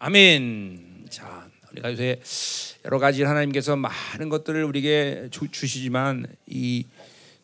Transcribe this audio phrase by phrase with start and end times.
[0.00, 1.06] 아멘.
[1.10, 2.20] 자, 우리가 요새
[2.84, 6.84] 여러 가지 하나님께서 많은 것들을 우리에게 주, 주시지만 이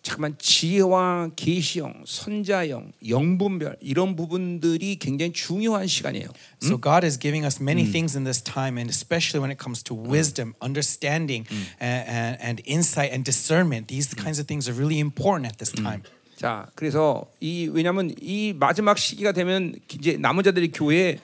[0.02, 6.28] 잠깐만 지혜와 계시형, 선자형, 영분별 이런 부분들이 굉장히 중요한 시간이에요.
[6.62, 9.82] So God is giving us many things in this time, and especially when it comes
[9.84, 11.48] to wisdom, understanding,
[11.80, 13.88] and, and, and insight and discernment.
[13.88, 16.02] These kinds of things are really important at this time.
[16.36, 21.18] 자, 그래서 이 왜냐하면 이 마지막 시기가 되면 이제 남은 자들이 교회에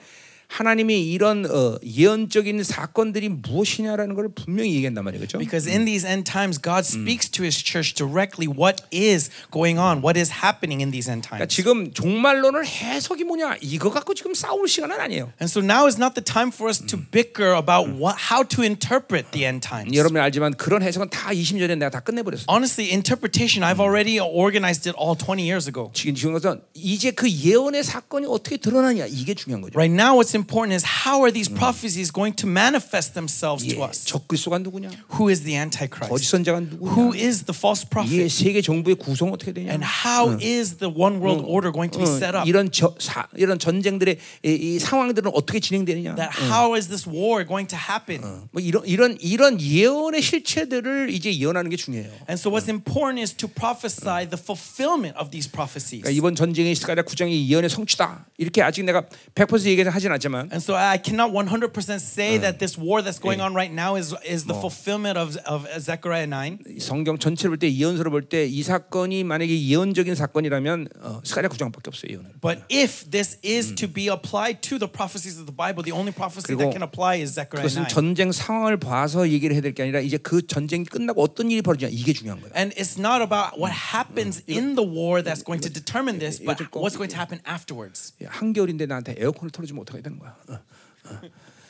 [0.51, 5.37] 하나님이 이런 어, 예언적인 사건들이 무엇이냐라는 걸 분명히 얘기한단 그렇죠?
[5.39, 10.03] Because in these end times, God speaks to His church directly what is going on,
[10.03, 11.55] what is happening in these end 그러니까 times.
[11.55, 15.31] 지금 종말론을 해석이 뭐냐 이거 갖고 지금 싸울 시간은 아니에요.
[15.39, 18.61] And so now is not the time for us to bicker about what, how to
[18.61, 19.95] interpret the end times.
[19.95, 22.51] 여러분이 알지만 그런 해석은 다 20년 전에 내가 다 끝내버렸어.
[22.51, 25.91] Honestly, interpretation, I've already organized it all 20 years ago.
[25.95, 29.79] 지금 지금 것은 이제 그 예언의 사건이 어떻게 드러나냐 이게 중요한 거죠.
[29.79, 33.85] Right now, what's important is how are these prophecies going to manifest themselves to 예,
[33.85, 34.05] us?
[34.05, 34.89] 적그리스도가 누구냐?
[35.13, 36.31] Who is the 거짓 Antichrist?
[36.31, 37.21] 선자가 Who 누구냐?
[37.21, 38.29] is the false 이 prophet?
[38.29, 39.69] 세계 정부의 구성 어떻게 되냐?
[39.69, 42.49] And how is the one world order going to be 어, set up?
[42.49, 46.15] 이런 저, 사, 이런 전쟁들의 이, 이 상황들은 어떻게 진행되느냐?
[46.15, 48.49] That how is this war going to happen?
[48.51, 52.09] 뭐 이런 이런 이런 예언의 실체들을 이제 예언하는 게 중요해요.
[52.27, 56.01] And so what's important is to prophesy the fulfillment of these prophecies.
[56.01, 58.25] 그러니까 이번 전쟁의 스가랴 9장이 예언의 성취다.
[58.37, 59.03] 이렇게 아직 내가
[59.35, 63.40] 100% 얘기는 하진 않지만 And so I cannot 100% say that this war that's going
[63.42, 66.78] on right now is, is the fulfillment of, of Zechariah 9.
[66.78, 71.88] 성경 전체를 볼 때 예언서를 볼 때 이 사건이 만약에 예언적인 사건이라면 어, 스가랴 9장밖에
[71.88, 72.10] 없어요.
[72.12, 72.30] 예언은.
[72.40, 76.12] But if this is to be applied to the prophecies of the Bible, the only
[76.12, 77.88] prophecy that 그리고 can apply is Zechariah 그것은 9.
[77.88, 81.90] 전쟁 상황을 봐서 얘기를 해야 될 게 아니라 이제 그 전쟁이 끝나고 어떤 일이 벌어지냐
[81.92, 82.52] 이게 중요한 거예요.
[82.56, 86.56] And it's not about what happens in the war that's going to determine this, but
[86.62, 88.12] 이거 좀 꼭- what's going to happen afterwards.
[88.22, 90.35] 예, 한겨울인데 나한테 에어컨을 틀어주면 어떻게 되는 거야?
[90.49, 91.21] 어, 어.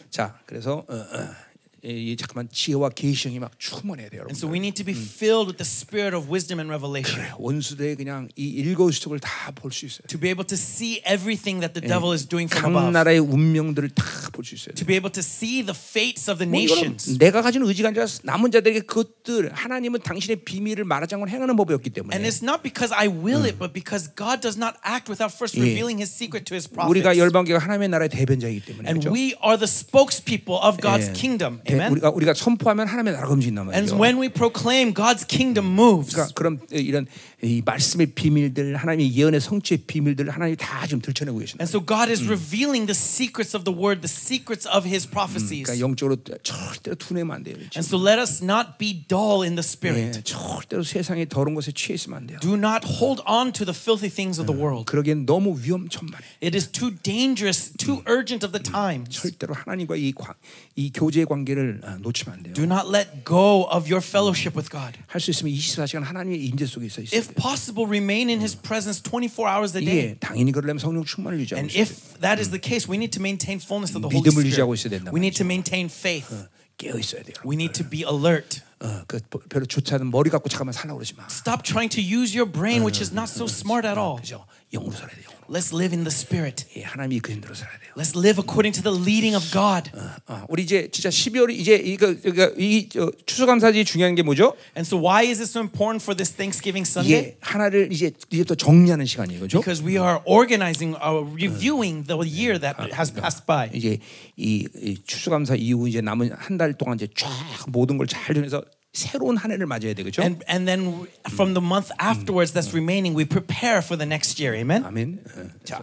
[0.09, 1.50] 자, 그래서 어, 어,
[1.84, 4.55] 이, 이 잠깐만 지혜와 계시형이 막 충만해야 돼요, And so 여러분.
[4.55, 8.48] we need to be filled with the spirit of wisdom and revelation 원수들의 그냥 이
[8.64, 10.02] 일거수적을 다 볼 수 있어요.
[10.08, 13.20] to be able to see everything that the devil is doing from 각 above, 나라의
[13.20, 14.02] 운명들을 다
[14.34, 14.74] 볼 수 있어요.
[14.74, 17.18] to be able to see the fates of the 뭐 이거는 nations.
[17.23, 22.17] 내가 가진 의지가 아니라 남은 자들에게 그것들 하나님은 당신의 비밀을 말하지 않고 행하는 법이었기 때문에
[22.17, 25.55] And it's not because I will it, but because God does not act without first
[25.55, 25.62] 예.
[25.62, 27.20] revealing His secret to His 우리가 prophets.
[27.20, 29.14] 열방교가 하나님의 나라의 대변자이기 때문에 And 그렇죠?
[29.14, 31.12] we are the spokespeople of God's 예.
[31.14, 31.61] kingdom.
[31.70, 31.92] 대- Amen.
[31.92, 34.01] 우리가 우리가 선포하면 하나님의 나라가 움직인단 And 말이죠.
[34.01, 36.14] when we proclaim, God's kingdom moves.
[36.14, 37.07] 그러니까 그런 이런
[37.43, 41.63] 이 말씀의 비밀들, 하나님의 예언의 성취의 비밀들을 하나님이 다 지금 들춰내고 계신다.
[41.63, 45.65] And so God is revealing the secrets of the word, the secrets of His prophecies.
[45.65, 47.55] 그러니까 영적으로 절대로 둔하면 안 돼요.
[47.73, 50.17] And so let us not be dull in the spirit.
[50.17, 52.39] 예, 절대로 세상의 더러운 것에 취해 있으면 안 돼요.
[52.41, 54.85] Do not hold on to the filthy things of the world.
[54.85, 56.45] 그러기엔 너무 위험천만해.
[56.45, 59.09] It is too dangerous, too urgent of the times.
[59.09, 60.35] 절대로 하나님과 이, 관,
[60.75, 62.53] 이 교제 관계를 아, 놓치면 안 돼요.
[62.53, 64.93] Do not let go of your fellowship with God.
[65.08, 67.34] 할수 있으면 24시간 하나님의 임재 속에 있어 있어야 If 돼요.
[67.36, 69.98] possible, remain in His presence 24 hours a day.
[69.98, 71.92] 예, 당연히 그러려면 성령 충만을 유지하고 And 있어야 돼요.
[71.92, 74.74] if that is the case, we need to maintain fullness of the Holy 믿음을 유지하고
[74.74, 75.05] 있어야 Spirit.
[75.05, 76.48] 된단 We need to maintain faith.
[76.77, 77.36] 깨어 있어야 돼요.
[77.45, 78.61] We need to be alert.
[78.80, 79.18] 어, 그
[79.48, 81.24] 별로 좋지 않은 머리 갖고 잠깐만 살라 그러지 마.
[81.30, 84.20] Stop trying to use your brain, which is not so smart at all.
[84.20, 84.45] 그죠?
[84.74, 85.29] 영으로 살아야 돼요.
[85.52, 86.64] Let's live in the Spirit.
[86.78, 87.92] 예, 하나님이 이끄신 대로 살아야 돼요.
[87.98, 89.92] Let's live according to the leading of God.
[90.28, 94.56] 어, 우리 이제 진짜 12월이 이제 이거 그러니까 이 저, 추수감사절이 중요한 게 뭐죠?
[94.78, 97.36] And so, why is it so important for this Thanksgiving Sunday?
[97.36, 99.60] 이게 하나를 이제 이제부터 정리하는 시간이에요, 그죠?
[99.60, 103.68] Because we are organizing, uh, reviewing the year that has passed by.
[103.73, 104.00] 이제
[104.38, 107.28] 이, 이 추수감사 이후 이제 남은 한 달 동안 이제 쫙
[107.68, 110.23] 모든 걸 잘 정해서 새로운 한 해를 맞아야 되겠죠?
[110.23, 114.57] And, and then from the month afterwards that's remaining, we prepare for the next year.
[114.57, 114.84] Amen?
[114.84, 115.20] 아멘.
[115.36, 115.83] 어, 자,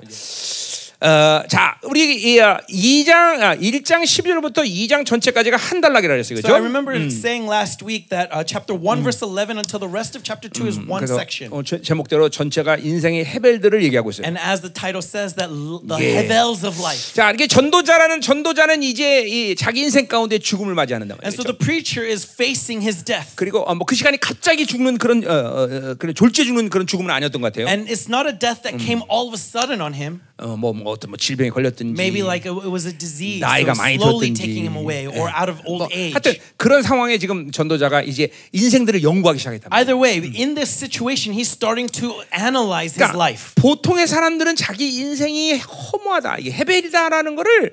[1.00, 2.00] 어, 자, 우리
[2.34, 6.38] 이 2장 아, 1장 12절부터 2장 전체까지가 한 달락이라 그랬어요.
[6.40, 6.64] So I 그죠?
[6.66, 10.50] remember saying last week that uh, chapter 1, verse 11 until the rest of chapter
[10.50, 11.52] 2 is one 그래서 section.
[11.54, 14.26] 어, 제- 제목대로 전체가 인생의 헤벨들을 얘기하고 있어요.
[14.26, 16.18] And as the title says, that the Yeah.
[16.26, 17.14] hevels of life.
[17.14, 21.54] 자, 이게 전도자라는 전도자는 이제 이 자기 인생 가운데 죽음을 맞이하는다 And so 말이죠.
[21.54, 23.36] the preacher is facing his death.
[23.36, 27.08] 그리고 어, 뭐그 시간이 갑자기 죽는 그런 어, 어, 어, 그런 졸제 죽는 그런 죽음은
[27.14, 27.70] 아니었던 것 같아요.
[27.70, 30.26] And it's not a death that came all of a sudden on him.
[30.40, 33.82] 어, 뭐, 뭐 어떤 뭐 질병에 걸렸든지 Maybe like it was a disease, 나이가 so
[33.82, 34.38] 많이 slowly 들었든지.
[34.42, 36.14] taking him away, or out of old age.
[36.14, 39.82] 하여튼 그런 상황에 지금 전도자가 이제 인생들을 연구하기 시작했단 말이에요.
[39.82, 43.54] Either way, in this situation, he's starting to analyze his 그러니까 life.
[43.56, 47.72] 보통의 사람들은 자기 인생이 허무하다, 이게 헤벨이다라는 거를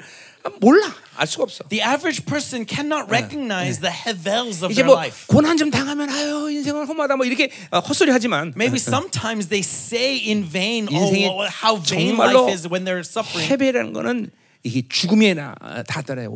[0.59, 0.81] 몰라,
[1.15, 1.63] 알 수가 없어.
[1.69, 5.27] The average person cannot recognize the hevels of 이제 their 뭐 life.
[5.27, 10.19] 고난 좀 당하면 아유 인생은 험하다 뭐 이렇게 어, 헛소리 하지만 Maybe sometimes they say
[10.27, 14.31] in vain, 인생의 "Oh, how vain 정말로 life is when they're suffering." 헤벨이라는 거는
[14.63, 15.53] 이게 죽음이나
[15.87, 16.27] 다다에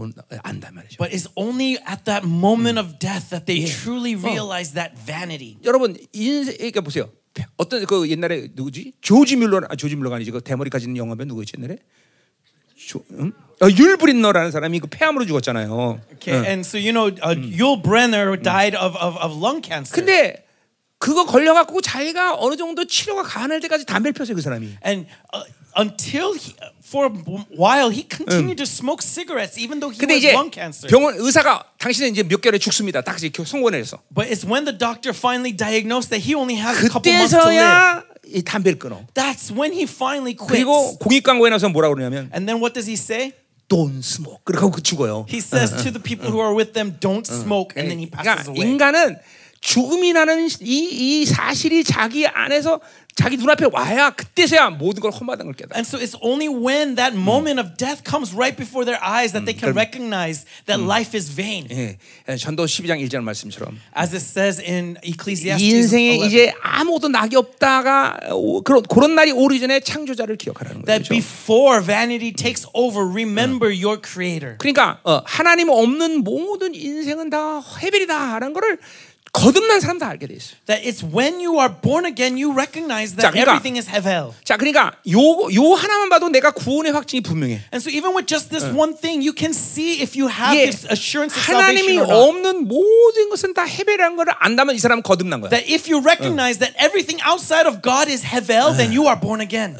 [0.44, 0.98] 안단 말이죠.
[0.98, 5.58] But it's only at that moment of death that they truly realize that vanity.
[5.66, 7.10] 여러분 인생 그러니까 보세요.
[7.58, 8.94] 어떤 그 옛날에 누구지?
[9.02, 11.78] 조지 뮬러 아 조지 뮬러가 아니지 그 대머리 가진 영화배 누구였지 옛날에?
[12.78, 13.34] 조, 음?
[13.62, 16.00] 어, 율브린너라는 사람이 그 폐암으로 죽었잖아요.
[16.16, 19.94] Okay, and so you know, uh, Yul Brenner died of, of, of lung cancer.
[19.94, 20.46] 근데
[20.98, 24.78] 그거 걸려갖고 자기가 어느 정도 치료가 가능할 때까지 담배를 폈어요 그 사람이.
[24.86, 25.44] And uh,
[25.76, 27.12] until he, for a
[27.56, 30.88] while, he continued to smoke cigarettes, even though he 근데 was 이제 lung cancer.
[30.88, 33.02] 병원 의사가 당신은 이제 몇 개월에 죽습니다.
[33.02, 34.00] 딱 이렇게 선고를 했어.
[34.14, 37.44] But it's when the doctor finally diagnosed that he only has a couple months to
[37.44, 37.60] live.
[37.60, 39.04] 그때서야 이 담배를 끊어.
[39.14, 40.52] That's when he finally quits.
[40.52, 43.34] 그리고 공익 광고에 나서 뭐라 그러냐면 And then what does he say?
[43.70, 44.42] Don't smoke.
[44.44, 45.26] 그러고 그 죽어요.
[45.30, 48.50] He says to the people who are with them, "Don't smoke," and then he passes
[48.50, 48.66] 그러니까 away.
[48.68, 49.20] 인간은
[49.62, 52.80] 죽음이라는 이, 이 사실이 자기 안에서
[53.16, 55.76] 자기 눈앞에 와야 그때서야 모든 걸 험하다는 걸 깨달아.
[55.76, 59.44] And so it's only when that moment of death comes right before their eyes that
[59.44, 61.68] they can recognize that life is vain.
[61.70, 61.98] 예,
[62.38, 67.36] 전도 12장 1절 말씀처럼 As it says in Ecclesiastes 이 인생에 11, 이제 아무것도 낙이
[67.36, 70.88] 없다가 오, 그런 그런 날이 오기 전에 창조자를 기억하라는 거죠.
[70.88, 74.56] that before vanity takes over, remember your creator.
[74.60, 78.80] 그러니까 어, 하나님 없는 모든 인생은 다 해벨이다라는 거를
[79.35, 80.55] 거듭난 사람 다 알게 돼 있어요.
[80.67, 84.31] That it's when you are born again, you recognize 자, that 그러니까- everything is hevel.
[84.45, 87.67] 자, 그러니까 요 요 하나만 봐도 내가 구원의 확증이 분명해.
[87.75, 90.71] And so even with just this one thing, you can see if you have 예,
[90.71, 92.15] this assurance of 하나님이 salvation or not.
[92.31, 95.51] 없는 모든 것은 다 해벨이라는 걸 안다면 이 사람은 거듭난 거야.
[95.51, 99.43] That if you recognize that everything outside of God is hevel, then you are born
[99.43, 99.75] again.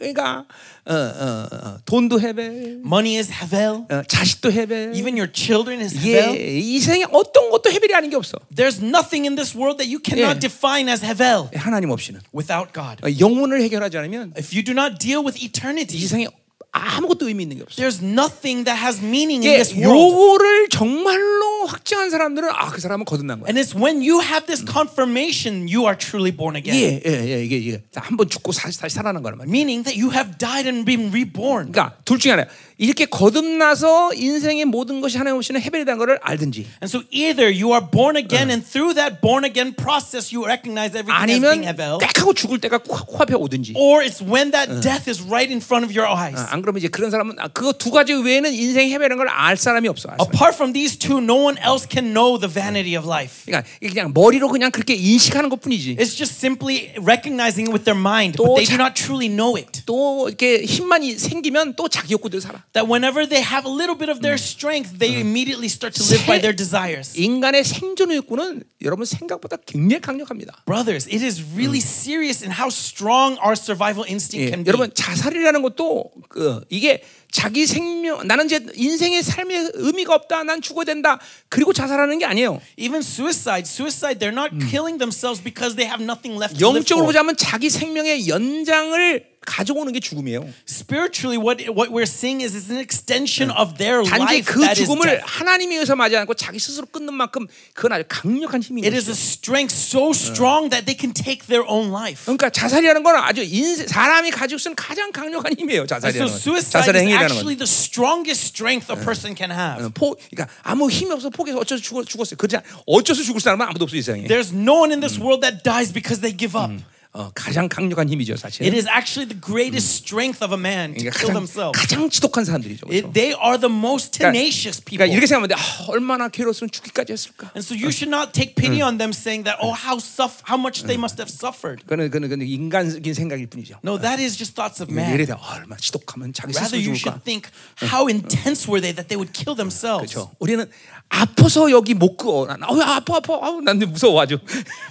[0.00, 0.46] 그러니까
[0.88, 3.86] 어, 어, 어, 돈도 해벨, Money is hevel.
[3.90, 4.92] 어, 자식도 해벨.
[4.94, 6.36] Even your children is hevel.
[6.36, 8.36] 예, 이 세상에 어떤 것도 해벨이 아닌 게 없어.
[8.54, 10.40] There's nothing in this world that you cannot 예.
[10.40, 13.00] define as hevel 하나님 없이는 without God.
[13.02, 16.28] 어, 영혼을 해결하지 않으면 If you do not deal with 이 eternity, 세상에
[16.71, 17.81] 아무것도 의미 있는 게 없어.
[17.81, 19.89] there's nothing that has meaning in 예, this world.
[19.89, 23.49] 요거를 정말로 확증한 사람들은 아 그 사람은 거듭난 거야.
[23.49, 26.77] And it's when you have this confirmation you are truly born again.
[26.77, 29.49] 예, 예, 예, 이게 이게 한번 죽고 다시 다시 살아난 거란 말이야.
[29.51, 31.71] Meaning that you have died and been reborn.
[31.71, 32.45] 그러니까 둘 중에 하나.
[32.77, 37.83] 이렇게 거듭나서 인생의 모든 것이 하나님 없이는 해벨이라는 것을 알든지 And so either you are
[37.91, 41.97] born again and through that born again process you recognize everything as being 아니면 hevel,
[41.99, 43.73] 딱 하고 죽을 때가 코- 코앞에 오든지.
[43.75, 46.39] or it's when that death is right in front of your eyes.
[46.39, 49.55] 아, 안 그러면 이제 그런 사람은 아, 그거 두 가지 외에는 인생 해배라는 걸 알
[49.55, 50.09] 사람이 없어.
[50.19, 53.45] Apart from these two, no one else can know the vanity of life.
[53.45, 55.95] 그러니까 그냥 머리로 그냥 그렇게 인식하는 것뿐이지.
[55.95, 59.29] It's just simply recognizing it with their mind, but 또 they do 자- not truly
[59.29, 59.83] know it.
[59.85, 62.63] 또 이렇게 힘만이 생기면 또 자기 욕구대로 살아.
[62.73, 66.25] That whenever they have a little bit of their strength, they immediately start to live
[66.27, 67.13] by 세- their desires.
[67.15, 70.63] 인간의 생존의 욕구는 여러분 생각보다 굉장히 강력합니다.
[70.65, 74.67] Brothers, it is really serious in how strong our survival instinct 예, can be.
[74.69, 80.43] 여러분 자살이라는 것도 그 이게 자기 생명 나는 이제 인생의 삶에 의미가 없다.
[80.43, 81.19] 난 죽어야 된다.
[81.47, 82.59] 그리고 자살하는 게 아니에요.
[82.77, 87.05] Even suicide, suicide, they're not killing themselves because they have nothing left to live 영적으로
[87.05, 87.07] for.
[87.07, 90.47] 보자면 자기 생명의 연장을 가져오는 게 죽음이에요.
[90.67, 94.79] Spiritually, what what we're seeing is it's an extension of their 단지 life 그 that
[94.79, 95.21] is 죽음을.
[95.23, 99.15] 하나님에 의해서 맞지 않고 자기 스스로 끊는 만큼 그건 아주 강력한 힘인 It is a
[99.15, 102.25] strength so strong that they can take their own life.
[102.25, 105.87] 그러니까 자살이라는 건 아주 인생, 사람이 가지고 있는 가장 강력한 힘이에요.
[105.89, 106.95] And so 자살이라는 건.
[106.95, 107.65] is 행위라는 actually 건.
[107.65, 109.89] the strongest strength a person can have.
[109.93, 112.37] 포, 그러니까 아무 힘이 없어 포기해서 어쩌서 죽었, 죽었어요.
[112.53, 114.27] 않- 어쩌서 죽을 사람은 아무도 없어 이 세상에.
[114.27, 116.69] There's no one in this world that dies because they give up.
[117.11, 118.61] 어, 가장 강력한 힘이죠 사실.
[118.61, 121.73] It is actually the greatest strength of a man to 그러니까 kill themselves.
[121.73, 122.85] 가장 지독한 사람들이죠.
[122.85, 123.07] 그렇죠?
[123.07, 125.09] It, they are the most 그러니까, tenacious people.
[125.09, 125.55] 그러니까 이렇게 생각하면 돼.
[125.57, 127.49] 아, 얼마나 괴로웠으면 죽기까지 했을까.
[127.57, 130.53] And so you should not take pity on them saying that, oh, how, suff- how
[130.61, 131.81] much they must have suffered.
[131.89, 133.81] 그는 그는 그는 인간적인 생각일 뿐이죠.
[133.81, 135.25] No, that is just thoughts of 예를 man.
[135.25, 137.17] 들어 아, 얼마나 지독하면 자기 Rather, 스스로 you 죽을까.
[137.17, 137.49] should think,
[137.89, 140.13] how intense were they that they would kill themselves?
[140.13, 140.29] 그렇죠.
[140.37, 140.69] 우리는
[141.10, 142.44] 아파서 여기 못 끄어.
[142.46, 143.34] 난, 어, 아파 아파.
[143.40, 144.38] 아우, 난 무서워 아주.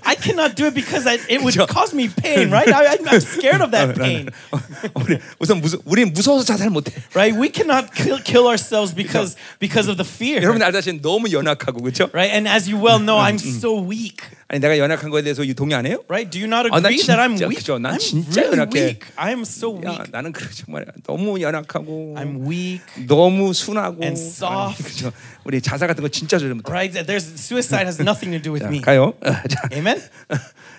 [0.03, 1.67] I cannot do it because I, it would 그죠?
[1.67, 2.71] cause me pain, right?
[2.71, 4.59] I, I'm scared of that pain, 어,
[5.03, 6.93] 우리 우선 무서 우리는 무서워서 자살 못해.
[7.13, 7.35] right?
[7.37, 12.07] We cannot kill, kill ourselves because because of the fear, 여러분 알다시피 너무 연약하고 그렇죠?
[12.13, 12.31] right?
[12.31, 15.85] And as you well know, I'm so weak, 아니 내가 연약한 거에 대해서 동의 안
[15.85, 15.99] 해요?
[16.07, 16.29] right?
[16.31, 17.59] Do you not 아, 난 agree that I'm 진짜 weak?
[17.59, 17.79] 그죠.
[17.79, 18.79] 난 I'm 진짜 really 연약해.
[18.79, 18.99] weak.
[19.17, 20.11] I'm so 야, weak.
[20.11, 24.79] 나는 그래 정말 너무 연약하고 I'm weak, 너무 순하고 And soft.
[24.79, 25.11] 아니, 그죠.
[25.48, 26.70] 우리 자살 같은 거 진짜 조절 못해.
[26.70, 26.92] right?
[27.06, 28.82] There's suicide has nothing to do with 자, me.
[28.82, 29.14] 가요.
[29.24, 29.98] 어, 자, Amen.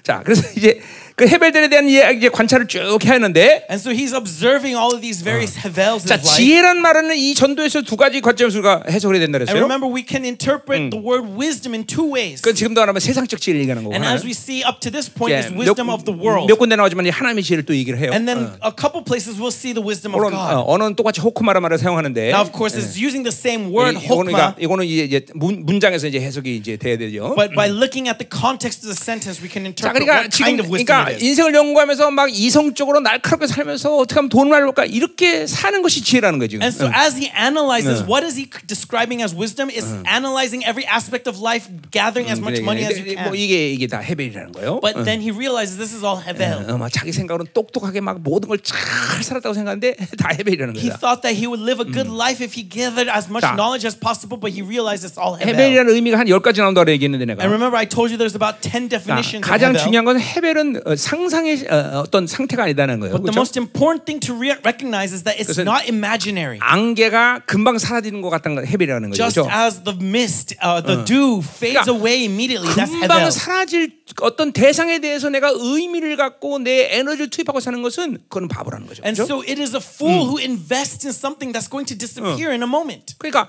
[0.04, 0.80] 자, 그래서 이제
[1.16, 5.22] 그 헤벨들에 대한 이야기 관찰을 쭉 해야 하는데 And so he's observing all of these
[5.22, 6.18] various havels in 자.
[6.18, 9.60] 지혜란 말은 이 전도에서 두 가지 관점에서 우리가 해석을 해야 된다 And 그랬어요.
[9.68, 12.40] remember, we can interpret the word wisdom in two ways.
[12.42, 13.94] 그건 지금도 말하면 세상적 지혜를 얘기하는 거고.
[13.94, 16.48] And as we see up to this point 예, is wisdom of the world.
[16.48, 18.12] 몇 군데 나오지만 이 하나님의 지혜를 또 얘기를 해요.
[18.16, 20.56] And then a couple places we'll see the wisdom of 물론 God.
[20.56, 24.32] 어, 언어는 똑같이 호크마라마를 사용하는데 Now, of course, it's using the same word, 이- 이거는
[24.32, 24.56] 그러니까
[24.88, 27.36] 이제, 문, 문장에서 이제 해석이 이제 돼야 되죠.
[27.36, 30.58] but by looking at the context of the sentence, we can 자, interpret 그러니까 지금
[30.58, 31.12] 그러니까.
[31.12, 36.58] 인생을 연구하면서 막 이성적으로 날카롭게 살면서 어떻게 하면 돈을 벌까 이렇게 사는 것이 지혜라는 거죠.
[36.62, 36.94] And so, 응.
[36.94, 38.08] as he analyzes, Yeah.
[38.10, 39.70] what is he describing as wisdom?
[39.70, 43.36] Is analyzing every aspect of life, gathering as much money as you 뭐 can.
[43.36, 44.80] 이게 이게 다 헤벨이라는 거예요.
[44.82, 46.66] But then he realizes this is all hevel.
[46.70, 50.98] 어, 막 자기 생각으로는 똑똑하게 막 모든 걸 잘 살았다고 생각하는데 다 헤벨이라는 He 거야.
[51.00, 53.56] thought that he would live a good life if he gathered as much 자.
[53.56, 55.48] knowledge as possible, but he realized it's all hevel.
[55.56, 57.42] 헤벨이라는 의미가 한열 가지 나온다고 얘기했는데 내가.
[57.44, 59.74] And remember, I told you there's about 10 자, definitions of 가장.
[59.84, 63.14] 중요한 것은 헤벨은 어, 상상의 어, 어떤 상태가 아니다는 거예요.
[63.14, 63.40] But the 그렇죠?
[63.40, 66.60] most important thing to re- recognize is that it's not imaginary.
[66.62, 69.24] 안개가 금방 사라지는 것 같다는 건 헤벨이라는 거죠.
[69.24, 69.52] Just 그렇죠?
[69.52, 73.32] as the mist, uh, the dew fades 그러니까 away immediately, that's 금방 hevel.
[73.32, 79.04] 사라질 어떤 대상에 대해서 내가 의미를 갖고 내 에너지를 투입하고 사는 것은 그건 바보라는 거죠.
[79.06, 79.42] And 그렇죠?
[79.42, 82.68] so it is a fool who invests in something that's going to disappear in a
[82.68, 83.16] moment.
[83.20, 83.48] 그러니까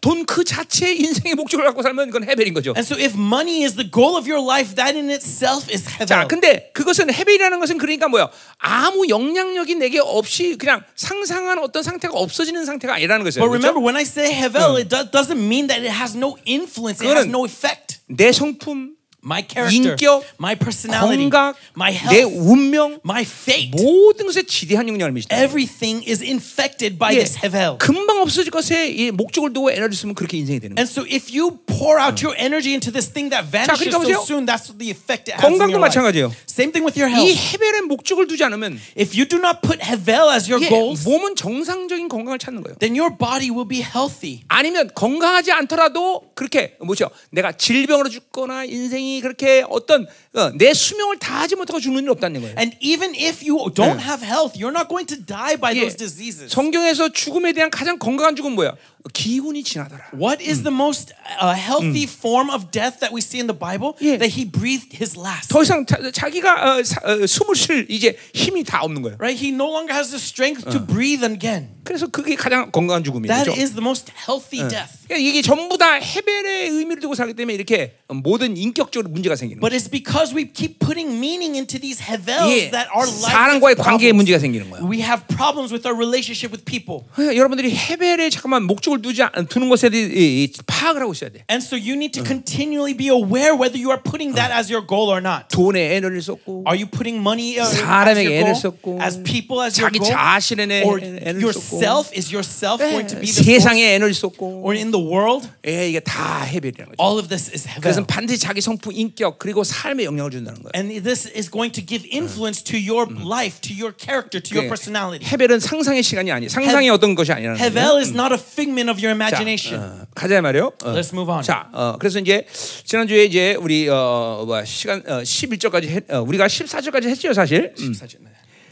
[0.00, 2.74] 돈그 자체의 인생의 목적을 갖고 살면 그건 헤벨인 거죠.
[2.76, 6.22] And so if money is the goal of your life, that in itself is 자,
[6.22, 6.28] hevel.
[6.28, 8.30] 근데 그것은 헤벨이라는 것은 그러니까 뭐야?
[8.58, 13.44] 아무 영향력이 내게 없이 그냥 상상한 어떤 상태가 없어지는 상태가 아니라는 것이에요.
[13.44, 13.66] But 그렇죠?
[13.72, 17.10] remember, when I say hevel, it do- doesn't mean that it has no influence, it
[17.16, 18.00] has no effect.
[18.08, 24.26] 내 성품, My character, 인격, my personality, 건강, my 내 health, 운명 my fate, 모든
[24.26, 25.38] 것에 지대한 영향을 미친다.
[25.38, 27.78] everything is infected by 예, this hevel.
[27.78, 30.82] 금방 없어질 것에 이 목적을 두고 에너지 쓰면 그렇게 인생이 되는 거예요.
[30.82, 34.18] And so if you pour out your energy into this thing that vanishes 그러니까 보세요.
[34.18, 35.94] so soon, that's the effect it has 건강도 your life.
[35.94, 36.34] 마찬가지예요.
[36.50, 37.38] Same thing with your 이 health.
[37.54, 41.36] 헤벨의 목적을 두지 않으면 If you do not put hevel as your 예, goals, 몸은
[41.38, 42.74] 정상적인 건강을 찾는 거예요.
[42.82, 44.42] then your body will be healthy.
[44.50, 47.06] 아니면 건강하지 않더라도 그렇게 뭐죠?
[47.30, 52.54] 내가 질병으로 죽거나 인생이 그렇게 어떤 어, 내 수명을 다하지 못하고 죽는 일 없다는 거예요.
[52.56, 55.96] And even if you don't have health, you're not going to die by 예, those
[55.96, 56.54] diseases.
[56.54, 58.74] 성경에서 죽음에 대한 가장 건강한 죽음 뭐야?
[59.12, 60.10] 기운이 지나더라.
[60.14, 63.94] What is the most uh, healthy form of death that we see in the Bible?
[64.00, 64.16] 예.
[64.16, 65.48] That he breathed his last.
[65.48, 69.16] 더 이상 자, 자기가 어, 사, 어, 숨을 쉴 이제 힘이 다 없는 거예요.
[69.18, 69.36] Right?
[69.36, 71.68] He no longer has the strength to breathe again.
[71.84, 73.32] 그래서 그게 가장 건강한 죽음이죠.
[73.32, 73.60] That 그렇죠?
[73.60, 75.02] is the most healthy death.
[75.08, 79.60] 그러니까 이게 전부 다 헤벨의 의미를 두고 살기 때문에 이렇게 모든 인격적으로 문제가 생기는.
[79.60, 83.74] But it's because we keep putting meaning into these hevels 예, that our life 사람과의
[83.76, 84.12] 관계에.
[84.12, 84.86] 문제가 생기는 거예요.
[84.88, 87.04] We have problems with our relationship with people.
[87.14, 91.44] 그러니까 여러분들이 헤벨에 잠깐만 목적을 두지 않- 두는 것에 대해 파악을 하고 있어야 돼.
[91.50, 94.86] And so you need to continually be aware whether you are putting that as your
[94.86, 95.48] goal or not.
[95.50, 98.54] 돈에 에너지를 쏟고 Are you putting money uh, as 사람에게 애를?
[98.54, 100.08] 썼고, As people as your 자기 goal?
[100.14, 101.40] 자신에 내- Or 애를
[101.72, 102.10] yourself?
[102.16, 103.44] Is yourself going to 예, be the?
[103.44, 105.48] 세상에 에너지 쏟고 Or in the world?
[105.66, 107.02] 예, 이게 다 헤벨이라는 거죠.
[107.02, 108.06] All of this is 그래서 hevel.
[108.06, 110.72] 반드시 자기 성품, 인격 그리고 삶에 영향을 준다는 거예요.
[110.74, 114.68] And this is going to give influence to your life, to your character, to your
[114.68, 115.24] personality.
[115.26, 117.70] 헤벨은 상상의 시간이 아니, 상상의 어떤 것이 아니라는 거예요.
[117.70, 119.80] Hevel is not a figment of your 자, imagination.
[119.80, 120.72] 어, 가자 말이요.
[120.84, 120.92] 어.
[120.92, 121.42] Let's move on.
[121.42, 122.46] 자, 어, 그래서 이제
[122.84, 127.72] 지난주에 이제 우리 어, 뭐야, 시간 어, 11절까지 했, 어, 우리가 14절까지 했죠, 사실.
[127.78, 127.94] 음.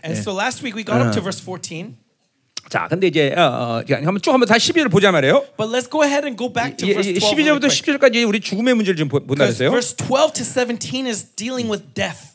[0.02, 1.95] And so last week we got up to verse 14.
[2.71, 5.45] 자, 근데 이제 어, 어, 한번 쭉 한번 다 12절 보자 말이에요.
[5.59, 7.35] But let's go ahead and go back to verse 12.
[7.35, 7.99] really 12절부터 quick.
[7.99, 9.71] 10절까지 우리 죽음의 문제를 좀 보- 본다 그랬어요.
[9.71, 12.30] verse 12 to 17 is dealing with death.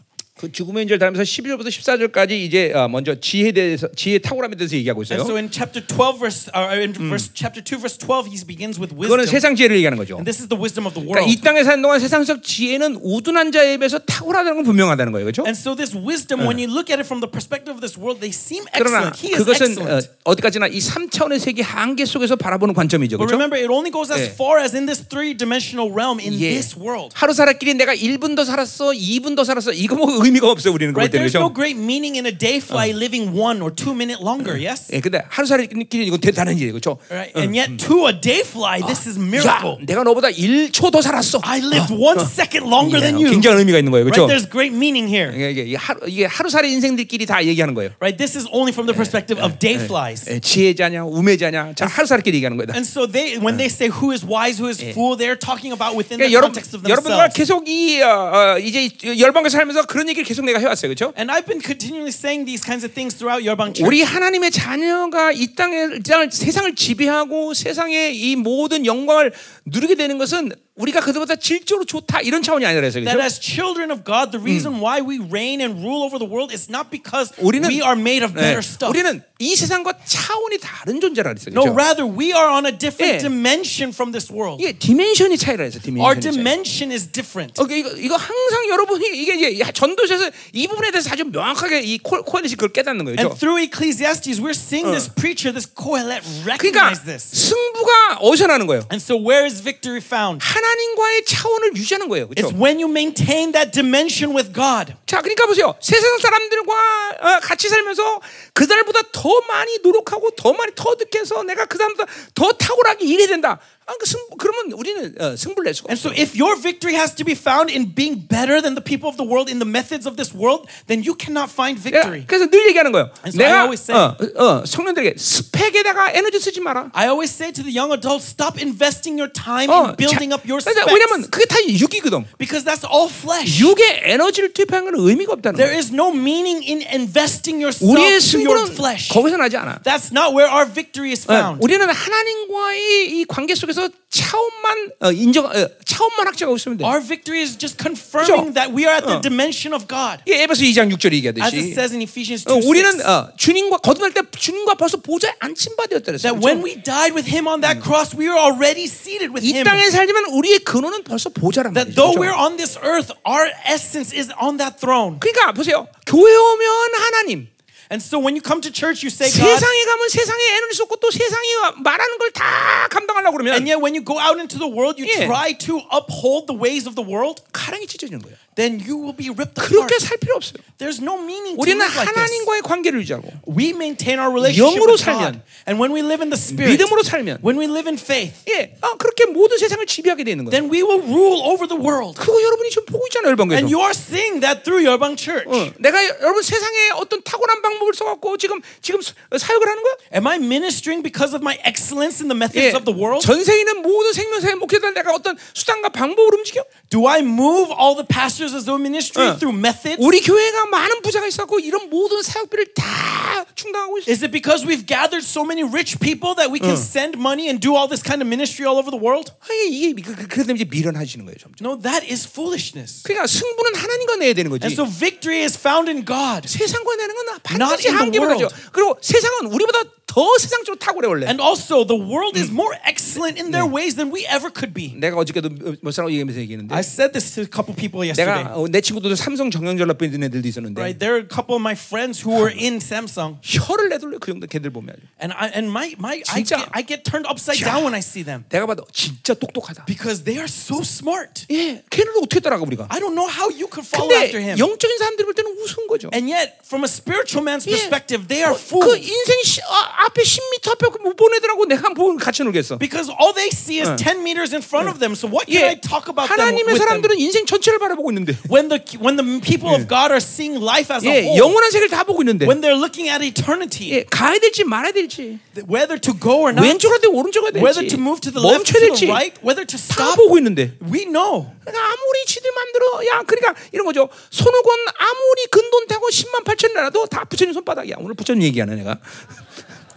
[0.45, 5.01] 그 죽음의 문제를 다루면서 11절부터 14절까지 이제 어, 먼저 지혜에 대해서 지혜 탁월함에 대해서 얘기하고
[5.01, 5.17] 있어요.
[5.17, 8.77] And so in chapter 12 verse or in verse chapter 2 verse 12 he begins
[8.77, 9.31] with 그거는 wisdom.
[9.33, 10.15] 세상 지혜를 얘기하는 거죠.
[10.21, 11.33] And this is the wisdom of the 그러니까 world.
[11.33, 15.25] 이 땅에 사는 동안 세상적 지혜는 우둔한 자에 비해서 탁월하다는 건 분명하다는 거예요.
[15.25, 15.41] 그렇죠?
[15.49, 18.21] And so this wisdom when you look at it from the perspective of this world
[18.21, 19.17] they seem 그러나 excellent.
[19.17, 20.09] He is 그것은 어, excellent.
[20.29, 23.17] 어디까지나 이 3차원의 세계 한계 속에서 바라보는 관점이죠.
[23.17, 23.41] But 그렇죠?
[23.41, 24.33] remember it only goes as 예.
[24.37, 26.53] far as in this three-dimensional realm in 예.
[26.53, 27.17] this world.
[27.17, 29.71] 하루 살았길래 내가 1분 더 살았어, 2분 더 살았어.
[29.73, 30.73] 이거 뭐 의미 가 없어요.
[30.73, 31.11] 우리는 그럴 Right?
[31.11, 31.53] 때는 There's no 그렇죠?
[31.53, 34.89] great meaning in a day fly living one or two minute longer, yes?
[34.93, 36.73] 예, 근데 하루 살았길래 이건 대단한 일이에요.
[36.73, 36.97] 그렇죠?
[37.09, 37.31] Right?
[37.37, 39.77] And yet to a day fly this is 야, miracle.
[39.85, 41.39] 내가 너보다 1초 더 살았어.
[41.43, 43.29] I lived one second longer than you.
[43.31, 44.05] 굉장한 의미가 있는 거예요.
[44.05, 44.15] Right?
[44.15, 44.27] 그렇죠?
[44.31, 45.31] There's great meaning here.
[45.35, 47.91] 이게, 이게, 이게 하루 이게 하루살이 인생들끼리 다 얘기하는 거예요.
[47.99, 48.17] Right?
[48.17, 50.25] This is only from the perspective of day flies.
[50.29, 52.73] 예, 지혜자냐, 우매자냐, 자 하루살끼리 얘기하는 거다.
[52.75, 55.95] And so they when they say who is wise, who is fool, they're talking about
[55.95, 57.35] within the 그러니까 여러분, context of 여러분과 themselves.
[57.35, 58.89] 계속 이 어, 어, 이제
[59.19, 61.13] 열방에서 살면서 그런 얘기 를 계속 내가 해왔어요, 그렇죠?
[61.17, 63.85] And I've been continually saying these kinds of things throughout Yerbang Church.
[63.85, 69.33] 우리 하나님의 자녀가 이 땅을, 이 땅을 세상을 지배하고 세상의 이 모든 영광을
[69.65, 73.23] 누리게 되는 것은 우리가 그들보다 질적으로 좋다 이런 차원이 아니라 그래서 That 그렇죠?
[73.25, 76.67] as children of God, the reason why we reign and rule over the world is
[76.69, 78.91] not because 우리는 we are made of 네, better stuff.
[78.91, 81.55] 우리는 이 세상과 차원이 다른 존재라 그랬어요.
[81.55, 81.79] No, 그렇죠?
[81.79, 83.23] rather we are on a different 예.
[83.23, 84.59] dimension from this world.
[84.59, 86.31] 이게 디멘션이 차이라 해서 Our 디멘션이 차이.
[86.43, 87.55] dimension is different.
[87.55, 91.99] 어, 이거 이거 항상 여러분이 이게 이제 야, 전도서에서 이 부분에 대해서 아주 명확하게 이
[91.99, 93.15] 코- 코엘렛이 그걸 깨닫는 거예요.
[93.15, 93.39] And 그렇죠?
[93.39, 96.51] through Ecclesiastes, we're seeing this preacher, this Kohelet, 그러니까
[96.91, 97.23] recognize this.
[97.31, 98.83] 승부가 어디서 나는 거예요?
[98.91, 100.43] And so, where is victory found?
[100.43, 102.27] 하나 님과의 차원을 유지하는 거예요.
[102.29, 102.57] It's 그렇죠?
[102.57, 104.93] when you maintain that dimension with God.
[105.05, 105.75] 자, 그러니까 보세요.
[105.81, 106.73] 세상 사람들과
[107.21, 108.21] 어, 같이 살면서
[108.53, 113.59] 그들보다 더 많이 노력하고 더 많이 터득해서 내가 그 사람보다 더 탁월하게 일해야 된다.
[113.87, 117.13] 아, 그 승, 그러면 우리는 어, 승부를 낼 수가 And so, if your victory has
[117.13, 120.07] to be found in being better than the people of the world in the methods
[120.09, 122.25] of this world, then you cannot find victory.
[122.25, 123.13] 그래서 늘 얘기하는 거예요.
[123.21, 126.89] And so I 내가 always say- 어, 어, 청년들에게 스펙에다가 에너지 쓰지 마라.
[126.93, 130.41] I always say to the young adults, stop investing your time 어, in building 자,
[130.41, 130.92] up your 그러니까 specs.
[130.94, 132.24] 왜냐면 그게 다 육이거든.
[132.38, 133.58] Because that's all flesh.
[133.62, 135.78] 육에 에너지를 투입하는 건 의미가 없다는 There 거예요.
[135.80, 139.08] is no meaning in investing yourself 우리의 to your 승부는 flesh.
[139.12, 139.80] 거기서 나지 않아.
[139.82, 141.58] That's not where our victory is 어, found.
[141.64, 145.52] 우리는 하나님과의 이 관계 속에서 차원만 어, 인정, 어,
[145.84, 146.84] 차원만 확정하고 있으면 돼.
[146.84, 148.54] Our victory is just confirming 그죠?
[148.54, 149.20] that we are at the 어.
[149.22, 150.22] dimension of God.
[150.26, 153.30] 이 에베소 2장 6절에 As it 얘기하듯이 says in Ephesians 어, 2 우리는 6, 어,
[153.36, 156.32] 주님과 거듭날 때 주님과 벌써 보좌에 앉힌 바 되었다 그랬어요.
[156.34, 159.54] that when we died with Him on that cross, we are already seated with 이
[159.54, 159.64] Him.
[159.64, 161.95] 땅에 살지만 우리 의 근원은 벌써 보좌란 That 말이죠.
[161.95, 162.21] though 그렇죠?
[162.21, 165.19] we're on this earth, our essence is on that throne.
[165.19, 165.87] 그러니까 보세요.
[166.05, 167.47] 교회 오면 하나님,
[167.91, 170.95] And so when you come to church, you say, God, 세상에 가면 세상에 에너지 쏟고
[170.97, 171.47] 또 세상이
[171.83, 175.05] 말하는 걸 다 감당하려고 그러면 and yet when you go out into the world, you
[175.05, 175.27] 예.
[175.29, 178.35] try to uphold the ways of the world, 가랑이 찢어지는 거예요.
[178.55, 179.67] Then you will be ripped apart.
[179.69, 180.63] 그렇게 살 필요 없어요.
[180.79, 182.07] There's no meaning to 우리는 live like.
[182.07, 185.39] 하나님과의 관계를 유지하고 We maintain our relationship 영으로 with God.
[185.39, 188.35] 살면, And when we live in the Spirit, 믿음으로 살면 when we live in faith,
[188.51, 190.51] 예, 어, 그렇게 모든 세상을 지배하게 되는 거예요.
[190.51, 192.15] then we will rule over the world.
[192.19, 193.59] 그거 여러분이 지금 보고 있잖아요, 열방교에서.
[193.59, 195.47] And you are seeing that through Yerbang Church.
[195.47, 199.93] 어, 내가 여러분 세상에 어떤 탁월한 방법을 써갖고 지금 지금 사- 사역을 하는 거야?
[200.19, 203.23] Am I ministering because of my excellence in the methods 예, of the world?
[203.25, 206.63] 전 세계 있는 모든 생명사의 목회자들 내가 어떤 수단과 방법으로 움직여?
[206.91, 209.38] Do I move all the pastors as though ministry 어.
[209.38, 209.96] through methods?
[209.98, 214.10] 우리 교회가 많은 부자가 있었고 이런 모든 사역비를 다 충당하고 있어.
[214.10, 217.60] Is it because we've gathered so many rich people that we can send money and
[217.60, 219.32] do all this kind of ministry all over the world?
[219.48, 221.64] 아니, 이게 그, 그, 그래서 이제 미련하시는 거예요, 점점.
[221.64, 223.02] No, that is foolishness.
[223.04, 224.64] 그러니까 승부는 하나님과 내야 되는 거지.
[224.66, 226.48] And so victory is found in God.
[226.48, 228.48] 세상과 내는 건 Not 반드시 in the 한계를 가죠.
[228.48, 228.54] world.
[228.72, 231.26] 그리고 세상은 우리보다 더 세상적으로 탁월해 원래.
[231.30, 234.90] And also, the world is more excellent in their ways than we ever could be.
[234.98, 238.42] 내가 어저께도 몇 사람 얘기하면서 얘기했는데 I said this to a couple people yesterday.
[238.42, 241.62] 내가 어, 내 친구들도 삼성 정형전랍 있는 애들도 있었는데 Right, there are a couple of
[241.62, 245.06] my friends who were in Samsung, 혀를 내돌려 그 정도 걔들 보면 아주.
[245.22, 246.58] and I and my my I 진짜.
[246.58, 247.70] get, I get turned upside 야.
[247.70, 249.86] down when I see them 내가 봐도 진짜 똑똑하다.
[249.86, 251.46] because they are so smart.
[251.54, 252.90] 예, 걔를 어떻게 따라가 우리가?
[252.90, 254.58] I don't know how you could follow 근데 after him.
[254.58, 256.10] 영적인 사람들이 볼 때는 우스운 거죠.
[256.10, 257.78] And yet, from a spiritual man's 예.
[257.78, 262.17] perspective, they are 그 fools 인생 시, 아, 앞에 10m 앞에 못 보내더라고 내가 뭘
[262.17, 262.77] 같이 놀겠어.
[262.77, 265.15] because all they see is 10 meters in front of them.
[265.15, 266.77] So what can I 예, talk about them 하나님의 them?
[266.77, 270.93] 사람들은 인생 전체를 바라보고 있는데, When the when the people of God are seeing life
[270.93, 274.03] as a 예, whole, 영원한 세계를 다 보고 있는데, when they're looking at eternity, 예,
[274.03, 278.01] 가야 될지 말아야 될지, whether to go or not, 왼쪽으로 될지 오른쪽으로 whether 될지, to
[278.01, 280.75] move to the left, to the right, whether to 다 stop, 보고 있는데.
[280.91, 281.47] we know.
[281.65, 284.07] 그러니까 아무리 지들 마음대로 야 그러니까 이런 거죠.
[284.29, 287.95] 손오건 아무리 근돈 타고 10만 8천 나라도 다 부처님 손바닥이야.
[287.99, 288.99] 오늘 부처님 얘기하네 내가.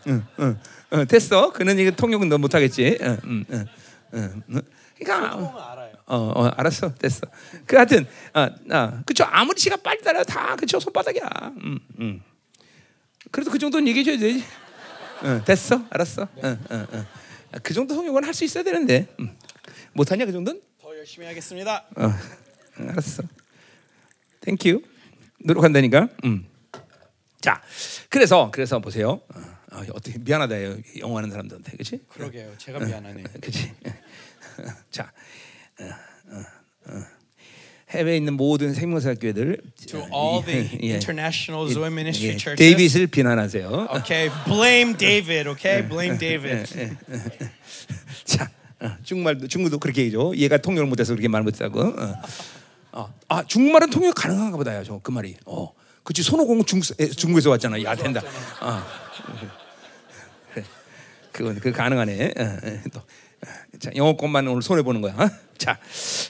[0.09, 0.59] 응, 응,
[0.95, 1.53] 응, 됐어.
[1.53, 2.99] 그는 이거 통역은 너 못하겠지.
[3.03, 3.67] 응, 응, 응,
[4.15, 4.61] 응, 응.
[4.99, 5.37] 그러니까
[6.07, 7.27] 어, 어, 알았어, 됐어.
[7.67, 9.25] 그 하여튼, 아, 아, 그쵸.
[9.25, 11.23] 아무리 시간 빨리 따라 다 그쵸 손바닥이야.
[11.63, 12.23] 음, 음.
[13.31, 14.45] 그래도 그 정도는 얘기해 줘야 되지.
[15.25, 16.27] 응, 됐어, 알았어.
[16.43, 17.07] 응, 응, 응.
[17.53, 19.37] 아, 그 정도 통역은 할 수 있어야 되는데 음.
[19.93, 20.61] 못하냐 그 정도는?
[20.81, 21.85] 더 열심히 하겠습니다.
[21.97, 22.11] 어,
[22.81, 23.23] 응, 알았어.
[24.41, 24.81] Thank you.
[25.45, 26.09] 노력한다니까.
[26.25, 26.47] 음.
[27.41, 27.61] 자,
[28.09, 29.21] 그래서 그래서 보세요.
[29.35, 30.55] 어, 어, 어떻게 미안하다
[30.99, 32.01] 영어하는 사람들한테, 그렇지?
[32.09, 32.53] 그러게요.
[32.59, 33.25] 제가 미안하네요.
[33.41, 33.73] 그렇지.
[34.91, 35.11] 자,
[35.81, 36.43] 어, 어,
[36.89, 37.03] 어.
[37.91, 40.93] 해외에 있는 모든 생명사 교회들 To all the 예.
[40.95, 42.57] international Zoe ministry 예, churches.
[42.59, 43.89] 데이빗을 비난하세요.
[44.01, 45.49] Okay, blame David.
[45.49, 46.69] Okay, blame David.
[48.25, 50.37] 자, 어, 중국말도 중국도 그렇게 얘기죠.
[50.37, 51.43] 얘가 통역을 못해서 그렇게 말.
[51.43, 52.23] 어.
[52.93, 53.15] 어.
[53.29, 54.85] 아 중국말은 통역 가능한가 보다요.
[54.85, 55.37] 저 그 말이.
[55.47, 56.23] 어, 그렇지.
[56.23, 57.83] 손오공 중 중국에서 왔잖아.
[57.85, 58.21] 야 된다.
[58.61, 58.83] 어.
[61.39, 62.35] 그건 그 가능하네.
[62.37, 63.47] 어, 어, 또 어,
[63.79, 65.15] 자, 영어권만 오늘 손해 보는 거야.
[65.17, 65.31] 어?
[65.59, 65.77] 자,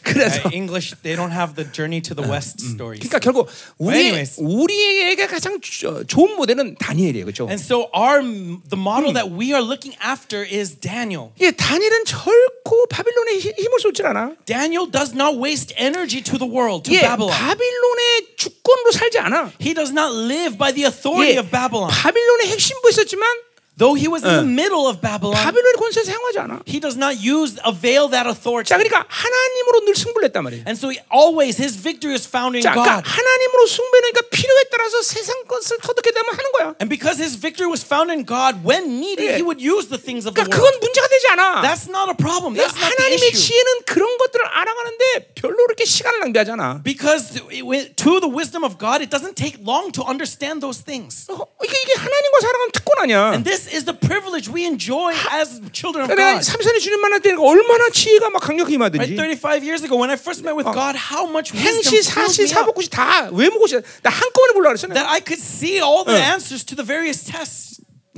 [0.02, 3.00] 그래서 Uh, English, they don't have the journey to the west stories.
[3.04, 4.36] 그러니까 결국 우리 anyways.
[4.40, 7.44] 우리에게 가장 조- 좋은 모델은 다니엘이에요, 그렇죠?
[7.48, 11.28] And so our the model that we are looking after is Daniel.
[11.40, 14.32] 예, 다니엘은 결코 바빌론에 히- 힘을 쏟질 않아.
[14.46, 17.28] Daniel does not waste energy to the world, to 예, Babylon.
[17.36, 19.52] 바빌론의 주권으로 살지 않아.
[19.60, 21.92] He does not live by the authority 예, of Babylon.
[21.92, 23.28] 바빌론의 핵심부에 있었지만
[23.77, 26.61] Though he was in the middle of Babylon, 바빌론의 권세 사용하지 않아.
[26.69, 28.69] he does not use avail that authority.
[28.69, 30.63] 자, 그러니까 하나님으로 늘 승부를 냈단 말이에요.
[30.69, 33.09] And so he always his victory is found in 자, 그러니까 God.
[33.09, 36.65] 하나님으로 승부하니까 필요에 따라서 세상 것을 터득게 되면 하는 거야.
[36.85, 39.41] And because his victory was found in God, when needed, 예.
[39.41, 40.69] he would use the things of the 그러니까 world.
[40.69, 41.65] 그건 문제가 되지 않아.
[41.65, 42.53] That's not a problem.
[42.53, 43.41] 예, That's not the 하나님의 issue.
[43.41, 46.85] 지혜는 그런 것들을 알아가는데 별로 그렇게 시간을 낭비하지 않아.
[46.85, 51.25] Because it- to the wisdom of God, it doesn't take long to understand those things.
[51.33, 53.33] 어, 이게, 이게 하나님과 살아가는 특권 아니야.
[53.33, 56.43] And this is the privilege we enjoy as children of 내가 God.
[56.43, 60.15] 삼선의 주님 만날 때 얼마나 지혜가 막 강력히 Right, 임하든지 35 years ago, when I
[60.17, 63.81] first met with God, how much wisdom 행시, filled 사시, me up 사복구시 다 외모고시
[64.01, 64.87] 나 한꺼번에 보려고 그랬어.
[64.93, 66.23] that I could see all the 어.
[66.33, 67.66] answers to the various tests.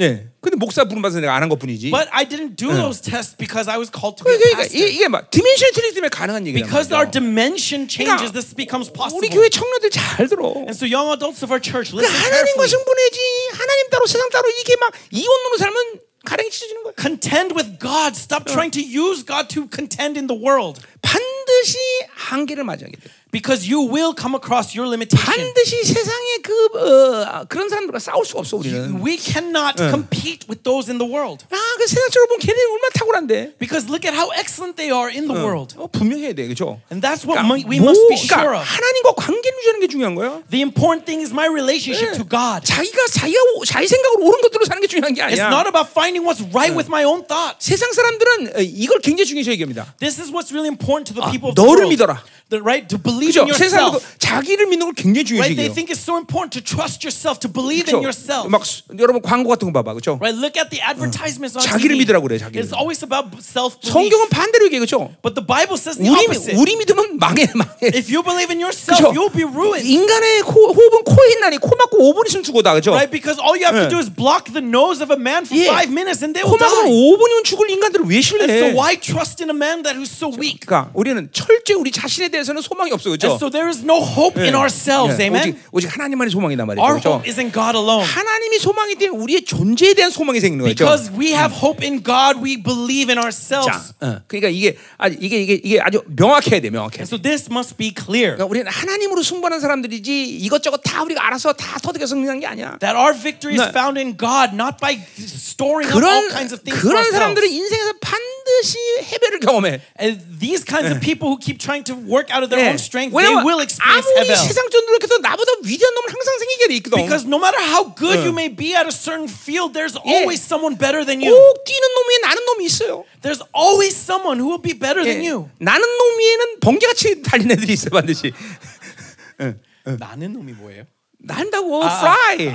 [0.00, 0.32] 네.
[0.40, 1.90] 근데 목사 부름 받아서 내가 안 한 것뿐이지.
[1.92, 4.80] But I didn't do those tests because I was called to be a 그러니까 pastor.
[4.80, 6.64] 이게, 이게 막 디멘션이 틀리기 때문에 가능한 얘기야.
[6.64, 9.20] Because our dimension changes, this becomes possible.
[9.20, 10.56] 우리 교회 청년들 잘 들어.
[10.64, 12.72] And so, young adults of our church, 그러니까 listen 하나님과 carefully.
[12.72, 13.18] 승부내지
[13.60, 15.76] 하나님 따로 세상 따로 이게 막 이혼으로 살면
[16.24, 16.92] 가랭이 찢어지는 거야.
[16.96, 18.16] Contend with God.
[18.16, 20.80] Stop trying to use God to contend in the world.
[21.04, 21.76] 반드시
[22.16, 23.04] 한계를 맞이하게 돼.
[23.31, 25.19] Because you will come across your limitation.
[25.27, 28.95] 반드시 세상에 그 어, 그런 사람들과 싸울 수 없어 우리는.
[29.03, 31.43] We cannot compete with those in the world.
[31.51, 33.57] 아, 그 세상적으로 보면 걔네는 얼마나 탁월한데.
[33.59, 35.75] Because look at how excellent they are in the world.
[35.75, 36.79] 어, 분명해야 돼, 그렇죠?
[36.87, 38.63] And that's what 그러니까, mu- we must be 그러니까 sure of.
[38.63, 40.39] 하나님과 관계를 유지하는 게 중요한 거야.
[40.47, 42.63] The important thing is my relationship to God.
[42.63, 45.51] 자기가 자기가 오- 자기 생각으로 옳은 것들로 사는 게 중요한 게 It's 아니야.
[45.51, 47.67] not about finding what's right with my own thoughts.
[47.67, 49.91] 세상 사람들은 어, 이걸 굉장히 중요시 얘기합니다.
[49.99, 51.91] This is what's really important to the 아, people of the 너를 world.
[51.91, 52.23] 믿어라.
[52.50, 53.46] The right to believe 그죠?
[53.46, 54.18] in 세상도 yourself.
[54.18, 55.54] 자기를 믿는 걸 굉장히 중요시 Right?
[55.54, 55.74] They 얘기해요.
[55.74, 58.10] think it's so important to trust yourself, to believe in 그죠?
[58.10, 58.50] yourself.
[58.50, 60.18] 막 수- 여러분 광고 같은 거 봐봐, 그렇죠?
[60.18, 60.34] Right?
[60.34, 62.02] Look at the advertisements on 자기를 TV.
[62.02, 62.58] 믿으라고 그래, 자기를.
[62.66, 63.94] It's always about self belief.
[63.94, 65.14] 성경은 반대로 얘기해, 그렇죠?
[65.22, 66.58] But the Bible says the 우리 opposite.
[66.58, 67.94] 우리 믿으면 망해, 망해.
[67.94, 69.14] If you believe in yourself, 그죠?
[69.14, 69.86] you'll be ruined.
[69.86, 72.90] 인간의 호, 호흡은 코에 있나니 코 막고 5분 있으면 죽어다, 그렇죠?
[72.98, 73.14] Right?
[73.14, 75.70] Because all you have to do is block the nose of a man for 예.
[75.70, 76.98] five minutes and they 코 will 막으면 die.
[77.14, 78.58] 5분이면 죽을 인간들을 왜 And 신뢰해?
[78.58, 80.66] so why trust in a man that who's so weak?
[80.66, 83.36] 그러니까 우리는 철저히 우리 자신에 대해서는 소망이 없어, 그렇죠?
[83.36, 85.20] so there is no hope in ourselves.
[85.20, 85.60] 예, 오직 Amen.
[85.72, 87.20] 오직 하나님만이 소망이단 말이죠, Our 그렇죠?
[87.20, 88.00] hope is in God alone.
[88.04, 90.74] 하나님이 소망이 되면 우리의 존재에 대한 소망이 생기는 거죠.
[90.84, 93.92] Because we have hope in God, we believe in 자, ourselves.
[94.00, 97.02] 어, 그러니까 이게 아 이게 이게 이게 아주 명확해야 돼, 명확해.
[97.04, 98.36] So this must be clear.
[98.36, 102.78] 그러니까 우리는 하나님으로 승부하는 사람들이지 이것저것 다 우리가 알아서 다 터득해서 승리하는 게 아니야.
[102.80, 103.70] That our victory is 네.
[103.76, 107.50] found in God, not by storing up all 그런 kinds of things 그런 사람들은.
[107.50, 108.78] 인생에서 반드시
[109.12, 109.80] 해배를 경험해.
[110.00, 112.69] And these kinds of people who keep trying to work out of their 예.
[112.69, 114.37] own strength, they 왜냐면 will experience 아무리 hevel.
[114.37, 117.01] 세상적으로 노력해도 나보다 위대한 놈은 항상 생기게 돼 있거든.
[117.01, 120.11] Because no matter how good you may be at a certain field, there's 예.
[120.11, 121.33] always someone better than you.
[121.33, 123.05] 꼭 뛰는 놈 위에 나는 놈이 있어요.
[123.21, 125.29] There's always someone who will be better than 예.
[125.29, 125.49] you.
[125.57, 128.33] 나는 놈 위에는 번개같이 달린 애들이 있어 반드시.
[129.83, 130.85] 나는 놈이 뭐예요?
[131.19, 132.53] 난다고 fly.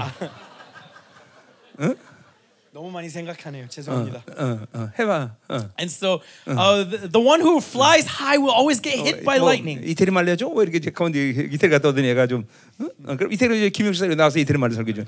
[2.75, 3.69] 너무 많이 생각하네요.
[3.69, 4.25] 죄송합니다.
[4.38, 5.35] 어, 어, 해봐.
[5.47, 5.55] 어.
[5.79, 9.47] And so uh, the, the one who flies high will always get hit by 뭐,
[9.47, 9.79] lightning.
[9.89, 10.49] 이태리 말 내줘?
[10.49, 12.45] 왜 이렇게 가운데 이태리 갔다 오더니 얘가 좀
[12.79, 12.88] 어?
[13.07, 15.05] 어, 그럼 이태리 사 나와서 이태리 말을 설교 좀.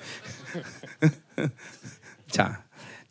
[2.32, 2.64] 자,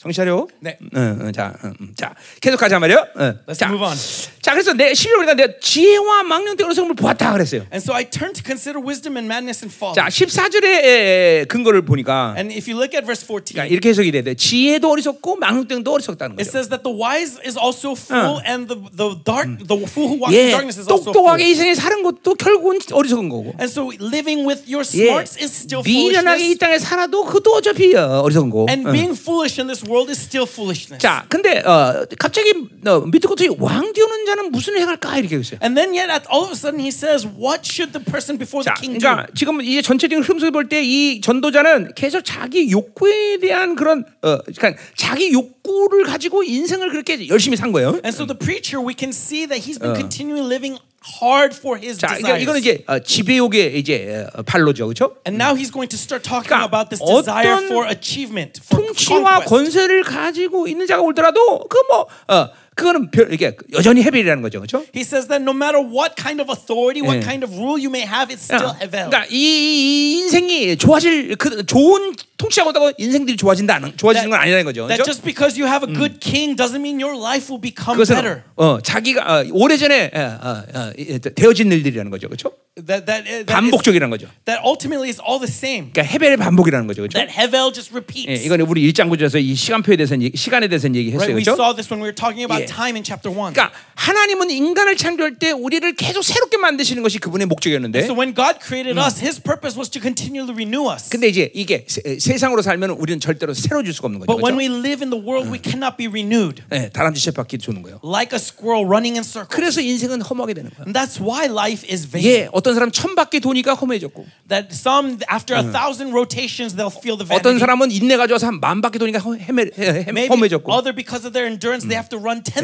[0.07, 0.47] 정시하려.
[0.61, 0.79] 네.
[0.95, 1.88] 응, 응, 자, 응, 응.
[1.97, 3.07] 자, 계속 가자 말이요.
[3.19, 3.38] 응.
[3.47, 3.97] Let's 자, move on.
[4.40, 7.62] 자, 그래서 내 11월 우리가 내가 지혜와 망령된 어느 성을 보았다 그랬어요.
[7.73, 9.95] And so I turn to consider wisdom and madness and folly.
[9.97, 14.35] 자, 14절의 근거를 보니까 And if you look at verse 14, 그러니까 이렇게 해석이 돼.
[14.35, 16.51] 지혜도 어리석고 망령된도 어리석다는 it 거죠.
[16.51, 20.35] says that the wise is also fool, and the the dark the fool who walks
[20.35, 21.14] 예, in darkness is also fool.
[21.14, 23.55] 똑똑하게 이 생에 사는 것도 결국은 어리석은 거고.
[23.59, 27.55] And so living with your 예, smarts is still 미련하게 이 foolishness, 땅에 살아도 그것도
[27.55, 28.66] 어차피 어, 어리석은 거고.
[28.69, 28.92] and 응.
[28.92, 31.01] being foolish in this world is still foolishness.
[31.01, 32.53] 자, 근데 어, 갑자기
[32.85, 35.59] 어, 것들이 왕 뒤오는 자는 무슨 행할까 이렇게 했어요.
[35.63, 38.63] And then yet, at all of a sudden, he says, "What should the person before
[38.63, 42.71] 자, the king do?" 그러니까 지금 이제 전체적인 흐름을 볼 때 이 전도자는 계속 자기
[42.71, 47.99] 욕구에 대한 그런 어, 그러니까 자기 욕구를 가지고 인생을 그렇게 열심히 산 거예요.
[48.05, 50.79] And so the preacher, we can see that he's been continually living
[51.23, 52.42] hard for his 자, 그러니까 desires.
[52.42, 55.16] 이거는 이제 어, 지배욕의 이제 어, 발로죠, 그렇죠?
[55.27, 58.83] And now he's going to start talking 그러니까 about this desire 어떤 for achievement, for
[58.83, 59.49] 통치와 conquest.
[59.49, 64.85] 권세를 가지고 있는 자가 올더라도 그뭐 어, 그거는 별, 이게 여전히 헤벨이라는 거죠, 그렇죠?
[64.95, 67.25] He says that no matter what kind of authority, what 예.
[67.25, 69.09] kind of rule you may have, it's still Hevel.
[69.09, 74.87] 그러니까 이, 이 인생이 좋아질 그 좋은 통치하고 있다고 인생들이 좋아진다, 좋아지는 건 아니라는 거죠,
[74.87, 75.09] That 그렇죠?
[75.09, 78.43] just because you have a good king doesn't mean your life will become 그것은 better.
[78.57, 82.53] 어, 자기가 어, 오래전에 어, 어, 어, 이- 되어진 일들이라는 거죠, 그렇죠?
[82.77, 84.29] That that uh, that, 반복적이라는 거죠.
[84.45, 85.93] that ultimately is all the same.
[85.97, 87.17] 그러니까 헤벨의 반복이라는 거죠, 그렇죠?
[87.17, 88.45] That Hevel just 예, repeats.
[88.45, 91.33] 이건 우리 일장 구절에서 이 시간표에 대해서 시간에 대해서 얘기했어요, Right?
[91.33, 91.57] We 그렇죠?
[91.57, 92.45] saw this when we were talking 예.
[92.45, 93.52] about time in chapter one.
[93.55, 98.59] 그러니까 하나님은 인간을 창조할 때 우리를 계속 새롭게 만드시는 것이 그분의 목적이었는데 So when God
[98.62, 101.09] created us, His purpose was to continually renew us.
[101.09, 104.26] 근데 이제 이게 세, 세상으로 살면 우리는 절대로 새로워질 수가 없는 거죠.
[104.26, 104.61] But when 그렇죠?
[104.61, 108.00] we live in the world, we cannot be renewed 예, 다람쥐 쳇바퀴 도는 거예요.
[108.05, 109.48] like a squirrel running in circles.
[109.55, 110.85] 그래서 인생은 허무하게 되는 거예요.
[110.87, 112.26] And that's why life is vain.
[112.29, 117.16] 예, 어떤 사람 천 바퀴 도니까 허무해졌고, That some, after a thousand rotations, they'll feel
[117.18, 117.61] the 어떤 vanity.
[117.61, 121.33] 사람은 인내 가져와서 한만 바퀴 도니까 허- 헤매, 헤- 헤- Maybe 허무해졌고, other because of
[121.33, 122.56] their endurance, they have to run 10,000 circles.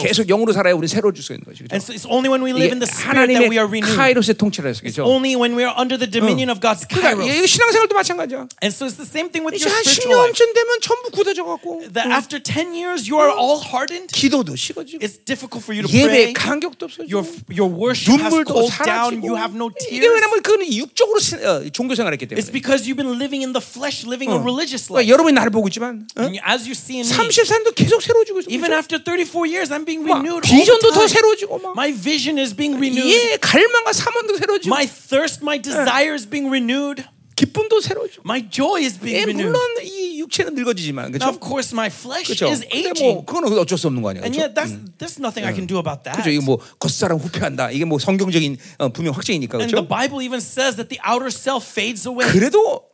[0.00, 1.64] 계속 영으로 살아야 우리 새로워질 수 있는 거죠.
[1.70, 1.84] And 그렇죠?
[1.86, 3.96] so it's only when we live in 이게 the spirit that we are 하나님의 renewed.
[3.96, 5.04] 카이로스의 통치를 해서 그렇죠.
[5.06, 7.28] Only when we are under the dominion of God's 그러니까 kairos.
[7.30, 8.48] 이거 신앙생활도 마찬가지야.
[8.62, 10.34] And so it's the same thing with 이제 your 한 spiritual life.
[10.34, 14.10] 10년쯤 되면 전부 굳어져 갖고 That after 10 years, you are all hardened.
[14.12, 16.32] 기도도 식어지고 It's difficult for you to 예배 pray.
[16.34, 19.12] 간격도 없어지고 Your, your worship has 눈물도 cooled 사라지고 down.
[19.22, 20.08] You have no 이게 tears.
[20.08, 23.62] 왜냐면 그는 육적으로 시- 어, 종교 생활했기 때문에 It's because you've been living in the
[23.62, 25.08] flesh, living a religious 그러니까 life.
[25.12, 26.22] 여러분이 나를 보고 있지만 어?
[26.22, 29.85] And as you see in me, 30살도 계속 새로워지고 있어 even after 34 years, I'm
[29.85, 31.07] being 막 renewed 비전도 더.
[31.07, 33.05] 새로워지고 막 My vision is being renewed.
[33.13, 37.03] 예, 갈망과 사모도 새로워지고 My thirst, my desire is being renewed.
[37.35, 39.49] 기쁨도 새로워지고 My joy is 예, being renewed.
[39.53, 41.29] 물론 이 육체는 늙어지지만 그렇죠?
[41.29, 42.49] of course, my flesh 그렇죠?
[42.49, 43.25] is 근데 뭐 aging.
[43.25, 44.49] 그거는 어쩔 수 없는 거 아니야 And 그렇죠?
[44.49, 46.17] yet, that's, there's nothing I can do about that.
[46.17, 46.29] 그죠?
[46.29, 47.71] 이게 뭐 겉사람 후패한다.
[47.71, 49.89] 이게 뭐 성경적인 어, 분명 확증이니까 And the 그렇죠?
[49.89, 52.29] Bible even says that the outer self fades away.
[52.29, 52.85] 그래도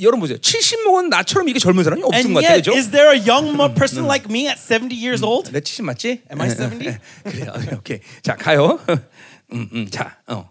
[0.00, 0.38] 여러분 보세요.
[0.38, 2.74] 70 먹은 나처럼 이게 젊은 사람이 없는 것 같아요.
[2.74, 5.50] is there a young person like me at 70 years old?
[5.50, 6.22] 내 70 맞지?
[6.30, 6.98] Am I 70?
[7.24, 7.52] 그래요.
[7.76, 8.00] 오케이.
[8.22, 8.78] 자, 가요.
[9.52, 9.88] 음, 음.
[9.90, 10.50] 자, 어.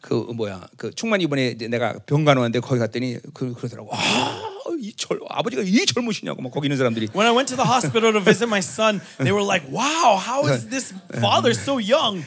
[0.00, 0.66] 그 뭐야?
[0.76, 3.90] 그 충만 이번에 내가 병간 왔는데 거기 갔더니 그 그러더라고.
[3.92, 4.40] 아,
[4.78, 8.12] 이 젊, 아버지가 이 젊으시냐고 막 거기 있는 사람들이 When I went to the hospital
[8.12, 12.24] to visit my son, they were like, wow, how is this father so young?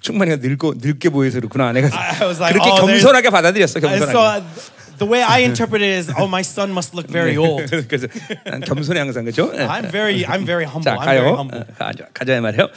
[0.00, 1.72] 충만이가 늙고 늙게 보여서 그렇구나.
[1.72, 3.80] 내가 I was like, 그렇게 oh, 겸손하게 받아들였어.
[3.80, 4.44] 겸손하게.
[4.97, 7.69] so uh, the way I interpret it is, oh, my son must look very old.
[7.87, 8.07] 그래서
[8.45, 9.51] 난 겸손해 항상 그죠?
[9.53, 10.91] I'm very, I'm very humble.
[10.93, 11.35] 자, I'm very 가요.
[11.35, 11.61] humble.
[11.61, 12.69] 어, 가자, 가자 말이에요.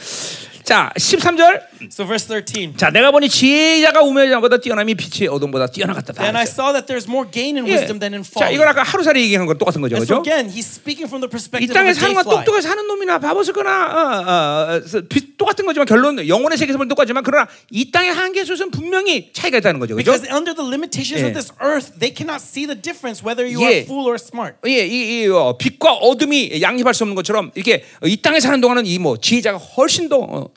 [0.64, 1.60] 자, 13절.
[1.90, 2.76] So verse 13.
[2.76, 6.12] 자, 내가 보니 지혜자가 우매자보다 뛰어남이 빛이 어둠보다 뛰어나갔다.
[6.14, 8.54] Then I saw that there's more gain in wisdom than in 자, folly.
[8.54, 10.22] 이건 아까 하루살이 얘기한 거랑 똑같은 거죠, And so 그렇죠?
[10.22, 12.44] again, he's speaking from the 이 perspective of 땅에 a 사는 건 dayfly.
[12.46, 17.24] 똑똑하게 사는 놈이나 바보스거나 어, 어, 어, 비- 똑같은 거지만 결론 영혼의 세계에서 보면 똑같지만
[17.24, 20.12] 그러나 이 땅의 한계 속에서는 분명히 차이가 있다는 거죠, 그렇죠?
[20.12, 21.26] Because under the limitations 예.
[21.26, 23.66] of this earth, they cannot see the difference whether you 예.
[23.66, 24.54] are fool or smart.
[24.70, 28.60] 예, 이, 이 어, 빛과 어둠이 양립할 수 없는 것처럼 이렇게 어, 이 땅에 사는
[28.60, 30.51] 동안은 이 뭐 지혜자가 훨씬 더 어, 어,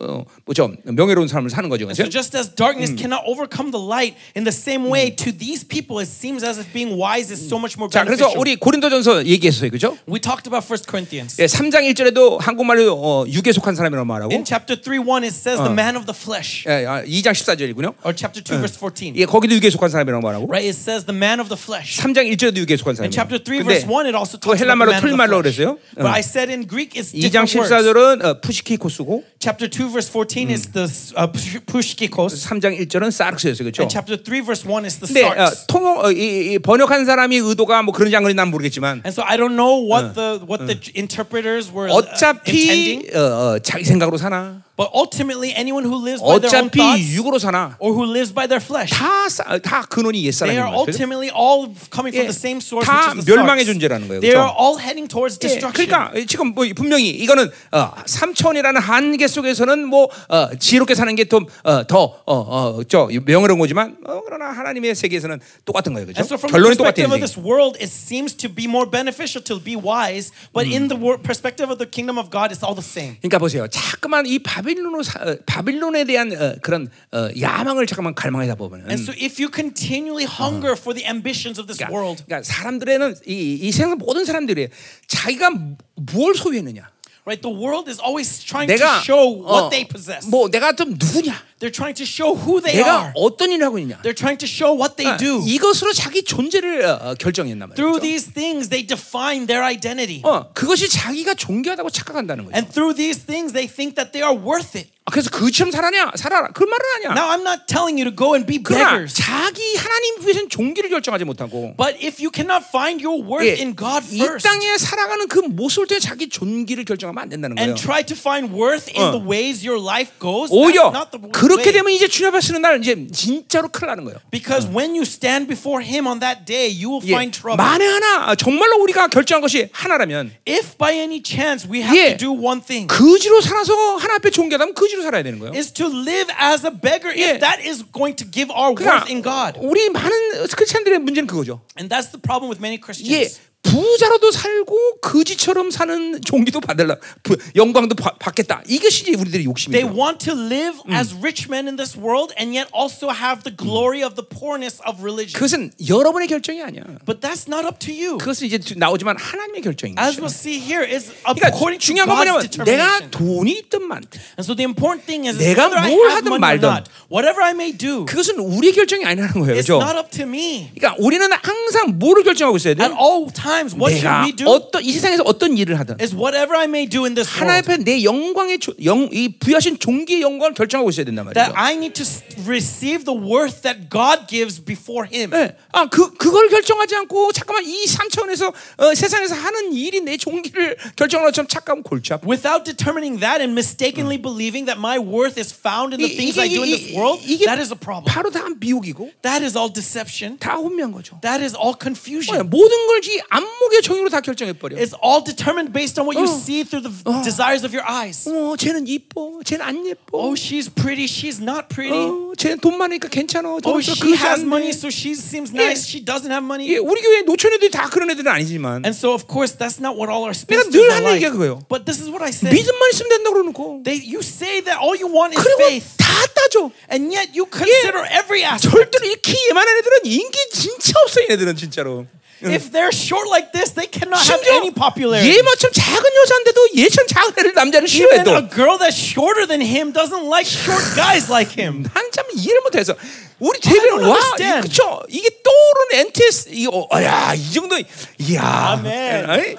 [0.46, 2.12] 뭐죠 명예로운 삶을 사는 거죠, So 그렇죠?
[2.12, 6.10] just as darkness cannot overcome the light, in the same way, to these people, it
[6.10, 8.40] seems as if being wise is so much more 자, 그래서 beneficial.
[8.40, 9.98] 우리 고린도전서 얘기했어요, 그렇죠?
[10.08, 11.40] We talked about 1 Corinthians.
[11.42, 15.58] 예, 3장 1절에도 한국말로 어, 육에 속한 사람이라고 말하고 In chapter 3 1, it says
[15.62, 16.66] the man of the flesh.
[16.68, 17.94] 예, 아, 2장 14절이군요.
[18.04, 19.14] Or chapter 2, verse 14.
[19.16, 20.68] 예, 거기도 육에 속한 사람이라고 말하고 Right?
[20.68, 22.02] It says the man of the flesh.
[22.02, 23.08] 3장 1절에도 육에 속한 사람이라고.
[23.08, 25.54] In chapter 3, 근데 verse 1, it also talks about 헬라말로 the man of the
[25.54, 25.56] flesh.
[25.56, 25.78] 그랬어요.
[25.96, 27.72] But I said in Greek, it's 2장 different words.
[27.72, 30.84] 14절은 어, 푸시키코스고 Chapter 2, verse 14 is the
[31.16, 31.28] uh,
[31.66, 32.46] pushkikos.
[32.46, 33.66] 3장 1절은 사르스였어요.
[33.66, 33.82] 그렇죠?
[33.84, 35.66] And chapter 3, verse 1 is the 근데 어, sarx.
[35.68, 39.24] 통역 어, 이, 이 번역한 사람이 의도가 뭐 그런지 안 그런지 난 모르겠지만 And so
[39.24, 43.20] I don't know what the what the interpreters were uh, 어차피 intending, 어,
[43.56, 47.40] 어, 자기 생각으로 사나 but ultimately anyone who lives by their own 어차피 thoughts 육으로
[47.40, 50.80] 사나 or who lives by their flesh, 다, 싸- 다 근원이 they 옛사람인 are 거예요.
[50.84, 53.72] ultimately all coming from 예, the same source, 다 which is the 멸망의 sarx.
[53.72, 54.20] 존재라는 거예요.
[54.20, 54.44] They 그렇죠?
[54.44, 55.72] are all heading towards 예, destruction.
[55.88, 63.10] 그러니까 지금 뭐 분명히 이거는 어, 삼천이라는 한계 속에서는 뭐 어, 지혜롭게 사는 게 더더어어저
[63.26, 66.20] 명예로운 거지만 어, 그러나 하나님의 세계에서는 똑같은 거예요, 그렇죠?
[66.20, 67.08] And so from the 결론이 똑같아요.
[67.08, 67.24] perspective of 인생이.
[67.24, 71.18] this world, it seems to be more beneficial to be wise, but in the wor-
[71.22, 73.18] perspective of the kingdom of God, it's all the same.
[73.22, 73.68] 그러니까 보세요.
[73.68, 78.90] 자꾸만 이 바 빌론으로 사, 어, 바빌론에 대한 어, 그런 어, 야망을 잠깐만 갈망하다 보면은
[78.90, 83.16] And so if you continually hunger for the ambitions of this 그러니까, world, 그러니까 사람들에는
[83.28, 84.68] 이, 이 세상 모든 사람들이
[85.08, 85.52] 자기가
[85.96, 86.90] 뭘 소유했느냐.
[87.26, 90.30] right, the world is always trying 내가 to show what 어, they possess.
[90.30, 91.34] 뭐 내가 좀 누구냐.
[91.60, 93.12] They're trying to show who they 내가 are.
[93.16, 94.02] 어떤 일을 하고 있냐.
[94.04, 95.42] They're trying to show what they 아, do.
[95.48, 97.76] 이것으로 자기 존재를 어, 어, 결정했단 말이죠.
[97.80, 100.20] Through these things, they define their identity.
[100.24, 102.56] 어, 그것이 자기가 존귀하다고 착각한다는 거죠.
[102.58, 104.92] And through these things, they think that they are worth it.
[105.06, 107.14] 아, 그래서 그처럼 살아냐 살아라 그 말은 아니야.
[107.14, 109.14] Now, I'm not telling you to go and be 그러나 beggars.
[109.14, 113.76] 자기 하나님 위해서는 종기를 결정하지 못하고 But if you cannot find your worth 예, in
[113.78, 117.70] God 이 first 땅에 살아가는 그 모습을 통해 자기 존귀를 결정하면 안 된다는 거예요.
[117.70, 119.12] and try to find worth in 어.
[119.14, 121.22] the ways your life goes, 오히려 that's not the
[121.58, 121.72] 그렇게.
[121.72, 124.20] 되면 이제 주님 앞에 서는 날 이제 진짜로 큰일 나는 거예요.
[124.32, 127.58] Because when you stand before Him on that day, you will 예, find trouble.
[127.58, 132.18] 만에 하나 정말로 우리가 결정한 것이 하나라면 If by any chance we have 예, to
[132.18, 135.54] do one thing, 거지로 살아서 하나 앞에 존귀하다면 거지로 살아야 되는 거예요.
[135.56, 137.36] is to live as a beggar 예.
[137.36, 139.60] if that is going to give our 그러니까 worth in God.
[139.62, 141.62] 우리 많은 크리스천들의 문제는 그거죠.
[141.78, 143.40] And that's the problem with many 예, Christians.
[143.66, 148.62] 부자로도 살고 거지처럼 사는 종기도 받을라, 부- 영광도 바- 받겠다.
[148.68, 149.88] 이것이 우리들의 They 욕심이죠.
[149.98, 154.04] want to live as rich men in this world and yet also have the glory
[154.06, 155.34] of the poorness of religion.
[155.34, 156.84] 그것은 여러분의 결정이 아니야.
[157.06, 158.18] But that's not up to you.
[158.20, 160.26] 그것은 이제 나오지만 하나님의 결정인 As 거죠.
[160.26, 163.10] we'll see here, is 그러니까 according to 중요한 건 뭐냐면 내가.
[163.10, 167.42] 돈이 있든 많든 And so the important thing is, 내가 뭘 하든 말든 not, whatever
[167.42, 169.58] I may do, 그것은 우리의 결정이 아니라는 거예요.
[169.58, 169.82] it's 그렇죠?
[169.82, 170.70] not up to me.
[170.78, 172.84] 그러니까 우리는 항상 뭐를 결정하고 있어야 돼?
[172.84, 174.48] At all times, what should 내가 we do?
[174.50, 177.72] 어떤 이 세상에서 어떤 일을 하든 Is whatever I may do in this 하나님 world,
[177.72, 181.54] 앞에 내 영광의 조- 영, 이 부여하신 종기의 영광을 결정하고 있어야 된단 that 말이죠.
[181.58, 185.32] I need to s- receive the worth that God gives before Him.
[185.32, 185.56] 네.
[185.72, 191.32] 아, 그, 그걸 결정하지 않고 잠깐만 이 3차원에서 어, 세상에서 하는 일이 내 종기를 결정하는
[191.32, 192.28] 것처럼 착각하면 골치 아파.
[192.28, 196.40] Without determining that and mistakenly believing that my worth is found in the 이- things
[196.40, 198.06] I do in this world, 이게 that is a problem.
[198.10, 200.38] 바로 다 미혹이고 That is all deception.
[200.40, 201.20] 다 혼미한 거죠.
[201.22, 202.50] That is all 뭐야, confusion.
[202.50, 204.77] 모든 걸이안 목의 정의로 다 결정해버려.
[204.79, 206.33] It's all determined based on what you 어.
[206.33, 206.93] see through the
[207.23, 208.27] desires of your eyes.
[208.29, 210.17] 어, 쟤는 이뻐, 쟤는 안 예뻐.
[210.17, 211.05] Oh, she's pretty.
[211.07, 211.93] She's not pretty.
[211.97, 213.61] 어, 쟤는 돈 많으니까 괜찮아.
[213.61, 214.77] 돈 Oh, 없어 she 그것이 has 안 money, 돼.
[214.79, 215.61] so she seems 예.
[215.61, 215.85] nice.
[215.87, 216.67] She doesn't have money.
[216.73, 219.95] 예, 우리 교회 노천 애들이 다 그런 애들은 아니지만 And so, of course, that's not
[219.99, 221.21] what all our 내가 spinsters 늘 are 하는 like.
[221.21, 221.63] 얘기가 그거예요.
[221.69, 222.51] But this is what I say.
[222.53, 226.09] 믿음만 있으면 된다 그러놓고 They, you say that all you want is 그리고 faith, 다
[226.35, 226.71] 따져.
[226.91, 228.73] and yet you consider every aspect.
[228.73, 232.07] 절대로 이키 예만한 애들은 인기 진짜 없어 얘네들은 진짜로.
[232.44, 235.38] If they're short like this, they cannot have any 심지어 popularity.
[235.40, 238.50] 얘만큼 작은 여자인데도 얘처럼 작은 애를 Even 싫어해 a 또.
[238.54, 241.86] girl that's shorter than him doesn't like short guys like him.
[241.94, 242.94] 한참 이해를 못해서
[243.40, 244.68] 우리 I 대변 don't 와 understand.
[244.68, 247.78] 그쵸 이게 떠오르는 NTS 이거 야이 정도
[248.20, 248.44] 이야
[248.76, 249.30] 아멘.
[249.30, 249.56] 어이?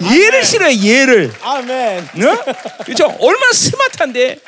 [0.00, 2.04] 얘를 싫어해 얘를 Amen.
[2.24, 2.84] 어?
[2.84, 4.38] 그렇죠 얼마나 스마트한데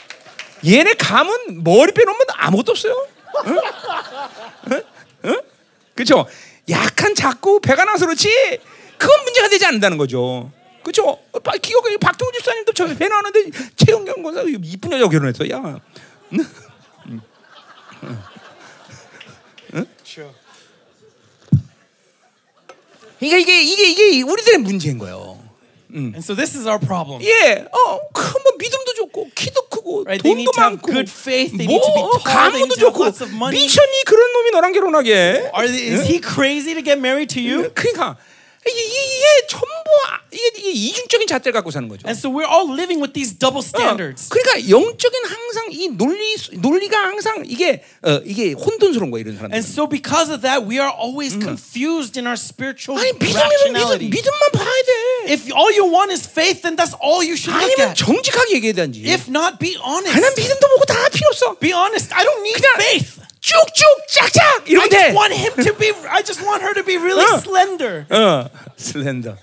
[0.64, 3.06] 얘네 감은 머리 빼놓으면 아무것도 없어요
[3.46, 3.60] 응?
[4.70, 4.82] 응?
[5.26, 5.40] 응?
[5.94, 6.26] 그렇죠
[6.70, 8.28] 약한 작고 배가 나서 그렇지?
[8.96, 10.50] 그건 문제가 되지 않는다는 거죠.
[10.82, 11.18] 그렇죠?
[11.60, 15.48] 기억에 박동훈 집사님도 저기 배 나왔는데 최영경 권사 이쁜 여자 결혼했어.
[15.50, 15.80] 야.
[23.18, 25.41] 그러니까 이게 이게 이게 우리들의 문제인 거예요.
[25.94, 27.20] And so this is our problem.
[27.22, 32.18] 예, 어, 그뭐 믿음도 좋고 키도 크고 Right, 돈도 많고 good faith, they 뭐 어,
[32.18, 33.52] 가문도 좋고 lots of money.
[33.60, 35.50] 미션이 그런 놈이 너랑 결혼하게.
[35.54, 37.68] Are they, is he crazy to get married to you?
[37.74, 38.16] 그러니까
[38.68, 39.66] 이게, 이게 전부
[40.08, 42.06] 아- 이게, 이게 이중적인 잣대를 갖고 사는 거죠.
[42.06, 44.28] And so we're all living with these double 어, standards.
[44.30, 49.54] 그러니까 영적인 항상 이 논리 논리가 항상 이게 어, 이게 혼돈스러운 거야 이런 사람들.
[49.56, 54.06] And so because of that, we are always confused in our spiritual 아니 rationality.
[54.08, 54.72] 믿음, 믿음만 봐야
[55.26, 55.32] 돼.
[55.34, 57.98] If all you want is faith, then that's all you should look 아니면 at.
[57.98, 59.02] 정직하게 얘기해야 되는지.
[59.10, 60.14] If not, be honest.
[60.18, 61.58] 난 믿음도 보고 다 필요 없어.
[61.58, 62.14] Be honest.
[62.14, 63.21] I don't need faith.
[63.41, 64.97] 쭉쭉 짝짝 I 이러면 돼.
[64.97, 65.91] just want him to be.
[66.09, 67.39] I just want her to be really Uh.
[67.39, 68.05] slender.
[68.09, 69.37] 어, 슬렌더.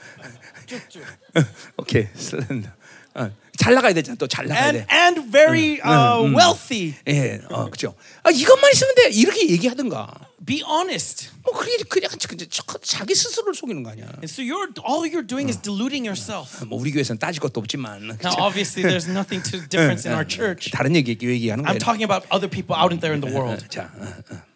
[1.77, 2.69] 오케이, 슬렌더.
[3.15, 4.16] 어, 잘 나가야 되잖아.
[4.16, 4.88] 또 잘 나가야 And 돼.
[4.90, 6.96] and very uh, wealthy.
[7.08, 7.94] 예, 어, 그죠.
[8.24, 9.10] 아, 이것만 있으면 돼.
[9.12, 10.08] 이렇게 얘기하든가.
[10.46, 11.30] Be honest.
[11.44, 12.48] 뭐 그게 그냥 그냥
[12.82, 14.06] 자기 스스로를 속이는 거 아니야.
[14.24, 16.64] And so you're all you're doing is deluding yourself.
[16.66, 18.16] 뭐 우리 교회에서는 따질 것도 없지만.
[18.24, 20.72] Now, obviously, there's nothing to difference in our church.
[20.72, 21.76] 다른 얘기 얘기하는 거야.
[21.76, 23.68] I'm talking about other people out there in the world.
[23.68, 24.49] 자, 어, 어.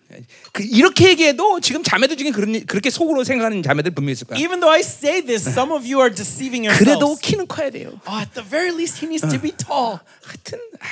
[0.52, 4.40] 그 이렇게 얘기해도 지금 자매들 중에 그런 그렇게 속으로 생각하는 자매들 분명히 있을 거야.
[4.40, 7.22] Even though I say this, some of you are deceiving 그래도 yourselves.
[7.22, 8.00] 키는 커야 돼요.
[8.08, 10.00] Oh, at the very least, he needs to be tall.
[10.24, 10.86] 하여튼 아,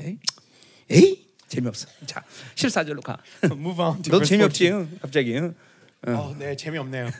[0.00, 0.18] 에이,
[0.90, 1.86] 에이 재미없어.
[2.06, 2.22] 자
[2.54, 3.18] 14절로 가.
[3.44, 4.64] Move on to 너 재미없지?
[4.68, 4.76] 14.
[4.78, 4.98] 응?
[5.00, 5.36] 갑자기.
[5.36, 5.54] 응?
[6.08, 7.10] 어, 네, 재미없네요.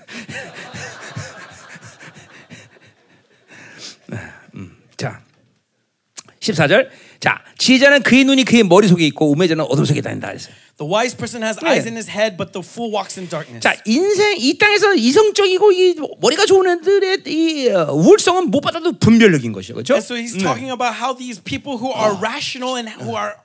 [4.96, 5.22] 자
[6.40, 6.90] 14절.
[7.20, 10.54] 자 지혜자는 그의 눈이 그의 머릿속에 있고 우매자는 어둠 속에 다닌다 그랬어요.
[10.78, 11.70] The wise person has 네.
[11.70, 13.62] eyes in his head, but the fool walks in darkness.
[13.64, 19.52] 자 인생 이 땅에서 이성적이고 이 머리가 좋은 애들의 이 어, 우월성은 못 받아도 분별력인
[19.52, 19.94] 것이죠, 그렇죠?
[19.94, 23.40] And so he's talking about how these people who are rational and who are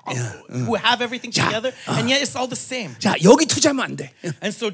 [0.52, 3.00] who have everything together, and yet it's all the same.
[3.00, 4.12] 자 여기 투자하면 안 돼.
[4.44, 4.68] And so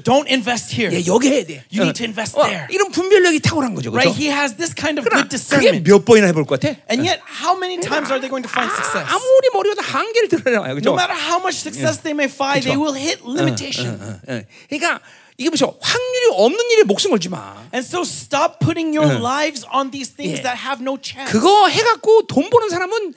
[0.00, 0.88] don't invest here.
[0.88, 1.60] 예, 여기 해야 돼.
[1.68, 1.92] You 어.
[1.92, 2.72] need to invest 어, there.
[2.72, 4.08] 이런 분별력이 탁월한 거죠, Right?
[4.08, 4.16] 그렇죠?
[4.16, 5.84] He has this kind of good 그게 discernment.
[5.84, 6.72] 몇 번이나 해볼 것 같아?
[6.88, 9.04] And yet, how many times are they going to find success?
[9.10, 10.90] 아, 아무리 머리가 한계를 드러내요, 그렇죠?
[10.90, 13.98] No matter how much success they may find, they will hit limitation.
[14.28, 14.46] 예.
[14.70, 15.00] 그러니까
[15.36, 15.74] 이게 보세요.
[15.80, 17.54] 확률이 없는 일에 목숨 걸지 마.
[17.72, 20.42] And so stop putting your lives on these things 예.
[20.42, 21.30] that have no chance.
[21.30, 23.14] 그거 해갖고 돈 버는 사람은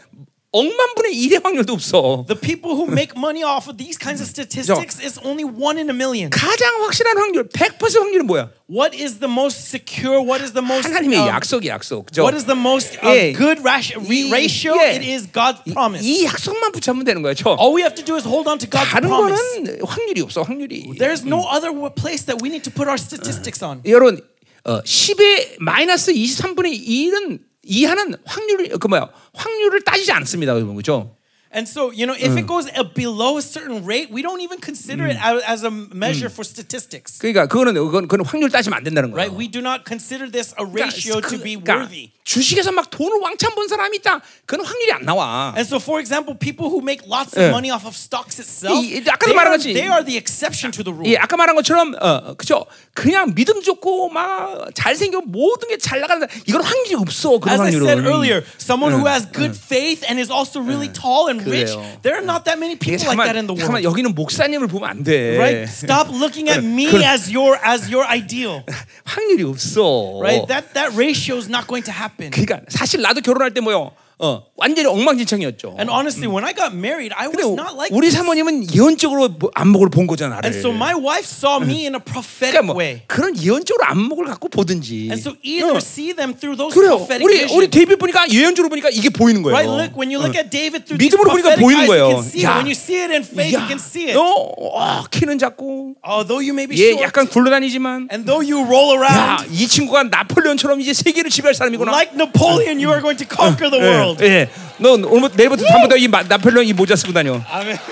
[0.54, 2.26] 억만 분의 일의 확률도 없어.
[2.28, 5.88] The people who make money off of these kinds of statistics is only one in
[5.90, 6.30] a million.
[6.30, 8.50] 가장 확실한 확률, 100% 확률은 뭐야?
[8.68, 10.20] What is the most secure?
[10.20, 12.06] What is the most 하나님의 um, 약속이 약속.
[12.08, 12.24] 그죠?
[12.24, 13.32] what is the most uh, 예.
[13.32, 14.76] good ration, re- 이- ratio?
[14.76, 14.96] 예.
[15.00, 16.04] It is God's promise.
[16.04, 17.56] 이 약속만 붙잡으면 되는 거죠.
[17.56, 19.40] All we have to do is hold on to God's 다른 promise.
[19.56, 20.84] 거는 확률이 없어, 확률이.
[21.00, 23.80] There's no other place that we need to put our statistics on.
[23.88, 24.20] 여러분,
[24.68, 27.40] 어, 10의 마이너스 23분의 1은
[27.72, 29.10] 이하는 확률을 그 뭐야?
[29.34, 30.54] 확률을 따지지 않습니다.
[30.54, 31.16] 그죠?
[31.54, 34.60] And so, you know, if it goes uh, below a certain rate, we don't even
[34.62, 37.20] consider it as, a measure for statistics.
[37.20, 39.20] 그러니까 그거는 그건, 그건 확률 따지면 안 된다는 거예요.
[39.20, 39.36] Right?
[39.38, 42.12] We do not consider this a 그러니까 ratio to 그- be 그러니까 worthy.
[42.24, 44.22] 주식에서 막 돈을 왕창 번 사람이 있다.
[44.46, 45.54] 그건 확률이 안 나와.
[45.58, 47.50] And so, for example, people who make lots of 예.
[47.50, 49.74] money off of stocks itself, 이- 이- 아까도 they, 말한 are, 거지.
[49.74, 51.10] they are the exception to the rule.
[51.10, 52.66] 예, 아까 말한 것처럼 어, 그죠?
[52.94, 57.40] 그냥 믿음 좋고 막 잘생겨 모든 게 잘 나가는 이건 확률이 없어.
[57.40, 57.86] 그런 As I 확률은.
[57.90, 61.74] said earlier, someone who has good faith and is also really tall and rich,
[62.06, 63.90] there are not that many people like that in 잠깐만, the 잠깐만 world.
[63.90, 65.38] 여기는 목사님을 보면 안 돼.
[65.42, 65.66] Right?
[65.66, 68.62] Stop looking at me as your as your ideal.
[69.06, 70.22] 확률이 없어.
[70.22, 70.46] Right?
[70.48, 72.11] That that ratio is not going to happen.
[72.18, 73.92] 그러니까 사실 나도 결혼할 때 뭐요?
[74.24, 75.76] 어, 완전히 엉망진창이었죠.
[75.80, 78.12] And honestly, when I got married, I was not like 우리.
[78.12, 80.36] 사모님은 예언적으로 뭐 안목을 본 거잖아.
[80.36, 80.46] 나를.
[80.54, 83.02] And so my wife saw me in a prophetic 그러니까 뭐 way.
[83.08, 85.10] 그런 예언적으로 안목을 갖고 보든지.
[85.10, 85.78] And so either 어.
[85.82, 87.02] see them through those 그래요.
[87.02, 87.72] prophetic 우리 우리 visions.
[87.74, 89.58] 데이빗 보니까 예언적으로 보니까 이게 보이는 거예요.
[89.58, 89.66] Right?
[89.74, 92.06] Look, when you look at David through these 믿음으로 보니까 prophetic 보이는 eyes, you 거예요.
[92.14, 92.46] can see it.
[92.46, 92.54] 야.
[92.62, 94.14] When you see it in faith, you 야, can see it.
[94.14, 98.62] 너 어, 키는 작고 Although you may be 얘 short, 약간 굴러다니지만 and though you
[98.62, 101.90] roll 야, around 이 친구가 나폴레온처럼 이제 세계를 지배할 사람이구나.
[101.90, 104.11] like Napoleon, you are going to conquer the world.
[104.22, 104.50] 예.
[104.78, 107.42] 너 오늘 내일부터 다음부터 이 마- 나폴레온 이 모자 쓰고 다녀.
[107.52, 107.78] Amen.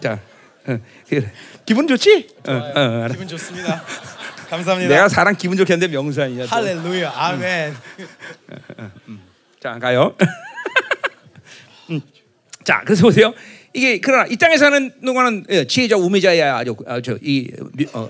[0.00, 0.18] 자,
[0.66, 1.32] 어, 그래.
[1.64, 2.28] 기분 좋지?
[2.46, 3.08] 어, 어, 알아.
[3.08, 3.82] 기분 좋습니다.
[4.50, 4.94] 감사합니다.
[4.94, 6.44] 내가 사람 기분 좋게 하는데 명사이야.
[6.44, 6.48] 또.
[6.54, 7.12] 할렐루야.
[7.14, 7.74] 아멘.
[9.60, 10.14] 자, 가요.
[11.90, 12.00] 음.
[12.64, 13.32] 자, 그래서 보세요.
[13.72, 17.50] 이게 그러나 이 땅에 사는 동안은 예, 지혜자 우매자야 아주 아주 이
[17.92, 18.08] 어,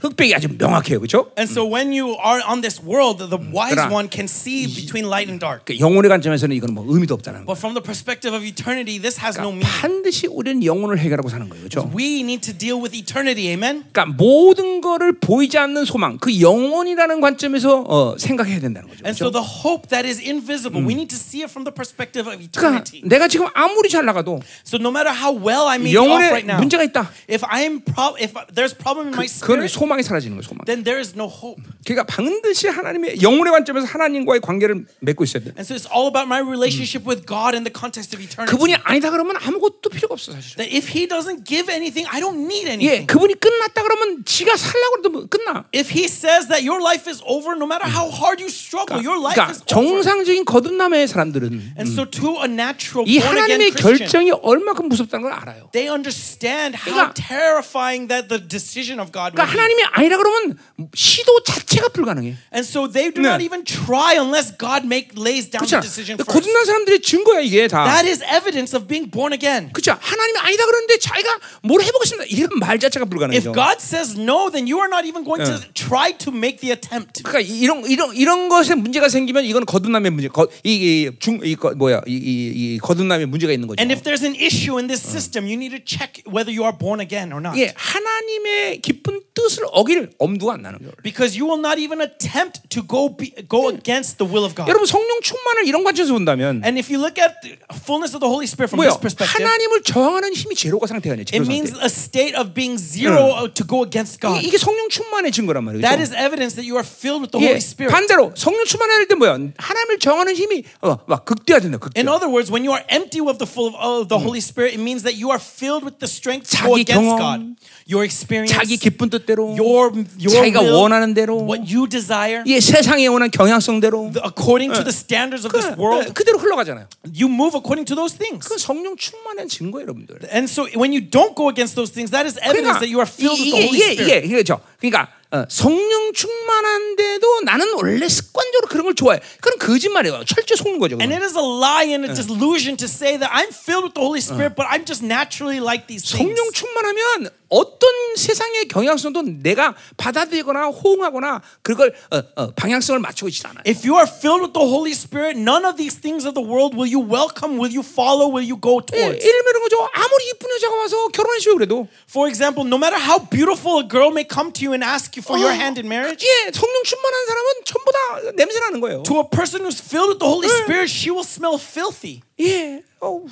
[0.00, 1.30] 흑, 흑백이 아주 명확해요, 그렇죠?
[1.38, 5.28] And so when you are on this world, the wise one can see between light
[5.30, 5.64] and dark.
[5.66, 7.52] 그 영혼의 관점에서는 이건 뭐 의미도 없다는 거.
[7.52, 9.80] But from the perspective of eternity, this has no 그러니까 meaning.
[9.80, 11.90] 반드시 우리는 영혼을 해결하고 사는 거예요, 그렇죠?
[11.94, 13.48] We need to deal with eternity.
[13.52, 13.84] Amen.
[13.92, 19.04] 그러니까 모든 거를 보이지 않는 소망, 그 영혼이라는 관점에서 어, 생각해야 된다는 거죠.
[19.04, 19.40] And so 그렇죠?
[19.40, 22.80] the hope that is invisible, we need to see it from the perspective of 그러니까
[22.84, 23.02] eternity.
[23.04, 26.28] 내가 지금 아무리 잘 나가도 So no matter how well I may be off 영혼에
[26.30, 27.10] right now, 문제가 있다.
[27.28, 30.62] if I am pro- if there's problem in my spirit, 소망이 사라지는 거예요, 소망.
[30.66, 31.58] then there is no hope.
[31.84, 35.50] 그러니까 반드시 하나님의 영혼의 관점에서 하나님과의 관계를 맺고 있어야 돼.
[35.58, 38.46] And so it's all about my relationship with God in the context of eternity.
[38.54, 40.54] 그분이 아니다 그러면 아무것도 필요가 없어 사실.
[40.62, 43.06] That if He doesn't give anything, I don't need 예, anything.
[43.10, 45.66] 그분이 끝났다 그러면 지가 살라고 해도 뭐 끝나.
[45.74, 49.18] If He says that your life is over, no matter how hard you struggle, your
[49.18, 49.74] life 그러니까 is over.
[49.74, 55.66] 정상적인 거듭남의 사람들은 And so to a natural 이 하나님의 결정이 얼마큼 무섭다는 걸 알아요.
[55.74, 59.58] they understand how 그러니까- terrifying that the decision of God 그러니까 be.
[59.80, 60.58] 하나님이 아니라 그러면
[60.94, 62.36] 시도 자체가 불가능해.
[62.54, 63.28] And so they do 네.
[63.28, 65.80] not even try unless God make lays down 그렇죠?
[65.80, 66.30] the decision first.
[66.30, 67.84] 거듭난 사람들의 증거야 이게 다.
[67.84, 69.72] That is evidence of being born again.
[69.72, 69.96] 그렇죠?
[70.00, 72.24] 하나님이 아니다 그러는데 자기가 뭘 해보겠습니다.
[72.28, 73.52] 이런 말 자체가 If 불가능해요.
[73.52, 77.22] God says no, then you are not even going to try to make the attempt.
[77.22, 82.74] 그러니까 이런 이런 이런 것에 문제가 생기면 이건 거듭남의 문제, 거, 이중이 뭐야 이, 이,
[82.74, 83.80] 이 거듭남의 문제가 있는 거죠.
[83.80, 86.76] And if there's an issue in this system, you need to check whether you are
[86.76, 87.58] born again or not.
[87.60, 90.93] 예, 하나님의 깊은 뜻을 어길 엄두가 안 나는 거예요.
[91.03, 94.69] Because you will not even attempt to go be, go against the will of God.
[94.69, 98.29] 여러분 성령 충만을 이런 관점에서 본다면 And if you look at the fullness of the
[98.29, 98.89] Holy Spirit from 뭐요?
[98.93, 101.25] this perspective, 하나님을 저항하는 힘이 제로가 상태 아니에요.
[101.25, 101.85] 제로 it means 상태.
[101.85, 104.39] a state of being zero to go against God.
[104.41, 105.81] 이- 이게 성령 충만의 증거란 말이죠.
[105.85, 107.91] That is evidence that you are filled with the 예, Holy Spirit.
[107.93, 109.37] 반대로 성령 충만할 때 뭐야?
[109.57, 111.77] 하나님을 정하는 힘이 어, 막 극대화된다.
[111.77, 112.01] 극대화.
[112.01, 114.81] In other words, when you are empty of the full of the Holy Spirit, it
[114.81, 117.55] means that you are filled with the strength to go 자기 against 경험, God.
[117.87, 122.58] Your experience, 자기 기쁜 뜻대로 your your 자기가 will, 원하는 대로 what you desire, 예,
[122.60, 126.88] 세상에 원하는 경향성대로 the- according to the standards of this 그, world, 그대로 흘러가잖아요.
[127.12, 128.48] you move according to those things.
[128.48, 130.24] 그 성령 충만한 증거예요, 여러분들.
[130.32, 133.06] And so when you don't go against those things, that is evidence that you are
[133.08, 134.26] filled with the 이게 Holy 이게 Spirit.
[134.26, 134.60] 이게 그렇죠.
[134.80, 139.20] 그러니까 어, 성령 충만한데도 나는 원래 습관적으로 그런 걸 좋아해.
[139.40, 140.24] 그건 거짓말이에요.
[140.26, 140.96] 철저히 속는 거죠.
[141.00, 141.22] And 그건.
[141.22, 144.18] it is a lie and a delusion to say that I'm filled with the Holy
[144.20, 146.18] Spirit, but I'm just naturally like these things.
[146.18, 153.62] 성령 충만하면 어떤 세상의 경향성도 내가 받아들이거나 호응하거나 그걸 어, 어, 방향성을 맞추고 있지 않아요.
[153.66, 156.78] If you are filled with the Holy Spirit, none of these things of the world
[156.78, 159.18] will you welcome, will you follow, will you go 예, towards.
[159.26, 159.82] 예를 들면 거죠.
[159.92, 164.22] 아무리 이쁜 여자가 와서 결혼해줘요 그래도 For example, no matter how beautiful a girl may
[164.24, 167.26] come to you and ask you for your 어, hand in marriage, 예, 성령 충만한
[167.26, 169.02] 사람은 전부 다 냄새 나는 거예요.
[169.02, 172.22] to a person who's filled with the Holy Spirit, she will smell filthy.
[172.38, 173.26] 예, 어우,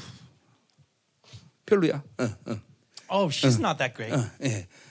[1.67, 2.03] 별로야.
[2.19, 2.68] 어, 어,
[3.09, 4.13] Oh, she's uh, not that great.
[4.13, 4.49] Uh, 예.
[4.49, 4.88] 어.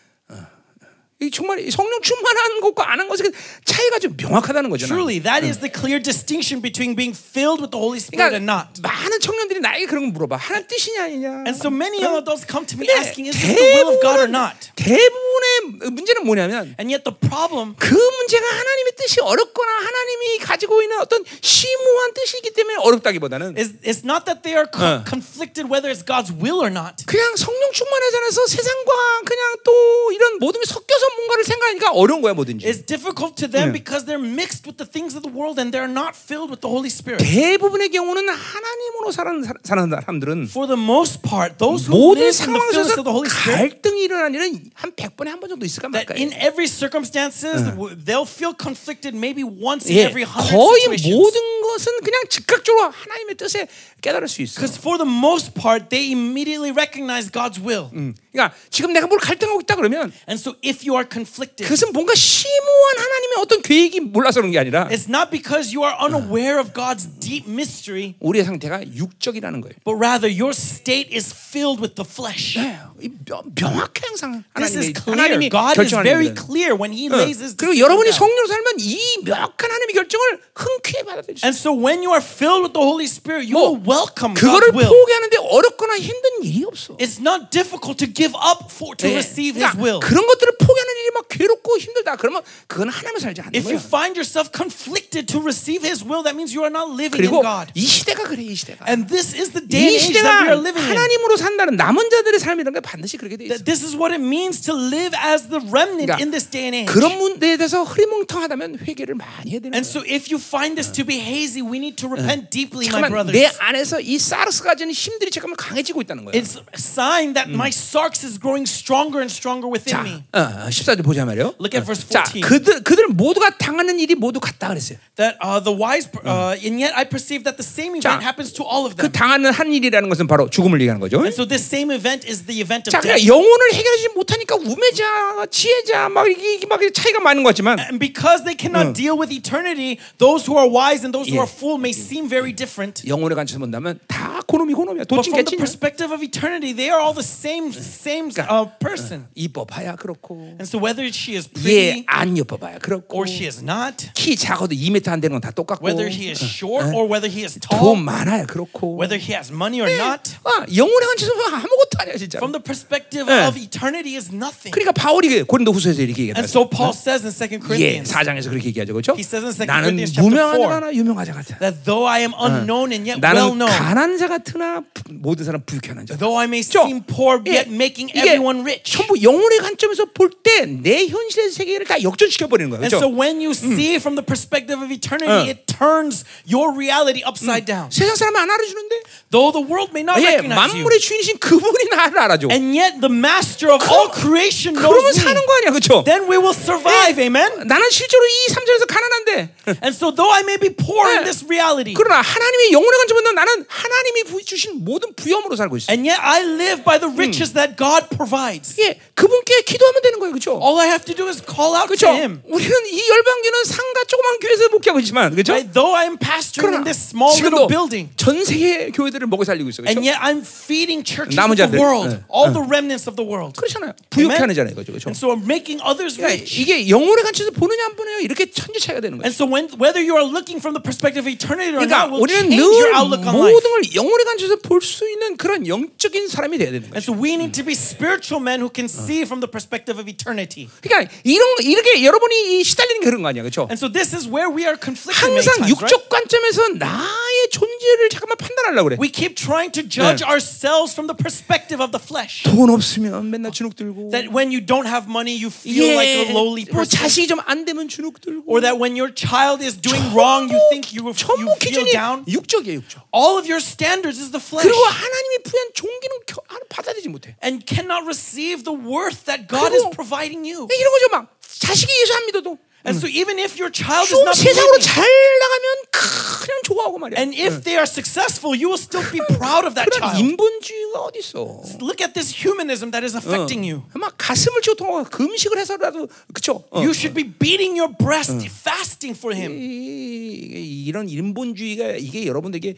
[1.20, 3.32] 이 정말 이 성령 충만한 것과 안 한 것의
[3.66, 4.86] 차이가 좀 명확하다는 거죠.
[4.86, 8.70] Truly, that is the clear distinction between being filled with the Holy Spirit and 그러니까
[8.70, 8.82] not.
[8.82, 10.38] 많은 청년들이 나에게 그런 거 물어봐.
[10.38, 11.30] 하나님 뜻이냐 아니냐.
[11.50, 14.18] And so many young adults come to me asking, is this the will of God
[14.22, 14.54] or not?
[14.78, 21.00] 대부분의 문제는 뭐냐면 And yet the problem 그 문제가 하나님의 뜻이 어렵거나 하나님이 가지고 있는
[21.02, 25.04] 어떤 심오한 뜻이기 때문에 어렵다기보다는 is it's not that they are co- 어.
[25.06, 27.06] conflicted whether it's God's will or not.
[27.06, 28.92] 그냥 성령 충만하지 않아서 세상과
[29.26, 29.72] 그냥 또
[30.14, 32.67] 이런 모든 게 섞여서 뭔가를 생각하니까 어려운 거야 뭐든지.
[32.67, 35.91] It's difficult to them because they're mixed with the things of the world and they're
[35.91, 37.23] not filled with the Holy Spirit.
[37.25, 42.37] 대부분의 경우는 하나님으로 사는 사- 사는 사람들은 For the most part, those who 모든 live
[42.43, 45.49] in the fullness 상황에서 of the Holy Spirit, 갈등이 일어나는 일은 한 100번에 한 번
[45.49, 46.19] 정도 있을까 that 말까.
[46.19, 47.63] in every circumstances
[48.05, 51.15] they'll feel conflicted maybe once in 예, every hundred 거의 situations.
[51.15, 53.69] 모든 것은 그냥 즉각적으로 하나님의 뜻에
[54.01, 54.59] 깨달을 수 있어.
[54.61, 57.91] Because for the most part, they immediately recognize God's will.
[58.33, 62.15] 그러니까 지금 내가 뭘 갈등하고 있다 그러면 And so if you are conflicted, 그것은 뭔가
[62.15, 66.73] 심오한 하나님의 어떤 계획이 몰라서 그런 게 아니라 it's not because you are unaware of
[66.73, 69.75] God's deep mystery, 우리의 상태가 육적이라는 거예요.
[69.85, 72.59] but rather your state is filled with the flesh.
[72.59, 75.49] 네, 이 명- 명확해 항상 This is 하나님이 clear.
[75.49, 76.35] 하나님이 God is 결정하는 very 일은.
[76.37, 78.19] clear when He 어, lays His 그리고 decision 여러분이 down.
[78.19, 82.63] 성령으로 살면 이 명확한 하나님의 결정을 흔쾌히 받아들일 수 And so when you are filled
[82.65, 84.89] with the Holy Spirit, you 뭐, will welcome 그거를 God's will.
[84.93, 86.97] 포기하는데 어렵거나 힘든 일이 없어.
[86.99, 90.01] It's not difficult to give up for to 예, receive His 그러니까 will.
[90.01, 92.16] 그런 것들을 포기하는 일이 막 괴롭고 힘들다.
[92.16, 93.88] 그러면 그건 하나님을 살지 않는 If you 거야.
[93.88, 97.72] find yourself conflicted to receive His will, that means you are not living in God.
[97.76, 98.86] 이 시대가 그래 이 시대가.
[98.88, 100.96] And this is the day and 이 age that we are living in.
[100.96, 103.64] 하나님으로 산다는 남은 자들의 삶이라는 게 반드시 그렇게 돼 있어.
[103.64, 106.76] This is what it means to live as the remnant 그러니까 in this day and
[106.78, 106.90] age.
[106.92, 109.90] 그런 문제에 대해서 흐리멍텅하다면 회개를 많이 해야 되는 And 거야.
[109.90, 113.32] so if you find this to be hazy, we need to repent deeply, my brothers.
[113.36, 116.34] 내 안에서 이 사르스 가지는 힘들이 잠깐만 강해지고 있다는 거야.
[116.34, 120.24] It's a sign that my sarx is growing stronger and stronger within 자, me.
[120.34, 121.56] 어, 14절 보자 말이요.
[121.60, 122.42] Look at verse 자, 14.
[122.42, 124.98] 그들 그들 모두가 당하는 일이 모두 같다 그랬어요.
[125.16, 128.54] That uh, the wise, uh, and yet I perceive that the same event 자, happens
[128.54, 129.12] to all of 그 them.
[129.12, 131.18] 당하는 한 일이라는 것은 바로 죽음을 얘기하는 거죠.
[131.18, 133.18] And so this same event is the event of 자, death.
[133.18, 138.44] 그러니까 영혼을 해결하지 못하니까 우매자, 지혜자 막 이게 막 차이가 많은 것 같지만 And because
[138.44, 141.42] they cannot deal with eternity, those who are wise and those who 예.
[141.42, 143.02] are fool may seem very different.
[143.08, 145.06] 영혼의 관점에서 본다면 다 고놈이 고놈이야.
[145.08, 149.28] But 도찐 from the perspective of eternity, they are all the same same uh, person.
[149.36, 153.26] 이뻐 봐야 그렇고, And so whether she is 예, pretty 안 예뻐 봐야 그렇고, or
[153.28, 156.92] she is not, 키 작아도 2m 안 되는 건 다 똑같고, whether he is short
[156.94, 158.98] or whether he is tall, 돈 많아야 그렇고.
[159.00, 162.38] whether he has money or not, 아, 영혼의 관점에서 아무것도 아니야 진짜.
[162.40, 163.48] from the perspective 예.
[163.48, 164.72] of eternity is nothing.
[164.76, 166.50] 그러니까 바울이 고린도후서에서 이렇게 And 얘기했어요.
[166.52, 169.14] so Paul says in 2 예, Corinthians 사장에서 그렇게 얘기하죠, 그렇죠?
[169.16, 171.58] He says in 2 나는 Corinthians chapter 무명한 four, 자나 유명하자 같아.
[171.60, 174.82] that though I am unknown and yet well 나는 known, 가난 자 같으나
[175.14, 176.18] 모든 사람 부유한 자.
[176.18, 176.84] though I may 그렇죠?
[176.90, 178.84] seem poor, 예, yet making everyone rich.
[178.98, 182.82] 전부 영혼의 관점에서 볼때 내 현실의 세계를 다 역전시켜 버리는 거예요.
[182.84, 183.16] And so 그렇죠?
[183.20, 187.92] when you see from the perspective of eternity, it turns your reality upside down.
[187.92, 188.96] 세상 사람은 안 알아주는데
[189.30, 190.84] Though the world may not 예, recognize you.
[190.88, 192.48] 만물의 주인이신 그분이 나를 알아줘.
[192.50, 195.46] And yet the master of all creation 그러면 knows 사는 me.
[195.46, 196.04] 거 아니야, 그렇죠?
[196.08, 197.68] Then we will survive, amen?
[197.68, 199.36] 나는 실제로 이 삼천에서 가난한데
[199.84, 201.24] And so though I may be poor in 예.
[201.28, 205.92] this reality, 그러나 하나님의 영혼의 관점에서 나는 하나님이 부- 주신 모든 부여함으로 살고 있어.
[205.92, 208.80] and yet I live by the riches that God provides.
[208.80, 210.47] 예, 그분께 기도하면 되는 거예요, 그렇죠?
[210.56, 212.08] All I have to do is call out 그렇죠?
[212.08, 212.42] to Him.
[212.48, 215.52] 우리는 이 열방교는 상가 조그만 교회에서 목회하고 있지만, 그렇죠?
[215.54, 215.74] Right?
[215.74, 219.82] Though I am pastoring in this small little building, 전 세계 교회들을 먹여 살리고 있어,
[219.84, 219.98] 그렇죠?
[220.00, 222.24] and yet I'm feeding churches of the world, 예.
[222.32, 223.60] all the remnants of the world.
[223.60, 223.94] 그렇잖아요.
[224.10, 224.50] 부유케 Amen?
[224.52, 224.94] 하잖아요, 그죠?
[224.94, 225.10] 그죠?
[225.10, 226.56] And so are making others 그러니까 rich.
[226.62, 229.26] 이게 영혼의 관점에서 보느냐 안 보느냐 이렇게 천지 차이가 되는 거예요.
[229.28, 232.14] And so when whether you are looking from the perspective of eternity or 그러니까 not
[232.14, 233.52] will 우리는 change 늘 your outlook on life.
[233.52, 237.12] 모든 걸 영혼의 관점에서 볼 수 있는 그런 영적인 사람이 돼야 되는 And 거죠.
[237.12, 240.37] so we need to be spiritual men who can see from the perspective of eternity.
[240.81, 243.63] 그러니까 이런 거- 이렇게 여러분이 이 시달리는 게 그런 거 아니야, 그렇죠?
[243.71, 245.93] And so this is where we are conflicted many 항상 times, right?
[245.93, 248.97] 육적 관점에서 나의 존재를 잠깐만 판단하려고 그래.
[249.01, 250.29] We keep trying to judge 네.
[250.29, 252.43] ourselves from the perspective of the flesh.
[252.45, 254.11] 돈 없으면 맨날 주눅 들고.
[254.11, 256.93] That when you don't have money, you feel like a lowly 뭐 person.
[257.03, 258.45] 자식이 좀 안 되면 주눅 들고.
[258.47, 261.93] Or that when your child is doing wrong, you think you, you 전부 feel 기준이
[261.93, 262.25] down.
[262.29, 263.03] 육적이에요, 육적.
[263.13, 264.65] All of your standards is the flesh.
[264.67, 267.37] 그리고 하나님이 부여한 종기는 겨- 하나 받아들이지 못해.
[267.43, 270.68] And cannot receive the worth that God is 그 Providing you.
[270.68, 274.24] 이런 거죠, 막 자식이 예수 안 믿어도 And so even if your child is 좀
[274.24, 277.20] not 세상으로 잘 나가면 그냥 좋아하고 말이야.
[277.20, 280.24] and if they are successful, you will still be proud of that 그런 child.
[280.24, 281.44] 인본주의가 어디 있어?
[281.84, 283.84] Look at this humanism that is affecting you.
[283.94, 286.64] 막 가슴을 치고 통하고 금식을 해서라도 그쵸?
[286.72, 286.80] 어.
[286.80, 289.52] You should be beating your breast, fasting for him.
[289.52, 292.76] 이, 이런 인본주의가 이게 여러분들에게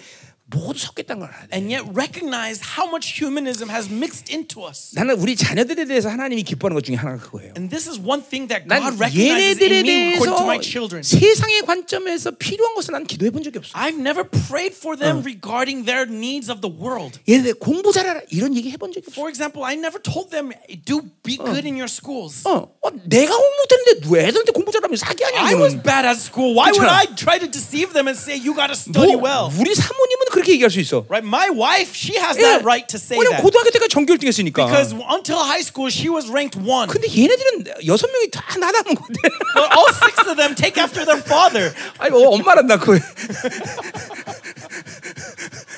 [0.49, 1.57] 모두 섞였다는 걸 알아야 돼.
[1.57, 4.93] And yet recognize how much humanism has mixed into us.
[4.95, 7.55] 나는 우리 자녀들에 대해서 하나님이 기뻐하는 것 중에 하나가 그거예요.
[7.57, 10.61] And this is one thing that 난 God recognizes 얘네들에 in me according to my
[10.61, 11.03] 대해서 children.
[11.03, 13.73] 세상의 관점에서 필요한 것을 난 기도해 본 적이 없어.
[13.73, 17.19] I've never prayed for them regarding their needs of the world.
[17.27, 19.17] 얘네들 공부 잘하라 이런 얘기 해본 적이 없어.
[19.17, 20.53] For example, I never told them,
[20.85, 22.45] do be good in your schools.
[22.47, 25.41] 어, 어, 내가 공부 못했는데 왜 애들한테 공부 잘하면 사기 아니야?
[25.41, 25.83] I was 이러면.
[25.83, 26.53] bad at school.
[26.53, 27.01] Why would 그렇잖아.
[27.01, 29.49] I try to deceive them and say, you got to study 뭐, well?
[29.59, 31.06] 우리 사모님은 그 렇게 얘기할 수 있어.
[31.10, 31.26] Right?
[31.26, 32.42] My wife, she has 예.
[32.42, 33.44] that right to say 왜냐면 that.
[33.44, 34.66] 고등학교 때까지 전교 1등 했으니까.
[34.66, 36.88] Because until high school, she was ranked one.
[36.88, 39.20] 근데 얘네들은 여섯 명이 다 나닮은 건데.
[39.54, 41.74] But all six of them take after their father.
[42.00, 42.98] 아니 뭐 엄마란 낳고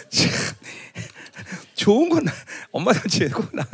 [0.09, 0.29] 참,
[1.75, 2.25] 좋은 건
[2.71, 3.69] 엄마 닮지고 나는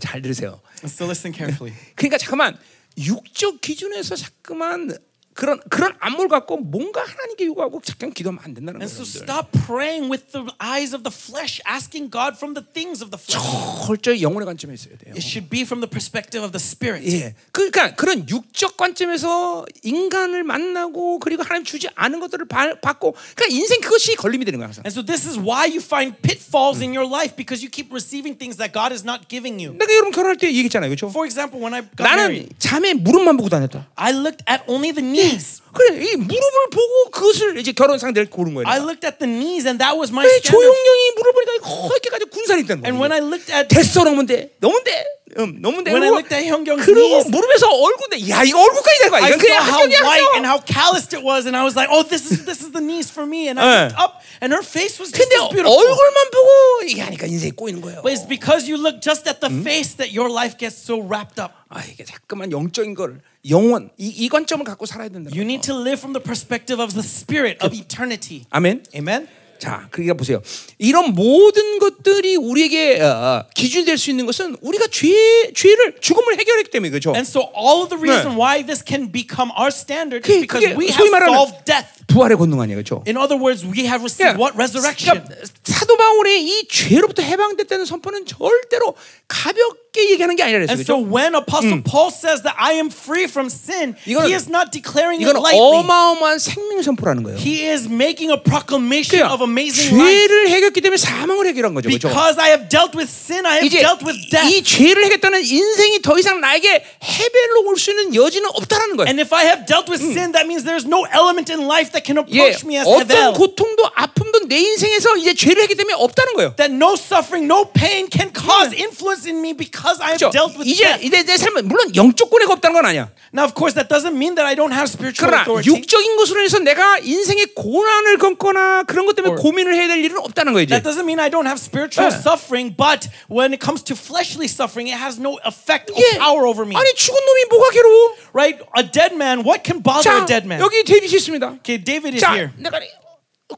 [0.00, 0.60] 잘 들으세요.
[0.84, 1.74] So listen carefully.
[1.96, 2.58] 그러니까 잠깐만
[2.98, 4.96] 육적 기준에서 자꾸만
[5.34, 9.22] 그런 그런 안목을 갖고 뭔가 하나님께 요구하고 잠깐 기도하면 안 된다는 And so 거예요.
[9.24, 13.16] stop praying with the eyes of the flesh, asking God from the things of the
[13.20, 13.40] flesh.
[13.86, 15.14] 철저히 영혼의 관점에 있어야 돼요.
[15.16, 17.00] It should be from the perspective of the spirit.
[17.08, 23.46] 예, 그러니까 그런 육적 관점에서 인간을 만나고 그리고 하나님 주지 않은 것들을 바- 받고, 그러니까
[23.56, 24.84] 인생 그것이 걸림이 되는 거야 항상.
[24.86, 28.36] And so this is why you find pitfalls in your life because you keep receiving
[28.36, 29.72] things that God is not giving you.
[29.78, 31.08] 내가 여러분 결혼할 때 얘기했잖아요, 그렇죠?
[31.08, 33.88] For example, when I got 나는 married, 자매 무릎만 보고 다녔다.
[33.96, 35.61] I looked at only the knees.
[35.73, 38.67] 그래, 이 무릎을 보고 그것을 이제 결혼 상대를 고른 거예요.
[38.67, 40.49] I looked at the knees, and that was my 왜 standard.
[40.51, 43.19] 조용령이 무릎 보니까 허렇게까지 군살이 있다는 And when 거야.
[43.19, 45.05] I looked at 됐어, 너무 돼, 너무 돼,
[45.37, 45.91] 음, 너무 돼.
[45.93, 49.21] When I 그리고- looked at 형경's 그리고 knees, 무릎에서 얼굴인데, 야 이거 얼굴까지 된 거야.
[49.21, 50.35] I 이건 saw 그냥 how 합격이야, white 합격.
[50.37, 52.81] and how calloused it was, and I was like, "Oh, this is this is the
[52.81, 53.73] knees for me." And I 네.
[53.93, 55.69] looked up, and her face was just 근데 as beautiful.
[55.77, 56.49] 얼굴만 보고
[56.89, 58.01] 얘기하니까 인생이 꼬이는 거예요.
[58.01, 61.37] But it's because you look just at the face that your life gets so wrapped
[61.37, 61.53] up.
[61.69, 65.30] 아 이게 자꾸만 영적인 걸 영원 이, 이 관점을 갖고 살아야 된다.
[65.32, 68.44] You need to live from the perspective of the spirit of eternity.
[68.50, 68.84] 아멘.
[68.94, 69.28] Amen.
[69.58, 70.42] 자, 그러니까 보세요.
[70.78, 76.36] 이런 모든 것들이 우리에게 어, 어, 기준이 될 수 있는 것은 우리가 죄 죄를 죽음을
[76.36, 77.10] 해결했기 때문에 그렇죠.
[77.14, 78.42] And so all of the reason 네.
[78.42, 81.86] why this can become our standard is because we have solved death.
[82.08, 83.04] 부활의 권능 아니에요, 그렇죠?
[83.06, 85.22] In other words, we have received what resurrection.
[85.22, 88.94] 그러니까 사도 바울의 이 죄로부터 해방됐다는 선포는 절대로
[89.28, 90.77] 가볍 게 얘기하는 게 아니라 그랬어요.
[90.77, 91.09] And so 그렇죠?
[91.09, 95.17] when Apostle Paul says that I am free from sin, 이거는- he is not declaring
[95.23, 95.57] it 이건 lightly.
[95.57, 97.37] 어마어마한 생명 선포라는 거예요.
[97.39, 100.05] He is making a proclamation 그러니까 of amazing life.
[100.05, 101.89] 죄를 해결했기 때문에 사망을 해결한 거죠.
[101.89, 102.09] 그렇죠?
[102.13, 104.45] Because I have dealt with sin, I have 이제 dealt with death.
[104.53, 109.07] 이 죄를 해결했다는 인생이 더 이상 나에게 해벨로 올 수 있는 여지는 없다라는 거예요.
[109.09, 112.05] And if I have dealt with sin, that means there's no element in life that
[112.05, 113.33] can 예, approach me as 어떤 Hevel.
[113.33, 116.53] 고통도 아픔도 내 인생에서 이제 죄를 했기 때문에 없다는 거예요.
[116.61, 120.30] That no suffering, no pain can cause influence in me because I have 그렇죠?
[120.30, 121.02] dealt with 이제 death.
[121.04, 123.10] 이제 내 삶은 물론 영적 권위가 없다는 건 아니야.
[123.34, 125.66] Now, of course, that doesn't mean that I don't have spiritual 그러나 authority.
[125.72, 130.52] 육적인 것으로 해서 내가 인생의 고난을 겪거나 그런 것 때문에 고민을 해야 될 일은 없다는.
[130.62, 130.78] 이제.
[130.78, 132.14] That doesn't mean I don't have spiritual 예.
[132.14, 136.18] suffering, but when it comes to fleshly suffering, it has no effect or 예.
[136.18, 136.76] power over me.
[136.76, 138.14] 아니 죽은 놈이 뭐가 괴로워?
[138.32, 138.60] Right?
[138.76, 140.60] A dead man, what can bother 자 a dead man?
[140.60, 141.58] 여기 데이빗이 있습니다.
[141.64, 142.50] Okay, David is 자 here.
[142.56, 142.78] 내가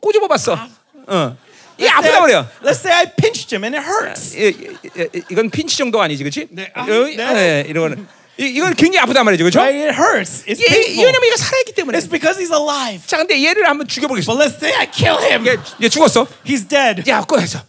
[0.01, 0.55] 꼬집어 봤어.
[1.07, 1.37] 어.
[1.78, 2.52] 이게 Let's say, 아프다 I, 말이야.
[2.64, 4.36] let's say I pinched him and it hurts.
[4.36, 6.48] 이, 이, 이, 이건 핀치 정도가 아니지, 그렇지?
[6.52, 6.72] 네.
[6.74, 7.34] 아, 여기, 네.
[7.34, 8.08] 네, 이런 거는
[8.38, 9.60] 이, 이건 굉장히 아프단 말이죠, 그렇죠?
[9.60, 9.88] Right?
[9.88, 10.44] It hurts.
[10.46, 11.06] It's 이, 이, painful.
[11.06, 11.98] 왜냐면 얘가 살아있기 때문에.
[12.00, 13.04] It's because he's alive.
[13.08, 14.44] 자, 근데 얘를 한번 But 죽여보겠습니다.
[14.44, 15.48] let's say I kill him.
[15.48, 16.28] 얘, 얘 죽었어.
[16.46, 17.04] He's dead.
[17.10, 17.64] 야, 꺼내서.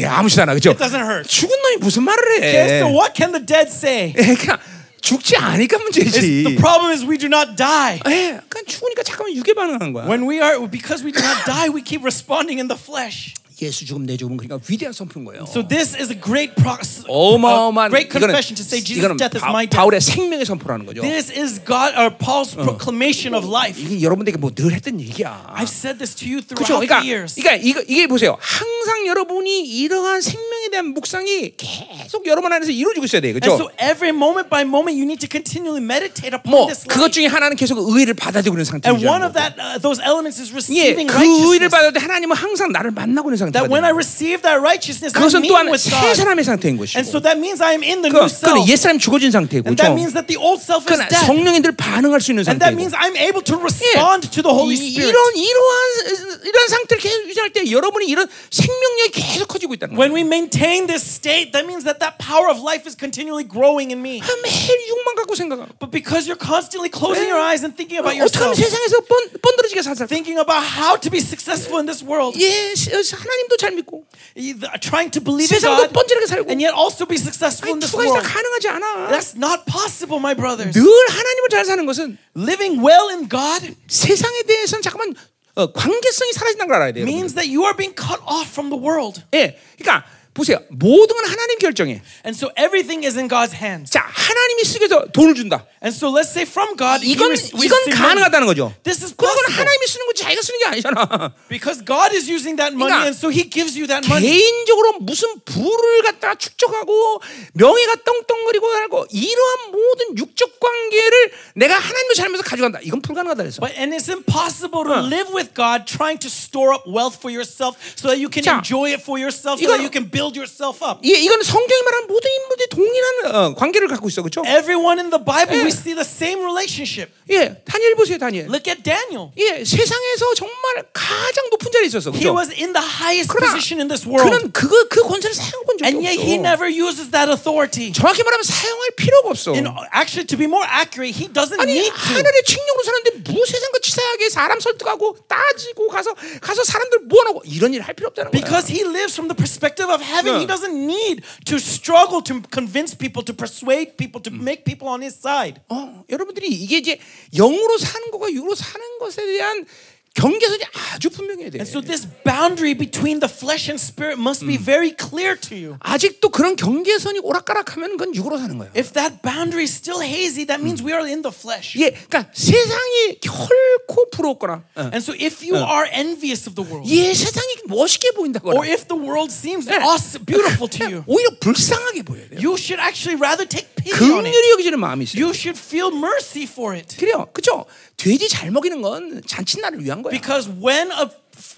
[0.00, 0.70] 야, 아무렇지도 않아, 그렇죠?
[0.70, 1.28] It doesn't hurt.
[1.28, 2.36] 죽은 놈이 무슨 말을 해?
[2.48, 4.14] Okay, so what can the dead say?
[4.16, 4.58] 예, 그냥
[5.00, 6.56] 죽지 않으니까 It's, the 문제지.
[6.60, 8.00] problem is we do not die.
[8.06, 10.06] 예, 그냥 죽으니까 잠깐만 유괴 반응하는 거야.
[10.06, 13.34] When we are, because we do not die, we keep responding in the flesh.
[13.61, 15.43] 예수 죽음 내 죽음 그러니까 위대한 선포인 거예요.
[15.47, 16.75] So this is a great pro-
[17.07, 19.77] 어마어마한 great confession to say Jesus' death is 바, my death.
[19.77, 21.01] 바울의 생명의 선포라는 거죠.
[21.01, 23.79] This is God or Paul's proclamation of life.
[23.79, 25.55] 이게 여러분들에게 뭐 늘 했던 얘기야.
[25.55, 26.79] I've said this to you 그렇죠.
[26.79, 27.35] throughout 그러니까, the years.
[27.35, 28.37] 그러니까 이거 이게 보세요.
[28.39, 33.29] 항상 여러분이 이러한 생명에 대한 묵상이 계속 여러분 안에서 이루어지고 있어야 돼.
[33.29, 33.55] And 그렇죠?
[33.55, 37.11] so every moment by moment, you need to continually meditate upon 뭐 this 그것 life.
[37.15, 38.99] 중에 하나는 계속 의를 받아들이고 있는 And 상태죠.
[39.07, 41.93] one of that, uh, those elements is 예, receiving 그 의를 righteousness.
[41.95, 44.00] 때 하나님은 항상 나를 만나고 있는 상태가 That when I 돼요.
[44.00, 46.16] receive that righteousness, I'm 그것은 meeting 또한 with 새 God.
[46.16, 47.04] 사람의 상태인 And 것이고.
[47.10, 48.48] so that means I am in the 그, new self.
[48.56, 51.26] 그는 옛 사람이 죽어진 상태고, And that means that the old self is 그러나 dead.
[51.28, 52.80] 성령인들 반응할 수 있는 And that 상태고.
[52.80, 55.12] means I'm able to 예, respond to the Holy 이- Spirit.
[55.12, 60.16] 이런 이러한 이런 상태를 계속 유지할 때 여러분이 이런 생명력이 계속 커지고 있다는 When 거예요.
[60.16, 64.00] we maintain this state, that means that that power of life is continually growing in
[64.00, 64.20] me.
[64.42, 67.32] 매일 육만 갖고 생각하고 But because you're constantly closing 예.
[67.32, 70.96] your eyes and thinking about 어떻게 하면 yourself, 세상에서 번, 번들어지게 살살 thinking about how
[70.96, 74.04] to be successful in this world, 예, 시- 하나님 도 잘 믿고
[74.36, 77.74] either trying to believe in 세상도 God 번지르게 살고 and yet also be successful 아니,
[77.74, 78.28] in this 두 가지 다 world.
[78.28, 79.10] 가능하지 않아.
[79.10, 80.72] That's not possible, my brothers.
[80.72, 85.14] 늘 하나님을 잘 사는 것은 Living well in God 세상에 대해서는 잠깐만
[85.56, 87.02] 어, 관계성이 사라진다는 걸 알아야 돼요.
[87.02, 87.10] 여러분.
[87.14, 89.20] means that you are being cut off from the world.
[89.34, 90.59] 예, 그러니까 보세요.
[90.69, 92.03] 모든 건 하나님 결정해.
[92.27, 93.89] And so everything is in God's hands.
[93.89, 95.65] 자, 하나님이 위해서 돈을 준다.
[95.81, 97.79] And so let's say from God, 이건 이건.
[97.89, 98.73] 가능하다는 거죠.
[98.83, 99.55] This is 그건 possible.
[99.55, 101.33] 하나님이 쓰는 거 자기가 쓰는 게 아니잖아.
[101.47, 104.27] Because God is using that money, 그러니까 and so He gives you that money.
[104.27, 107.21] 개인적으로 무슨 부를 갖다가 축적하고
[107.53, 112.79] 명예가 떵떵거리고 하고 이러한 모든 육적 관계를 내가 하나님을 살면서 가져간다.
[112.83, 113.61] 이건 불가능하다 그래서.
[113.61, 115.07] But and it's impossible to 어.
[115.07, 118.59] live with God trying to store up wealth for yourself so that you can 자,
[118.59, 120.97] enjoy it for yourself, so that you can build yourself up.
[121.05, 124.41] 예, 이건 성경이 말하는 모든 인물들이 동일한 어, 관계를 갖고 있어, 그렇죠?
[124.41, 125.69] Everyone in the Bible, we 예.
[125.69, 127.11] see the same relationship.
[127.29, 128.47] 예, 다니엘 보세요, 다니엘.
[128.49, 129.29] Look at Daniel.
[129.37, 132.33] 예, 세상에서 정말 가장 높은 자리에 있었어, He 그렇죠?
[132.33, 135.85] was in the highest position in this world, 그는 그거 그 권세를 사용해 본 적이
[135.85, 136.45] and yet he 없어.
[136.47, 137.91] never uses that authority.
[137.91, 139.51] 정확히 말하면 사용할 필요가 없어.
[139.53, 142.13] In, actually, to be more accurate, he doesn't 아니 need to.
[142.15, 147.81] 하늘의 칙령으로 사는데 뭐 세상과 치사하게 사람 설득하고 따지고 가서 가서 사람들 모아놓고 이런 일
[147.85, 148.39] 할 필요 없다는 거야.
[148.41, 150.47] Because he lives from the perspective of heaven, he Yeah.
[150.47, 155.15] doesn't need to struggle to convince people, to persuade people, to make people on his
[155.19, 155.59] side.
[155.69, 156.99] 어, 여러분들이 이게 이제
[157.33, 159.65] 영으로 사는 것과 육으로 사는 것에 대한
[160.14, 161.58] 경계선이 아주 분명해야 돼.
[161.62, 165.76] And so, this boundary between the flesh and spirit must be very clear to you.
[165.80, 168.68] 아직도 그런 경계선이 오락가락하면 그건 육으로 사는 거야.
[168.74, 171.78] If that boundary is still hazy, that means we are in the flesh.
[171.78, 174.90] 예, 그러니까 세상이 결코 부럽거나, 어.
[174.90, 178.90] And so, if you are envious of the world, 예, 세상이 멋있게 보인다거나, or if
[178.90, 179.78] the world seems 예.
[179.78, 182.42] awesome, beautiful to you, 오히려 불쌍하게 보여야 돼요.
[182.42, 183.73] you should actually rather take pity on it.
[183.92, 185.22] 긍휼히 여기지는 마음이 있어요.
[185.22, 186.96] You should feel mercy for it.
[186.96, 187.66] 그래요, 그렇죠?
[187.96, 190.12] 돼지 잘 먹이는 건 잔칫날을 위한 거야.
[190.12, 191.08] Because when a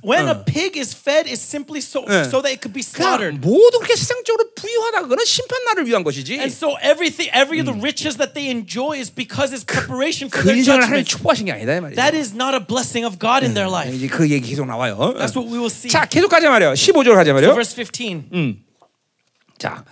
[0.04, 2.22] when a pig is fed, is simply so 예.
[2.22, 3.40] so that it could be 그냥 slaughtered.
[3.42, 6.38] 모두 그렇게 세상적으로 부유하다 그거는 심판날을 위한 것이지.
[6.38, 10.46] And so everything, every the riches that they enjoy is because it's preparation for 그
[10.46, 11.10] their 인생을 하나님 judgment.
[11.10, 11.96] 축복하신 게 아니다 이 말이야.
[11.98, 13.90] That is not a blessing of God in their life.
[13.90, 15.18] 이제 그 얘기 계속 나와요.
[15.18, 15.90] That's what we will see.
[15.90, 16.74] 자, 계속 가자 말이요.
[16.74, 17.50] 15절 가자 So 말이요.
[17.58, 18.62] verse 15.
[19.57, 19.83] 자,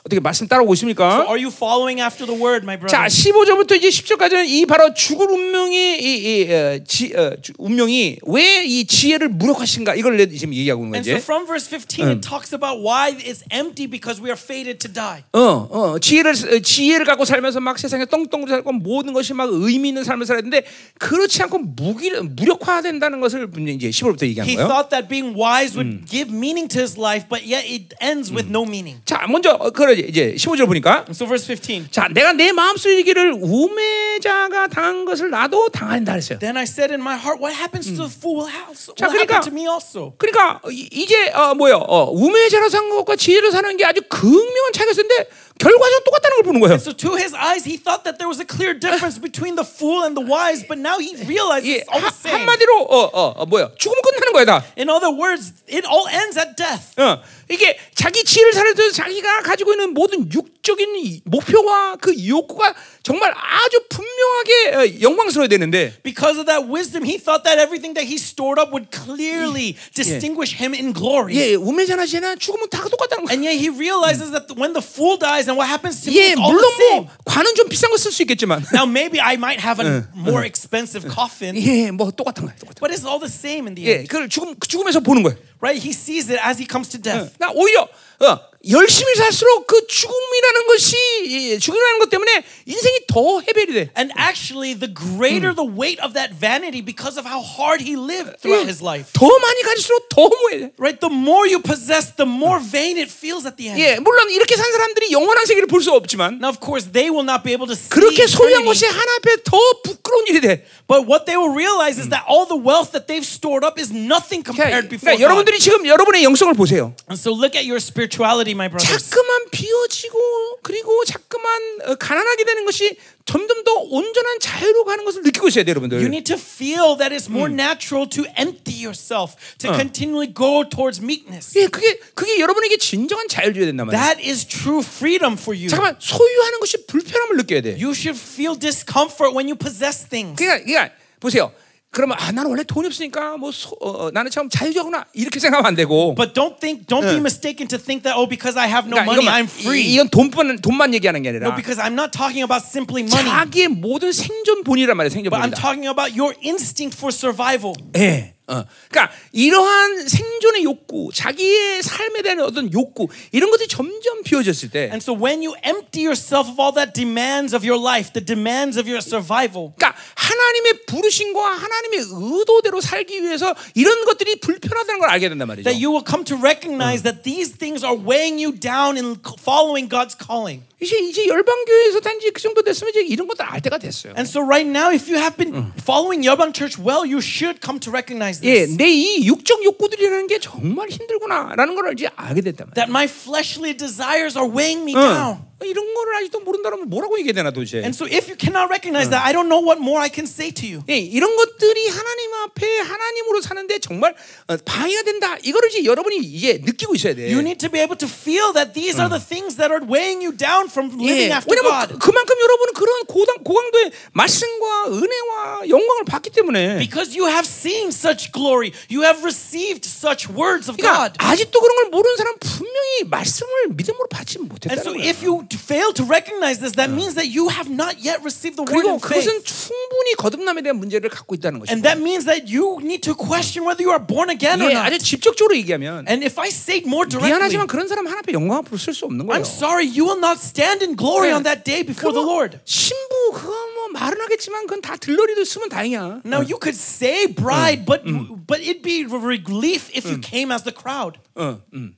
[0.00, 1.24] 어떻게 말씀 따라오고 있습니까?
[1.26, 3.08] Are you following after the word, my 자, brother?
[3.08, 8.64] 15절부터 이제 10절까지는 이 바로 죽을 운명이 이, 이 어, 지, 어, 주- 운명이 왜
[8.66, 11.24] 이 지혜를 무력하신가 이걸 지금 얘기하고 있는 And so 거지.
[11.24, 15.24] from verse 15, it talks about why it's empty because we are fated to die.
[15.32, 19.88] 어, 어, 지혜를 어, 지혜를 갖고 살면서 막 세상에 똥똥으로 살고 모든 것이 막 의미
[19.88, 20.66] 있는 삶을 살아야 되는데
[20.98, 24.68] 그렇지 않고 무기 무력화된다는 것을 이제 15절부터 얘기한 He 거예요.
[24.68, 28.48] thought that being wise would give meaning to his life, but yet it ends with
[28.50, 29.00] no meaning.
[29.04, 31.90] 자, 먼저 어, 그래 이제 15절 보니까 so verse 15.
[31.90, 36.38] 자, 내가 내 마음속에 이르기를 우매자가 당한 것을 나도 당한다 그랬어요.
[36.38, 39.18] Then I said in my heart, what happens to the fool will, ha- 자, will
[39.20, 40.14] happen 그러니까- to me also.
[40.18, 41.76] 그러니까 이- 이제 어, 뭐요?
[41.76, 45.28] 어, 우매자로 사는 것과 지혜로 사는 게 아주 극명한 차이가 있는데
[45.59, 46.75] 결과적으로 똑같다는 걸 보는 거예요.
[46.79, 50.03] So to his eyes, he thought that there was a clear difference between the fool
[50.07, 52.39] and the wise, but now he realizes 예, it's all 하, the same.
[52.39, 53.71] 한마디로 어, 어, 어, 뭐야?
[53.77, 54.63] 죽으면 끝나는 거야 다.
[54.79, 56.95] In other words, it all ends at death.
[56.95, 57.19] 어,
[57.51, 63.83] 이게 자기 지혜를 살아서 자기가 가지고 있는 모든 육적인 이 목표와 그 욕구가 정말 아주
[63.89, 68.61] 분명하게 어, 영광스러워야 되는데 Because of that wisdom, he thought that everything that he stored
[68.61, 71.35] up would clearly distinguish him in glory.
[71.35, 73.33] 예, 우매자나 지혜나 죽으면 다 똑같다는 거야.
[73.33, 76.31] And yet he realizes that when the fool dies and what happens to me 예,
[76.33, 77.03] is all 물론 the same.
[77.03, 80.45] 뭐 관은 좀 비싼 거 쓸 수 있겠지만 Now maybe I might have a more
[80.45, 82.79] expensive coffin, 예, 뭐 똑같은 거야, 똑같은.
[82.79, 84.07] but it's all the same in the 예, end.
[84.07, 85.37] 그걸 죽음 죽음에서 보는 거예요.
[85.61, 85.75] Right?
[85.81, 87.33] He sees it as he comes to death.
[87.39, 87.83] 나 오히려
[88.21, 88.39] 어,
[88.70, 93.90] 열심히 살수록 그 죽음이라는 것이 이 죽음이라는 것 때문에 인생이 더 해벨이 돼.
[93.96, 98.40] And actually, the greater the weight of that vanity because of how hard he lived
[98.40, 99.12] throughout his life.
[99.12, 100.72] 더 많이 가질수록 더 허무해.
[100.78, 100.98] Right?
[101.00, 103.80] The more you possess, the more vain it feels at the end.
[103.80, 107.26] 예, 물론 이렇게 산 사람들이 영원한 세계를 볼 수 없지만 Now, of course, they will
[107.28, 110.64] not be able to see 그렇게 소유한 것이 하나 앞에 더 부끄러운 일이 돼.
[110.88, 113.92] but what they will realize is that all the wealth that they've stored up is
[113.92, 115.22] nothing compared 그러니까, before 그러니까.
[115.22, 116.94] 여러분들이 지금 여러분의 영성을 보세요.
[117.10, 119.10] And so look at your spirituality, my brothers.
[119.10, 122.96] 자꾸만 비워지고 그리고 자꾸만 어, 가난하게 되는 것이
[123.26, 125.98] 점점 더 온전한 자유로 가는 것을 느끼고 있어야 돼요, 여러분들.
[125.98, 131.00] You need to feel that it's more natural to empty yourself, to continually go towards
[131.00, 131.56] meekness.
[131.58, 134.02] 예, 그게 그게 여러분에게 진정한 자유를 줘야 된단 말이에요.
[134.02, 135.68] That is true freedom for you.
[135.68, 137.70] 잠깐만 소유하는 것이 불편함을 느껴야 돼.
[137.80, 140.36] You should feel discomfort when you possess things.
[140.36, 141.52] 그러니까, 그러니까 보세요.
[141.94, 145.68] 그러면 아 나는 원래 돈이 없으니까 뭐 소, 어, 어, 나는 참 자유자구나 이렇게 생각하면
[145.68, 146.14] 안 되고.
[146.14, 149.06] But don't think, don't be mistaken to think that oh, because I have no 그러니까
[149.06, 149.80] money, 이건, I'm free.
[149.86, 153.24] 이- 이건 돈만 돈만 얘기하는 게 No, 아니라 because I'm not talking about simply money,
[153.30, 155.10] 자기의 모든 생존 본이란 말이에요.
[155.14, 155.62] 생존 but I'm 본이다.
[155.62, 157.72] talking about your instinct for survival.
[157.96, 158.34] 예.
[158.46, 158.62] 어.
[158.90, 165.02] 그러니까 이러한 생존의 욕구, 자기의 삶에 대한 어떤 욕구 이런 것들이 점점 비워졌을 때, And
[165.02, 168.84] so when you empty yourself of all that demands of your life, the demands of
[168.86, 175.48] your survival, 그러니까 하나님의 부르심과 하나님의 의도대로 살기 위해서 이런 것들이 불편하다는 걸 알게 된단
[175.48, 175.64] 말이죠.
[175.64, 179.88] that you will come to recognize that these things are weighing you down in following
[179.88, 180.64] God's calling.
[180.83, 184.13] 이제 이제 열방교회에서 단지 그 정도 됐으면 이제 이런 것도 알 때가 됐어요.
[184.15, 187.79] And so right now, if you have been following Yeobang Church well, you should come
[187.79, 188.77] to recognize 예, this.
[188.77, 192.75] 내 이 육적 욕구들이라는 게 정말 힘들구나라는 걸 이제 알게 됐단 말이에요.
[192.75, 195.01] That my fleshly desires are weighing me 어.
[195.01, 195.37] down.
[195.62, 197.78] 이런 거를 아직도 모른다면 뭐라고 얘기해야 되나 도대체?
[197.78, 200.50] And so if you cannot recognize that, I don't know what more I can say
[200.50, 200.82] to you.
[200.90, 204.14] 예, 이런 것들이 하나님 앞에 하나님으로 사는데 정말
[204.48, 205.36] 어, 방해가 된다.
[205.42, 207.30] 이거를 이제 여러분이 이제 느끼고 있어야 돼.
[207.30, 210.20] You need to be able to feel that these are the things that are weighing
[210.24, 211.94] you down from living 예, after God.
[211.96, 217.88] 그- 그만큼 여러분은 그런 고당, 고강도의 말씀과 은혜와 영광을 받기 때문에 Because you have seen
[217.88, 221.12] such glory, you have received such words of 그러니까 God.
[221.18, 225.08] 아직도 그런 걸 모르는 사람 분명히 말씀을 믿음으로 받지 And 못했다는 so 거예요.
[225.08, 228.63] if you fail to recognize this, that means that you have not yet received the
[228.63, 229.25] word 그리고 in faith.
[229.27, 233.13] 그것은 충분히 거듭남에 대한 문제를 갖고 있다는 것이고 And that means that you need to
[233.13, 234.87] question whether you are born again or 예, not.
[234.87, 238.33] 아주 직접적으로 얘기하면 And if I say it more directly, 미안하지만 그런 사람 하나 앞에
[238.33, 239.37] 영광 앞으로 쓸 수 없는 거예요.
[239.37, 241.35] I'm sorry, you will not stand in glory 네.
[241.35, 242.59] on that day before the 그거 Lord.
[242.65, 246.21] 신부 그거 뭐 말은 하겠지만 그건 다 들러리도 쓰면 다행이야.
[246.25, 248.03] Now you could say bride, but
[248.47, 251.19] but it'd be a relief if you came as the crowd.
[251.35, 251.95] 어, 음, 음.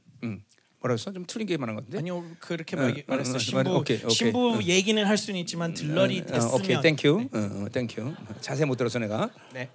[0.95, 1.13] 했어?
[1.13, 1.99] 좀 틀린 게것 같은데.
[1.99, 3.35] 아니요 그렇게 어, 말했어요.
[3.35, 4.11] 어, 어, 신부 오케이, 오케이.
[4.11, 6.83] 신부 얘기는 할 수는 있지만 들러리 어, 오케이, 됐으면.
[6.83, 7.29] 땡큐.
[7.33, 8.15] 어, 어, 땡큐.
[8.41, 9.31] 자세히 못 들어서 내가.
[9.53, 9.69] 네.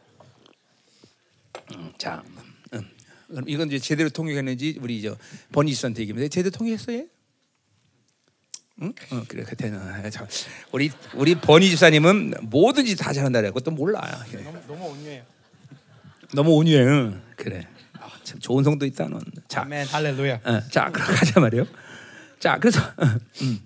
[1.97, 2.23] 자,
[2.73, 2.81] 음.
[3.27, 5.15] 그럼 이건 이제 제대로 통역했는지 우리 저
[5.53, 7.07] 버니스한테 얘기하면 제대로 통역했어 얘?
[8.81, 8.93] 응?
[9.11, 9.71] 어, 그래, 그때
[10.09, 10.27] 자,
[10.71, 14.01] 우리 우리 버니 집사님은 뭐든지 다 잘한다 그래고 또 몰라.
[14.33, 14.37] 예.
[14.37, 15.23] 너무 너무 온유해요.
[16.33, 16.81] 너무 온유해.
[16.83, 17.21] 응.
[17.35, 17.67] 그래.
[18.31, 19.21] 아, 참 좋은 성도 있다 넌.
[19.47, 20.39] 자, 아멘 할렐루야.
[20.43, 21.65] 어, 자, 그럼 가자 말이요.
[22.39, 23.05] 자, 그래서 어,
[23.43, 23.59] 음.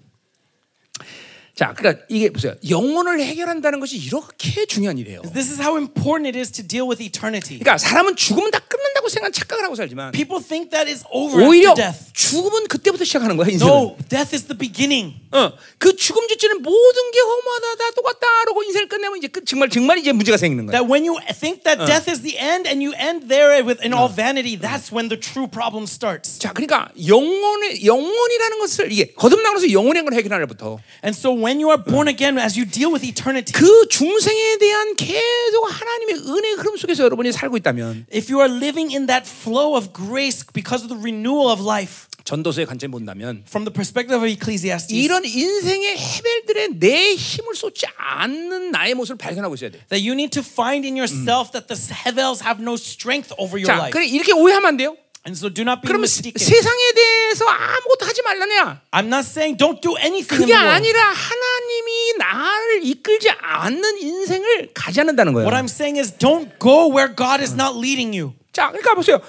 [1.56, 2.54] 자, 그러니까 이게 보세요.
[2.70, 5.22] 영혼을 해결한다는 것이 이렇게 중요한 일이에요.
[5.22, 7.60] This is how important it is to deal with eternity.
[7.60, 11.70] 그러니까 사람은 죽으면 다 끝난다고 생각 착각을 하고 살지만 People think that is over 오히려
[11.70, 12.12] after death.
[12.12, 13.72] 죽음은 그때부터 시작하는 거야 인생은.
[13.72, 15.16] No, death is the beginning.
[15.32, 19.70] 어, 그 죽음 주체는 모든 게 허무하다, 다 똑같다, 그러고 인생을 끝내면 이제 끝, 정말
[19.70, 20.76] 정말 이제 문제가 생기는 거야.
[20.76, 23.94] That when you think that death is the end and you end there with in
[23.96, 26.38] all vanity, that's when the true problem starts.
[26.40, 31.69] 자, 그러니까 영혼의 영혼이라는 것을 이게 거듭나면서 영혼의 걸 해결하는 것부터 And so when you
[31.69, 36.77] are born again, as you deal with eternity, 그 중생에 대한 계속 하나님의 은혜의 흐름
[36.77, 40.89] 속에서 여러분이 살고 있다면 if you are living in that flow of grace because of
[40.89, 46.69] the renewal of life, 전도서의 관점에 본다면 from the perspective of Ecclesiastes, 이런 인생의 해벨들에
[46.79, 49.81] 내 힘을 쏟지 않는 나의 모습을 발견하고 있어야 돼.
[49.89, 53.67] that you need to find in yourself that the heavens have no strength over your
[53.67, 53.91] 자, life.
[53.93, 54.97] 그래 이렇게 오해하면 안 돼요.
[55.26, 56.38] And so do not be 세- mistaken.
[56.38, 58.82] 세상에 대해서 아무것도 하지 말라냐?
[58.92, 60.54] I'm not saying don't do anything in 그게.
[60.54, 65.48] 아니라 하나님이 나를 이끌지 않는 인생을 가지 않는다는 거예요.
[65.48, 68.34] What I'm saying is don't go where God is not leading you.
[68.54, 69.20] 자, 그러니까 보세요.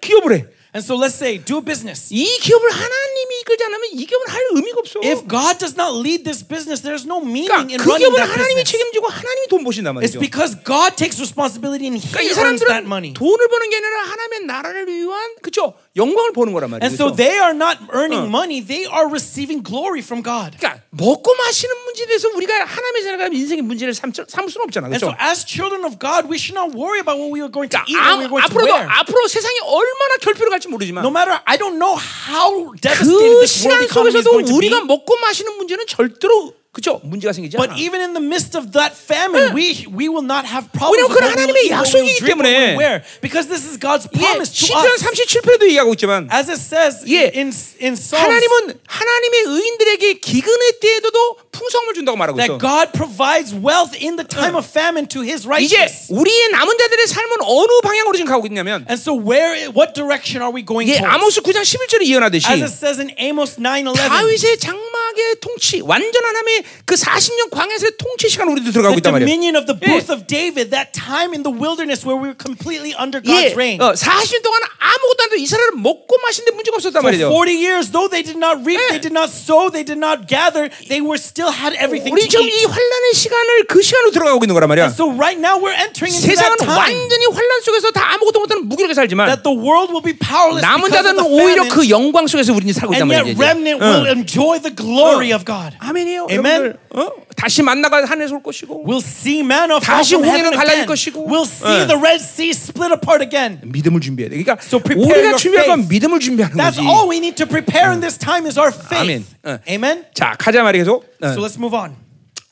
[0.00, 0.46] 기업을 해.
[0.73, 2.09] And so let's say do a business.
[2.09, 4.99] 이 기업을 하나님이 이끌지 않으면 이 기업은 할 의미가 없어.
[5.05, 8.17] If God does not lead this business, there's no meaning 그러니까 in 그 running 기업을
[8.17, 8.71] that 하나님이 business.
[8.73, 10.19] 책임지고 하나님이 돈 버신단 It's 말이죠.
[10.19, 13.13] because God takes responsibility and He 그러니까 이 earns that 사람들은 money.
[13.13, 16.84] 돈을 버는 게 아니라 하나님의 나라를 위한 그죠 영광을 보는 거란 말이에요.
[16.86, 17.16] And so 그렇죠?
[17.16, 20.54] they are not earning money, they are receiving glory from God.
[20.58, 24.86] 그러니까 먹고 마시는 문제에 대해서 우리가 하나님의 자녀가 인생의 문제를 삼, 삼을 수는 없잖아.
[24.86, 25.18] And so, 그렇죠?
[25.18, 27.88] as children of God, we should not worry about what we are going to 그러니까
[27.88, 28.86] eat, what we 아, are going to wear.
[28.86, 33.66] 앞으로 세상이 얼마나 결핍을 갈지 모르지만 No matter, I don't know how 그 devastating this
[33.66, 34.68] world economy is going to be.
[34.70, 37.61] 우리가 먹고 마시는 문제는 절대로 그죠 문제가 생기지 않아.
[37.69, 41.05] But even in the midst of that famine, we we will not have problems.
[41.05, 42.57] 왜냐면 with 그건 what we'll 하나님의 eat, what we'll 약속이기 drink, what 때문에.
[42.73, 42.95] we'll wear.
[43.21, 45.05] Because this is God's 예, promise to 시편 us.
[45.05, 51.37] 37편에도 얘기하고 있지만 As it says 예, in in Psalms, 하나님은 하나님의 의인들에게 기근의 때에도
[51.57, 52.57] 풍성을 준다고 말하고 있어.
[52.57, 56.09] that God provides wealth in the time of famine to His 이제 righteous.
[56.09, 60.51] 우리의 남은 자들의 삶은 어느 방향으로 지금 가고 있냐면 And so, where, what direction are
[60.53, 61.13] we going 예, towards?
[61.15, 66.63] 아모스 9장 11절에 이어나듯이 As it says in Amos 9:11, 다윗의 장막의 통치, 완전한 하나님의
[66.85, 69.27] 그 40년 광야에서의 통치 시간 우리도 들어가고 the 있단 말이에요.
[69.27, 69.85] dominion of the 예.
[69.87, 73.55] booth of David, that time in the wilderness where we were completely under 예, God's
[73.55, 73.79] reign.
[73.79, 77.29] 어, 40년 동안 아무것도 안 해도 이스라엘은 먹고 마시는데 문제가 없었단 For 말이죠.
[77.29, 78.97] 40 years, though they did not reap, 예.
[78.97, 82.44] they did not sow, they did not gather, they were still had everything 우리 지금
[82.46, 82.64] 이.
[82.64, 84.84] 환란의 시간을 그 시간으로 들어가고 있는 거란 말이야.
[84.90, 88.40] And so right now we're entering into 세상은 that time 완전히 환란 속에서 다 아무것도
[88.40, 91.88] 못하는 무기력에 살지만 that the world will be powerless 남은 of 자들은 the 오히려 그
[91.88, 93.86] 영광 속에서 우리는 살고 있단 and yet remnant 응.
[93.88, 95.36] will enjoy the glory 어.
[95.36, 95.76] of God.
[95.82, 96.28] Amen.
[96.28, 97.10] 여러분들 어?
[97.36, 100.86] 다시 만나가 하늘에서 올 것이고 We'll see manna fall 다시 홍해는 갈라질.
[100.86, 101.26] 것이고.
[101.28, 101.86] We'll see 응.
[101.86, 103.60] the Red Sea split apart again.
[103.62, 104.42] 믿음을 준비해야 돼.
[104.42, 105.86] 그러니까 So prepare 우리가 준비할 건.
[105.88, 106.88] 믿음을 준비하는 That's 거지.
[106.88, 109.22] all we need to prepare in this time is our 아멘.
[109.22, 109.36] faith.
[109.44, 109.58] 어.
[109.70, 110.04] Amen.
[110.14, 111.06] 자, 가자 말이 계속.
[111.38, 111.40] 어.
[111.40, 111.96] So let's move on.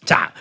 [0.04, 0.32] 자,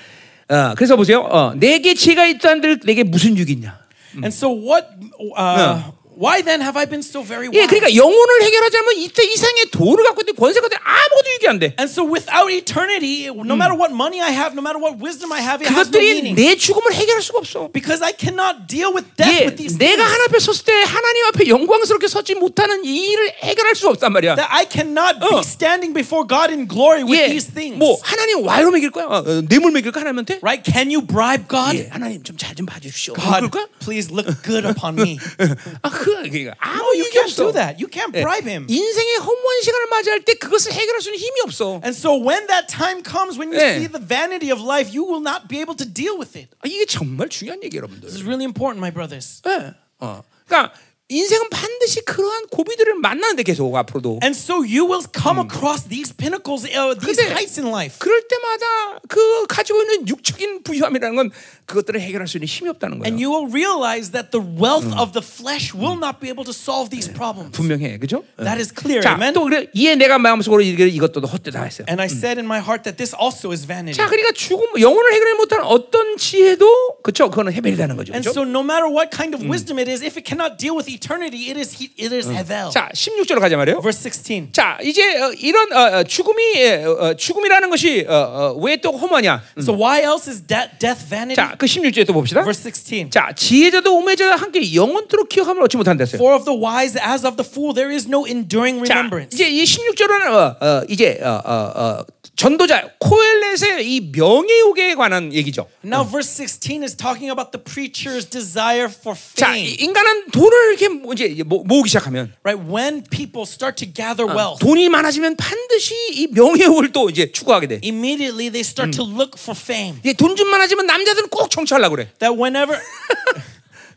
[0.49, 1.21] 어, 그래서 보세요.
[1.21, 3.79] 어, 내게 지혜가 있다는들 내게 무슨 유익이 있냐?
[4.15, 4.87] And so what?
[5.35, 5.81] Uh,
[6.20, 7.66] Why then have I been so very 예, wise?
[7.70, 11.72] 그러니까 영혼을 해결하자면 이때 이상의 돈을 갖고 있든 권세가 있든 아무것도 유익이 안 돼.
[11.80, 15.40] And so without eternity, no matter what money I have, no matter what wisdom I
[15.40, 16.36] have, it has no 그것들이 meaning.
[16.36, 17.72] 내 죽음을 해결할 수가 없어.
[17.72, 20.12] Because I cannot deal with death 예, with these 내가 things.
[20.12, 24.36] 하나님 앞에 섰을 때 하나님 앞에 영광스럽게 서지 못하는 이 일을 해결할 수 없단 말이야.
[24.36, 25.40] That I cannot 어.
[25.40, 27.78] be standing before God in glory with 예, these things.
[27.80, 29.06] 뭐 하나님 와이로 먹일 거야?
[29.08, 30.44] 어, 어, 뇌물 먹일 거 하나님한테?
[30.44, 30.60] Right?
[30.60, 31.72] Can you bribe God?
[31.80, 33.14] 예, 하나님 좀 잘 좀 봐주십시오.
[33.16, 33.66] 그럴 God, 거야?
[33.80, 35.16] please look good upon me.
[35.80, 37.36] 아, 그 그러니까 아무 No, you 유익이 can't 없어.
[37.46, 37.80] do that.
[37.80, 38.66] You can't 예, bribe him.
[38.68, 41.80] 인생의 허무한 시간을 맞이할 때 그것을 해결할 수는 힘이 없어.
[41.84, 43.78] And so when that time comes, when you 예.
[43.80, 46.50] see the vanity of life, you will not be able to deal with it.
[46.60, 48.08] 아, 이게 정말 중요한 얘기 여러분들.
[48.10, 49.40] This is really important, my brothers.
[49.46, 49.72] 예.
[50.00, 50.22] 어.
[50.46, 50.74] 그러니까
[51.10, 54.20] 인생은 반드시 그러한 고비들을 만나는데 계속 앞으로도.
[54.22, 57.98] And so you will come across these pinnacles, uh, these 근데 heights in life.
[57.98, 61.30] 그럴 때마다 그 가지고 있는 육적인 부유함이라는 건
[61.66, 63.10] 그것들을 해결할 수 있는 힘이 없다는 거예요.
[63.10, 66.54] And you will realize that the wealth of the flesh will not be able to
[66.54, 67.58] solve these problems.
[67.58, 68.22] 분명해, 그죠?
[68.38, 69.34] That is clear, 자, amen?
[69.34, 71.90] 또 그래 이에 내가 마음속으로 이게 이것도 헛되다 했어요.
[71.90, 73.98] And I said in my heart that this also is vanity.
[73.98, 77.30] 자, 그러니까 죽음 영혼을 해결하지 못하는 어떤 지혜도 그렇죠.
[77.30, 78.14] 그거는 해벨이라는 거죠.
[78.14, 78.30] And 그죠?
[78.30, 81.51] so no matter what kind of wisdom it is, if it cannot deal with eternity,
[81.51, 82.71] it is it is hevel.
[82.71, 83.81] 자, 16절로 가자 말이에요.
[83.81, 84.53] Verse 16.
[84.53, 86.41] 자, 이제 어, 이런 어, 어, 죽음이
[86.85, 89.43] 어, 어, 죽음이라는 것이 어, 왜또 허무하냐?
[89.59, 91.35] So why else is that death vanity?
[91.35, 92.41] 자, 그 16절에 또 봅시다.
[92.41, 93.11] Verse 16.
[93.11, 96.15] 자, 지혜자도 우매자도 함께 영원토록 기억함을 얻지 못한다어요.
[96.15, 99.35] For of the wise as of the fool there is no enduring 자, remembrance.
[99.35, 102.05] 이제 이 16절은 어, 어, 이제 어, 어, 어,
[102.35, 105.67] 전도자 코엘렛의 이 명예욕에 관한 얘기죠.
[105.85, 109.77] Now verse 16 is talking about the preacher's desire for 자, 이- fame.
[109.79, 112.59] 인간은 돈을 이렇게 모- 이제 모- 모으기 시작하면 Right?
[112.69, 117.75] When people start to gather wealth, 돈이 많아지면 반드시 이 명예욕을 또 이제 추구하게 돼.
[117.83, 119.99] immediately they start to look for fame.
[120.03, 122.11] 이게 돈좀 많아지면 남자들은 꼭 정치하려고 그래.
[122.19, 122.77] That whenever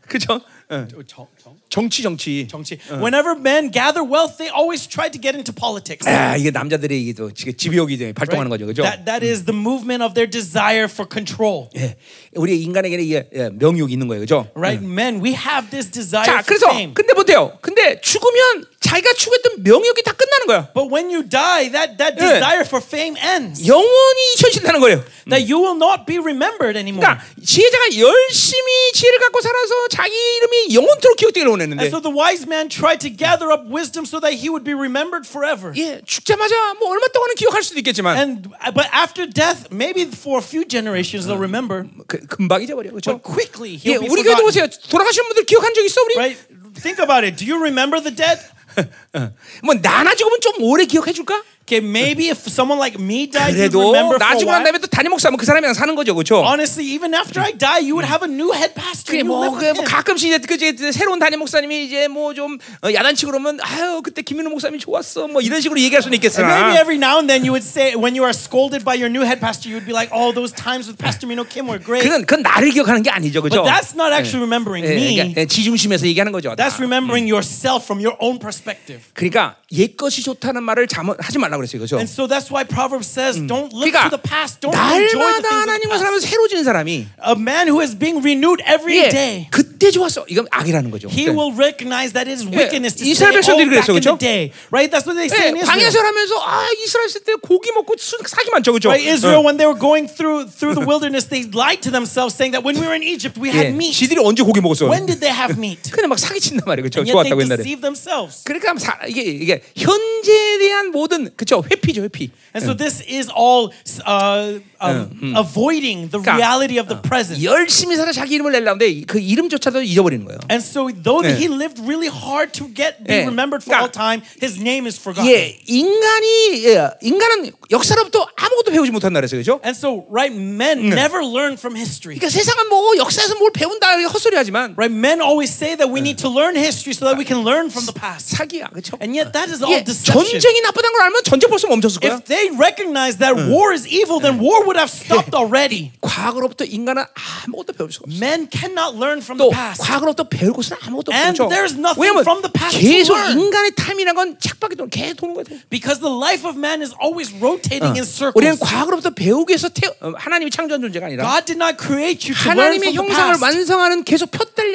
[0.07, 0.39] 그죠?
[0.69, 0.87] 어.
[1.07, 1.27] 정
[1.69, 2.47] 치 정치.
[2.47, 6.07] 정치, whenever men gather wealth, they always try to get into politics.
[6.07, 8.65] 아, 이게 남자들의 이게 또 지배욕이 이제 발동하는 거죠.
[8.65, 8.83] 그죠?
[8.83, 11.69] That that is the movement of their desire for control.
[11.77, 11.95] 예.
[12.35, 14.21] 우리 인간에게는 이게 예, 명욕이 있는 거예요.
[14.21, 14.47] 그죠?
[14.55, 14.83] Right?
[14.83, 16.93] Men, we have this desire 자, for 그래서 fame.
[16.93, 17.57] 근데 못해요.
[17.61, 20.71] 근데 죽으면 자기가 추구했던 명욕이 다 끝나는 거야.
[20.73, 22.39] But when you die, that, that 예.
[22.39, 23.67] desire for fame ends.
[23.67, 25.03] 영원히 잊혀진다는 거예요.
[25.27, 27.03] That you will not be remembered anymore.
[27.03, 32.47] 그러니까 지혜자가 열심히 지혜를 갖고 살아서 자기 이름이 영원토록 기억되기를 원했는데 And so the wise
[32.47, 35.75] man tried to gather up wisdom so that he would be remembered forever.
[35.75, 40.45] 예, 죽자마자 뭐 얼마 동안은 기억할 수도 있겠지만 And but after death, maybe for a
[40.45, 41.83] few generations they'll remember.
[42.07, 42.95] 그, 금방 잊어버려.
[42.95, 43.19] 그렇죠?
[43.19, 44.71] But quickly 예, he'll be 우리 교회도 보세요.
[44.87, 46.15] 돌아가신 분들 기억한 적 있어 우리?
[46.15, 46.39] Right?
[46.79, 47.35] Think about it.
[47.35, 48.39] Do you remember the dead?
[49.63, 51.41] 뭐 나나 죽으면 좀 오래 기억해 줄까?
[51.69, 54.63] Okay, maybe if someone like me died, you'd 그래도 remember for a 나중에 난 while.
[54.65, 56.41] 다음에 또 담임 목사면 그 사람이랑 사는 거죠, 그렇죠?
[56.41, 59.13] Honestly, even after I die, you would have a new head pastor.
[59.13, 59.93] 그래 You 뭐, live 그, with 뭐 him.
[59.93, 64.49] 가끔씩 이제 그 이제 새로운 담임 목사님이 이제 뭐 좀 야단치고 그러면 아유 그때 김민호
[64.49, 67.61] 목사님이 좋았어 뭐 이런 식으로 얘기할 수는 maybe 있겠으나 every now and then you would
[67.65, 70.33] say, when you are scolded by your new head pastor, you would be like, "Oh,
[70.33, 73.61] those times with Pastor Mino Kim were great." 그건 그건 나를 기억하는 게 아니죠, 그렇죠?
[73.61, 75.13] But that's not actually remembering 예, me.
[75.21, 76.55] 그러니까 지중심에서 얘기하는 거죠.
[76.55, 76.65] 다.
[76.65, 79.05] That's remembering yourself from your own perspective.
[79.13, 81.96] 그러니까 옛 것이 좋다는 말을 잠 하지 말라 그랬어요, 그렇죠?
[81.98, 84.60] And so that's why Proverbs says, "Don't look 그러니까 to the past.
[84.60, 87.80] Don't enjoy the 날마다 things of the 하나님과 past." 살면서 새로워지는 사람이 A man who
[87.82, 89.46] is being renewed every 예, day.
[89.50, 90.24] 그때 좋았어.
[90.28, 91.08] 이건 악이라는 거죠.
[91.10, 91.36] He 그때.
[91.36, 94.04] will recognize that it is wickedness to say, 이스라엘 oh, 백성들이 back 그랬어, in the
[94.04, 94.18] 그렇죠?
[94.18, 94.52] day.
[94.70, 94.88] Right?
[94.90, 95.80] That's what they say in 예, Israel.
[95.82, 98.88] 광야생활 하면서 아 이스라엘 있을 때 고기 먹고 수, 사기 많죠, 그렇죠?
[98.90, 99.04] Right?
[99.04, 102.64] Israel, when they were going through through the wilderness, they lied to themselves, saying that
[102.64, 103.92] when we were in Egypt, we 예, had meat.
[103.92, 104.88] 지들이 언제 고기 먹었어?
[104.88, 105.90] When did they have meat?
[105.92, 107.00] 그냥 막 사기 친단 말이에요, 그렇죠?
[107.04, 107.60] And yet they 좋았다고 옛날에.
[107.62, 108.42] deceived themselves.
[108.44, 111.64] 그러니까 사, 이게 이게 현재에 대한 모든 그 렇죠?
[111.70, 112.30] 회피죠, 회피.
[112.54, 113.70] And so this is all
[114.06, 117.42] uh, um, avoiding the 그러니까, reality of the present.
[117.42, 120.38] 열심히 살아 자기 이름을 내려는데 그 이름조차도 잊어버리는 거예요.
[120.50, 121.34] And so though 예.
[121.34, 123.26] he lived really hard to get be 예.
[123.26, 125.26] remembered for 그러니까, all time, his name is forgotten.
[125.30, 129.60] 예, 인간이 예, 인간은 역사로부터 아무것도 배우지 못한다 그랬어요, 그렇죠?
[129.64, 132.18] And so right, men never learn from history.
[132.18, 134.92] 그러니까 세상은 뭐 역사에서 뭘 배운다 이렇게 헛소리하지만 Right?
[134.94, 137.86] Men always say that we need to learn history so that we can learn from
[137.86, 138.36] the past.
[138.36, 138.96] 사기야, 그렇죠?
[139.00, 140.24] And yet that is all 예, deception.
[140.24, 142.13] 전쟁이 나쁘다는 걸 알면 전 쟁 벌써 멈췄을 거야.
[142.19, 145.91] If they recognize that war is evil, then war would have stopped already.
[146.01, 147.03] 과거로부터 인간은
[147.45, 148.17] 아무것도 배울 수가 없어.
[148.19, 149.81] Men cannot learn from 또 the past.
[149.83, 151.49] 과거로부터 배울 것은 아무것도 And 없죠.
[151.49, 153.15] there's nothing from the past 계속.
[153.17, 155.43] 인간의 타임이란 건 책밖에 돈 계속 도는 거야.
[155.69, 158.59] Because the life of man is always rotating in 우리는 circles.
[158.59, 159.69] 과거로부터 배우기 위해서
[160.01, 162.97] 어, 하나님이 창조한 존재가 아니라 God did not create you to learn 하나님의 from the
[162.99, 163.43] 형상을 past.
[163.43, 164.29] 완성하는 계속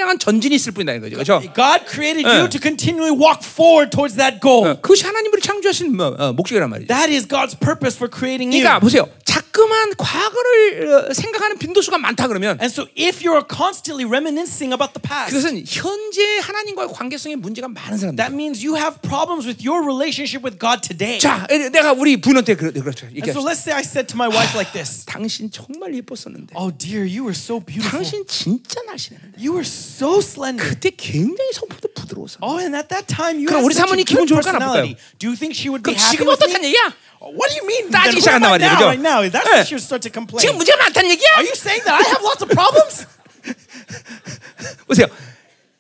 [0.05, 1.17] 향한 전진이 있을 뿐이다 거죠.
[1.17, 1.41] 그렇죠?
[1.55, 2.41] God created 예.
[2.41, 4.69] you to continually walk forward towards that goal.
[4.69, 6.89] 어, 그것이 하나님을 창조하신 뭐, 어, 목적이란 말이죠.
[6.89, 8.63] That is God's purpose for creating you.
[8.63, 9.09] 그러니까 보세요.
[9.25, 15.03] 자꾸만 과거를 어, 생각하는 빈도수가 많다 그러면 And so if you're constantly reminiscing about the
[15.03, 18.17] past, 그것은 현재 하나님과의 관계성에 문제가 많은 사람들.
[18.23, 21.19] that means you have problems with your relationship with God today.
[21.19, 23.07] 자, 내가 우리 부인한테 그렇죠.
[23.11, 25.05] And so let's say I said to my wife like this.
[25.05, 26.55] 당신 정말 예뻤었는데.
[26.55, 27.91] Oh dear, you were so beautiful.
[27.91, 29.43] 당신 진짜 날씬했는데.
[29.43, 30.63] You were so slender.
[30.63, 32.39] 그때 굉장히 성품도 부드러웠어.
[32.43, 34.97] Oh, and at that time you 그럼 우리 사모님 기분 좋을까, personality.
[35.19, 36.68] Do you think she would be happy 지금 with 어떻다는 me?
[36.68, 36.94] 얘기야?
[37.22, 37.92] What do you mean?
[37.92, 38.86] 따지기 Then who am 시작한단 I 말이에요, now, 그죠?
[38.88, 39.18] right now?
[39.30, 39.54] That's 예.
[39.54, 40.40] when she would start to complain.
[40.42, 41.30] 지금 문제가 많다는 얘기야?
[41.38, 43.06] Are you saying that I have lots of problems?
[44.88, 45.08] 보세요.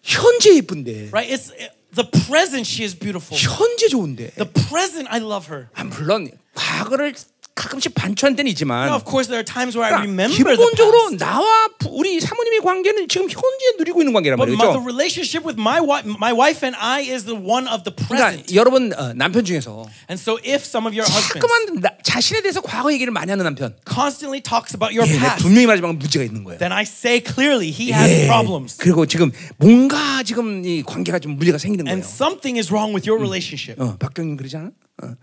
[0.03, 1.09] 현재 예쁜데.
[1.11, 1.29] right?
[1.29, 1.51] It's
[1.95, 2.65] the present.
[2.67, 3.37] She is beautiful.
[3.37, 4.31] 현재 좋은데.
[4.35, 5.67] The present, I love her.
[5.75, 7.13] 아, 물론 과거를
[7.54, 10.58] 가끔씩 반추한 때는 있지만 Now, of course, there are times where I 그러니까 remember the
[10.58, 11.22] 기본적으로 past.
[11.22, 14.82] 나와 부- 우리 사모님의 관계는 지금 현재 누리고 있는 관계란 But my, the 말이죠.
[14.82, 18.50] relationship with my wife, my wife and I is the one of the 그러니까 present.
[18.58, 22.90] 여러분 어, 남편 중에서 And so, if some of your 자꾸만 나, 자신에 대해서 과거
[22.92, 26.58] 얘기를 많이 하는 남편, constantly talks about your 예, past, 분명히 말하지만 문제가 있는 거예요.
[26.58, 28.26] then I say clearly he has 예.
[28.26, 28.76] problems.
[28.82, 29.30] 그리고 지금
[29.62, 31.94] 뭔가 지금 이 관계가 좀 문제가 생기는 거예요.
[31.94, 33.78] And something is wrong with your relationship.
[33.78, 34.70] 어, 박경님 그러지 않아?
[35.06, 35.14] 어.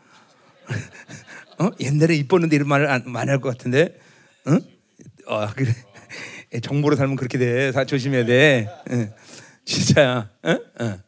[1.61, 1.69] 어?
[1.79, 3.95] 옛날에 이뻤는데 이런 말을 안, 많이 할 것 같은데,
[4.45, 4.57] 어?
[5.27, 5.73] 어 그래.
[6.53, 7.71] 예, 정보로 살면 그렇게 돼.
[7.71, 8.67] 다 조심해야 돼.
[8.89, 9.07] 어.
[9.63, 10.29] 진짜야.
[10.43, 10.51] 어?
[10.51, 10.99] 어.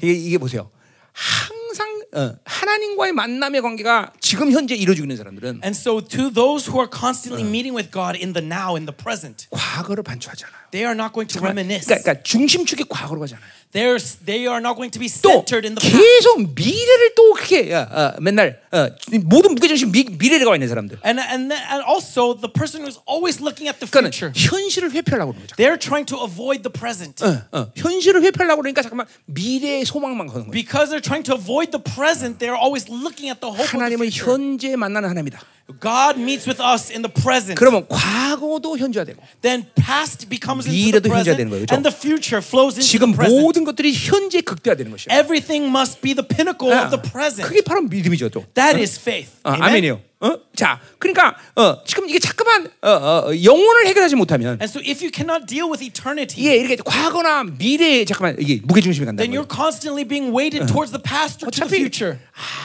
[0.00, 0.70] 이게, 이게 보세요.
[1.12, 6.78] 항상 어, 하나님과의 만남의 관계가 지금 현재 이루어지고 있는 사람들은 And so, to those who
[6.80, 10.70] are constantly meeting with God in the now, in the present, 과거를 반추하지 않아요.
[10.70, 11.84] they are not going to reminisce.
[11.86, 13.44] 그러니까, 그러니까 중심축이 과거로 가잖아요.
[13.70, 15.92] They're, they are not going to be 또 centered in the past.
[15.92, 18.88] 계속 미래를 또 그렇게 어, 어, 맨날 어,
[19.24, 20.98] 모든 무게중심 미, 미래를 가 있는 사람들.
[21.04, 24.90] And, and, then- and also, the person who's always looking at the 그러니까 future, 현실을
[24.92, 25.56] 회피하려고 그러는 거죠.
[25.60, 27.20] they're trying to avoid the present.
[27.20, 27.68] 어, 어.
[27.76, 30.50] 현실을 회피하려고 그러니까 잠깐만 미래의 소망만 거는 거예요.
[30.50, 34.08] Because they're trying to avoid the present, they're always looking at the hope 하나님은.
[34.10, 35.44] 현재 만나는 하나님이다.
[35.79, 37.55] God meets with us in the present.
[37.55, 41.75] 그러면 과거도 현재화되고 Then past becomes into the 미래도 현재화 present, 되는 거예요, 그렇죠?
[41.75, 43.41] and the future flows into 지금 the present.
[43.41, 45.15] 모든 것들이 현재 극대화되는 것이에요.
[45.17, 47.47] Everything must be the pinnacle 아, of the present.
[47.47, 48.43] 그게 바로 믿음이죠, 또.
[48.53, 49.31] That is faith.
[49.43, 49.63] 어, Amen?
[49.63, 50.01] 아멘이요.
[50.20, 50.36] 어?
[50.56, 55.10] 자, 그러니까 어, 지금 이게 자꾸만 어, 어, 영혼을 해결하지 못하면 And so, if you
[55.14, 59.22] cannot deal with eternity, 이게 이렇게 과거나 미래에 잠깐만 이게 무게 중심이 간다.
[59.22, 62.18] then you're constantly being weighted towards the past or to the future.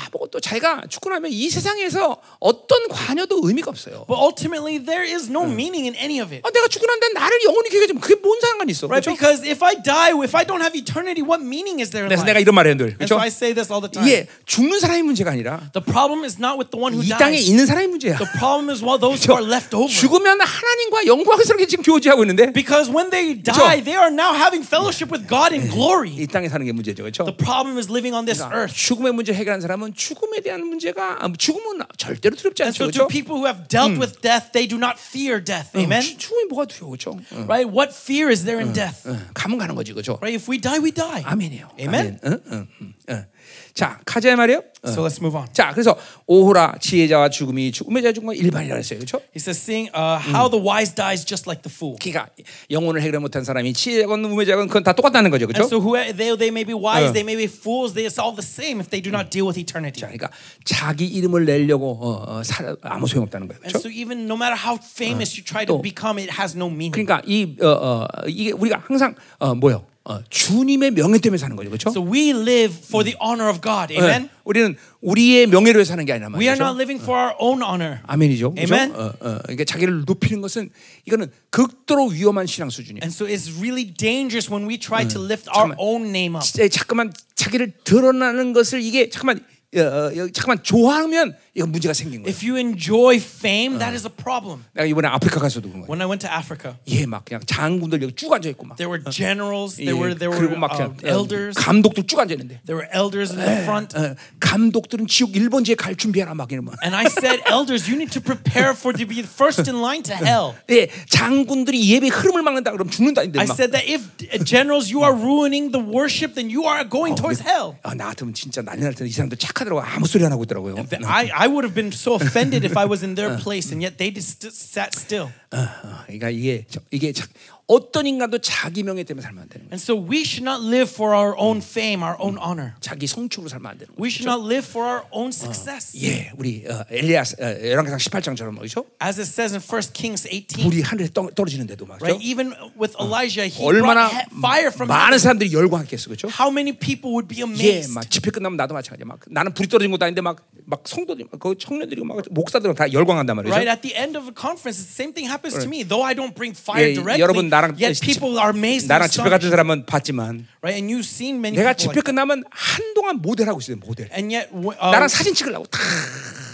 [0.10, 4.06] 아무것도 자기가 죽고 나면 이 세상에서 어떤 관여도 의미가 없어요.
[4.10, 6.42] But ultimately, there is no meaning in any of it.
[6.42, 8.88] 아, 내가 죽고 난 다음에 나를 영원히 기억해 주면 그게 뭔 상관이 있어?
[8.90, 9.06] Right?
[9.06, 9.14] 그렇죠?
[9.14, 12.26] Because if I die, if I don't have eternity, what meaning is there in 그래서
[12.26, 12.42] 내가 life?
[12.42, 13.22] 이런 말을 늘 And so 그렇죠?
[13.22, 14.10] I say this all the time.
[14.10, 17.43] 예, 죽는 사람이 문제가 아니라 The problem is not with the one who dies.
[17.43, 18.17] 있는 사람이 문제야.
[18.19, 19.89] The problem is while those who are left over.
[19.91, 25.11] 죽으면 하나님과 영광스럽게 지금 교제하고 있는데 Because when they die, they are now having fellowship
[25.11, 26.15] with God in glory.
[26.15, 27.25] 이 땅에 사는 게 문제죠, 그렇죠?
[27.25, 28.75] The problem is living on this earth.
[28.75, 33.07] 죽음의 문제 해결한 사람은 죽음에 대한 문제가 아, 죽음은 절대로 두렵지 And 않죠, so to
[33.07, 33.09] 그렇죠?
[33.09, 35.71] people who have dealt with death, they do not fear death.
[35.77, 36.01] Amen.
[36.03, 37.19] 죽- 죽음이 뭐가 두려워, 그렇죠?
[37.33, 37.67] 응, Right?
[37.69, 39.03] What fear is there in death?
[39.09, 40.19] 응, 가면 가는 거지, 그렇죠?
[40.23, 40.37] Right?
[40.37, 41.23] If we die, we die.
[41.25, 41.69] 아멘이에요.
[41.81, 42.19] Amen.
[42.19, 42.21] 아멘.
[42.25, 43.25] 응, 응, 응, 응.
[43.74, 44.62] 자, 가자 말이에요.
[44.86, 44.92] 응.
[44.92, 45.48] So let's move on.
[45.52, 45.98] 자, 그래서
[46.28, 49.18] 오호라 지혜자와 죽음이 죽음의 자 죽음과 일반이라 했어요, 그렇죠?
[49.34, 51.96] He says, seeing uh, how the wise dies just like the fool.
[51.98, 52.30] 그러니까
[52.70, 55.66] 영혼을 해결 못한 사람이 지혜자건 우매자건 그건 다 똑같다는 거죠, And 그렇죠?
[55.74, 57.14] so who they, they may be wise, Uh.
[57.14, 59.58] they may be fools, they are all the same if they do not deal with
[59.58, 60.02] eternity.
[60.06, 60.30] 자, 그러니까
[60.66, 63.88] 자기 이름을 내려고 어, 어, 살, 아무 소용 없다는 거예요, And 그렇죠?
[63.88, 66.94] so even no matter how famous you try to 또- become, it has no meaning.
[66.94, 69.82] 그러니까 이 어, 어, 이게 우리가 항상 어, 뭐요?
[70.06, 71.90] 어, 주님의 명예 때문에 사는 거죠, 그렇죠?
[71.90, 73.94] So we live for the honor of God.
[73.96, 74.30] Amen.
[74.44, 76.64] 우리는 우리의 명예를 위해 사는 게 아니라 We are 말이죠.
[76.66, 78.00] not living for our own honor.
[78.04, 78.54] 아멘이죠.
[78.54, 78.76] 그렇죠?
[78.76, 79.00] Amen.
[79.00, 80.70] 어, 어, 그러니까 자기를 높이는 것은
[81.06, 83.00] 이거는 극도로 위험한 신앙 수준이에요.
[83.02, 85.78] And so it's really dangerous when we try to lift our 잠깐만.
[85.80, 86.44] own name up.
[86.70, 89.40] 자꾸만 자기를 드러나는 것을 이게 잠깐만
[89.76, 92.34] 어, 어, 잠깐만 좋아하면 이거 문제가 생긴 거예요.
[92.34, 94.66] If you enjoy fame, that is a problem.
[94.74, 95.88] 내가 이번에 아프리카 가서도 그런 거예요.
[95.88, 98.78] When I went to Africa, 예, 막 그냥 장군들 여기 쭉 앉아 있고 막.
[98.78, 102.18] there were generals, 예, there were there were 그리고 막 uh, 그냥 elders, 감독들 쭉
[102.18, 102.58] 앉아 있는데.
[102.66, 103.94] there were elders in the front.
[103.94, 106.74] 어, 감독들은 지옥 일번지에 갈 준비하라 막 이러면.
[106.82, 110.18] And I said, elders, you need to prepare for to be first in line to
[110.18, 110.58] hell.
[110.74, 113.54] 예, 장군들이 예배 흐름을 막는다 그러면 죽는다는데 I 막.
[113.54, 114.02] said that if
[114.34, 117.78] uh, generals, you are ruining the worship, then you are going towards hell.
[117.86, 120.82] 아, 나 같으면 진짜 난리 날 텐데 이 사람들 착하더라고 아무 소리 안 하고 있더라고요.
[121.06, 123.99] I, I would have been so offended if I was in their place, and yet
[123.99, 125.31] they just st- sat still.
[125.51, 127.27] 어, 어, 그러니까 이게 저- 이게 자,
[127.68, 129.74] 어떤 인간도 자기 명예 때문에 살면 안 되는 거예요.
[129.74, 132.74] And so we should not live for our own fame, our own honor.
[132.82, 134.04] 자기 성취로 살면 안 되는 거예요.
[134.04, 135.96] We should not live for our own success.
[135.96, 138.86] 예, 우리 어, 엘리야 어, 열왕기상 18장처럼 뭐죠?
[139.02, 142.04] As it says in 1 Kings 18, 불이 하늘에 떠, 떨어지는데도 말이죠.
[142.06, 142.20] right?
[142.22, 145.18] Even with Elijah, he 얼마나 fire from 많은.
[145.18, 146.28] 사람들이 열광했겠어, 그렇죠?
[146.28, 147.96] How many people would be 예, amazed?
[147.96, 149.08] 막 집회 끝나면 나도 마찬가지야.
[149.08, 153.56] 막 나는 불이 떨어진 것도 아닌데 막막 성도들이 막그 청년들이 막 목사들 다 열광한단 말이죠.
[153.56, 155.88] Right at the end of a conference, the same thing happens to me.
[155.88, 158.91] Though I don't bring fire 예, directly, 여러분 나 랑 yet people are amazed.
[158.91, 159.55] 나랑 and 집회 같은 astonished.
[159.55, 162.11] 사람은 봤지만 Right, and you've seen many 내가 집회 people like that.
[162.11, 164.09] 끝나면 한동안 모델 하고 있어요, 모델.
[164.11, 165.79] And yet, w- uh, 나랑 사진 찍으려고 다.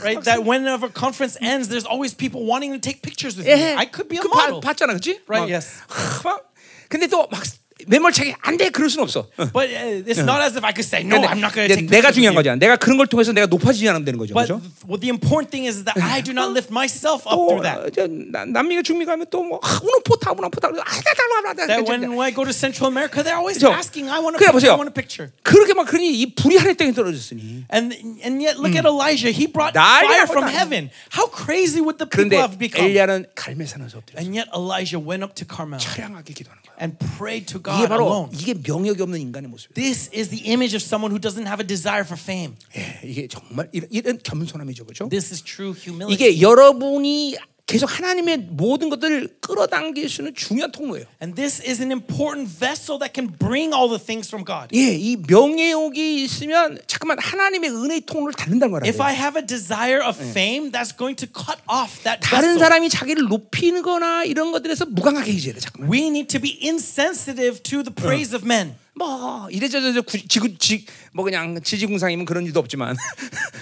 [0.05, 3.81] right, that whenever conference ends, there's always people wanting to take pictures with 예, me.
[3.81, 4.61] I could be a 그 봐- model.
[4.61, 5.25] 봤잖아, 그렇지?
[5.27, 5.81] Right, yes.
[6.23, 6.53] 막,
[6.93, 7.41] 근데 또 막
[7.88, 9.28] 매몰차게 안돼 그럴 수는 없어.
[9.54, 11.88] But uh, it's not as if I could say, no, I'm not going to take
[11.88, 12.36] 내가 중요한.
[12.36, 12.58] 거잖아.
[12.58, 14.62] 내가 그런 걸 통해서 내가 높아지지 않으면 되는 거죠, But 그렇죠?
[14.88, 17.96] what the important thing is that I do not lift myself up 또 through that.
[18.02, 23.38] 어, 남미가 중미 가면 또뭐 우노포타 우노포타 That when, I go to Central America, they're
[23.38, 24.72] always asking, I want a picture.
[24.72, 25.32] I want a picture.
[25.44, 29.32] 그렇게 막 그러니 이 불이 하늘 땅에 떨어졌으니 And and yet look at Elijah.
[29.32, 30.90] He brought fire from heaven.
[31.12, 32.86] How crazy would the people have become?
[32.90, 36.76] 엘리야는 갈매산에서 엎드려 And yet Elijah went up to Carmel 차량하게 기도하는 거야.
[36.80, 38.30] and prayed to 이게 God 바로 alone.
[38.34, 39.74] 이게 명역이 없는 인간의 모습이에요.
[39.76, 42.56] This is the image of someone who doesn't have a desire for fame.
[42.76, 45.10] 예, 이게 정말 이런, 이런 겸손함이죠, 그렇죠?
[45.10, 46.14] This is true humility.
[46.14, 47.38] 이게 여러분이
[47.70, 51.06] 계속 하나님의 모든 것들을 끌어당길 수 있는 중요한 통로예요.
[51.22, 54.74] And this is an important vessel that can bring all the things from God.
[54.74, 58.90] 예, 이 명예욕이 있으면 잠깐만 하나님의 은혜의 통로를 닫는다는 거라고요.
[58.90, 62.60] If I have a desire of fame, that's going to cut off that 다른 vessel.
[62.60, 65.94] 사람이 자기를 높이는 거나 이런 것들에서 무감하게 해줘야 돼, 잠깐만.
[65.94, 68.74] We need to be insensitive to the praise of men.
[69.00, 72.98] 뭐 이래저래 구- 지구 지뭐 그냥 지지공상이면 그런 일도 없지만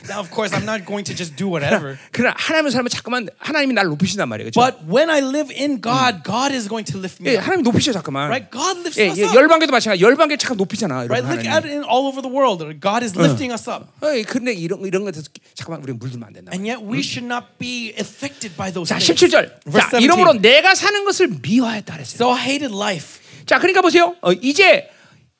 [0.10, 1.98] Now, of course, I'm not going to just do whatever.
[2.12, 4.50] 그러나 하나님의 삶은 잠깐만 하나님이 나를 높이신단 말이에요.
[4.50, 4.58] 그렇죠?
[4.60, 7.46] But when I live in God, God is going to lift me 예, up.
[7.46, 8.30] 하나님 높이셔 잠깐만.
[8.32, 8.50] Right?
[8.50, 9.36] God lifts 예, us 예, up.
[9.36, 10.02] 열방계도 마찬가지.
[10.02, 11.06] 열방계 잠깐 높이잖아.
[11.06, 11.22] Right?
[11.22, 12.64] Look at it in all over the world.
[12.82, 13.86] God is lifting us up.
[14.02, 16.50] 어, 예, 그런데 이런 이런 것에서 잠깐만 우리가 물들면 안 된다.
[16.56, 19.14] And yet we should not be affected by those 자, things.
[19.14, 19.70] 17절.
[19.70, 20.02] Verse 자, 17.
[20.02, 22.16] 이러므로 내가 사는 것을 미워하였다 그랬어요.
[22.18, 23.20] So I hated life.
[23.46, 24.16] 자, 그러니까 보세요.
[24.22, 24.90] 어, 이제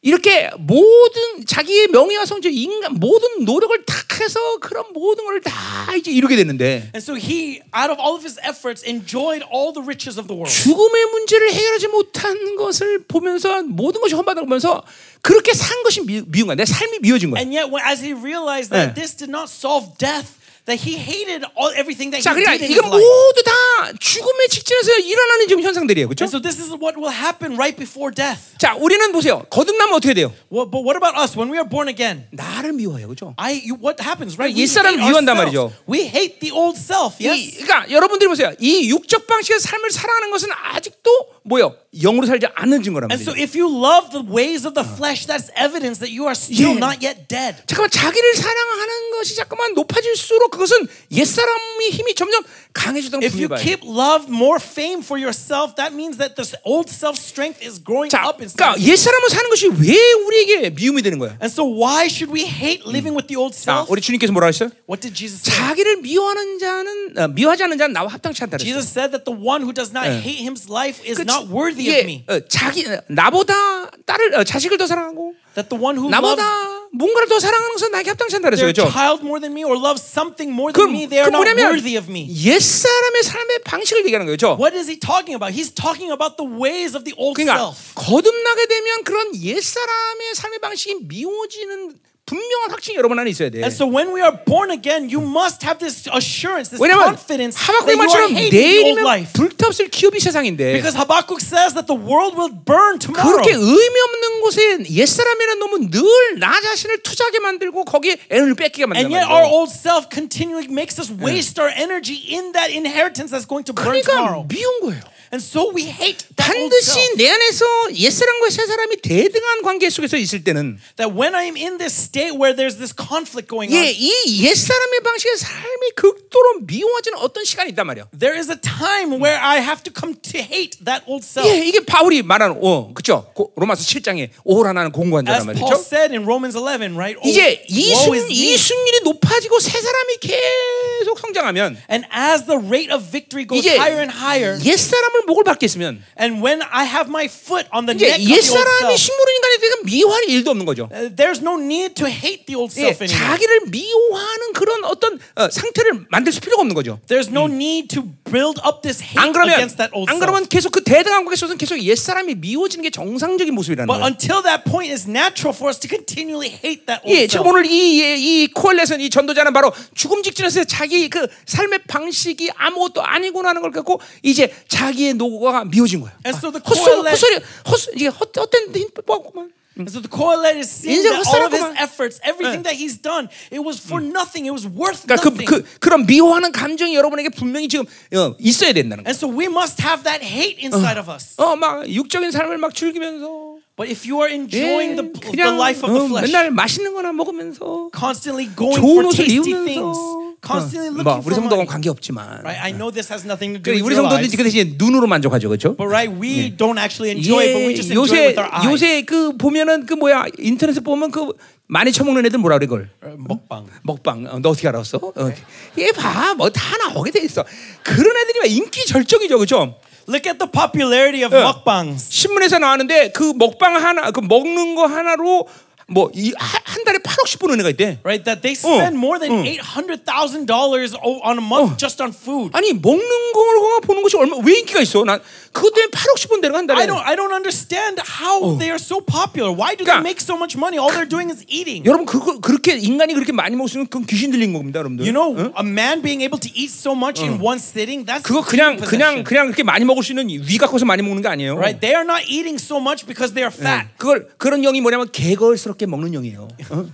[0.04, 6.12] 이렇게 모든 자기의 명예와 성취, 인간 모든 노력을 다 해서 그런 모든 걸 다 이제
[6.12, 10.18] 이루게 되는데 And so he, out of all of his efforts, enjoyed all the riches
[10.20, 10.50] of the world.
[10.50, 14.84] 죽음의 문제를 해결하지 못한 것을 보면서 모든 것이 험하다면서
[15.22, 16.56] 그렇게 산 것이 미, 미운 거야.
[16.56, 17.40] 내 삶이 미워진 거야.
[17.42, 18.86] And yet, when, as he realized 네.
[18.90, 20.34] that this did not solve death,
[20.68, 23.00] that he hated all everything that 자, he 그러니까 did in his 이건 life.
[23.00, 23.52] 모두 다
[24.00, 26.26] 죽음의 직전에서 일어나는 지금 현상들이에요, 그렇죠?
[26.28, 28.52] And so this is what will happen right before death.
[28.60, 29.46] 자, 우리는 보세요.
[29.50, 30.34] 거듭나면 어떻게 돼요?
[30.52, 32.28] Well, but what about us when we are born again?
[32.32, 33.34] 나를 미워해요, 그렇죠?
[33.38, 34.52] I, you, what happens, right?
[34.60, 35.38] 옛 사람을 hate 미워한단.
[35.38, 35.72] 말이죠.
[35.88, 37.16] We hate the old self.
[37.24, 37.64] 이, Yes.
[37.64, 38.52] 그러니까 여러분들이 보세요.
[38.60, 41.10] 이 육적 방식의 삶을 살아가는 것은 아직도
[41.47, 41.75] 뭐요?
[41.93, 43.43] 영으로 살지 않는 증거란 And so 말이에요.
[43.45, 46.81] if you love the ways of the flesh, that's evidence that you are still Yeah.
[46.81, 47.61] not yet dead.
[47.67, 53.61] 잠깐만 자기를 사랑하는 것이 자꾸만 높아질수록 그것은 옛사람의 힘이 점점 강해지던 If you 분이봐요.
[53.63, 58.09] keep love more fame for yourself, that means that this old self strength is growing
[58.09, 58.57] 자, up inside.
[58.57, 59.93] 그러니까 옛사람을 사는 것이 왜
[60.25, 61.37] 우리에게 미움이 되는 거야?
[61.43, 63.93] And so why should we hate living with the old 자, self?
[63.93, 64.71] 우리 주님께서 뭐라 했어요?
[64.89, 65.53] What did Jesus say?
[65.53, 68.65] 자기를 미워하는 자는 어, 미워하지 않는 자는 나와 합당치 않다 그랬어요.
[68.73, 71.88] Jesus said that the one who does not hate his life is 그 not worthy
[71.90, 72.24] 예, of me.
[72.28, 76.78] 어, 자기 어, 나보다 딸을 어, 자식을 더 사랑하고 That the one who 나보다 loves
[76.94, 78.72] 뭔가를 더 사랑하는 것은 나에게 합당치 않다 그랬어요.
[78.72, 78.90] 그렇죠?
[78.92, 81.50] child more than me or loves something more 그, than me, they are 그 not
[81.60, 82.30] worthy of me.
[82.30, 84.56] 옛사람의 삶의 방식을 얘기하는 거죠.
[84.60, 85.54] What is he talking about?
[85.54, 87.94] He's talking about the ways of the old 그러니까 self.
[87.96, 91.96] 거듭나게 되면 그런 옛사람의 삶의 방식이 미워지는
[92.28, 93.64] 분명한 확신이 여러분 안에 있어야 돼.
[93.64, 97.88] And so when we are born again, you must have this assurance, this confidence that
[97.88, 99.32] you are hating the old life.
[99.34, 103.40] 불타없을 기업이 세상인데 Because Habakkuk says that the world will burn tomorrow.
[103.42, 104.60] 그렇게 의미 없는 곳에
[104.92, 106.04] 옛 사람이라는 놈은 늘
[106.38, 111.00] 나 자신을 투자하게 만들고 거기에 에너지를 뺏기게 만든단 And yet our old self continually makes
[111.00, 114.44] us waste our energy in that inheritance that's going to burn 그러니까 tomorrow.
[114.52, 115.00] 미운 거예요.
[115.32, 117.18] And so we hate that old 반드시 self.
[117.18, 122.32] 내 안에서 옛사람과 새사람이 대등한 관계 속에서 있을 때는 That when I'm in this state
[122.38, 127.72] where there's this conflict going 예, on, 이 옛사람의 방식의 삶이 극도로 미워지는 어떤 시간이
[127.72, 128.08] 있단 말이야.
[128.18, 131.48] there is a time where I have to come to hate that old self.
[131.50, 133.28] 예, 이게 바울이 말하는 어, 그죠?
[133.56, 135.84] 로마서 7장에 오라나는 공고한 As 자란 Paul 말이죠.
[135.84, 137.20] said in Romans 11, right?
[137.20, 138.58] Oh, 이제 이, woe 순, is 이 me.
[138.58, 144.12] 순일이 높아지고 새 사람이 계속 성장하면 And as the rate of victory goes higher and
[144.14, 148.14] higher, 옛 사람을 목을 받게 했으면 and when I have my foot on the neck
[148.14, 150.90] of 옛 the old 사람이 self, 식물 인간에 대해 미워할 일도 없는 거죠.
[150.94, 153.18] uh, there's no need to hate the old 예, self anymore.
[153.32, 157.00] 자기를 미워하는 그런 어떤 어, 상태를 만들 필요가 없는 거죠.
[157.08, 160.20] There's no need to build up this hate 안 그러면 against that old 안 self.
[160.20, 164.06] 그러면 계속 그 대등한 관계 속에서는 계속 옛 사람이 미워지는 게 정상적인 모습이라는 But 거예요.
[164.08, 167.32] until that point, it's natural for us to continually hate that old 예, self.
[167.32, 173.50] 지금 오늘 이, 이, 이 전도자는 바로 죽음 직전에서 자기 그 삶의 방식이 아무것도 아니구나
[173.50, 176.12] 하는 걸 갖고 이제 자기의 노고가 미워진 거야.
[176.26, 177.40] And so the 헛소, Kohelet- 헛소리,
[177.70, 179.52] 헛소, 이게 헛, 헛된 힘 뽑았구만.
[179.77, 181.81] And so the Kohelet is seeing 인생 that all of his 헛살았구만.
[181.81, 184.45] efforts, everything that he's done, it was for nothing.
[184.45, 185.47] It was worth 그러니까 그, nothing.
[185.49, 189.09] 그, 그런 미워하는 감정이 여러분에게 분명히 지금 어, 있어야 된다는 거야.
[189.09, 191.41] And so we must have that hate inside of us.
[191.41, 195.57] 어, 막 육적인 삶을 막 즐기면서 But if you are 예, enjoying the, the 그냥
[195.57, 199.41] life of the 어, flesh, 맨날 맛있는 거나 먹으면서 constantly going 좋은 for 옷을 tasty
[199.57, 201.68] 입으면서 things, Constantly 어, looking 뭐 우리 for 성도는 money.
[201.68, 202.58] 관계 없지만 Right?
[202.64, 204.38] I know this has nothing to do 그러니까 with 우리 your 성도들이 lives.
[204.38, 205.76] 그 대신 눈으로 만족하죠, 그렇죠?
[205.76, 208.40] But right, we don't actually enjoy it, but we 예, just enjoy 요새 it with
[208.40, 208.66] our eyes.
[208.72, 211.34] 요새 그 보면은 그 뭐야 인터넷에 보면 그
[211.68, 213.68] 많이 처먹는 애들 뭐라 그래 그걸 먹방.
[213.84, 214.98] 먹방 어, 너 어떻게 알았어?
[215.04, 215.32] 어,
[215.78, 217.44] 얘봐뭐 다 나오게 돼 있어
[217.84, 219.76] 그런 애들이 막 인기 절정이죠 그죠?
[220.08, 222.08] Look at the popularity of mukbangs.
[222.10, 225.50] 신문에서 나왔는데 그 먹방 하나 그 먹는 거 하나로
[225.88, 230.94] 뭐이한 달에 8억씩 버는 애가 있대 Right, that they spend more than hundred thousand dollars
[231.02, 232.52] on a month just on food.
[232.54, 235.04] 아니 먹는 거 보는 것이 얼마 왜 인기가 있어?
[235.06, 235.22] 난
[235.58, 239.02] 그것 때문에 8억씩 번다는 거한 달에 I don't, I don't understand how they are so
[239.02, 239.50] popular.
[239.50, 240.78] Why do 그러니까- they make so much money?
[240.78, 241.82] All they're doing is eating.
[241.90, 245.02] 여러분 그거 그렇게 인간이 그렇게 많이 먹으면 그건 귀신 들린 겁니다, 여러분들.
[245.02, 248.46] You know, a man being able to eat so much in one sitting, that's 그거
[248.46, 249.24] 그냥 그냥.
[249.24, 251.58] 그냥 그렇게 많이 먹을 수 있는 위가 커서 많이 먹는 게 아니에요.
[251.58, 251.80] right.
[251.82, 253.90] They are not eating so much because they are fat.
[253.98, 256.48] 그걸 그런 영이 뭐냐면 개걸스럽게 먹는 영이에요.
[256.70, 256.86] 어?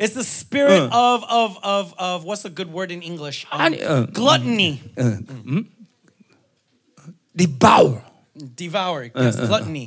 [0.00, 3.44] It's the spirit of, of of of what's a good word in English?
[3.52, 4.80] Um, 아니, 어, gluttony,
[7.36, 8.02] devour.
[8.56, 9.10] devour.
[9.14, 9.86] Yes, gluttony.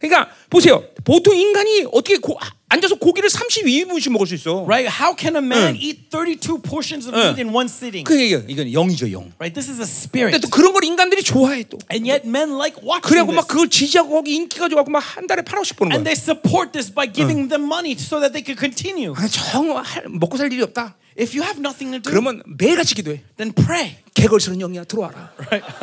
[0.00, 0.82] 그러니까 보세요.
[1.04, 2.36] 보통 인간이 어떻게 고,
[2.68, 4.64] 앉아서 고기를 32인분씩 먹을 수 있어?
[4.66, 4.88] Right?
[4.88, 8.02] How can a man eat 32 portions of meat in one sitting?
[8.04, 9.30] 그 이건 영이죠, 영.
[9.38, 9.52] Right?
[9.52, 9.92] This is a 근데
[10.32, 10.40] spirit.
[10.40, 11.78] 또 그런 걸 인간들이 좋아해 또.
[11.92, 13.46] And yet men like watching 그래갖고 막.
[13.46, 16.14] 그걸 지지하고 거기 인기가 좋아갖고 막한 달에 8억씩 버는 And 거야.
[16.14, 19.12] they support this by giving them money so that they can continue.
[19.14, 20.96] 아, 정 할- 먹고 살 일이 없다.
[21.17, 23.23] If you have nothing to do, 그러면 매일같이 기도해.
[23.37, 23.97] then pray.
[24.13, 25.33] 개걸스러운 영이야 들어와라.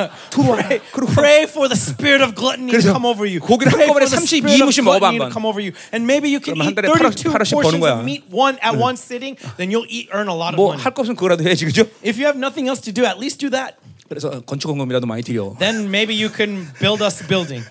[0.31, 0.63] 들어와라.
[0.67, 3.39] Pray, 그리고 pray for the spirit of gluttony to 그래서 come over you.
[3.43, 5.35] 고기를 Pray 한꺼번에 for the 32 spirit of 인분씩 먹어봐, gluttony to 한번.
[5.35, 5.71] come over you.
[5.91, 7.99] And maybe you can 그러면 한 eat 달에 32 팔- 팔십씩 버는 portions 거야.
[7.99, 10.79] of meat one at one sitting, then you'll eat earn a lot of 뭐 money.
[10.83, 11.83] 할 거 없으면 그거라도 해야지 그죠?
[12.03, 13.75] If you have nothing else to do, at least do that.
[14.07, 15.51] 그래서 건축 헌금이라도 많이 드려.
[15.59, 17.63] Then maybe you can build us a building.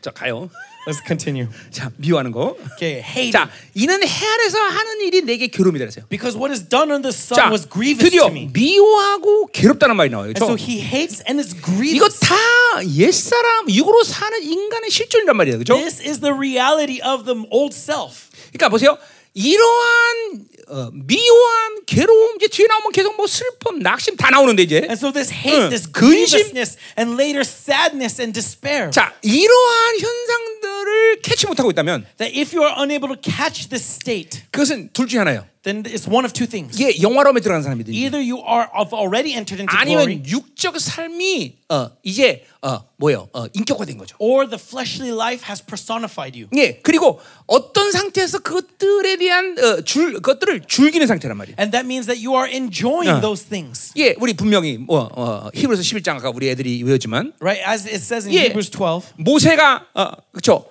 [0.00, 0.48] 자 가요.
[0.85, 1.47] Let's continue.
[1.71, 2.57] 자, 미워하는 거.
[2.75, 3.31] Okay, hate.
[3.31, 6.05] 자, 이는 해 아래서 하는 일이 내게 괴로움이다 그랬어요.
[6.09, 8.49] Because what is done under the sun 자, was grievous 드디어 to me.
[8.51, 10.27] 미워하고 괴롭다는 말이 나와요.
[10.35, 10.63] And so 그렇죠?
[10.71, 11.71] he hates and is 이거
[12.09, 12.19] grievous.
[12.19, 12.35] 다
[12.83, 15.57] 옛사람 육으로 사는 인간의 실존이란 말이에요.
[15.59, 15.75] 그렇죠?
[15.75, 18.27] This is the reality of the old self.
[18.51, 18.97] 그러니까 보세요.
[19.33, 24.93] 이러한 어, 미워함, 괴로움 이제 뒤에 나오면 계속 뭐 슬픔, 낙심 다 나오는데 이제 And
[24.93, 28.89] so this hate, 응, this grievousness, and later sadness and despair.
[28.89, 34.41] 자 이러한 현상들을 캐치 못하고 있다면 That if you are unable to catch this state,
[34.49, 35.45] 그것은 둘 중에 하나예요.
[35.63, 36.75] Then it's one of two things.
[36.79, 41.57] 이게 영화로움에 들어가는 사람이든지 Either you are have already entered into glory, 아니면 육적 삶이
[41.69, 43.29] 어, 이제 어, 뭐예요?
[43.33, 44.15] 어, 인격화된 거죠.
[44.19, 46.49] or the fleshly life has personified you.
[46.55, 51.55] 예 그리고 어떤 상태에서 그것들에 대한 어, 줄 그것들을 즐기는 상태란 말이에요.
[51.57, 53.21] And that means that you are enjoying 어.
[53.21, 53.93] those things.
[53.97, 57.63] 예, 우리 분명히 뭐 어, 히브리서 11장 아까 우리 애들이 외웠지만 Right?
[57.63, 58.51] As it says in Yeah.
[58.51, 59.15] Hebrews 12.
[59.15, 60.65] 모세가 어, 그렇죠.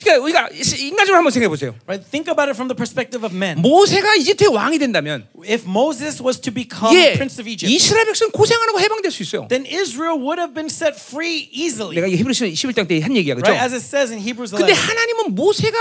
[0.00, 0.48] 그러니까 우리가
[0.78, 1.74] 인간적으로 한번 생각해 보세요.
[1.86, 2.04] Right?
[2.10, 3.60] Think about it from the perspective of men.
[3.60, 8.30] 모세가 이집트의 왕이 된다면 If Moses was to become 예, prince of Egypt, 이스라엘 백성
[8.30, 9.48] 고생하는 거 해방될 수 있어요.
[9.48, 11.94] then Israel would have been set free easily.
[11.96, 13.50] 내가 이 히브리서 11장 때 한 얘기야, 그렇죠?
[13.50, 13.58] Right?
[13.62, 14.78] As it says in Hebrews 근데 11.
[14.78, 15.78] 하나님은 모세가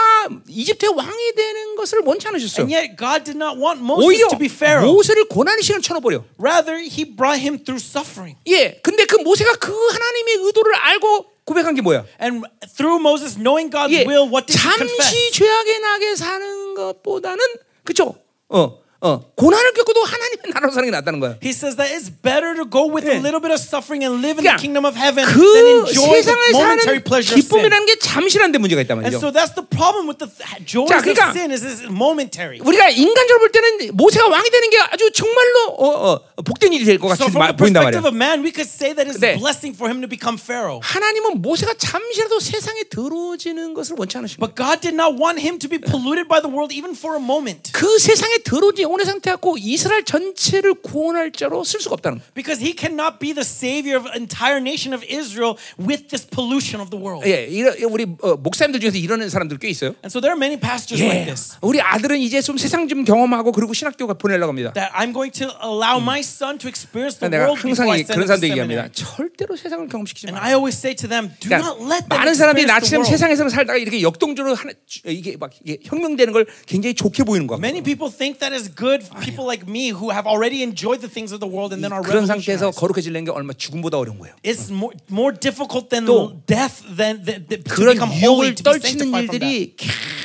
[0.49, 2.65] 이집트의 왕이 되는 것을 원치 않으셨어요.
[2.65, 4.85] And yet God did not want Moses to be Pharaoh.
[4.91, 6.23] 모세를 고난의 시간 쳐넣어 버려.
[6.41, 8.38] Rather, he brought him through suffering.
[8.48, 12.05] 예, 근데 그 모세가 그 하나님의 의도를 알고 고백한 게 뭐야?
[12.21, 12.45] And
[12.75, 15.31] through Moses knowing God's 예, will, what did he 잠시 confess?
[15.31, 17.39] 죄악에 나게 사는 것보다는
[17.83, 18.15] 그쵸?
[18.49, 21.37] 어, 어, 고난을 겪어도 하나님의 나라로 사는 게 낫다는 거야.
[21.43, 23.13] He says that it's better to go with 예.
[23.13, 25.85] a little bit of suffering and live in 그러니까 the kingdom of heaven 그 than
[25.85, 27.61] enjoy the momentary pleasure of sin.
[27.61, 29.21] 기쁨이라는 게 잠시라는 데 문제가 있단 And 말이죠.
[29.21, 32.57] so that's the problem with the th- joys 자, 그러니까 of sin is it's momentary.
[32.57, 35.85] 우리가 인간적으로 볼 때는 모세가 왕이 되는 게 아주 정말로 어,
[36.17, 38.09] 어, 복된 일이 될 것 같이 So from 마- the 보인단 perspective 말이야.
[38.09, 40.81] of man, we could say that it's a blessing for him to become Pharaoh.
[40.81, 44.41] 하나님은 모세가 잠시라도 세상에 들어지는 것을 원치 거예요.
[44.41, 47.21] But God did not want him to be polluted by the world even for a
[47.21, 47.69] moment.
[47.77, 52.31] 그 세상에 들어오지 오는 상태 갖고 이스라엘 전체를 구원할 자로 쓸 수가 없다는 거예요.
[52.34, 56.89] Because he cannot be the savior of entire nation of Israel with this pollution of
[56.89, 57.27] the world.
[57.27, 57.47] 예,
[57.85, 59.91] 우리 어, 목사님들 중에서 이러는 사람들 꽤 있어요.
[60.03, 61.57] And so there are many pastors like 예, this.
[61.61, 64.73] 우리 아들은 이제 좀 세상 좀 경험하고 그리고 신학교가 보내려고 합니다.
[64.73, 67.99] That I'm going to allow my son to experience the 내가 world before 항상 I
[67.99, 68.81] 이- send 그런 him to 사람들 얘기합니다.
[68.88, 68.93] seminary.
[68.93, 70.45] 절대로 세상을 경험시키지 And 마.
[70.47, 73.03] I always say to them, do not let them 많은 사람들이 나처럼.
[73.05, 74.72] 세상에서 살다가 이렇게 역동적으로 하나,
[75.05, 77.57] 이게 막 이게 혁명되는 걸 굉장히 좋게 보이는 거야.
[77.59, 79.01] Many people think that is good.
[79.25, 82.05] People like me who have already enjoyed the things of the world and then are
[82.05, 82.69] 그런 상태에서.
[82.71, 84.35] 거룩해지는 게 얼마 죽음보다 어려운 거예요.
[84.45, 88.77] It's more, more difficult than 또 death than, than, than to become holy, to be
[88.77, 89.75] sanctified from that.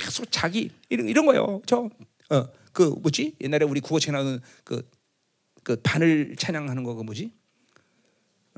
[0.04, 1.62] 계속 자기 이런 이런 거예요.
[1.66, 7.32] 저어그 뭐지 옛날에 우리 국어책 나오는 그그 바늘 찬양하는 거그 뭐지?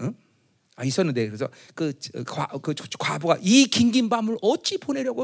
[0.01, 0.15] 응?
[0.77, 1.47] 아 있었는데 그래서
[1.77, 5.23] 그, 저, 과, 그 저- 저 과부가 이 긴 긴 밤을 어찌 보내려고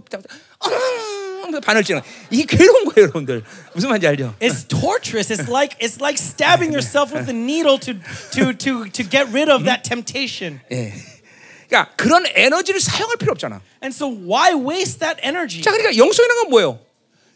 [1.49, 3.43] 어, 바늘 찌는 이게 괴로운 거예요, 여러분들.
[3.73, 4.35] 무슨 말인지 알죠?
[4.39, 5.31] It's torturous.
[5.31, 7.93] It's like it's like stabbing yourself with a needle to
[8.31, 10.61] to to to get rid of that temptation.
[10.72, 10.93] 예.
[11.68, 13.61] 그러니까 그런 에너지를 사용할 필요 없잖아.
[13.81, 15.61] And so why waste that energy?
[15.61, 16.80] 자, 그러니까 영성이라는 건 뭐예요?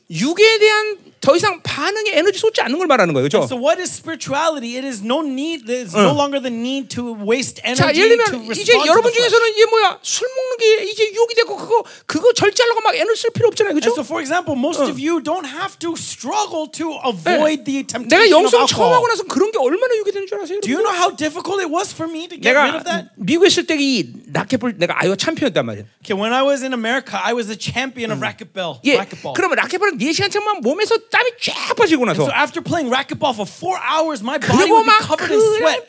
[0.09, 3.43] 육에 대한 더 이상 반응의 에너지 쏟지 않는 걸 말하는 거예요, 그렇죠?
[3.43, 4.79] So what is spirituality?
[4.79, 5.67] It is no need.
[5.67, 8.87] There's no longer the need to waste 자, energy 예를 to 들면 respond 이제 to
[8.87, 9.27] 여러분 the flesh.
[9.27, 9.99] 중에서는 이게 뭐야?
[10.01, 13.83] 술 먹는 게 이제 유혹이 되고 그거 그거 절제하려고 막 에너지 쓸 필요 없잖아요, And
[13.83, 13.99] 그렇죠?
[13.99, 18.23] so, for example, most of you don't have to struggle to avoid the 내가 temptation
[18.23, 19.11] of 영성 처음 하고 alcohol.
[19.11, 20.63] 나서 그런 게 얼마나 유혹이 되는 줄 아세요?
[20.63, 23.11] Do you know how difficult it was for me to get rid of 내가 that?
[23.19, 25.83] 미국에 있을 때 이 라켓볼 내가 아이오 챔피언이었단 말이야.
[25.99, 28.79] Okay, when I was in America, I was a champion of racquetball.
[28.87, 28.95] 예.
[28.95, 29.35] Racquetball.
[29.35, 34.23] 그러면 라켓볼은 4시간쯤만 몸에서 땀이 쫙 빠지고 나서 So after playing racquetball for four hours,
[34.23, 35.83] my body 그리고 would be covered in sweat.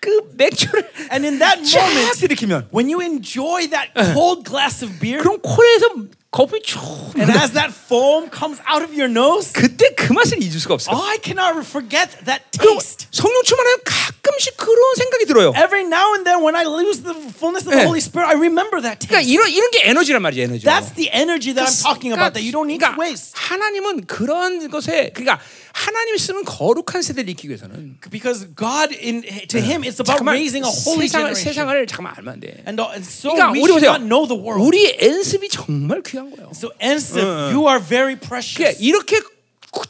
[0.00, 4.98] 막그그 맥주를 And in that 쫙 moment, 들이키면 when you enjoy that cold glass of
[5.00, 6.80] beer, 그럼 코에서 거품이 쭉
[7.20, 10.90] and as that foam comes out of your nose, 그때 그 맛을 잊을 수가 없어.
[10.92, 13.06] oh, I cannot forget that 그리고 taste.
[13.12, 15.52] 성령 충만하면 가끔씩 그런 생각이 들어요.
[15.52, 17.84] Every now and then, when I lose the fullness of the 예.
[17.84, 19.28] Holy Spirit, I remember that 그러니까 taste.
[19.28, 20.64] 이런 이런 게 에너지란 말이죠, 에너지.
[20.64, 23.36] That's the energy that I'm talking about that you don't need to 그러니까 waste.
[23.36, 25.36] 하나님은 그런 것에 그러니까
[25.77, 30.65] 하나님이 쓰는 거룩한 세대를 익히기 위해서는 Because God, in to Him, it's about 잠깐만 raising
[30.65, 31.53] a holy 세상을 generation.
[31.53, 32.47] 세상을 잠깐만 알면 안 돼.
[32.65, 33.93] And, uh, and so 그러니까 we 우리 보세요.
[33.93, 34.65] not know the world.
[34.65, 36.49] 우리 연습이 정말 귀한 거예요.
[36.55, 37.21] So, Ensip,
[37.53, 38.81] you are very 그러니까 precious.
[38.81, 39.36] 이렇게 구-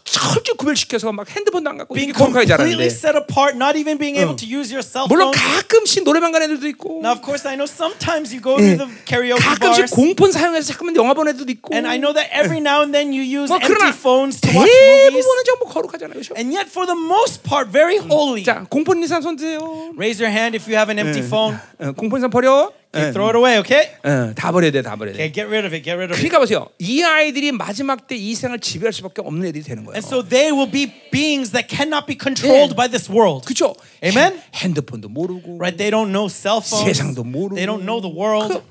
[0.04, 3.98] 철저히 구별시켜서 막 핸드폰도 안 갖고 Being 이렇게 거룩하게 completely 자라는데 set apart, not even
[3.98, 5.34] being able to use your cell 물론 phone.
[5.34, 8.86] 가끔씩 노래방 가는 애들도 있고 Now, of course, I know sometimes you go to the
[9.04, 12.62] karaoke 가끔씩 bars, 공폰 사용해서 잠깐만 영화 본 애들도 있고 and I know that every
[12.62, 15.18] now and then you use 뭐 empty 그러나 phones to watch movies.
[15.18, 16.14] 대부분은 전부 거룩하잖아요.
[16.14, 16.34] 그렇죠?
[16.38, 18.44] And yet, for the most part, very holy.
[18.46, 19.90] 자, 공폰 있는 사람 손 드세요.
[19.98, 21.58] Raise your hand if you have an empty phone.
[21.82, 22.70] 어, 공폰 있는 사람 버려.
[22.96, 23.88] 예, Throw it away, okay?
[24.04, 25.24] 어, 다 버려야 돼, 다 버려야 돼.
[25.24, 25.82] Okay, get rid of it.
[25.82, 26.20] Get rid of it.
[26.20, 26.68] 그러니까 보세요.
[26.78, 29.96] 이 아이들이 마지막 때 이 세상을 지배할 수밖에 없는 애들이 되는 거예요.
[29.96, 32.76] And so they will be beings that cannot be controlled Yeah.
[32.76, 33.46] by this world.
[33.48, 33.74] 그렇죠.
[34.04, 34.42] Amen?
[34.54, 35.78] 핸드폰도 모르고 Right?
[35.78, 36.84] They don't know cell phones.
[36.84, 38.60] 세상도 모르고 They don't know the world.
[38.60, 38.62] 그,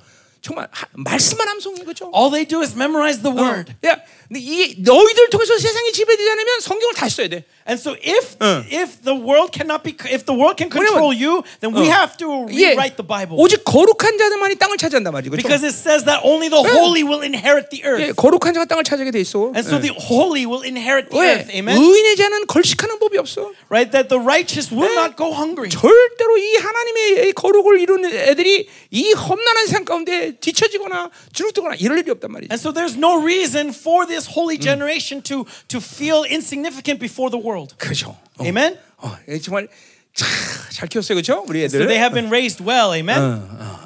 [0.43, 2.11] 정말 하, 말씀만 암송이 그죠?
[2.15, 3.73] All they do is memorize the word.
[3.85, 3.99] 야,
[4.29, 7.45] 근데 이게 너희들 통해서 세상이 지배되지 않으면 성경을 다시 써야 돼.
[7.69, 8.63] And so if 어.
[8.71, 11.91] if the world cannot be if the world can control you, then we 어.
[11.91, 13.35] have to 예, rewrite the Bible.
[13.39, 15.31] 오직 거룩한 자들만이 땅을 차지한단 말이죠.
[15.35, 15.43] 그렇죠?
[15.43, 18.15] Because it says that only the holy will inherit the 예, earth.
[18.15, 19.51] 거룩한 자가 땅을 차지하게 돼 있어.
[19.51, 19.91] And so 예.
[19.91, 21.43] the holy will inherit the 왜?
[21.43, 21.51] earth.
[21.51, 21.75] Amen.
[21.75, 23.51] 의인의 자는 걸식하는 법이 없어.
[23.67, 23.91] Right?
[23.91, 24.95] That the righteous will 예.
[24.95, 25.67] not go hungry.
[25.71, 32.12] 절대로 이 하나님의 이 거룩을 이루는 애들이 이 험난한 세상 가운데 뒤처지거나 주눅들거나 이럴 일이
[32.12, 32.52] 없단 말이죠.
[32.54, 37.40] And so there's no reason for this holy generation to to feel insignificant before the
[37.42, 37.76] world.
[37.78, 38.18] 그렇죠.
[38.38, 38.78] 어, Amen.
[38.98, 39.68] 어, 예, 정말
[40.14, 40.28] 참
[40.72, 41.44] 잘 키웠어요, 그렇죠?
[41.48, 41.88] 우리 So 애들.
[41.88, 42.94] they have been raised well.
[42.94, 43.20] Amen.
[43.20, 43.85] 어, 막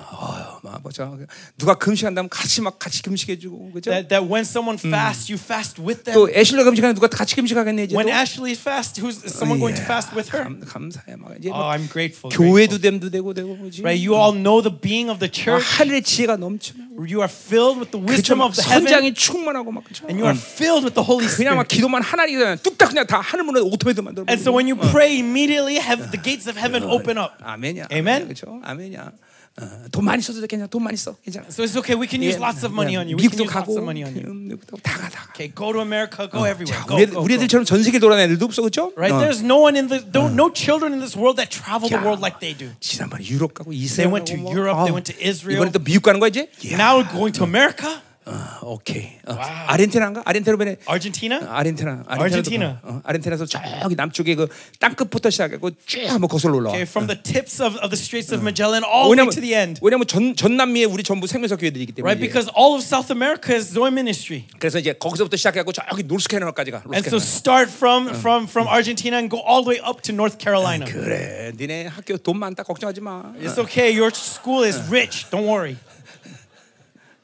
[0.78, 1.10] 보자.
[1.58, 3.90] 누가 금식한다면 같이 막 같이 금식해주고, 그렇죠?
[3.90, 6.14] That, that when someone fasts, you fast with them.
[6.14, 7.96] 또 애슐리가 금식하는 누가 같이 금식하겠네 이제.
[7.96, 8.12] When 또.
[8.14, 10.44] Ashley fasts, who's someone going to fast with her?
[10.44, 12.30] 감, 감사해 막 이제 Oh, 막 I'm grateful.
[12.30, 12.78] 교회도.
[12.78, 13.82] 됨도 되고 되고 그지.
[13.82, 13.98] Right?
[13.98, 15.66] You all know the being of the 막 church.
[15.80, 16.74] 하늘의 지혜가 넘쳐.
[17.00, 18.12] You are filled with the 그죠?
[18.12, 20.04] wisdom 막 of the heaven, 선장이 충만하고 막 그죠.
[20.08, 21.76] and you are filled with the Holy 그냥 막 Spirit.
[21.80, 24.26] 기도만 하나니 그냥 뚝딱 그냥 다 하늘 문을 오토매도 만들어.
[24.28, 27.40] And so when you pray, immediately have the gates of heaven open up.
[27.40, 27.88] 아멘이야.
[27.92, 28.24] Amen.
[28.28, 28.60] 그렇죠.
[28.62, 29.12] 아멘이야.
[29.57, 30.67] 어, 돈 많이 써도 괜찮아.
[30.67, 31.15] 돈 많이 써.
[31.23, 31.47] 괜찮아.
[31.47, 31.95] So it's okay.
[31.95, 33.15] We can use lots of money on you.
[33.15, 34.27] We can 미국도 use lots 가고 of money on you.
[34.27, 35.31] 음, 미국도 다가 다.
[35.31, 36.27] Okay, go to America.
[36.27, 36.75] Go everywhere.
[36.75, 37.39] 자, Go, 우리, go, 우리 go.
[37.39, 38.91] 애들처럼 전 세계 돌아다니는 애들도 없어 그렇죠?
[38.99, 39.15] Right?
[39.15, 42.19] There's no one in the no, no children in this world that travel the world
[42.19, 42.67] like they do.
[42.83, 44.51] 지난번에 유럽 가고 They 이스라엘 went to 가고 뭐.
[44.51, 44.75] Europe.
[44.75, 45.55] 아우, They went to Israel.
[45.63, 46.51] 이번에 또 미국 가는 거야 이제?
[46.75, 49.10] Now we're going to America, 어, 오케이.
[49.26, 50.22] 어, 아르헨티나인가?
[50.24, 51.40] 아르헨티나번에 Argentina.
[51.42, 52.80] 아르헨티나, 아르헨티나.
[52.82, 54.48] 어, 아르헨티나에서 저기 남쪽에 그
[54.78, 56.74] 땅끝부터 시작하고 쭉 한번 거슬러 올라와.
[56.74, 59.40] Okay, from the tips of, of the Straits of Magellan all the way 왜냐면 to
[59.42, 59.80] the end.
[59.82, 62.06] 왜냐면 전 전남미에 우리 전부 생명사 교회들이기 때문에.
[62.06, 62.20] Right?
[62.20, 64.46] Because all of South America is Zoe ministry.
[64.58, 66.82] 그래서 이제 거기서부터 시작해갖고 저기 노스캐롤라까지 가.
[66.94, 70.38] And so start from from from Argentina and go all the way up to North
[70.38, 70.86] Carolina.
[70.86, 73.32] 그래, 니네 학교 돈 많다 걱정하지 마.
[73.40, 73.90] It's okay.
[73.90, 75.26] Your school is rich.
[75.30, 75.76] Don't worry.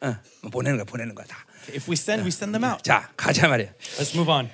[0.00, 0.16] 어,
[0.51, 1.45] 보내는 거야, 보내는 거야 다.
[1.69, 2.83] If we send, we send them out.
[2.83, 3.69] 자, 가자 말이야.
[3.97, 4.49] Let's move on.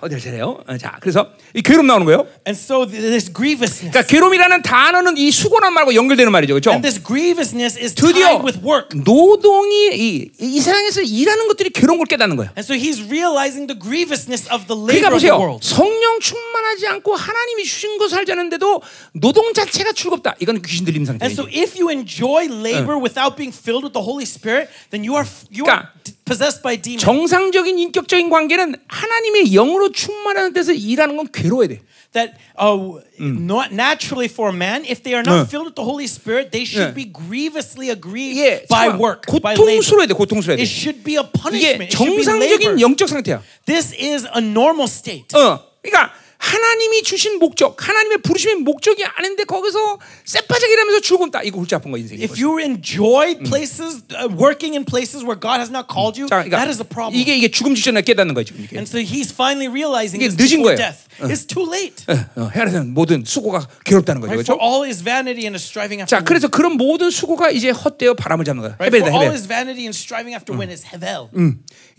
[0.00, 0.62] 어디를 차례요?
[0.66, 2.26] 어, 자, 그래서 이 괴롭 나오는 거예요.
[2.46, 3.90] And so th- this grievousness.
[3.90, 6.70] 그러니까 괴롭이라는 단어는 이 수고란 말과 연결되는 말이죠, 그렇죠?
[6.70, 8.88] And this grievousness is tied with work.
[9.04, 12.50] 노동이 이, 이 세상에서 일하는 것들이 괴로운 걸 깨닫는 거예요.
[12.56, 15.38] And so he's realizing the grievousness of the 그러니까 labor of the 보세요.
[15.38, 15.66] world.
[15.66, 18.82] 성령 충만하지 않고 하나님이 주신 거 살자는데도
[19.12, 20.34] 노동 자체가 즐겁다.
[20.40, 24.22] 이건 귀신 들림 And so if you enjoy labor without being filled with the Holy
[24.28, 27.02] Spirit, then you are you are 그러니까 d- possessed by demons.
[27.02, 31.80] 정상적인 인격적인 관계는 하나님의 영으로 충만하는 데서 일하는 건 괴로워야 돼.
[32.12, 35.46] that uh, not naturally for a man, if they are not 응.
[35.46, 36.94] filled with the Holy Spirit, they should 응.
[36.94, 39.26] be grievously aggrieved 예, by work.
[39.26, 40.14] 고통스러워야 돼.
[40.14, 40.62] 고통스러워야 돼.
[40.62, 41.90] It should be a 이게 punishment.
[41.90, 42.80] Be 정상적인.
[42.80, 43.42] 영적 상태야.
[43.66, 45.36] This is a normal state.
[45.36, 51.42] 어, 그러니까 하나님이 주신 목적, 하나님의 부르심의 목적이 아닌데 거기서 쎄빠짝이라면서 죽음다.
[51.42, 52.22] 이거 골치 아픈 거 인생이.
[52.24, 56.40] If you enjoy places, uh, working in places where God has not called you, 자,
[56.42, 57.12] 그러니까 that is a problem.
[57.20, 58.54] 이게 이게 죽음 직전에 깨닫는 거지.
[58.56, 58.72] 이게.
[58.80, 60.76] and so he's finally realizing this 늦은 거예요.
[60.80, 61.04] death.
[61.20, 62.08] It's too late.
[62.08, 64.32] 어, 헤아리는 모든 수고가 괴롭다는 거죠.
[64.32, 64.40] Right?
[64.40, 64.64] For 그렇죠?
[64.64, 66.28] all his vanity and striving 자, after wind.
[66.32, 68.80] 그래서 그런 모든 수고가 이제 헛되어 바람을 잡는 거야.
[68.80, 68.88] Right?
[68.88, 69.36] 헤벨이다, For all 헤벨.
[69.36, 71.28] his vanity and striving after wind is hevel.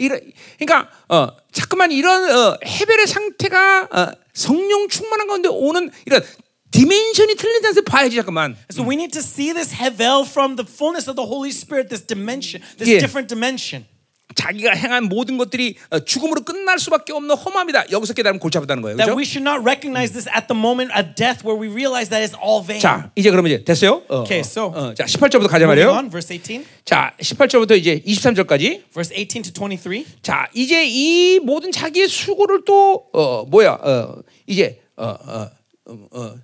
[0.02, 0.20] 이런,
[0.60, 6.22] 그러니까 어, 자꾸만 이런 어, 헤벨의 상태가 어, 성령 충만한 가운데 오는 이런
[6.72, 8.56] 디멘션이 틀린 데서 봐야지 잠깐만.
[8.72, 12.02] So we need to see this hevel from the fullness of the Holy Spirit, this
[12.06, 13.00] dimension, this Yeah.
[13.00, 13.86] different dimension.
[14.36, 17.92] 자기가 행한 모든 것들이 어, 죽음으로 끝날 수밖에 없는 험함이다.
[17.92, 18.98] 여기서 깨달으면 골치 아프다는 거예요.
[18.98, 19.18] That 그렇죠?
[19.20, 22.38] we should not recognize this at the moment of death where we realize that it's
[22.40, 22.80] all vain.
[22.82, 24.02] 자, 이제 그러면 이제 됐어요?
[24.10, 25.90] 어, Okay, 어, so- 어, 자, 18절부터 가자 말이에요.
[25.92, 28.84] on, verse 18, 자, 18절부터 이제 23절까지.
[28.94, 30.06] verse 18 to 23.
[30.22, 33.78] 자, 이제 이 모든 자기의 수고를 또 어, 뭐야?
[33.82, 34.16] 어,
[34.48, 35.50] 이제 어, 어,
[35.86, 36.36] 어, 어,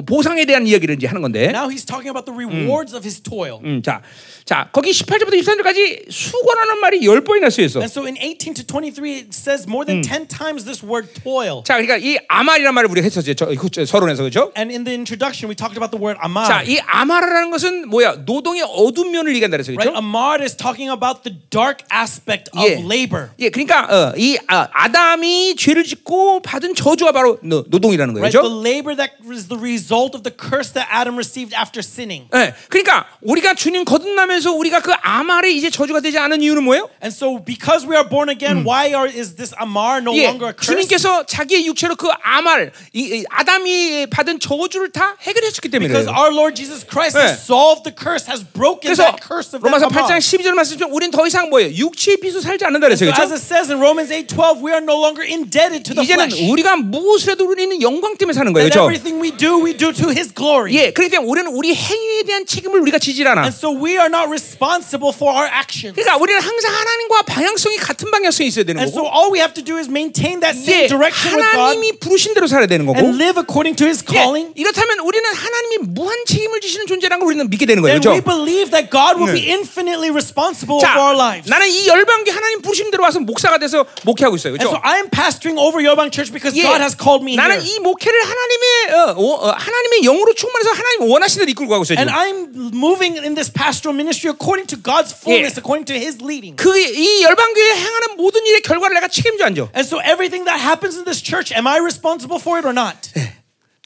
[0.00, 1.50] 보상에 대한 이야기를 이제 하는 건데.
[1.52, 3.60] Now he's talking about the rewards of his toil.
[3.62, 4.00] 음, 자,
[4.46, 7.80] 자, 거기 18절부터 23절까지 수고라는 말이 열 번이나 쓰였어.
[7.80, 11.62] And so in 18 to 23, it says more than 10 times this word toil.
[11.64, 13.34] 자, 그러니까 이 아말이라는 말을 우리가 했었죠.
[13.34, 14.50] 저, 그, 저, 서론에서 그죠?
[14.56, 16.64] And in the introduction, we talked about the word 자, amar.
[16.64, 18.24] 이 아마라는 것은 뭐야?
[18.24, 19.92] 노동의 어두운 면을 얘기한다 그래서 Right?
[19.92, 20.00] 그렇죠?
[20.00, 22.80] Amar is talking about the dark aspect of 예.
[22.80, 23.30] labor.
[23.38, 28.24] 예, 그러니까 어, 이 아, 아담이 죄를 짓고 받은 저주가 바로 노, 노동이라는 거예요.
[28.24, 28.32] Right?
[28.32, 28.60] The 그렇죠?
[28.64, 32.28] labor that is the result of the curse that Adam received after sinning.
[32.34, 36.88] 예, 그러니까 우리가 주님 거듭나면서 우리가 그 아말의 이제 저주가 되지 않은 이유는 뭐예요?
[37.02, 40.48] And so, because we are born again, why are, is this Amar no 예, longer
[40.48, 40.70] a curse?
[40.70, 46.30] 주님께서 자기의 육체로 그 아말, 이, 이 아담이 받은 저주를 다 해결했기 때문에 Because our
[46.32, 47.26] Lord Jesus Christ 네.
[47.26, 50.22] has solved the curse, has broken 그래서 that curse of that 로마서 8장 Amar.
[50.22, 51.74] 12절 말씀처럼 우리는 더 이상 뭐예요?
[51.74, 53.04] 육체의 빚을 살지 않는다 그랬죠.
[53.04, 53.34] So as 그렇죠?
[53.34, 56.50] it says in Romans 8:12, we are no longer indebted to the 이제는 flesh.
[56.50, 58.68] 우리가 무엇을 해도 우리는 영광 때문에 사는 거예요.
[58.68, 58.86] And 그렇죠?
[58.86, 60.73] everything we do, we do to His glory.
[60.75, 63.41] 예, 그렇기 때문에 우리는 우리 행위에 대한 책임을 우리가 지질 않아.
[63.43, 65.95] And so we are not responsible for our actions.
[65.95, 69.15] 그러니까 우리는 항상 하나님과 방향성이 같은 방향성이 있어야 되는 And so 거고.
[69.15, 72.33] all we have to do is maintain that 예, same direction with God 하나님이 부르신
[72.33, 72.97] 대로 살아야 되는 거고.
[72.99, 74.51] and live according to His 예, calling.
[74.55, 77.95] 이렇다면 우리는 하나님이 무한 책임을 지시는 존재라는 걸 우리는 믿게 되는 거예요.
[77.95, 78.25] And we 그렇죠?
[78.25, 81.49] believe that God will be infinitely responsible 자, for our lives.
[81.49, 84.53] 나는 이 열방교 하나님 부르신 대로 와서 목사가 돼서 목회하고 있어요.
[84.53, 84.81] And so 그렇죠?
[84.83, 87.77] I am pastoring over Yeobang Church because 예, God has called me 나는 here.
[87.77, 91.98] 이 목회를 하나님의 어, 어, 어, 하나님의 영으로 충만해서 하나님 원하시는 대로 이끌고 가고 있어요.
[91.98, 92.10] And.
[92.10, 96.56] I'm moving in this pastoral ministry according to God's fullness, according to His leading.
[96.56, 99.70] 그이 열방교회 행하는 모든 일의 결과를 내가 책임져 안죠.
[99.74, 103.10] And so everything that happens in this church, am I responsible for it or not?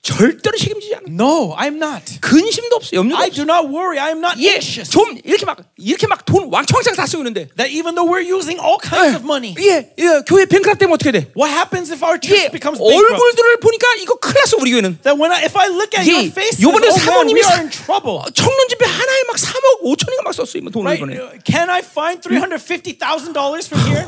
[0.06, 1.04] 절대로 책임지지 않아.
[1.10, 2.20] No, I'm not.
[2.22, 3.34] 근심도 없어, 염려도 I 없어.
[3.34, 3.98] do not worry.
[3.98, 4.90] I am not 예, anxious.
[4.90, 8.62] 좀 이렇게 막 이렇게 막 돈 왕창왕창 다 쓰고 있는데, That even though we're using
[8.62, 11.26] all kinds of money, 예, 예, 교회 뱅크랍 되면 어떻게 돼?
[11.34, 13.02] what happens if our church 예, becomes bankrupt?
[13.18, 15.02] 얼굴들을 보니까 이거 났어 우리 교회는.
[15.02, 17.42] That when I, if I look at 예, your faces, 요번에 oh man, 사모님이 we
[17.42, 18.22] are 사- in trouble.
[18.22, 21.02] 어, 청년 집회 하나에 막 3억 5천이가 막 썼어요, 뭐 돈을 Right?
[21.02, 21.12] 이번에.
[21.18, 24.06] Uh, Can I find three hundred fifty thousand dollars from here?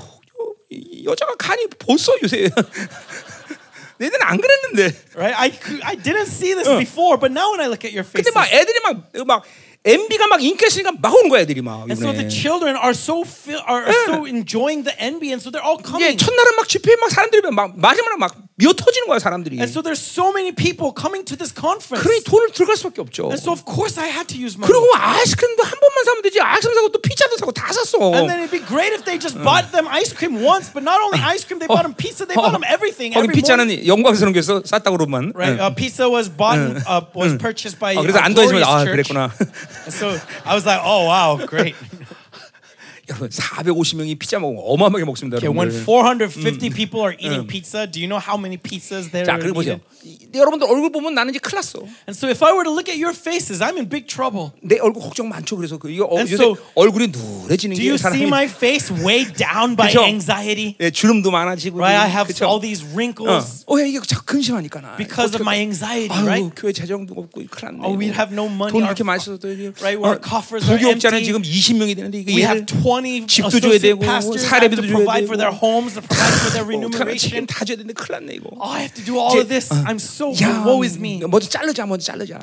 [0.70, 2.51] 이 여자가 간이 벌써 요새.
[3.99, 4.95] 내는 안 그랬는데.
[5.15, 5.35] Right?
[5.38, 8.30] I cou- I didn't see this before, but now when I look at your 근데
[8.30, 9.44] faces, 막 애들이 막막
[9.89, 11.89] MB가 막 인기 있으니까 막 오는 거야 애들이 막.
[11.89, 15.65] and so the children are so feel, are, so enjoying the envy, and so they're
[15.65, 16.16] all 예, coming.
[16.16, 19.56] 첫날은 막 집회에 막 사람들이 막 마지막에 막 미어 터지는 거야 사람들이.
[19.59, 22.02] And so there's so many people coming to this conference.
[22.02, 23.31] 그러니 돈을 들어갈 수밖에 없죠.
[23.31, 24.66] And so of course I had to use money.
[24.66, 26.40] 그리고 아이스크림도 한 번만 사면 되지.
[26.40, 27.98] 아이스크림 사고 또 피자도 사고 다 샀어.
[28.12, 30.98] And then it'd be great if they just bought them ice cream once, but not
[30.98, 33.15] only ice cream, they bought them pizza, they bought them everything.
[33.15, 33.31] 거기.
[33.31, 35.31] 피자는 영광스러운 게 있어 쌌다고 그러면.
[35.39, 38.90] Right, uh, pizza was bought, uh, was purchased by 어, 그래서 uh, 안도해지면 Glorious 아.
[38.90, 39.31] 그랬구나.
[39.88, 41.74] So I was like, oh wow, great.
[43.09, 45.36] 여러분 450명이 피자 먹으면 어마어마하게 먹습니다.
[45.39, 45.85] Okay, when 여러분들.
[45.85, 49.55] 450 people are eating pizza, do you know how many pizzas there 자 are 그리고
[49.60, 49.80] 보세요.
[50.35, 51.80] 여러분들 얼굴 보면 나는 이제 큰일 났어.
[52.06, 54.52] And so if I were to look at your faces, I'm in big trouble.
[54.62, 55.56] 내 얼굴 걱정 많죠.
[55.56, 58.93] 그래서 그 이거 어, 요새 so- 얼굴이 누래지는 Do 게 you see 사람이 my face
[58.93, 60.05] weighed down by 그쵸?
[60.05, 60.76] anxiety?
[60.80, 62.44] 예, 주름도 많아지고 Right, I have 그쵸?
[62.47, 64.97] all these 어, wrinkles 어, 이게 자꾸 근심하니까 나.
[64.97, 66.52] because of my anxiety, 아유, right?
[66.55, 67.80] 교회 재정도 없고 큰일 났네.
[67.89, 68.70] Oh, we have no money.
[68.70, 71.24] 돈 이렇게 많이 써도 이게 right, 어, our coffers are empty.
[71.24, 74.03] 지금 20명이 되는데 이거 We have 20 집도 줘야 되고,
[74.37, 75.61] 사례비도 줘야 provide for their 되고.
[75.62, 75.99] homes,
[76.65, 77.47] remuneration.
[77.47, 78.51] 다 줘야 되는데 큰일 났네 이거.
[78.59, 79.69] Oh, I have to do all of this.
[79.87, 81.20] I'm so 야, woe is me.
[81.27, 82.41] 먼저 자르자, 먼저 자르자.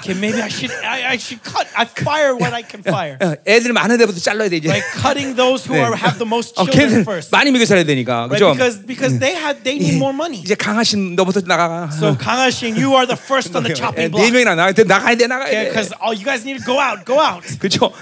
[0.00, 1.66] Okay, maybe I should I, I should cut.
[1.76, 3.18] I fire what I can fire.
[3.20, 4.68] 어, 애들 많은 데부터 잘라야 돼 이제.
[4.68, 5.84] Like cutting those who 네.
[5.84, 7.30] are have the most 어, children first.
[7.30, 8.38] 많이 먹여 살아야 되니까, Right?
[8.38, 8.52] 그죠?
[8.54, 10.40] Because because they had they need more money.
[10.40, 11.90] 이제 강하신 너부터 나가.
[11.92, 12.16] So
[12.48, 14.32] Shing, you are the first on the chopping 네 block.
[14.32, 15.68] 명이나 나가야 돼, 나가야 돼, 나가야 돼.
[15.68, 17.44] Because oh, you guys need to go out, go out.
[17.58, 17.92] 그죠?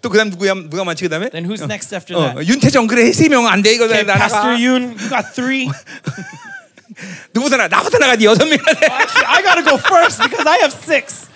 [0.00, 0.54] 또 그다음 누구야?
[0.54, 1.30] 누가 많지 그다음에?
[1.30, 2.48] Then who's next after 어, that?
[2.48, 4.62] 윤태정 그래 세 명 안 돼 이거 Okay, 나 Pastor 나가.
[4.62, 5.68] Yoon, you got three.
[7.34, 8.54] 누구부터 나 나부터 나가지 여섯 돼.
[8.54, 11.28] Actually, I gotta go first because I have six.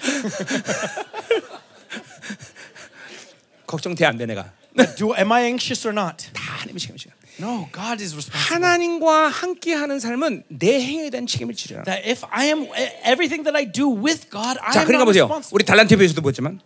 [3.66, 4.50] 걱정돼 안 돼 내가.
[4.96, 6.28] Do am I anxious or not?
[6.32, 7.10] 다 하나님이 책임져.
[7.40, 8.40] No, God is responsible.
[8.48, 11.84] 하나님과 함께하는 삶은 내 행위에 대한 책임을 지려라.
[11.84, 12.66] That if I am
[13.04, 15.24] everything that I do with God, I 자, am 그러니까 not 보세요.
[15.24, 15.52] responsible.
[15.56, 16.60] 우리 달란트 배에서도 보았지만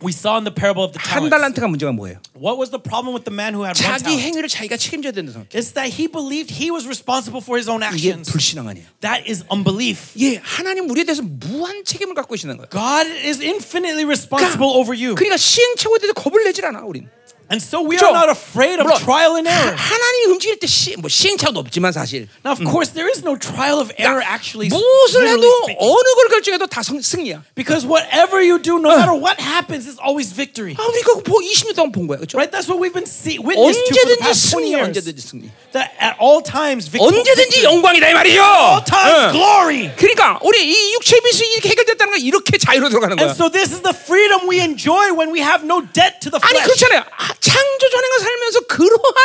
[0.00, 1.32] We saw in the parable of the 한 talents.
[1.32, 2.20] 달란트가 문제가 뭐예요?
[2.36, 4.20] What was the problem with the man who had one 자기 talent?
[4.28, 5.48] 행위를 자기가 책임져야 된다는 생각.
[5.56, 8.28] It's that he believed he was responsible for his own 이게 actions.
[8.30, 8.84] 불신앙 아니에요.
[9.00, 10.12] That is unbelief.
[10.20, 12.68] 예, 하나님 우리에 대해서 무한 책임을 갖고 계시는 거예요.
[12.68, 15.16] God is infinitely responsible over you.
[15.16, 17.08] 그러니까 시행착오에 대해서 겁을 내질 않아 우린.
[17.50, 18.10] And so we 그렇죠?
[18.10, 19.76] are not afraid of 물론 trial and 하- error.
[19.78, 23.78] 하나님이 움직일 때 시, 뭐 시행착오도 없지만 사실 Now, of course, there is no trial
[23.78, 24.66] of error actually.
[24.66, 25.78] 무엇을 해도 literally speaking.
[25.78, 27.46] 어느 걸 결정해도 다 성, 승리야.
[27.54, 30.74] Because whatever you do, no matter what happens, is always victory.
[30.74, 32.34] 아, 우리가 뭐 20년 동안 본 거야, 그렇죠?
[32.34, 32.50] Right?
[32.50, 34.86] That's what we've been see, witness to for the 언제든지 past 20 승리, years.
[34.90, 35.44] 언제든지 승리.
[35.70, 37.14] That at all times, victory.
[37.14, 38.42] 언제든지 영광이다 이 말이죠.
[38.42, 39.38] all times, 응.
[39.38, 39.94] glory.
[39.94, 43.30] 그러니까 우리 이 육체 빚이 이렇게 해결됐다는 건 이렇게 자유로 들어가는 거야.
[43.30, 46.42] And so this is the freedom we enjoy when we have no debt to the
[46.42, 46.74] 아니 flesh.
[46.74, 47.06] 그렇잖아요.
[47.41, 49.17] 아, 창조 전행을 살면서 그러한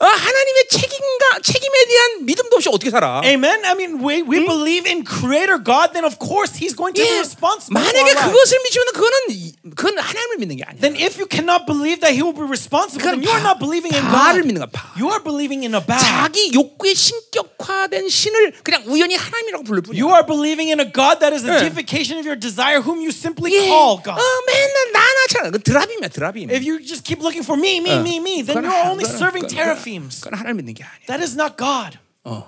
[0.00, 3.20] 어, 하나님의 책임과 책임에 대한 믿음도 없이 어떻게 살아?
[3.24, 3.64] Amen.
[3.64, 7.08] I mean, we, we believe in Creator God, then of course He's going to be
[7.10, 7.74] 예, responsible.
[7.82, 8.14] 만약에.
[8.14, 10.79] 그것을 믿으면 그거는 이- 그건 하나님을 믿는 게 아니야.
[10.81, 13.59] then if you cannot believe that He will be responsible, then 그건 you are not
[13.59, 14.47] believing in 바알을 God.
[14.47, 14.69] 믿는 거야.
[14.71, 14.95] 바알.
[14.99, 15.99] You are believing in a Baal.
[15.99, 19.99] 자기 욕구의 신격화된 신을 그냥 우연히 하나님이라고 부를 뿐이야.
[19.99, 21.59] You are believing in a God that is a 예.
[21.59, 23.67] deification of your desire, whom you simply 예.
[23.67, 24.19] call 어, God.
[24.19, 26.49] 맨날 나나처럼 그 드라빔이야 드라빔.
[26.51, 29.05] If you just keep looking for me, me, me, me, then 그건 you're 하- only
[29.05, 30.21] 그건- serving 그건- teraphims.
[30.21, 31.07] 그건 하나님 믿는 게 아니야.
[31.07, 31.97] That is not God.
[32.23, 32.47] 어,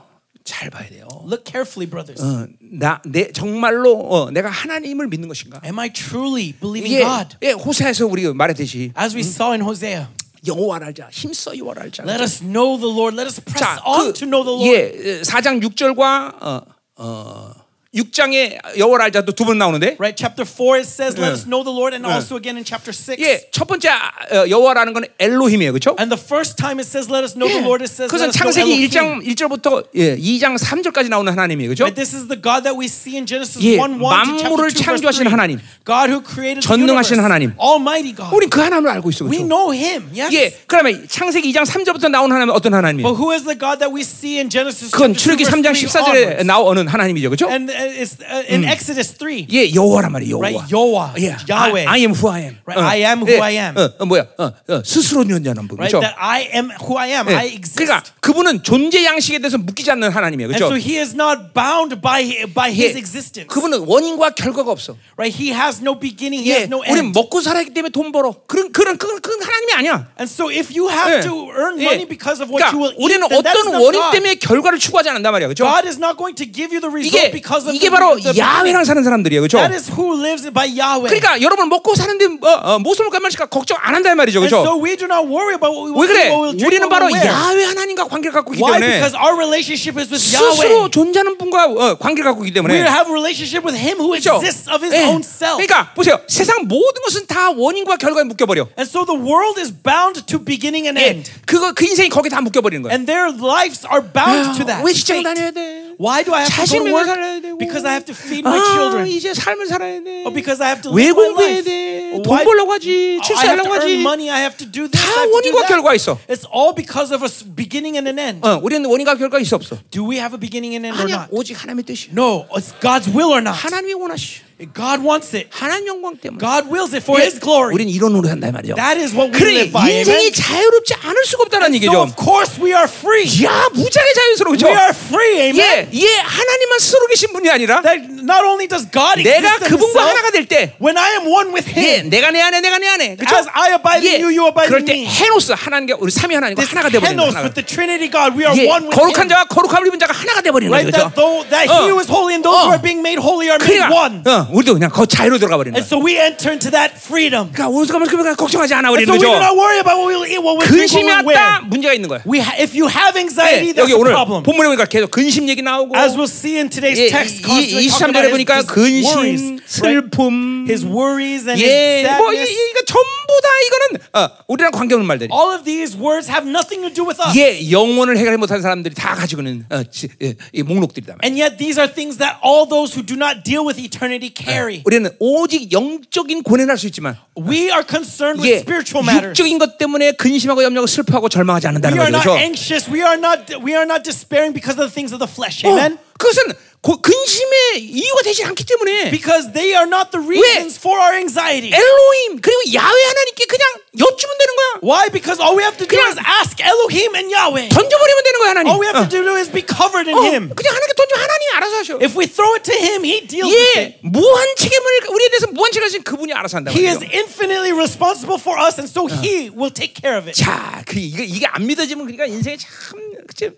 [0.51, 1.07] 잘 봐야 돼요.
[1.27, 2.21] Look carefully, brothers.
[2.21, 5.61] 어, 나 내 정말로 어, 내가 하나님을 믿는 것인가?
[5.65, 7.37] Am I truly believing 예, God?
[7.43, 10.07] 예, 호세에서 우리 말했듯이 As we saw in Hosea,
[10.47, 12.03] 여호와를 알자, 힘써 여호와를 알자.
[12.05, 13.15] let us know the Lord.
[13.17, 14.67] Let us press 자, on 그, to know the Lord.
[14.67, 16.63] 예, 4장 6절과 어,
[16.97, 17.53] 어,
[17.95, 21.23] 6장에 여호와를 알자도 두 번 나오는데 Right, chapter 4 it says, 예.
[21.27, 23.19] let us know the Lord, and also again in chapter 6.
[23.19, 25.73] 예, 첫 번째 어, 여호와라는 건 엘로힘이에요.
[25.75, 25.97] 그렇죠?
[25.99, 28.71] And the first time it says, let us know the Lord, it says, 그것은 창세기
[28.71, 28.87] Elohim.
[28.87, 31.67] 1장 1절부터 예, 2장 3절까지 나오는 하나님이에요.
[31.75, 31.83] 그렇죠?
[31.91, 34.55] Right, this is the God that we see in Genesis 예, 1 1 to chapter
[34.55, 35.33] 만물을 2, verse 창조하신 3.
[35.35, 35.59] 하나님.
[35.83, 37.59] God who created the 전능하신 하나님.
[37.59, 38.31] Almighty God.
[38.31, 39.27] 우린 그 하나님을 알고 있어.
[39.27, 39.51] We 그렇죠?
[39.51, 40.31] know Him, yes.
[40.31, 43.03] 예, 그러면 창세기 2장 3절부터 나오는 하나님은 어떤 하나님이에요?
[43.03, 45.75] But who is the God that we see in Genesis 그건 출애기 chapter 2, 3장
[45.75, 46.47] verse 3 14절에 onwards?
[46.47, 47.27] 나오는 하나님이죠.
[47.35, 47.51] 그렇죠?
[47.51, 49.47] And uh, uh, in Exodus 3.
[49.51, 50.37] 예, 여호와란 말이에요.
[50.37, 50.43] 여호와.
[50.43, 51.87] Right, 여호와, 예, Yahweh.
[51.87, 52.57] I, I am who I am.
[52.67, 53.77] Right, I am who 예, I am.
[53.79, 54.27] 어, 어, 뭐야?
[54.39, 55.79] 어, 어, 스스로 연연한 분.
[55.79, 56.01] Right, 그렇죠?
[56.01, 57.29] that I am who I am.
[57.29, 57.77] I 예, exist.
[57.77, 60.51] 그러니까 그분은 존재 양식에 대해서 묶이지 않는 하나님이에요.
[60.51, 60.85] And so 그렇죠?
[60.85, 63.49] he is not bound by by 예, his existence.
[63.49, 64.97] 그분은 원인과 결과가 없어.
[65.17, 65.33] Right?
[65.33, 67.13] He has no beginning, he 예, has no 우리 end.
[67.17, 68.35] 먹고 살아야 때문에 돈 벌어.
[68.47, 70.09] 그런 그런 그런, 그런 하나님이 아니야.
[70.19, 71.21] And so if you have 예.
[71.23, 71.85] to earn 예.
[71.87, 74.13] money because of what 그러니까 you will eat, 우리는 is 어떤 원인 God.
[74.13, 75.49] 때문에 결과를 추구하지 않는단 말이야.
[75.49, 75.65] 그렇죠?
[75.65, 79.03] God is not going to give you the result because of 이게 바로 야훼랑 사는
[79.03, 79.41] 사람들이에요.
[79.43, 79.59] 그렇죠?
[79.59, 81.09] That is who lives by Yahweh.
[81.09, 84.41] 그러니까 여러분 먹고 사는데 어, 어, 먹을까 말까 걱정 안 한다는 말이죠.
[84.41, 84.83] and so 그렇죠?
[84.85, 86.29] we do not worry about what we will 왜 그래?
[86.31, 87.11] what we'll drink, 우리는 바로.
[87.11, 88.81] 야훼 하나님과 관계를 갖고 있기 Why?
[88.81, 90.91] 때문에 Because our relationship is with 스스로 Yahweh.
[90.91, 94.37] 존재하는 분과 어, 관계를 갖고 있기 We 때문에 have a relationship with Him who 그렇죠?
[94.41, 95.07] exists of His 예.
[95.09, 95.57] own self.
[95.61, 96.21] 그러니까 보세요.
[96.29, 98.67] 세상 모든 것은 다 원인과 결과에 묶여 버려.
[98.79, 101.07] And so the world is bound to beginning and 예.
[101.21, 101.31] end.
[101.47, 102.93] 그거 그 인생이 거기 다 묶여 버리는 거야.
[102.93, 104.83] And their lives are bound to that.
[104.85, 105.23] 왜 직장.
[105.23, 105.90] 다녀야 돼?
[106.00, 107.08] Why do I have to go 자식 to 먹여 work?
[107.08, 107.58] 살아야 되고.
[107.58, 109.08] Because I have to feed my 아, children.
[109.08, 110.24] 이제 삶을 살아야 돼.
[110.28, 111.64] Or because I have to 왜 live my 공부해야 life.
[111.66, 112.12] 돼?
[112.16, 112.90] Or 돈 why- 벌려고 하지.
[112.90, 113.94] I have to 출세하려고 earn 하지.
[114.04, 114.28] money.
[114.30, 115.00] I have to do this.
[115.00, 115.72] 다 I have to do 원인과 that.
[115.72, 116.20] 결과가 있어.
[116.28, 118.44] It's all because of a s- beginning and an end.
[118.44, 119.78] 어, 우리는 원인과 결과 있어 없어?
[119.92, 121.28] Do we have a beginning and end or 아니야.
[121.28, 121.32] not?
[121.32, 122.12] 오직 하나님의 뜻이야.
[122.12, 123.56] No, it's God's will or not.
[123.56, 124.44] 하나님이 원하시.
[124.73, 125.49] God wants it.
[125.51, 126.39] 하나님 영광 때문에.
[126.39, 127.73] God wills it for 예, His glory.
[127.75, 128.75] 우리는 이런 노래 한다 말이죠.
[128.77, 129.89] That is what we 그래 live by.
[129.89, 130.33] 인생이 Amen?
[130.33, 131.97] 자유롭지 않을 수가 없다는 So 얘기죠.
[132.03, 133.25] of course we are free.
[133.45, 134.67] 야 무지하게 자유스러우죠.
[134.67, 135.41] We are free.
[135.49, 135.89] Amen.
[135.95, 139.71] 예, 예 하나님만 스스로 계신 분이 아니라 That not only does God 내가 exist in
[139.71, 142.61] 그분과 Himself, 하나가 될 때, when I am one with 예, Him, 내가 내 안에
[142.61, 143.37] 내가 내 안에, 그렇죠?
[143.37, 145.07] as I abide in you, you abide 그럴 in 때 me.
[145.07, 147.45] 헤노스 하나님과 우리 삼위 하나님과 This 하나가 되버리는 henos 하나가.
[147.49, 149.29] with the Trinity God, we are 예, one with 거룩한 Him.
[149.31, 150.89] 자와 거룩함을 입은 자가 하나가 되버리는 Right?
[150.91, 151.09] 거죠.
[151.11, 151.75] That though that 어.
[151.85, 152.69] He who is holy and those 어.
[152.69, 154.23] who are being made holy are made one.
[154.23, 155.89] 그러니까 어, 우리도 그냥 그 자유로 들어가 버리는 And 거야.
[155.89, 157.51] so we enter into that freedom.
[157.53, 159.41] 그러니까 오늘 가면 그러니까 걱정하지 않아 And 버리는 so we do 거죠.
[159.41, 161.71] not worry about what we'll eat, what we'll drink, 근심이 what we'll 왔다 wear.
[161.71, 162.21] 문제가 있는 거야.
[162.27, 164.43] We ha- if you have anxiety, 예, that's 여기 a 오늘 problem.
[164.45, 167.85] 본문에 보니까 계속 근심 얘기 나오고 As we'll see in today's 예, text, 이- constantly
[167.87, 169.61] 이- talking 23절에 about 보니까 his, his worries, 근심?
[169.67, 172.51] 슬픔, his worries and 예, his 뭐 이, sadness.
[172.51, 175.29] 이거 전부 다 이거는 어, 우리랑 관계없는 말들이.
[175.33, 177.37] All of these words have nothing to do with us.
[177.39, 181.17] 예, 영혼을 해결 못한 사람들이 다 가지고 있는 어, 지, 예, 이 목록들이다.
[181.23, 184.83] And yet these are things that all those who do not deal with eternity carry.
[184.85, 189.39] 우리는 오직 영적인 고뇌를 할수 있지만 We are concerned with 예, spiritual matters.
[189.39, 192.19] 육적인 것 때문에 근심하고 염려하고 슬퍼하고 절망하지 않는다는 We are 거죠.
[192.19, 192.39] not 그렇죠?
[192.45, 192.91] anxious.
[192.91, 195.65] We are not we are not despairing because of the things of the flesh.
[195.65, 195.99] 어, Amen.
[196.19, 201.13] 그것은 고, 근심의 이유가 되지 않기 때문에 Because they are not the reasons for our
[201.15, 201.69] anxiety.
[201.77, 203.65] 엘로힘 그리고 야훼 하나님께 그냥
[204.01, 204.69] 여쭈면 되는 거야.
[204.81, 205.11] Why?
[205.13, 207.69] Because all we have to do is ask Elohim and Yahweh.
[207.69, 208.67] 던져버리면 되는 거야 하나님.
[208.73, 209.05] All we have 어.
[209.05, 210.49] to do is be covered in 어, Him.
[210.57, 211.91] 그냥 하나님께 던져 하나님이 알아서 하셔.
[212.01, 214.01] If we throw it to Him, He deals with 예, it.
[214.01, 218.57] 무한 책임을 우리에 대해서 무한 책임을 하신 그분이 알아서 한다 He is infinitely responsible for
[218.57, 220.33] us, and so He will take care of it.
[220.33, 222.97] 자, 그 이게 이게 안 믿어지면 그러니까 인생이 참
[223.29, 223.53] 그치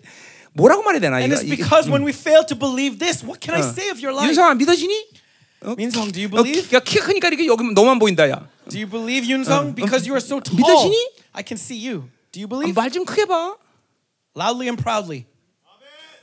[0.53, 3.61] 뭐라고 말해야 되나 And it's because when we fail to believe this, what can I
[3.61, 4.27] say of your life?
[4.29, 4.93] 윤성아 믿어지니?
[5.63, 6.67] Minseong, do you 어, believe?
[6.69, 8.47] 키, 야, 키가 크니까 이렇게 여기 너만 보인다 야.
[8.69, 9.73] Do you believe Yunseong?
[9.75, 10.95] Because you are so tall, 믿어지니?
[11.33, 12.09] I can see you.
[12.31, 12.75] Do you believe?
[12.75, 13.55] 말 좀 크게 봐.
[14.35, 15.25] Loudly and proudly.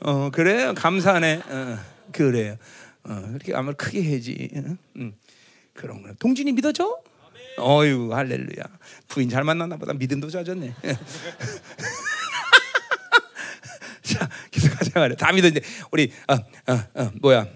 [0.01, 1.41] 어 그래 감사하네.
[1.47, 1.79] 어,
[2.11, 2.57] 그래요.
[3.03, 4.49] 어, 그렇게 아마 크게 해야지.
[4.55, 4.77] 응?
[4.97, 5.13] 응.
[5.73, 6.13] 그런 거.
[6.19, 6.99] 동진이 믿어져?
[7.59, 8.63] 어유 할렐루야.
[9.07, 9.93] 부인 잘 만났나 보다.
[9.93, 10.73] 믿음도 좋아졌네.
[14.11, 15.15] 자 계속하자 말이야.
[15.15, 15.61] 다 믿어 이제
[15.91, 17.47] 우리 어, 어, 어, 뭐야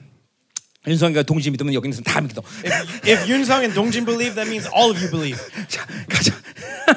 [0.87, 2.43] 윤성이가 동진 믿으면 여기 있는 사람 다 믿어.
[2.63, 5.39] If, if Yunseong and Dongjin believe, that means all of you believe.
[5.67, 6.31] 자 가자.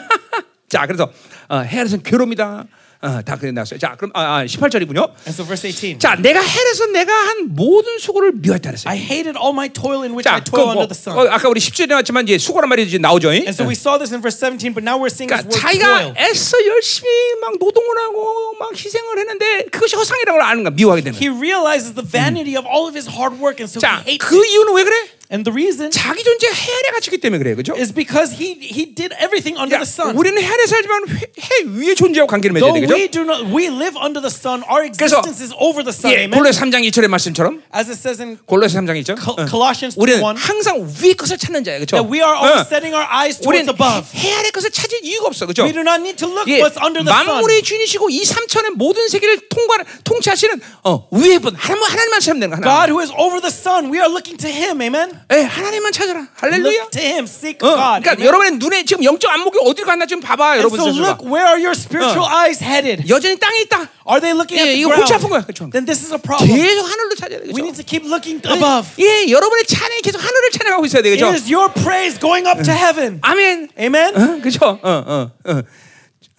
[0.69, 1.11] 자 그래서
[1.49, 2.67] 어, 헤아려선 괴로움이다.
[3.01, 3.79] 어, 다 그래 나왔어요.
[3.79, 5.07] 자, 그럼 아, 아 18절이군요.
[5.23, 6.01] And so verse 18.
[6.01, 8.91] 자, 내가 헬에서 내가 한 모든 수고를 미워했다 그랬어요.
[8.91, 11.15] I hated all my toil in which 자, I 그 toil 뭐, under the sun.
[11.15, 13.31] 어, 아까 우리 10절에 나왔지만 이제 수고란 말이 이제 나오죠.
[13.31, 15.63] And so we saw this in verse 17, but now we're seeing this 그러니까 word
[15.63, 16.15] 자기가 toil.
[16.19, 17.07] 애써 열심히
[17.41, 20.75] 막 노동을 하고 막 희생을 했는데 그것이 허상이라고 아는 거야.
[20.75, 21.15] 미워하게 되는.
[21.15, 24.27] He realizes the vanity of all of his hard work, and so 자, he hates
[24.27, 24.51] 그 it.
[24.51, 24.97] 이유는 왜 그래?
[25.31, 27.55] And the reason 자기 존재 헬에 갇혔기 때문에 그래요.
[27.57, 27.75] 그죠?
[27.77, 30.17] is because he he did everything under 야, the sun.
[30.17, 32.97] 우리는 헬에 살지만 해, 해 위에 존재하고 관계를 맺어야 Though 되겠죠?
[32.97, 34.65] we do not, we live under the sun.
[34.65, 36.09] Our 그래서 existence is over the sun.
[36.17, 36.25] 예.
[36.33, 40.33] 골로새 3장 2절의 말씀처럼 As it says in 골로새 3장 2절 Col- Colossians 우리는 2:1,
[40.41, 41.85] 항상 위의 것을 찾는 자예요.
[41.85, 42.01] 그렇죠?
[42.01, 44.09] that we are always setting our eyes 우리는 towards above.
[44.17, 45.45] 해 아래 것을 찾을 이유가 없어.
[45.45, 45.69] 그렇죠?
[45.69, 47.29] We do not need to look 예, what's under the sun.
[47.45, 50.57] 만물의 주인이시고 이 삼천의 모든 세계를 통과 통치하시는
[50.89, 52.65] 어, 위의 분 하나님 하나님만 찾으면 되는 거야.
[52.65, 54.81] God who is over the sun, we are looking to Him.
[54.81, 55.18] Amen.
[55.33, 56.27] 예, 하나님만 찾아라.
[56.35, 56.73] 할렐루야.
[56.73, 57.25] Look to Him.
[57.25, 58.03] Seek 어, God.
[58.03, 58.25] 그러니까.
[58.25, 61.09] 여러분의 눈에 지금 영적 안목이 어디로 갔나 좀 봐봐, 여러분 so 스스로가.
[61.11, 63.09] look, where are your spiritual eyes headed?
[63.09, 63.89] 여전히 땅에 있다.
[64.09, 65.43] Are they looking at 예, the 이거 골치 아픈 거야.
[65.43, 65.47] ground?
[65.47, 65.71] 그렇죠?
[65.71, 66.49] Then this is a problem.
[66.49, 67.45] 계속 하늘로 찾아야 돼.
[67.49, 67.65] We 그렇죠?
[67.69, 68.89] need to keep looking above.
[68.99, 71.27] 예, 여러분의 찬양이 계속 하늘을 찬양하고 있어야 되겠죠?
[71.29, 73.19] It is your praise going up to heaven.
[73.23, 73.71] 아멘.
[73.79, 74.17] Amen.
[74.17, 74.65] 어, 그렇죠?
[74.65, 75.63] 어, 어, 어.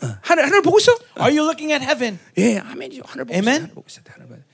[0.01, 0.07] 어.
[0.21, 0.93] 하늘 하늘 보고 있어?
[1.19, 2.17] Are you looking at heaven?
[2.37, 3.03] 예, 아멘이죠.
[3.05, 3.51] 하늘 보고 있어.
[3.51, 4.01] 하늘 보고 있어.
[4.07, 4.48] 하늘 보고 있어.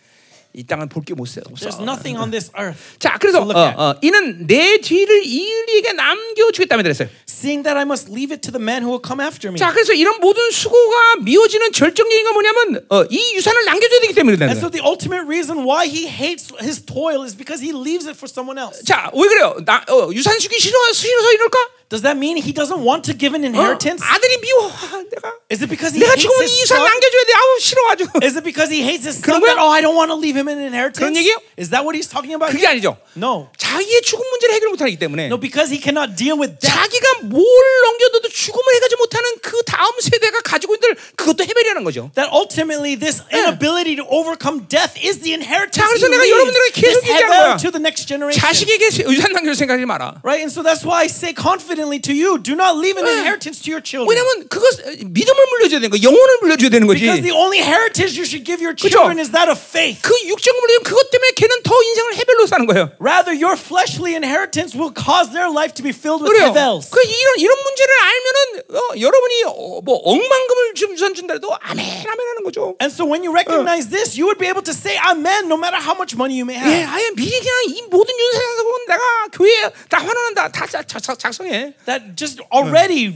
[0.56, 1.42] 이 땅은 볼 게못 있어.
[1.42, 2.80] There's nothing on this earth.
[3.00, 3.52] 자, 그래서 어.
[3.52, 7.10] 어, 이는 내 뒤를 이리에게 남겨 주겠다며 그랬어요.
[7.28, 9.60] Seeing that I must leave it to the man who will come after me.
[9.60, 14.14] 자, 그래서 이런 모든 수고가 미워지는 절정적인 건 뭐냐면 어, 이 유산을 남겨 줘야 되기
[14.14, 17.76] 때문에 그런다는 And so the ultimate reason why he hates his toil is because he
[17.76, 18.82] leaves it for someone else.
[18.86, 19.58] 자, 왜 그래요?
[19.66, 21.58] 나 어, 유산 주기 싫어 싫어서 이럴까?
[21.88, 23.48] Does that mean he doesn't want to give an 어?
[23.54, 24.02] inheritance?
[24.02, 24.72] 아들이 미워.
[24.74, 26.90] 아, 내가 Is it because he 내가 hates 이 his 유산 son?
[26.90, 27.32] 남겨줘야 돼.
[27.38, 28.04] 아우 싫어 아주.
[28.26, 29.62] Is it because he hates his 그런 son that 거야?
[29.62, 30.98] oh I don't want to leave him an inheritance?
[30.98, 31.38] 그런 얘기예요?
[31.62, 32.50] Is that what he's talking about?
[32.50, 32.74] 그게 here?
[32.74, 32.98] 아니죠.
[33.14, 33.54] No.
[33.62, 36.74] 자기의 죽음 문제를 해결 못하기 때문에 No, because he cannot deal with death.
[36.74, 42.10] 자기가 뭘 넘겨둬도 죽음을 해가지 못하는 그 다음 세대가 가지고 있는 그것도 해결이라는 거죠.
[42.18, 46.34] That ultimately this inability to overcome death is the inheritance 자, 그래서 he 내가 leaves.
[46.34, 47.58] 여러분들에게 계속 This 얘기하는 거야.
[47.62, 48.42] to the next generation.
[48.42, 50.18] 자식에게 유산 남길 생각하지 마라.
[50.26, 50.42] Right?
[50.42, 53.71] And so that's why I say confidently to you, do not leave an inheritance to
[53.71, 54.09] your children.
[54.09, 54.69] 왜냐면 그것
[55.05, 57.01] 믿음을 물려줘야 되는 거, 영혼을 물려줘야 되는 거지.
[57.01, 58.91] Because the only heritage you should give your 그죠?
[58.91, 60.01] children is that of faith.
[60.03, 62.93] 그 육적을 물려면 그것 때문에 걔는 더 인생을 해별로 사는 거예요.
[63.01, 66.51] Rather, your fleshly inheritance will cause their life to be filled with 그래요.
[66.53, 66.91] hevels.
[66.91, 68.41] 그 이런 이런 문제를 알면은
[68.77, 72.77] 어, 여러분이 어, 뭐 억만금을 좀 유산 준다 해도 아멘 아멘 하는 거죠.
[72.81, 75.79] And so when you recognize this, you would be able to say amen no matter
[75.81, 76.89] how much money you may 예, have.
[76.91, 79.03] 아예 미리 그냥 이 모든 유산상은 내가
[79.33, 81.64] 교회에 다 환원한다, 다 자, 자, 자, 작성해.
[81.86, 83.16] That just already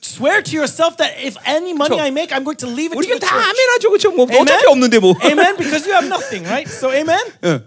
[0.00, 1.98] swear to yourself that if any money.
[2.00, 3.48] I make, I'm going to leave it to 우리가 the 다 church.
[3.48, 4.10] 아멘하죠, 그렇죠?
[4.12, 4.42] 뭐 Amen?
[4.42, 5.14] 어차피 없는데 뭐.
[5.24, 6.68] Amen, because you have nothing, right?
[6.68, 7.20] So amen.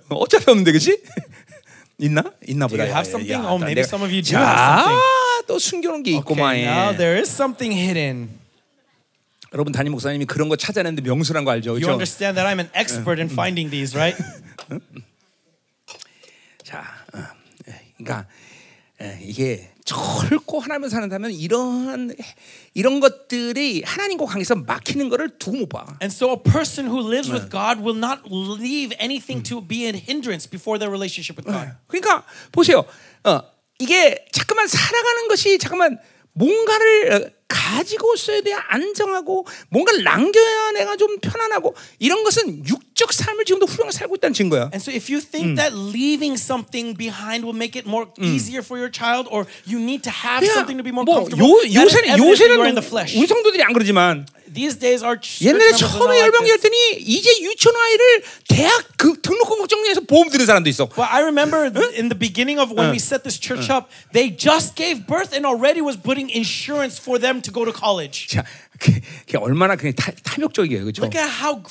[0.09, 0.97] 어, 어차피 없는데 그렇지?
[1.99, 2.23] 있나?
[2.47, 2.83] 있나 보다.
[2.85, 3.33] you have something?
[3.33, 5.47] 야, Oh, 나 maybe some of you do 자, have something.
[5.47, 6.55] 또 숨겨놓은 게 있고만.
[6.55, 6.67] Okay, 예.
[6.69, 8.29] now there is something hidden.
[9.51, 11.71] 여러분 담임 목사님이 그런 거 찾아내는데 명수란 거 알죠?
[11.71, 11.93] You 그렇죠?
[11.97, 14.15] understand that I'm an expert in finding these, right?
[16.63, 17.17] 자, 어,
[17.67, 18.27] 예, 그러니까
[19.01, 22.13] 예, 이게 철고 하나님을 사는다면 이러한
[22.75, 25.97] 이런 것들이 하나님과 관계에서 막히는 거를 두고 못 봐.
[26.01, 29.93] And so a person who lives with God will not leave anything to be a
[29.97, 31.75] hindrance before their relationship with God.
[31.87, 32.85] 그러니까 보세요.
[33.23, 33.41] 어,
[33.79, 35.97] 이게 잠깐만 살아가는 것이 잠깐만
[36.33, 43.43] 뭔가를 어, 가지고 있어야 돼 안정하고 뭔가를 남겨야 내가 좀 편안하고 이런 것은 육적 삶을
[43.43, 44.69] 지금도 훌륭하게 살고 있다는 증거야.
[44.71, 48.77] And so if you think that leaving something behind will make it more easier for
[48.79, 51.83] your child or you need to have 그냥 something to be more 뭐 comfortable, 요,
[51.83, 53.17] 요새는 요새는 the flesh.
[53.17, 56.61] 우리 성도들이 안 그러지만 These days our 옛날에 처음에 this.
[56.61, 60.89] 때니 이제 유치원 아이를 대학 그 등록금 걱정해서 보험 드는 사람도 있어.
[60.97, 64.75] Well, I remember in the beginning of when we set this church up, they just
[64.75, 68.27] gave birth and already was putting insurance for them to go to college.
[68.27, 68.43] 자,
[68.79, 68.91] 그,
[69.29, 71.03] 그 얼마나 그냥 타, 탐욕적이에요, 그렇죠?
[71.03, 71.61] Look at how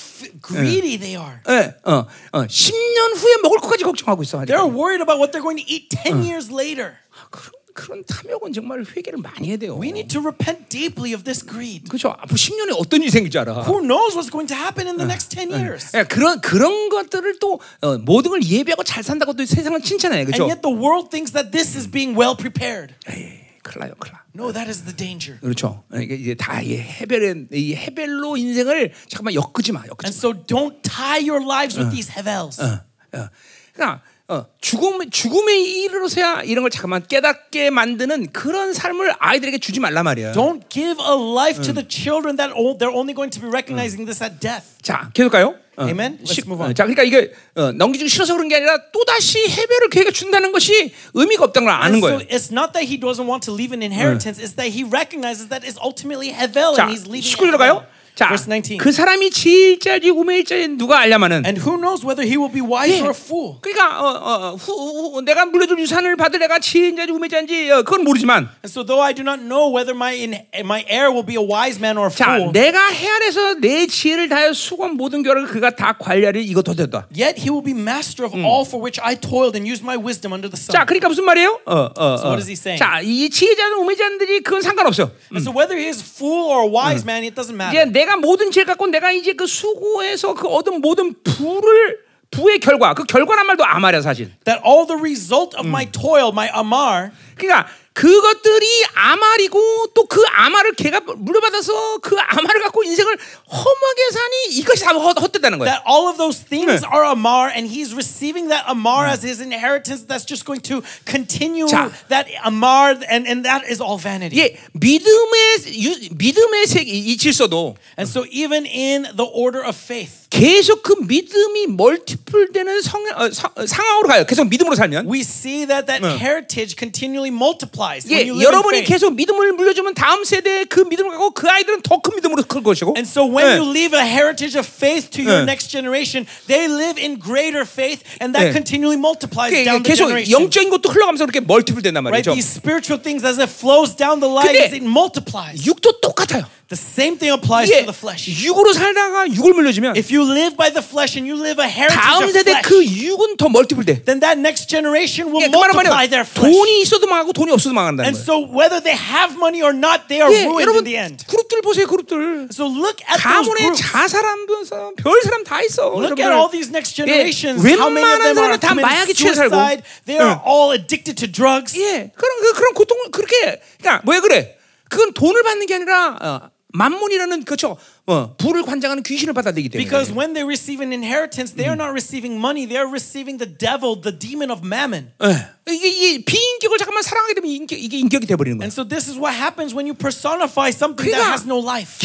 [0.43, 1.41] greedy they are.
[1.49, 4.45] 예, 어, 어, 10년 후에 먹을 것까지 걱정하고 있어.
[4.45, 6.99] They're worried about what they're going to eat 10 years later.
[7.31, 9.79] 그런 그런 탐욕은 정말 회개를 많이 해야 돼요.
[9.79, 11.89] We need to repent deeply of this greed.
[11.89, 12.09] 그렇죠.
[12.11, 13.63] 앞으로 10년에 어떤 일이 생길 줄 알아.
[13.69, 15.97] Who knows what's going to happen in the next 10 years?
[15.97, 20.33] 예, 그런 그런 것들을 또 어, 모든 걸 예배하고 잘 산다고 또 세상은 칭찬해, And
[20.33, 20.51] 그렇죠?
[20.51, 22.95] yet the world thinks that this is being well prepared.
[23.07, 24.25] 에이, 큰일 나.
[24.35, 25.39] No, that is the danger.
[25.41, 25.85] 그렇죠.
[25.95, 31.21] 이게 이제 다이 해별의 이 해별로 인생을 잠깐만 엮지 마, 엮지 And so don't tie
[31.21, 32.61] your lives with these hevels.
[32.61, 32.67] 마.
[32.67, 33.29] 어, 어.
[33.75, 40.05] 그러니까 어, 죽음 죽음에 이르러서야 이런 걸 잠깐만 깨닫게 만드는 그런 삶을 아이들에게 주지 말란
[40.05, 40.33] 말이야.
[40.33, 44.23] Don't give a life to the children that they're only going to be recognizing this
[44.23, 44.77] at death.
[44.83, 45.55] 자, 계속 가요.
[45.79, 46.19] 어, Amen.
[46.23, 46.75] Let's 시- move 어, on.
[46.75, 50.93] 자, 그러니까 이게 어, 넘기기 싫어서 그런 게 아니라 또 다시 해별을 걔가 준다는 것이
[51.15, 52.19] 의미가 없다는 걸 아는 거예요.
[52.19, 55.49] so it's not that he doesn't want to leave an inheritance, it's that he recognizes
[55.49, 57.87] that it's ultimately hevel 자, and he's leaving 19절로 it 가요.
[58.19, 58.79] 자, Verse 19.
[58.79, 63.11] 그 사람이 지일자지 우매일자지 누가 알냐마는 And who knows whether he will be wise or
[63.11, 63.59] a fool?
[63.61, 64.73] 그러니까 어, 어, 후,
[65.15, 69.15] 후, 내가 물려줄 유산을 받을 내가 지인자지 우매자인지 어, 그건 모르지만 And so, though I
[69.15, 70.35] do not know whether my in,
[70.67, 74.29] my heir will be a wise man or a 자 fool, 내가 헤아려서 내 지혜를
[74.29, 77.07] 다하여 수고한 모든 결과를 그가 다 관리하리 이것도 됐다.
[77.15, 80.35] yet he will be master of all for which I toiled and used my wisdom
[80.35, 80.75] under the sun.
[80.75, 81.61] 자 그러니까 무슨 말이에요?
[81.71, 82.35] 어, 어, So 어.
[82.35, 82.83] what is he saying?
[82.83, 85.07] 자 이 지혜자는 우매자들이 그건 상관없어.
[85.31, 88.08] And so, whether he is fool or a wise man, it doesn't 이제 matter.
[88.09, 91.99] 내가 모든 지혜 갖고 내가 이제 그 수고해서 그 얻은 모든 부를
[92.31, 94.33] 부의 결과 그 결과란 말도 아마랴 사실.
[94.45, 97.69] That all the result of my toil, my amar, 그러니까
[97.99, 104.93] 그것들이 아말이고 또 그 아말을 걔가 물려받아서 그 아말을 갖고 인생을 험하게 사니 이것이 다
[104.93, 105.69] 헛- 헛되다는 거야.
[105.69, 106.89] that all of those things 네.
[106.89, 110.07] are amar, and he's receiving that amar as his inheritance.
[110.07, 111.91] That's just going to continue 자.
[112.09, 114.39] that amar, and, and that is all vanity.
[114.41, 120.18] 예, 믿음의 유- 믿음의 세계 이 질서도 And so, even in the order of faith,
[120.31, 124.25] 계속 그 믿음이 멀티플되는 성, 어, 사- 어, 상황으로 가요.
[124.27, 125.07] 계속 믿음으로 살면.
[125.09, 128.05] we see that that heritage continually multiplies.
[128.07, 128.93] When 예, you live in 여러분이 faith.
[128.93, 132.95] 계속 믿음을 물려주면 다음 세대에 그 믿음을 갖고 그 아이들은 더 큰 믿음으로 클 것이고.
[132.97, 133.57] And so when 예.
[133.59, 135.45] you leave a heritage of faith to your 예.
[135.49, 138.53] next generation, they live in greater faith, and that 예.
[138.53, 140.29] continually multiplies 그게 down the 계속 generation.
[140.29, 142.21] 영적인 것도 흘러가면서 그렇게 멀티플 된단 Right?
[142.29, 142.35] 말이죠.
[142.37, 145.65] These spiritual things, as it flows down the lines, 근데 it multiplies.
[145.67, 146.45] 육도 똑같아요.
[146.69, 148.29] The same thing applies 이게 to the flesh.
[148.29, 151.99] 육으로 살다가 육을 물려주면 If you live by the flesh and you live a heritage
[152.01, 154.03] 다음 of 세대 flesh, 그 육은 더 멀티플 돼.
[154.05, 156.11] then that next generation will 예, 그 말은 multiply 말이야.
[156.11, 156.49] their flesh.
[156.51, 158.25] 돈이 있어도 망하고 돈이 없어도 망한다는 And 거예요.
[158.25, 161.27] so whether they have money or not, they are 예, ruined 여러분 in the end.
[161.29, 162.49] 그룹들 보세요, 그룹들.
[162.55, 163.83] So look at those 가문에 groups.
[163.83, 165.93] 자살하면서 별 사람 다 있어.
[165.95, 166.25] Look 여러분들.
[166.25, 167.61] at all these next generations.
[167.65, 169.55] 예, How many of them 웬만한 are 사람은 다 마약에 committing 취해 살고.
[169.55, 169.83] suicide?
[170.07, 170.47] They are 응.
[170.47, 171.77] all addicted to drugs.
[171.79, 174.57] 예, 그런 그, 그런 고통을 그렇게 그러니까 왜 그래?
[174.89, 176.41] 그건 돈을 받는 게 아니라 어,
[176.73, 177.77] 만문이라는 그렇죠.
[178.09, 179.85] 어, 부를 관장하는 귀신을 받아들이기 때문에.
[179.85, 182.65] Because when they receive an inheritance, they are not receiving money.
[182.65, 185.13] They are receiving the devil, the demon of mammon.
[185.21, 188.65] 예, 이게, 이게 비인격을 잠깐만 사랑하게 되면 인격, 이게 인격이 돼버리는 거야.
[188.65, 192.01] And so this is what happens when you personify something that 그러니까 has no life.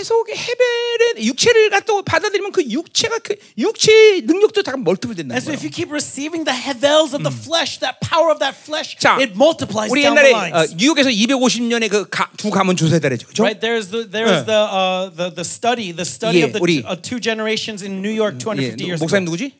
[0.00, 5.52] 계속 헤벨의 육체를 갖다 받아들이면 그 육체가 그 육체의 능력도 다 멀티플 된다는 And so
[5.52, 9.20] if you keep receiving the hevels of the flesh, that power of that flesh, 자,
[9.20, 10.76] it multiplies 우리 down the 옛날에 어, lines.
[10.80, 13.28] 뉴욕에서 250년의 그두 가문 조세다래죠.
[13.28, 13.44] 그죠?
[13.44, 14.48] Right there's the there's 네.
[14.48, 17.83] the uh the the study the study 예, of the 우리- two, uh, two generations
[17.85, 19.31] in New York 예, 250 years 목사님 ago.
[19.33, 19.53] 누구지?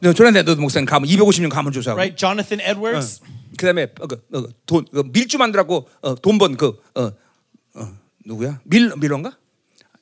[0.00, 1.96] 너 조난대 너 목사님 가문 250년 가문 조사하고.
[1.98, 3.20] Right, Jonathan Edwards.
[3.56, 7.12] 그다음에 어, 그, 어, 돈 그 밀주 만들라고 어, 돈 번 그 어,
[7.74, 8.60] 어, 누구야?
[8.64, 9.36] 밀 밀런가?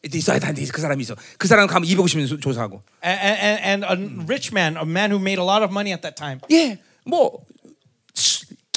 [0.03, 0.53] 있어야 돼.
[0.66, 1.15] 그 사람이 있어.
[1.39, 2.83] 그 사람 가면 250년 조사하고.
[3.05, 6.03] And, and, and a rich man, a man who made a lot of money at
[6.03, 6.41] that time.
[6.51, 7.56] 예, 뭐 수-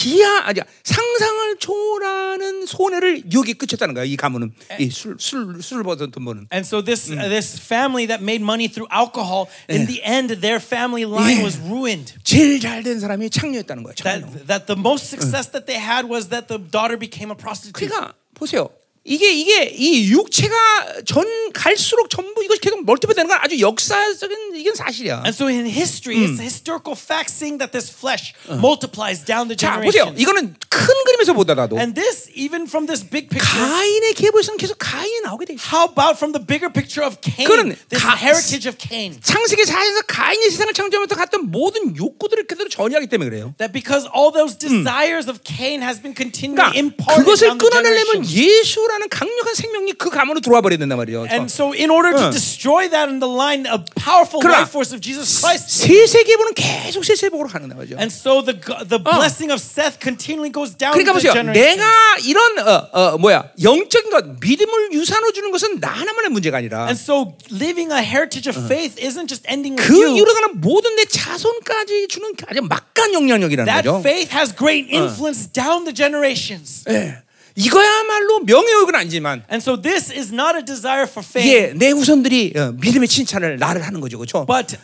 [0.01, 4.05] 기하 아니 상상을 초월하는 손해를 유혹에 끼쳤다는 거야.
[4.05, 6.47] 이 가문은 이술술 술을 버던 돈 버는.
[6.51, 10.57] And so this uh, this family that made money through alcohol, in the end, their
[10.59, 11.45] family line Yeah.
[11.45, 12.15] was ruined.
[12.25, 13.93] 제일 잘된 사람이 창녀였다는 거야.
[13.95, 14.25] 창녀.
[14.25, 17.77] That that the most success that they had was that the daughter became a prostitute.
[17.77, 18.71] 그러니까 보세요.
[19.03, 21.25] 이게 이게 이 육체가 전
[21.55, 25.23] 갈수록 전부 이것이 계속 멀티플되는 건 아주 역사적인 이건 사실이야.
[25.25, 29.57] And so in history, it's a historical fact seeing that this flesh multiplies down the
[29.57, 30.13] 자 보세요.
[30.13, 30.21] generations.
[30.21, 35.21] 이거는 큰 그림에서 보더라도 And this, even from this big picture, 가인의 계보에서는 계속 가인이
[35.25, 35.65] 나오게 돼 있어.
[35.73, 39.17] how about from the bigger picture of Cain, 그거는 this 가- heritage of Cain?
[39.25, 43.55] 창세기 4에서 가인이 세상을 창조하면서 갔던 모든 욕구들을 그대로 전이하기 때문에 그래요.
[43.57, 47.65] That because all those desires of Cain has been continually 그러니까 imparted 그것을 down the
[47.65, 48.37] 끊어내려면 generations.
[48.37, 51.27] 예수 라는 강력한 생명이 그 가문으로 들어와 버려야 된단 말이에요.
[51.31, 52.31] And so, in order to 응.
[52.31, 55.87] destroy that in the line, a powerful life force of Jesus Christ.
[55.87, 57.95] 세 세 계보는 계속 세세복으로 가는 거죠.
[57.97, 58.59] And so the
[58.89, 61.33] the blessing of Seth continually goes down 그러니까 보세요.
[61.35, 61.85] 내가
[62.27, 66.99] 이런 어, 어, 뭐야 영적인 것 믿음을 유산으로 주는 것은 나 하나만의 문제가 아니라 And
[66.99, 70.17] so living a heritage of faith isn't just ending with 그 you.
[70.17, 74.01] 이루어가는 모든 내 자손까지 주는 아주 막간 영향력이라는 That 거죠.
[74.01, 76.85] faith has great influence down the generations.
[76.89, 77.23] 예.
[77.60, 82.54] 이거야말로 명예욕은 아니지만 And so this is not a desire for fame, 예, 내 후손들이
[82.56, 84.46] 어, 믿음의 칭찬을 나를 하는 거죠, 그렇죠?
[84.46, 84.78] but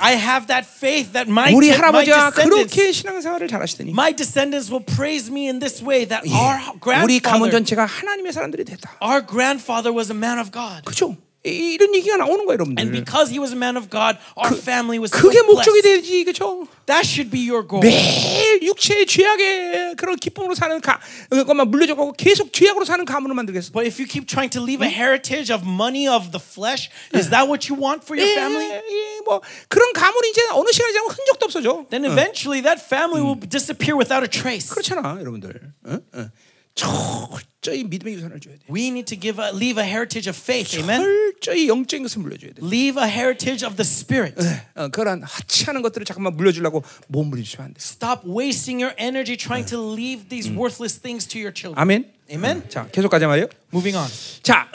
[0.00, 4.72] I have that faith that my, 우리 my 할아버지가 descendants, 그렇게 신앙생활을 잘하시더니 my descendants
[4.72, 8.64] will praise me in this way that 예, our 우리 가문 grandfather, 전체가 하나님의 사람들이
[8.64, 8.96] 됐다.
[9.02, 10.82] our grandfather was a man of God.
[10.84, 11.16] 그렇죠?
[11.43, 12.91] 이- 이런 얘기가 나오는 거예요, And 여러분들.
[13.03, 15.81] because he was a man of God, our family was 그게 목적이.
[15.81, 16.67] 되지, 그렇죠?
[16.85, 17.81] That should be your goal.
[17.81, 20.99] 매일 육체의 죄악의 그런 기쁨으로 사는 가,
[21.31, 23.71] 그것만 물려줘가고 계속 죄악으로 사는 가문을 만들겠어.
[23.73, 27.29] But if you keep trying to leave a heritage of money of the flesh, is
[27.33, 28.69] that what you want for your 예, family?
[28.69, 31.85] 예, 뭐 그런 가문이 이제 어느 시간이 지나면 흔적도 없어져.
[31.89, 34.69] Then eventually that family will disappear without a trace.
[34.69, 35.73] 그렇잖아, 여러분들.
[35.89, 35.97] 어?
[36.13, 36.29] 어.
[36.73, 38.61] 철저히 믿음의 유산을 줘야 돼.
[38.69, 40.77] We need to give a, leave a heritage of faith.
[40.79, 41.01] Amen.
[41.01, 42.61] 철저히 영적인 것을 물려줘야 돼.
[42.65, 44.35] Leave a heritage of the spirit.
[44.75, 47.79] 어, 그런 하찮은 것들을 잠깐만 물려주려고 못 물려주면 안 돼.
[47.79, 51.81] Stop wasting your energy trying to leave these worthless things to your children.
[51.81, 52.11] 아멘.
[52.31, 52.63] Amen.
[52.69, 53.47] 자, 계속 가자 말이요.
[53.73, 54.07] Moving on.
[54.41, 54.69] 자,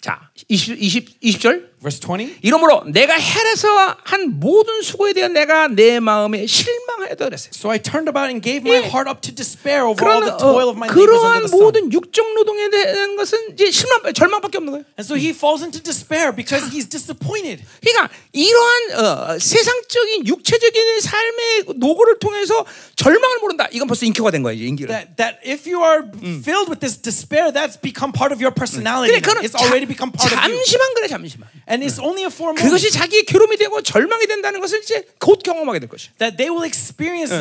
[0.00, 1.73] 자, 20, 20, 20절.
[1.84, 2.38] Verse 20.
[2.40, 3.68] 이러므로 내가 헬에서
[4.04, 7.50] 한 모든 수고에 대한 내가 내 마음에 실망하였다 그랬어요.
[7.52, 8.88] So I turned about and gave my 예.
[8.88, 11.44] heart up to despair over all 그런 the toil of 어, my labors 그러한 under
[11.44, 11.60] the sun.
[11.60, 14.84] 모든 육적 노동에 대한 것은 이제 실망 절망밖에 없는 거예요.
[14.96, 17.60] And so he falls into despair because he's disappointed.
[17.84, 22.64] 그러니까 이러한 어, 세상적인 육체적인 삶의 노고를 통해서
[22.96, 23.68] 절망을 모른다.
[23.72, 24.64] 이건 벌써 인격화 된 거예요.
[24.64, 24.88] 인기를.
[24.88, 26.08] That, that if you are
[26.40, 29.12] filled with this despair, that's become part of your personality.
[29.12, 30.56] 그래, 그건 It's already become part of you.
[30.64, 31.44] 잠시만 그래 잠시만.
[31.74, 35.02] And it's only a for a moment 그것이 자기의 괴로움이 되고 절망이 된다는 것을 이제
[35.18, 36.10] 곧 경험하게 될 것이.
[36.18, 37.34] that they will experience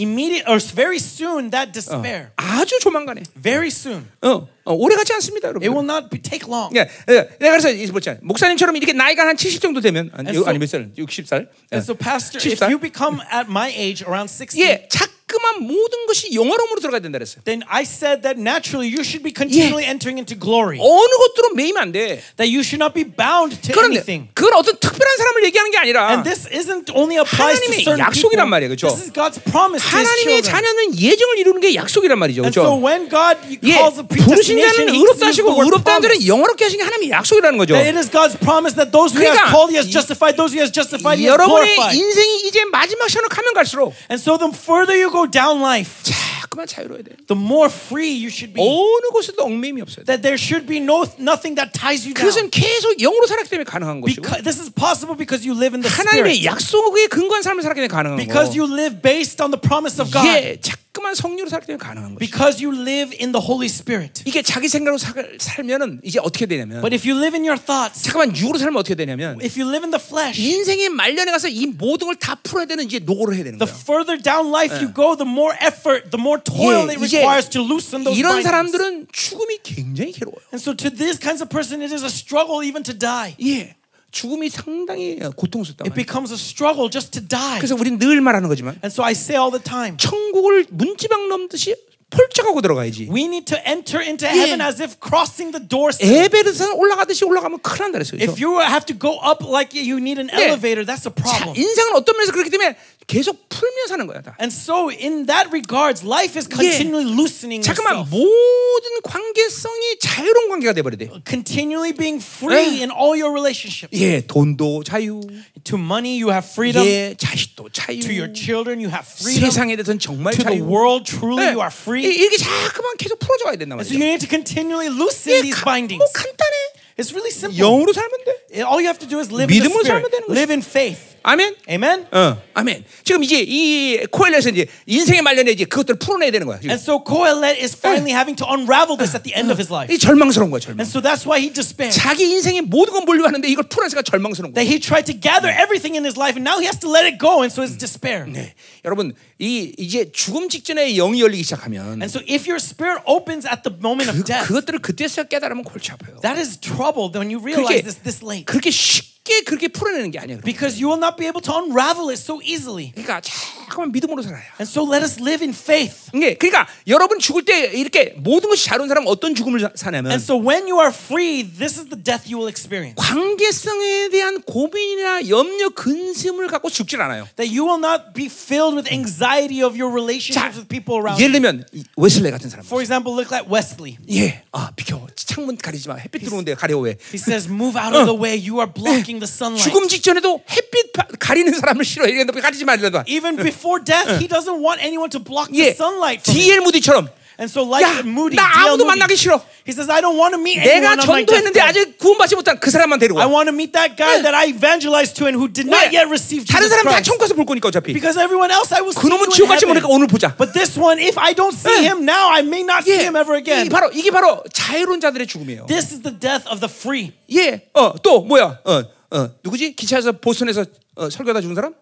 [0.00, 2.30] immediate or very soon that despair.
[2.36, 3.22] 아주 조만간에.
[3.36, 4.08] Very soon.
[4.22, 5.62] 어, 어, 오래 가지 않습니다, 여러분.
[5.62, 6.72] It will not be, take long.
[6.74, 10.38] 예, 예, 내가 그래서 이 뭐지 목사님처럼 이렇게 나이가 한 70 정도 되면 아니, And
[10.38, 10.88] so- 아니 몇 살?
[10.96, 11.46] 60살.
[11.70, 12.70] And so, Pastor, if 70살.
[12.70, 14.88] you become at my age around 60, 예,
[15.28, 17.42] 자꾸만 모든 것이 영화로움으로 들어가야 된다 그랬어요.
[17.44, 20.78] then I said that naturally you should be continually entering into glory.
[20.78, 22.22] 어느 것들은 매이면 안 돼.
[22.38, 24.30] That you should not be bound to 그런데 anything.
[24.34, 28.46] 그건 어떤 특별한 사람을 얘기하는 게 아니라 And this isn't only applies to certain 약속이란
[28.46, 28.50] people.
[28.54, 28.86] 말이에요, 그죠?
[28.86, 30.46] This is God's promise to His 하나님의 children.
[30.46, 32.46] 자녀는 예정을 이루는 게 약속이란 말이죠.
[32.46, 32.78] And so 그렇죠?
[32.78, 33.34] when God
[33.66, 36.14] 예, calls a 부르신 predestination, 자는 He 의롭다 하시고 the word 의롭다는 자는.
[36.22, 37.74] 영화롭게 하신 게 하나님의 약속이라는 거죠.
[37.74, 39.92] That it is God's promise that those who He has 그러니까 called, He has 이-
[39.92, 40.38] justified.
[40.38, 41.98] Those who has justified, He has 여러분의 glorified.
[41.98, 46.66] 인생이 이제 마지막 시간으로 가면 갈수록 And so the further you go down life, 자꾸만
[46.66, 47.12] 자유로워야 돼.
[47.28, 48.62] the more free you should be.
[48.64, 50.16] 어느 곳에도 얽매임이 없어야 돼.
[50.16, 52.24] That there should be no nothing that ties you down.
[52.32, 55.82] 그것은 계속 영으로 살았기 때문에 가능한 것이고 Because this is possible because you live in
[55.84, 56.48] the 하나님의 Spirit.
[56.48, 60.08] 약속에 근거한 삶을 살았기 때문에 가능한 Because 거고 you live based on the promise of
[60.10, 60.24] God.
[60.26, 64.24] 예, 자꾸만 성령으로 살기 때문에 가능한 것이 Because you live in the Holy Spirit.
[64.24, 68.00] 이게 자기 생각으로 살, 살면은 이제 어떻게 되냐면 But if you live in your thoughts,
[68.02, 71.66] 잠깐만 육으로 살면 어떻게 되냐면 if you live in the flesh, 인생의 말년에 가서 이
[71.66, 73.76] 모든 걸 다 풀어야 되는 이제 노고를 해야 되는 the 거야.
[73.84, 77.58] further down life you go, the more effort, the more toil 예, it requires to
[77.60, 78.46] loosen those 이런 bindings.
[78.46, 80.38] 사람들은 죽음이 굉장히 괴로워요.
[80.54, 83.34] And so to these kinds of person, it is a struggle even to die.
[83.42, 83.74] 예,
[84.12, 85.84] 죽음이 상당히 고통스럽다.
[85.84, 87.58] It becomes a struggle just to die.
[87.58, 91.74] 그래서 우리는 늘 말하는 거지만 And so I say all the time, 천국을 문지방 넘듯이
[92.08, 93.08] 펄쩍하고 들어가야지.
[93.10, 95.90] we need to enter into heaven as if crossing the door.
[95.98, 98.22] 에베르산 올라가듯이 올라가면 큰일 난다 그랬어요.
[98.22, 100.46] If you have to go up like you need an 네.
[100.46, 101.58] elevator, that's a 자, problem.
[101.58, 102.76] 인생은 어떤 면에서 그렇기 때문에
[103.07, 104.21] 계속 풀며 사는 거야.
[104.21, 104.37] 다.
[104.39, 108.07] And so in that regards, life is continually loosening 잠깐만 yourself.
[108.15, 111.09] 모든 관계성이 자유로운 관계가 돼버려야 돼.
[111.27, 112.83] Continually being free 네.
[112.83, 113.91] in all your relationships.
[113.99, 115.19] 예, 돈도 자유,
[115.65, 116.85] To money, you have freedom.
[116.87, 119.43] 예, 자식도 자유, To your children, you have freedom.
[119.49, 120.63] 세상에 대해서는 정말 To the 자유.
[120.63, 122.05] world, truly, 예, you are free.
[122.05, 123.99] 이- 이렇게 자꾸만 계속 풀어줘야 된단 And so 말이죠.
[123.99, 125.99] you need to continually loosen 예, these 가- bindings.
[125.99, 126.55] 뭐 간단해.
[126.97, 127.57] It's really simple.
[127.59, 128.61] 영으로 살면 돼.
[128.63, 129.99] All you have to do is live in the 믿음으로 spirit.
[129.99, 130.37] 살면 되는 거지.
[130.37, 131.01] Live in faith.
[131.26, 131.56] 아멘.
[131.68, 132.06] Amen.
[132.12, 132.84] 어, 아멘.
[133.02, 136.60] 지금 이제 이 코엘렛은 이제 인생의 말년에 이제 그것들을 풀어내야 되는 거야.
[136.60, 136.70] 지금.
[136.70, 139.90] And so Kohelet is finally having to unravel this at the end of his life.
[139.92, 140.78] 이 절망스러운 거야, 절망.
[140.78, 141.98] And so that's why he despairs.
[141.98, 144.62] 자기 인생의 모든 건 몰려하는데 이걸 풀어내니까 절망스러운 거야.
[144.62, 147.02] That he tried to gather everything in his life and now he has to let
[147.10, 147.42] it go.
[147.42, 148.22] And so it's despair.
[148.30, 148.54] 네.
[148.86, 149.10] 여러분,
[149.42, 153.74] 이 이제 죽음 직전에 영이 열리기 시작하면 And so if your spirit opens at the
[153.74, 156.22] moment 그, of death, 그것들을 그때서 깨달으면 골치 아파요.
[156.22, 158.46] that is trouble when you 그렇게 realize this this late.
[158.46, 159.15] 그렇게 쉽게
[159.45, 160.37] 그렇게 풀어내는 게 아니야.
[160.43, 162.91] Because you will not be able to unravel it so easily.
[162.91, 164.41] 그러니까 자꾸만 믿음으로 살아야.
[164.59, 166.11] And so let us live in faith.
[166.13, 170.11] 네, 그러니까 여러분 죽을 때 이렇게 모든 것이 잘 온 사람은 어떤 죽음을 사- 사냐면
[170.11, 172.95] And so when you are free, this is the death you will experience.
[172.97, 177.27] 관계성에 대한 고민이나 염려, 근심을 갖고 죽질 않아요.
[177.37, 181.21] That you will not be filled with anxiety of your 자, relationships with people around
[181.21, 181.39] 예를 you.
[181.39, 182.65] 들면 이 웨슬레 같은 사람.
[182.65, 183.95] For example, look like Wesley.
[184.11, 185.07] 예, 아 비켜.
[185.15, 185.95] 창문 가리지 마.
[185.95, 186.97] 햇빛 들어오는데 가려 왜?
[187.13, 188.35] He says, Move out of the way.
[188.35, 189.63] You are blocking the sunlight.
[189.63, 192.11] 죽음 직전에도 햇빛 바- 가리는 사람을 싫어해.
[192.11, 193.03] 이랬는데 가리지 말라도.
[193.07, 196.47] Even before death, he doesn't want anyone to block 예, the sunlight from him.
[196.47, 196.61] D.L.
[196.63, 197.09] 무디처럼
[197.39, 198.69] And so, like 야, Moody, 나 D.L.
[198.77, 199.41] 아무도 Moody, 만나기 싫어.
[199.65, 201.89] he says, I don't want to meet 내가 anyone on my 전도했는데 deathbed.
[201.89, 203.25] 아직 구원받지 못한 그 사람만 데리고 와.
[203.25, 205.89] I want to meet that guy that I evangelized to and who did not 왜?
[205.89, 207.09] yet receive 다른 Jesus 사람 다 Christ.
[207.09, 207.97] 천국에서 볼 거니까 어차피.
[207.97, 209.95] Because everyone else I will see 그놈은 you 지옥 in 갈지 모르니까 heaven.
[209.97, 210.37] 오늘 보자.
[210.37, 211.89] But this one, if I don't see 예.
[211.89, 213.69] him now, I may not see 예, him ever 이 again.
[213.73, 215.65] 바로 이게 바로 자유로운 자들의 죽음이에요.
[215.65, 217.09] This is the death of the free.
[217.33, 218.61] 예, 어, 또 뭐야?
[218.69, 219.74] 어, 어, 누구지?
[219.76, 220.64] 기차에서 보스턴에서
[220.96, 221.74] 어, 설교하다 죽은 사람?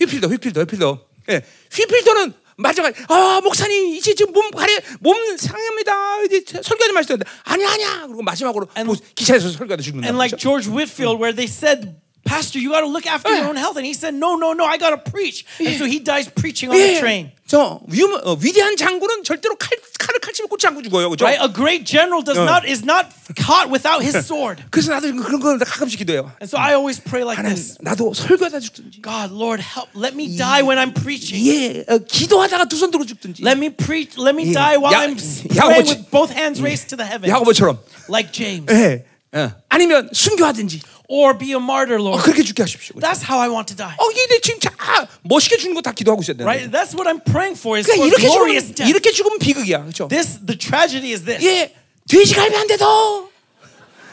[0.00, 1.06] 휘필더, 휘필더, 휘필더.
[1.30, 1.42] 예,
[1.72, 6.22] 휘필더는 마지막에 아 목사님 이제 지금 몸 가래 몸 상합니다.
[6.24, 8.06] 이제 설교하지 마시던데 아니 아니야.
[8.06, 10.06] 그리고 마지막으로 And- 기차에서 설교하다 죽는다.
[10.08, 11.94] And like George Whitfield, where they said,
[12.25, 13.77] Pastor, you got to look after your own health.
[13.77, 15.45] And he said, No, no, no, I got to preach.
[15.59, 17.31] And so he dies preaching on the train.
[17.47, 21.23] 저 위험, 어, 위대한 장군은 절대로 칼, 칼을 칼집에 꽂지 않고 죽어요, 그죠?
[21.23, 21.37] Right?
[21.39, 23.05] A great general does not is not
[23.37, 24.63] caught without his sword.
[24.71, 26.33] 그래서 나도 그런 거 가끔씩 기도해요.
[26.41, 27.77] And so I always pray like 하나님, this.
[27.85, 29.93] 나도 설교하다 죽든지, God, Lord, help.
[29.93, 31.37] Let me die when I'm preaching.
[31.45, 34.17] 예, 어, 기도하다가 두 손 들고 죽든지, Let me preach.
[34.17, 34.57] Let me Yeah.
[34.57, 37.29] die while 야- I'm s- 야고보 praying 치- with both hands raised to the heavens,
[37.29, 37.77] 야고보처럼,
[38.09, 39.05] like James, 예,
[39.37, 39.53] 어.
[39.69, 42.22] 아니면 순교하든지, Or be a martyr, 어, Lord.
[42.22, 42.94] 그렇게 죽게 하십시오.
[42.94, 43.02] 그죠?
[43.04, 43.90] That's how I want to die.
[43.98, 46.46] 어, 이게 지금 자, 아, 멋있게 죽는 거 다 기도하고 있어야 되는데.
[46.46, 46.70] Right?
[46.70, 47.74] That's what I'm praying for.
[47.76, 48.90] Is 그러니까 for 이렇게 glorious 죽으면 death.
[48.90, 50.06] 이렇게 죽으면 비극이야, 그렇죠?
[50.06, 51.42] This the tragedy is this.
[51.44, 51.74] 예,
[52.06, 53.26] 돼지갈비 한 대 더.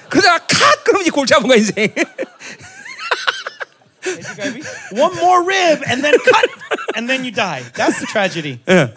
[0.10, 1.94] 그러다가 칵 그러면 이제 골치 아픈 거야 인생.
[4.94, 6.50] One more rib and then cut
[6.96, 7.62] and then you die.
[7.76, 8.60] That's the tragedy.
[8.70, 8.94] 예.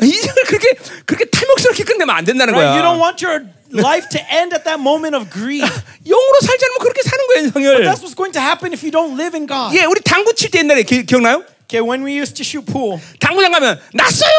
[0.00, 0.74] 인생을 그렇게
[1.06, 2.70] 그렇게 탈목스럽게 끝내면 안 된다는 Right?
[2.70, 2.76] 거야.
[2.76, 5.63] You don't want your life to end at that moment of greed.
[6.05, 7.85] 영으로 살지 않으면 그렇게 사는 거야 인생을.
[7.85, 9.75] That's what's going to happen if you don't live in God.
[9.77, 11.43] 예, 우리 당구 칠 때 옛날에 기, 기억나요?
[11.69, 14.33] Okay, when we used to shoot pool, 당구장 가면 났어요.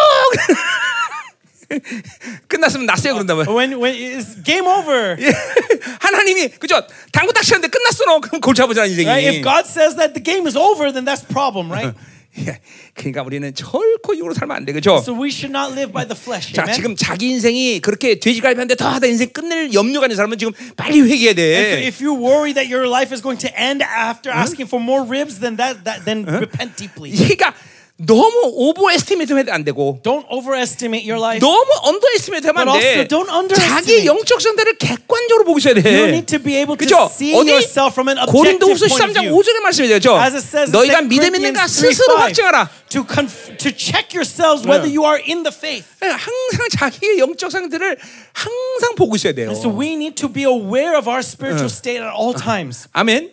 [2.49, 3.47] 끝났으면 났어요 그런다면.
[3.47, 5.17] when when it's game over.
[5.21, 5.33] 예.
[6.01, 6.83] 하나님이 그죠?
[7.13, 9.07] 당구 딱 치는데 끝났어 너 그럼 골치 아프잖아 인생이.
[9.07, 9.37] Right?
[9.39, 11.95] If God says that the game is over, then that's problem, right?
[12.40, 12.60] 예.
[12.94, 14.98] 그러니까 우리는 절코 육으로 살면 안 돼, 그죠?
[14.98, 16.54] So we should not live by the flesh.
[16.54, 16.76] 자, Amen?
[16.76, 21.34] 지금 자기 인생이 그렇게 돼지갈비 한대더 하다 인생 끝낼 염려가 있는 사람은 지금 빨리 회개해야
[21.34, 21.88] 돼.
[21.88, 25.40] if you worry that your life is going to end after asking for more ribs,
[25.40, 27.12] then that, that then repent deeply.
[27.12, 27.54] 그러니까
[27.98, 31.40] 너무 오버 에스티메이트 하면 안 되고 Don't overestimate your life.
[31.40, 32.88] 너무 언더 에스티메이트 하면 안 But 돼.
[32.92, 33.72] also don't underestimate.
[33.88, 35.80] 자기 영적 상태를 객관적으로 보고 있어야 돼.
[35.88, 37.08] You need to be able to 그죠?
[37.10, 39.32] see 어디 yourself from an objective 고린도후서 point of 13장 view.
[39.40, 40.12] 5절의 말씀이죠.
[40.20, 42.70] As it says 너희가 2 믿음 있는가 스스로 3:5, 확증하라.
[42.92, 45.88] to conf- to check yourselves whether you are in the faith.
[46.04, 47.96] 항상 자기의 영적 상태를
[48.36, 49.48] 항상 보고 있어야 돼요.
[49.48, 52.90] And so we need to be aware of our spiritual state at all times.
[52.92, 53.32] 아멘.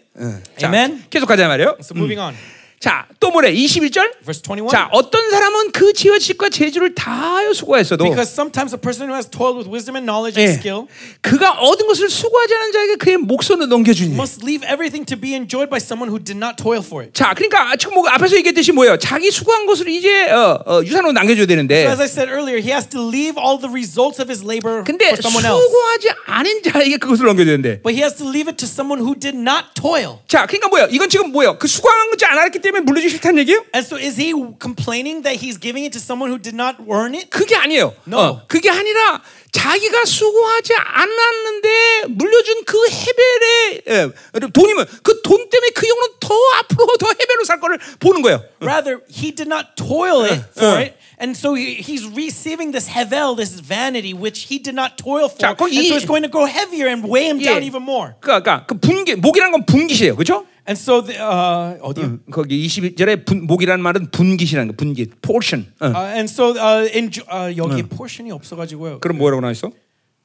[0.56, 1.02] 자, Amen.
[1.10, 1.78] 계속 가자 말이에요.
[1.82, 2.36] So moving on,
[2.82, 3.54] 자, 또 뭐래?
[3.54, 4.10] 21절.
[4.26, 4.68] verse 21.
[4.68, 9.30] 자, 어떤 사람은 그 지혜와 지식과 재주를 다하여 수고했어도 Because sometimes a person who has
[9.30, 10.90] toiled with wisdom and knowledge 예, and skill
[11.22, 14.14] 그가 얻은 것을 수고하지 않은 자에게 그의 목손을 넘겨주니.
[14.18, 17.14] must leave everything to be enjoyed by someone who did not toil for it.
[17.14, 18.98] 자, 그러니까 지금 뭐 앞에서 얘기했듯이 뭐예요?
[18.98, 21.86] 자기 수고한 것을 이제 어, 어, 유산으로 남겨줘야 되는데.
[21.86, 24.82] So as I said earlier, he has to leave all the results of his labor
[24.82, 25.62] 근데 for someone else.
[25.62, 27.78] 수고하지 않은 자에게 그것을 넘겨줘야 되는데.
[27.86, 30.18] But he has to leave it to someone who did not toil.
[30.26, 30.88] 자, 그러니까 뭐예요?
[30.90, 31.54] 이건 지금 뭐예요?
[31.62, 33.64] 그 수고한 거지 않았기 때문에 물려주기 싫다는 얘기예요?
[33.74, 37.14] And so is he complaining that he's giving it to someone who did not earn
[37.14, 37.30] it?
[37.30, 37.94] 그게 아니에요.
[38.06, 38.18] No.
[38.18, 39.22] 어, 그게 아니라
[39.52, 41.68] 자기가 수고하지 않았는데
[42.08, 44.08] 물려준 그 해벨의 예,
[44.52, 48.42] 돈이면 그 돈 때문에 그 영혼은 더 앞으로 더 해벨로 살 거를 보는 거예요.
[48.60, 50.82] Rather, he did not toil it for uh.
[50.82, 50.94] it.
[51.18, 55.38] And so he, he's receiving this hevel, this vanity, which he did not toil for.
[55.38, 57.44] 자, and so 이- it's going to go heavier and weigh him 예.
[57.44, 58.14] down even more.
[58.20, 60.44] 그러니까 그 분기 목이라는 건 분깃이에요, 그렇죠?
[60.64, 62.20] And so, the, uh, 어디요?
[62.30, 65.66] 거기 22절에 분, 목이라는 말은 분깃이라는 거, 분깃, portion.
[65.80, 65.86] 어.
[65.86, 69.00] Uh, and so uh, in, uh, 여기 포션이 없어가지고요.
[69.00, 69.72] 그럼 뭐라고 나와 있어?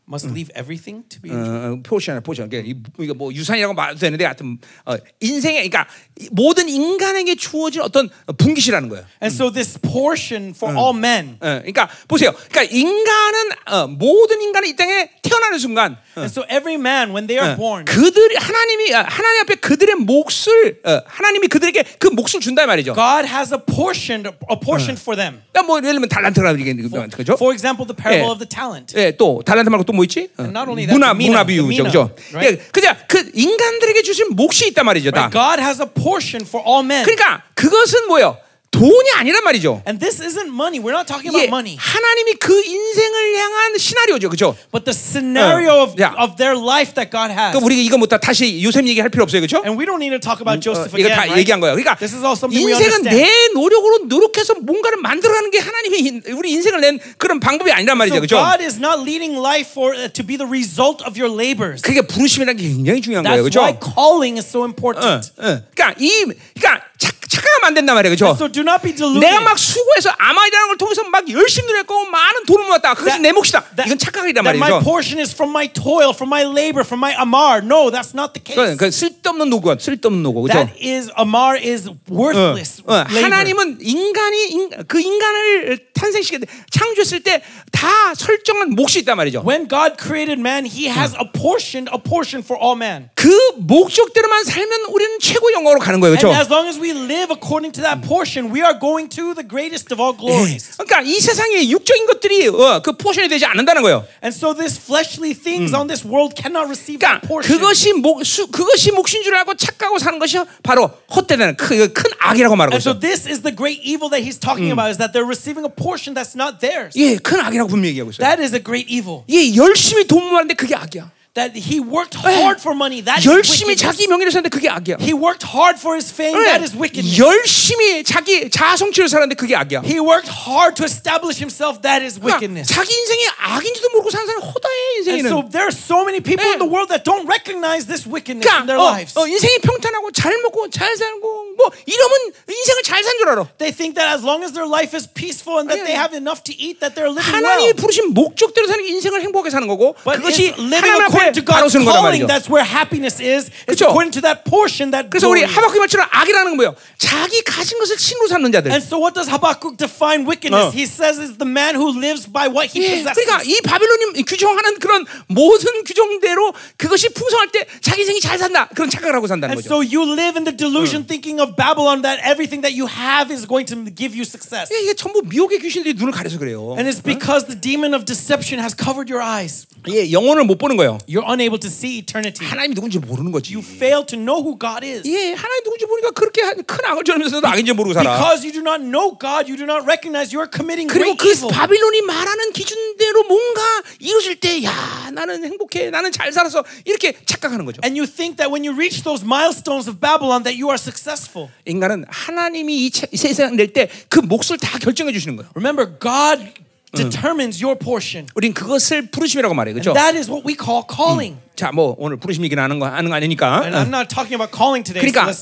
[0.09, 1.31] Must leave everything to be.
[1.31, 2.47] 어, 어, 포션이야, 포션.
[2.49, 5.85] 그러니까 이- 이거 뭐 유산이라고 말도 되는데, 하여튼 어, 인생에, 그러니까
[6.17, 9.03] 이 모든 인간에게 주어진 어떤 분깃이라는 거예요.
[9.21, 11.35] And so this portion for all men.
[11.41, 12.31] 어, 그러니까 보세요.
[12.49, 17.37] 그러니까 인간은 어, 모든 인간이 이 땅에 태어나는 순간 And so every man, when they
[17.43, 22.63] are born, 그들이 하나님이 아, 하나님 앞에 그들의 몫을 어, 하나님이 그들에게 그 몫을 준다
[22.63, 22.93] 이 말이죠.
[22.95, 25.43] God has a portion, a portion for them.
[25.51, 27.33] 그러니까 뭐 예를 들면 달란트라 얘기하는 그죠?
[27.33, 28.31] For example, the parable 예.
[28.31, 28.95] of the talent.
[28.97, 30.29] 예, 또 달란트 말고 또뭐 있지?
[30.37, 32.09] 어, And not only that, 문화 문화 비유죠, 그죠?
[32.31, 32.61] right?
[32.61, 35.27] 예, 그냥 그 인간들에게 주신 몫이 있단 말이죠, 다.
[35.27, 35.33] Right?
[35.33, 37.03] God has a portion for all men.
[37.03, 38.37] 그러니까 그것은 뭐예요?
[38.77, 39.81] 돈이 아니란 말이죠.
[39.87, 40.77] And this isn't money.
[40.79, 41.77] We're not talking 예, about money.
[41.79, 44.55] 하나님이 그 인생을 향한 시나리오죠, 그죠?
[44.71, 46.13] But the scenario of, Yeah.
[46.21, 47.57] of their life that God has.
[47.57, 49.57] 그러니까 우리 이거 뭐다 다시 요셉 얘기할 필요 없어요, 그죠?
[49.65, 51.17] And we don't need to talk about Joseph 이거 again.
[51.17, 51.39] 다 right?
[51.41, 51.73] 얘기한 거예요.
[51.73, 53.01] 그러니까 This is all something 인생은.
[53.09, 53.25] 내
[53.57, 58.21] 노력으로 노력해서 뭔가를 만들어가는 게 하나님이 인- 우리 인생을 낸 그런 방법이 아니란 말이죠, So
[58.21, 58.37] 그죠?
[58.37, 61.81] God is not leading life for uh, to be the result of your labors.
[61.81, 63.59] 그게 부르심이라는 게 굉장히 중요한 거예요, That's 그죠?
[63.65, 65.33] why calling is so 어, important.
[65.41, 65.65] 어.
[65.73, 68.25] 그러니까 이 그러니까 착, 착각하면 안 된단 말이에요, 그죠?
[68.35, 69.19] So do not be deluded.
[69.21, 72.93] 내가 막 수고해서 아마이라는 걸 통해서 막 열심히 노력하고 많은 돈을 모았다.
[72.95, 73.61] 그것이 That- 내 몫이다.
[73.75, 74.83] that- 이건 착각이란 that my 말이죠.
[74.83, 77.61] portion is from my toil, from my labor, from my amar.
[77.63, 78.57] No, that's not the case.
[78.57, 80.53] 그, 그 쓸데없는 노고야, 쓸데없는 노고, 그죠?
[80.57, 83.23] That is amar is worthless 어, labor.
[83.23, 86.39] 하나님은 인간이 인, 그 인간을 탄생시켜
[86.71, 87.41] 창조했을 때
[87.71, 89.43] 다 설정한 몫이 있단 말이죠.
[89.45, 93.09] When God created man, He has apportioned a portion for all man.
[93.13, 96.39] 그 목적대로만 살면 우리는 최고 영광으로 가는 거예요, And 그렇죠?
[96.41, 99.42] as long as we live live according to that portion, we are going to the
[99.46, 100.18] greatest of all 예.
[100.18, 100.76] glories.
[100.78, 104.06] 그러니까 이 세상의 육적인 것들이 어, 그 포션이 되지 않는다는 거예요.
[104.22, 107.58] And so these fleshly things on this world cannot receive 그러니까 that portion.
[107.58, 112.56] 그것이 목 수, 그것이 몫인 줄 알고 착각하고 사는 것이 바로 헛되는 큰, 큰 악이라고
[112.56, 113.00] 말하고 And so 있어.
[113.00, 116.14] this is the great evil that he's talking about is that they're receiving a portion
[116.14, 116.94] that's not theirs.
[116.96, 118.22] 예, 큰 악이라고 분명히 얘기하고 있어요.
[118.22, 119.24] That is a great evil.
[119.28, 121.10] 예, 열심히 돈 모았는데 그게 악이야.
[121.36, 123.00] That he worked hard for money.
[123.00, 123.80] That is 열심히 wickedness.
[123.80, 125.00] 자기 명예를 썼는데 그게 악이야.
[125.00, 126.36] He worked hard for his fame.
[126.36, 127.16] 예, That is wickedness.
[127.16, 129.80] 열심히 자기 자성취를 살았는데 그게 악이야.
[129.80, 131.80] He worked hard to establish himself.
[131.80, 132.68] That is 그러니까 wickedness.
[132.68, 135.28] 자기 인생이 악인지도 모르고 사는 사람이 허다해 And 인생에는.
[135.32, 136.52] so there are so many people 예.
[136.52, 139.16] in the world that don't recognize this wickedness in 그러니까 their 어, lives.
[139.16, 142.12] 어, 인생이 평탄하고 잘 먹고 잘 살고 뭐 이러면
[142.44, 143.48] 인생을 잘 산 줄 알아.
[143.56, 146.00] They think that as long as their life is peaceful and that they 예.
[146.00, 147.80] have enough to eat, that they're living 하나님이 well.
[147.80, 151.25] 부르신 목적대로 사는 게 인생을 행복하게 사는 거고 But 그것이 it's living 하나님 according 앞에
[151.26, 152.22] to 바로 God's 서는 거란 calling.
[152.22, 152.26] 말이죠.
[152.28, 153.50] That's where happiness is.
[153.66, 153.86] It's 그쵸?
[153.90, 155.50] according to that portion that 그래서 우리 glory.
[155.54, 156.74] 하박국 말처럼 악이라는 건 뭐예요?
[156.98, 158.70] 자기 가진 것을 신으로 삼는 자들.
[158.70, 160.70] And so what does Habakkuk define wickedness?
[160.70, 160.72] 어.
[160.72, 163.16] He says it's the man who lives by what he 예, possesses.
[163.18, 168.90] 그러니까 이 바빌론이 규정하는 그런 모든 규정대로 그것이 풍성할 때 자기 인생이 잘 산다 그런
[168.90, 169.68] 착각을 하고 산다는 And 거죠.
[169.68, 173.46] so you live in the delusion thinking of Babylon that everything that you have is
[173.46, 174.72] going to give you success.
[174.72, 176.74] 예, 이게 전부 미혹의 귀신들이 눈을 가려서 그래요.
[176.78, 179.66] And it's because the demon of deception has covered your eyes.
[179.88, 180.98] 예, 영혼을 못 보는 거예요.
[181.17, 182.45] You're unable to see eternity.
[182.45, 183.55] 하나님이 누군지 모르는 거지.
[183.55, 185.01] You fail to know who God is.
[185.09, 188.17] 예, 하나님 누군지 모르니까 그렇게 큰 악을 저면서도 악인지 모르고 살아.
[188.21, 191.17] Because you do not know God, you do not recognize you are committing 그리고 great
[191.17, 191.49] 그 evil.
[191.49, 193.61] 바빌론이 말하는 기준대로 뭔가
[193.99, 197.81] 이루어질 때, 야, 나는 행복해, 나는 잘 살아서 이렇게 착각하는 거죠.
[197.83, 201.49] And you think that when you reach those milestones of Babylon that you are successful.
[201.65, 205.49] 인간은 하나님이 이 세상 낼 때 그 몫을 다 결정해 주시는 거예요.
[205.55, 206.45] Remember, God
[206.94, 208.26] determines your portion.
[208.34, 209.94] 우린 그것을 부르심이라고 말해요, 그렇죠?
[209.94, 211.38] That is what we call calling.
[211.57, 213.61] 자, 뭐 오늘 부르심이긴 하는 거 하는 거 아니니까.
[213.65, 215.01] And I'm not talking about calling today.
[215.01, 215.33] So 그러니까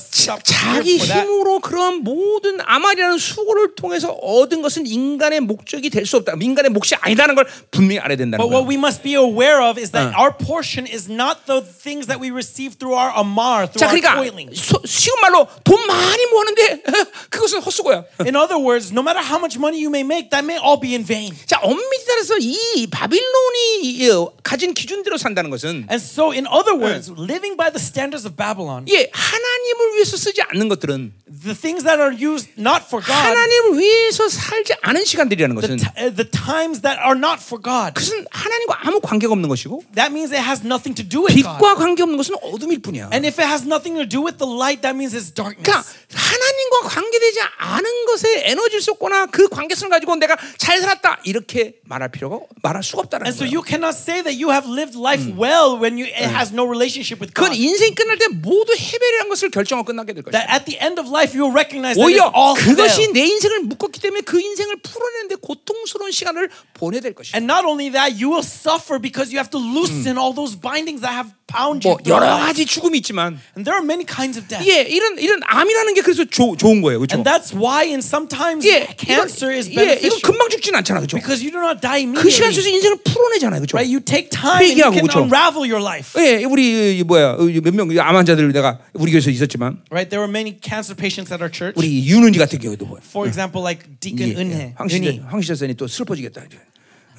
[0.42, 0.96] 자, here 자기.
[0.98, 6.32] 힘으로 그런 모든 아말이라는 수고를 통해서 얻은 것은 인간의 목적이 될 수 없다.
[6.40, 9.90] 인간의 몫이 아니라는 걸 분명히 알아야 된다는 But what we must be aware of is
[9.92, 13.92] that our portion is not the things that we receive through our amar, through 자,
[13.92, 14.48] our 그러니까 toiling.
[14.56, 16.82] 소- 쉬운 말로 돈 많이 모았는데
[17.28, 18.04] 그것은 헛수고야.
[18.24, 20.96] In other words, no matter how much money you may make, that may all be
[20.96, 21.36] in vain.
[21.44, 27.10] 자, 엄밀히 따라서 이 바빌론이 어, 가진 기준대로 산다는 것은 And so, in other words,
[27.10, 31.98] living by the standards of Babylon, 예, 하나님을 위해서 쓰지 않는 것들은 the things that
[32.00, 36.28] are used not for God, 하나님을 위해서 살지 않은 시간들이라는 the, 것은 t- uh, the
[36.30, 40.42] times that are not for God, 그것은 하나님과 아무 관계가 없는 것이고 that means it
[40.42, 41.58] has nothing to do with God.
[41.58, 43.10] 빛과 관계 없는 것은 어둠일 뿐이야.
[43.12, 46.06] And if it has nothing to do with the light, that means it's 그러니까 darkness.
[46.14, 52.38] 하나님과 관계되지 않은 것에 에너지를 쏟거나 그 관계성을 가지고 내가 잘 살았다 이렇게 말할 필요가
[52.62, 53.58] 말할 수가 없다는 And so 거예요.
[53.58, 57.21] you cannot say that you have lived life well when you, it has no relationship
[57.21, 57.59] with 그건 God.
[57.61, 60.33] 인생 끝날 때 모두 해별이라는 것을 결정하고 끝나게 될 것이야.
[60.33, 63.11] That at the end of life you will recognize that it's 오히려 all for 그것이
[63.11, 63.13] them.
[63.13, 67.37] 내 인생을 묶었기 때문에 그 인생을 풀어내는데 고통스러운 시간을 보내야 될 것이야.
[67.37, 71.01] And not only that, you will suffer because you have to loosen all those bindings
[71.05, 71.44] that have bound you.
[71.84, 72.26] 뭐 여러.
[72.26, 74.66] 가지 죽음이 있지만 And there are many kinds of death.
[74.66, 77.14] 예 이런 이런 암이라는 게 그래서 조, 좋은 거예요, 그렇죠?
[77.16, 80.20] And that's why in sometimes 예, cancer is 예, 이건 beneficial.
[80.26, 81.16] 금방 죽진 않잖아, 그렇죠?
[81.16, 82.50] Because you do not die 그 시간 immediately.
[82.50, 83.78] 속에서 인생을 풀어내잖아요, 그렇죠?
[83.78, 83.86] Right?
[83.86, 85.22] You take time and you can 그쵸?
[85.22, 86.18] unravel your life.
[86.18, 90.10] 예, 우리 이 뭐야 몇명암 환자들 내가 우리 교회에서 있었지만 Right?
[90.10, 91.78] There were many cancer patients at our church.
[91.78, 93.00] 우리 윤은지 같은 경우도 뭐야?
[93.06, 94.74] For example, like Deacon Eunhe.
[94.74, 96.58] 황시대 황시대 선이 또 슬퍼지겠다 이제.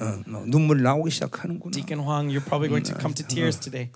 [0.00, 1.72] 어, 뭐 눈물 나오기 시작하는구나.
[1.72, 3.88] Deacon Huang, you're probably going to come to tears today.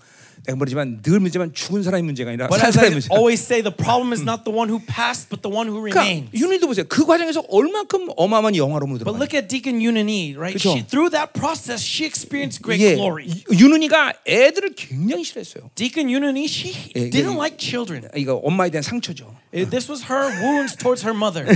[0.45, 3.09] 내가 모르지만 늘 문제만 죽은 사람의 문제가 아니라 But 산 as I 사람의 문제.
[3.15, 6.03] always say, the problem is not the one who passed, but the one who 그러니까
[6.03, 6.35] remains.
[6.35, 6.85] 윤은이도 보세요.
[6.89, 9.19] 그 과정에서 얼마큼 어마어마한 영화로움을 But 들어가.
[9.23, 10.59] look at Deacon Yunani, right?
[10.59, 10.75] 그쵸?
[10.75, 13.31] She, through that process, she experienced great 예, glory.
[13.55, 15.71] 윤은이가 애들을 굉장히 싫어했어요.
[15.79, 18.11] Deacon Yunani, she 예, didn't 이게- like children.
[18.19, 19.31] 이거 엄마에 대한 상처죠.
[19.55, 21.47] Eh, This was her wounds towards her mother.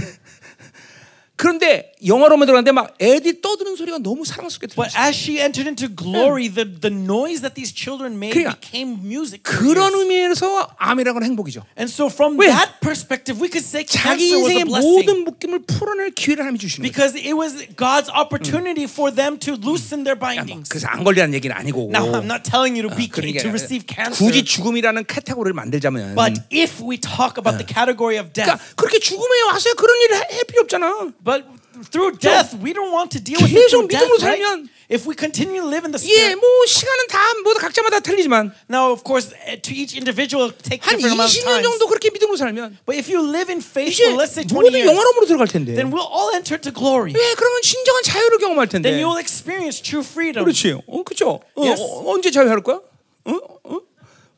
[1.36, 5.08] 그런데 영화로움에 들어갔는데 막 애들이 떠드는 소리가 너무 사랑스럽게 But 들렸어요.
[5.08, 9.42] as she entered into glory, the, the noise that these children made 그러니까 became music.
[9.42, 9.92] 그런.
[9.96, 11.62] 의미에서 암이라는 건 행복이죠.
[11.78, 12.48] And so, from 왜?
[12.48, 14.96] that perspective, we could say 자기 인생의 blessing.
[14.96, 16.92] 모든 묶임을 풀어낼 기회를 하나님이 주시는 거예요.
[16.92, 20.68] Because it was God's opportunity for them to loosen their bindings.
[20.68, 21.90] 그래서 안 걸리라는 얘기는 아니고.
[21.92, 24.16] Now, I'm not telling you to be 그러니까 to receive cancer.
[24.16, 28.98] 굳이 죽음이라는 카테고리를 만들자면 But if we talk about the category of death, 그러니까 그렇게
[28.98, 31.12] 죽음에 와서 그런 일을 할 필요 없잖아.
[31.26, 31.42] But
[31.90, 34.38] through death, we don't want to deal with it 계속 through death, 믿음으로 right?
[34.40, 37.98] 살면 If we continue to live in the 예, spirit, 뭐 시간은 다 모두 각자마다
[38.00, 41.62] 틀리지만 now of course, eh, to each individual take 한 different amount of 20년 time.
[41.66, 44.78] 정도 그렇게 믿음으로 살면 But if you live in faith for let's say 20 모두
[44.78, 45.74] years, 영화로움으로 들어갈 텐데.
[45.74, 47.10] then we'll all enter to glory.
[47.10, 48.86] 예, 그러면 진정한 자유를 경험할 텐데.
[48.88, 50.46] Then you will experience true freedom.
[50.46, 50.78] 그렇지.
[50.86, 51.42] 어, 그렇죠.
[51.42, 51.82] 어, Yes.
[51.82, 52.78] 어, 언제 자유할 거야?
[53.26, 53.32] 어?
[53.66, 53.80] 어?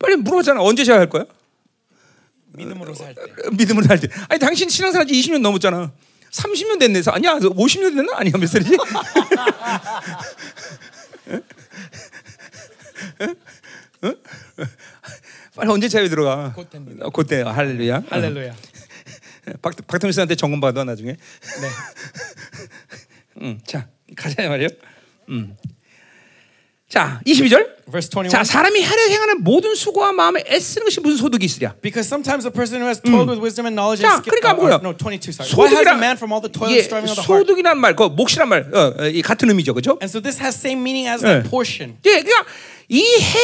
[0.00, 0.62] 빨리 물어봤잖아.
[0.64, 1.26] 언제 자유할 거야?
[2.56, 3.20] 믿음으로 살 때.
[3.52, 4.08] 믿음으로 살 때.
[4.28, 5.92] 아니 당신 신앙생활 지 20년 넘었잖아.
[6.38, 7.02] 30년 됐네.
[7.08, 8.12] 아니야, 50년 됐나?
[8.16, 8.76] 아니야, 몇 살이지?
[14.04, 14.16] 응?
[15.56, 16.52] 빨리 언제 자유 들어가?
[16.52, 17.06] 그때입니다.
[17.06, 18.04] 어, 그때 할렐루야.
[18.08, 18.54] 할렐루야.
[19.62, 21.12] 박 박태민 씨한테 점검 받아 나중에.
[21.12, 21.68] 네.
[23.42, 24.68] 음, 자 가자 말이요.
[25.30, 25.56] 음.
[26.88, 27.76] 자 22절.
[27.88, 28.30] Verse 21.
[28.30, 31.74] 자 사람이 하려 행하는 모든 수고와 마음에 애쓰는 것이 무슨 소득이 있으랴?
[31.82, 34.56] Because sometimes a person who has toiled with wisdom and knowledge 자, is 그러니까 uh,
[34.56, 34.74] 뭐야?
[34.76, 35.52] uh, no 22 sorry.
[35.52, 37.44] What has a man from all the toil and 예, striving of the heart?
[37.44, 39.98] 소득이란 말, 그 몫이란 말, 어, 어, 이 같은 의미죠, 그렇죠?
[40.00, 41.44] And so this has same meaning as 예.
[41.44, 41.96] the portion.
[42.08, 42.44] 예, 그러니까
[42.88, 43.36] 이해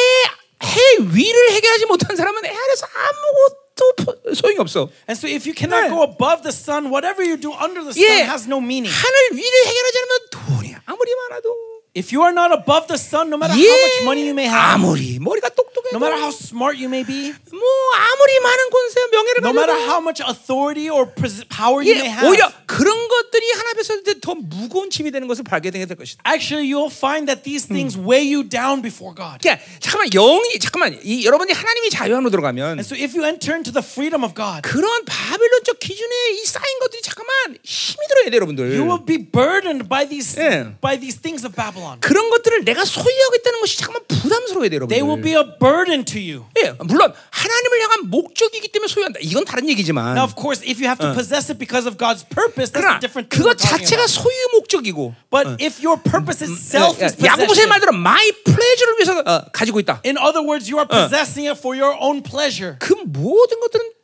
[0.65, 0.81] 해
[1.13, 3.93] 위를 해결하지 못한 사람은 해 아래서 아무것도
[4.25, 4.89] 포- 소용이 없어.
[5.05, 5.93] And so if you cannot 네.
[5.93, 8.89] go above the sun, whatever you do under the sun 예, has no meaning.
[8.89, 11.53] 하늘 위를 해결하지 않으면 돈이 아무리 많아도
[11.95, 14.51] If you are not above the sun, no matter 예, how much money you may
[14.51, 17.63] have, 아무리 머리가 똑똑해도 no matter how smart you may be, 뭐
[17.95, 21.07] 아무리 많은 권세 명예를 no matter how much authority or
[21.47, 25.45] power you may 예, have, 오히려 그런 것들이 하나 앞에 설때더 무거운 짐이 되는 것을
[25.45, 26.19] 발견하게 될 것이다.
[26.27, 29.39] actually you'll find that these things weigh you down before God.
[29.39, 33.55] 그러니까 잠깐만 영이 잠깐만 이 여러분이 하나님이 자유 안으로 들어가면 And so if you enter
[33.55, 38.37] into the freedom of God, 그런 바빌론적 기준에 이 쌓인 것들이 잠깐만 힘이 들어야 돼
[38.43, 38.75] 여러분들.
[38.75, 40.75] you will be burdened by these 예.
[40.83, 41.84] by these things of Babylon.
[42.01, 46.19] 그런 것들을 내가 소유하고 있다는 것이 잠깐만 부담스러워야 돼 They will be a burden to
[46.21, 46.45] you.
[46.59, 49.19] 예, 물론 하나님을 향한 목적이기 때문에 소유한다.
[49.23, 50.17] 이건 다른 얘기지만.
[50.17, 53.01] Now, of course, if you have to possess it because of God's purpose, that's a
[53.01, 53.43] different thing.
[53.43, 54.07] 그것 자체가.
[54.07, 55.15] 소유 목적이고.
[55.31, 60.01] But if your purpose itself is 야고보서의 possession, 말대로 my pleasure를 위해서 어, 가지고 있다.
[60.05, 62.77] in other words, you are possessing it for your own pleasure.
[62.79, 63.85] 그 모든 것들은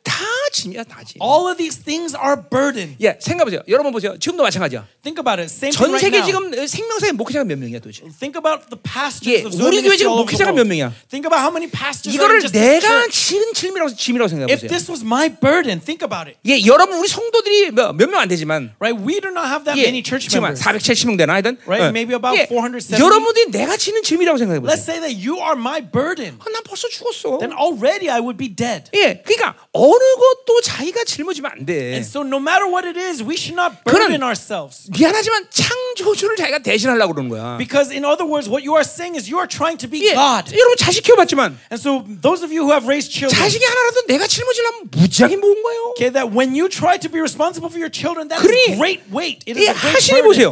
[0.51, 1.21] 짐이야, 다 짐.
[1.21, 2.95] All of these things are burden.
[3.01, 3.61] 예, 생각해 보세요.
[3.67, 4.17] 여러분 보세요.
[4.19, 4.85] 지금도 마찬가지야.
[5.03, 5.47] Think about it.
[5.51, 6.27] Same thing 전 right 세계 now.
[6.27, 8.03] 지금 생명사의 목회자가 몇 명이야, 도대체?
[8.19, 10.51] Think about the pastors 예, of 우리 교회 지금 목회자가.
[10.51, 10.91] 몇 명이야?
[11.09, 13.07] Think about how many pastors are 이거를 just this 내가.
[13.07, 14.69] 지은 짐이라고 짐이라고 생각해 If 보세요.
[14.69, 16.35] this was my burden, think about it.
[16.45, 18.97] 예, 여러분 우리 성도들이 몇 명 안 되지만 Right?
[18.99, 20.59] We do not have that 예, many church members.
[20.61, 21.95] 470명 되나 하여튼 Right, 예.
[21.95, 22.99] maybe about 예, 470.
[22.99, 24.75] 여러분들이 내가 지는 짐이라고 생각해 보세요.
[24.75, 26.35] Let's say that you are my burden.
[26.43, 27.39] 아, 난 벌써 죽었어.
[27.39, 28.91] Then already I would be dead.
[28.93, 31.93] 예, 그러니까 어느 것도 자기가 짊어지면 안 돼.
[31.99, 34.89] And so no matter what it is, we should not burden ourselves.
[34.91, 37.57] 미안하지만 창조주를 자기가 대신하려고 그러는 거야.
[37.57, 40.13] Because in other words, what you are saying is you are trying to be 예,
[40.13, 40.51] God.
[40.55, 44.27] 여러분 자식 키워봤지만 And so those of you who have raised children, 자식이 하나라도 내가
[44.27, 45.81] 짊어지려면 무지하게 무거운 거예요.
[45.97, 49.01] okay, that when you try to be responsible for your children, that 그러니 is great
[49.11, 49.43] weight.
[49.47, 50.27] It is 이 a great 하신이 burden.
[50.27, 50.49] 보세요.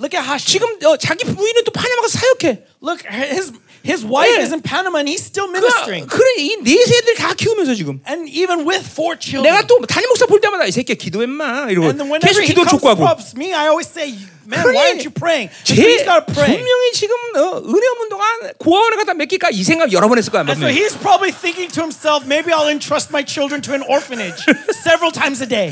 [0.00, 0.58] Look at Hashi.
[0.58, 2.64] 지금 어, 자기 부인은 또 파냐마가 사역해.
[2.82, 3.52] Look, his
[3.83, 4.43] his wife 예.
[4.43, 6.07] is in Panama and he's still 그, ministering.
[6.07, 9.47] 그래 이네 세들 다 키우면서 지금 And even with four children.
[9.47, 12.51] 내가 또 담임 목사 볼 때마다 이 새끼 기도했마 이러고 And then whenever 계속 he
[12.51, 12.99] 기도 comes to 촉구하고.
[13.05, 14.11] props me, I always say,
[14.43, 15.47] man, 그러니 why aren't you praying?
[15.47, 16.57] And so 제 he's got to pray.
[16.57, 18.27] 분명히 지금 어, 은혜 없는 동안
[18.59, 20.41] 고아원에 갖다 맡길까 이 생각 여러 번 했을 거야.
[20.43, 20.75] And so 분명히.
[20.75, 24.43] he's probably thinking to himself, maybe I'll entrust my children to an orphanage
[24.83, 25.71] several times a day.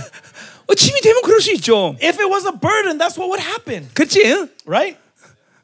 [0.67, 1.95] 어, 짐이 되면 그럴 수 있죠.
[2.01, 4.23] If it was a burden, that's what would happen, 그렇지?
[4.25, 4.49] 응?
[4.65, 4.97] right?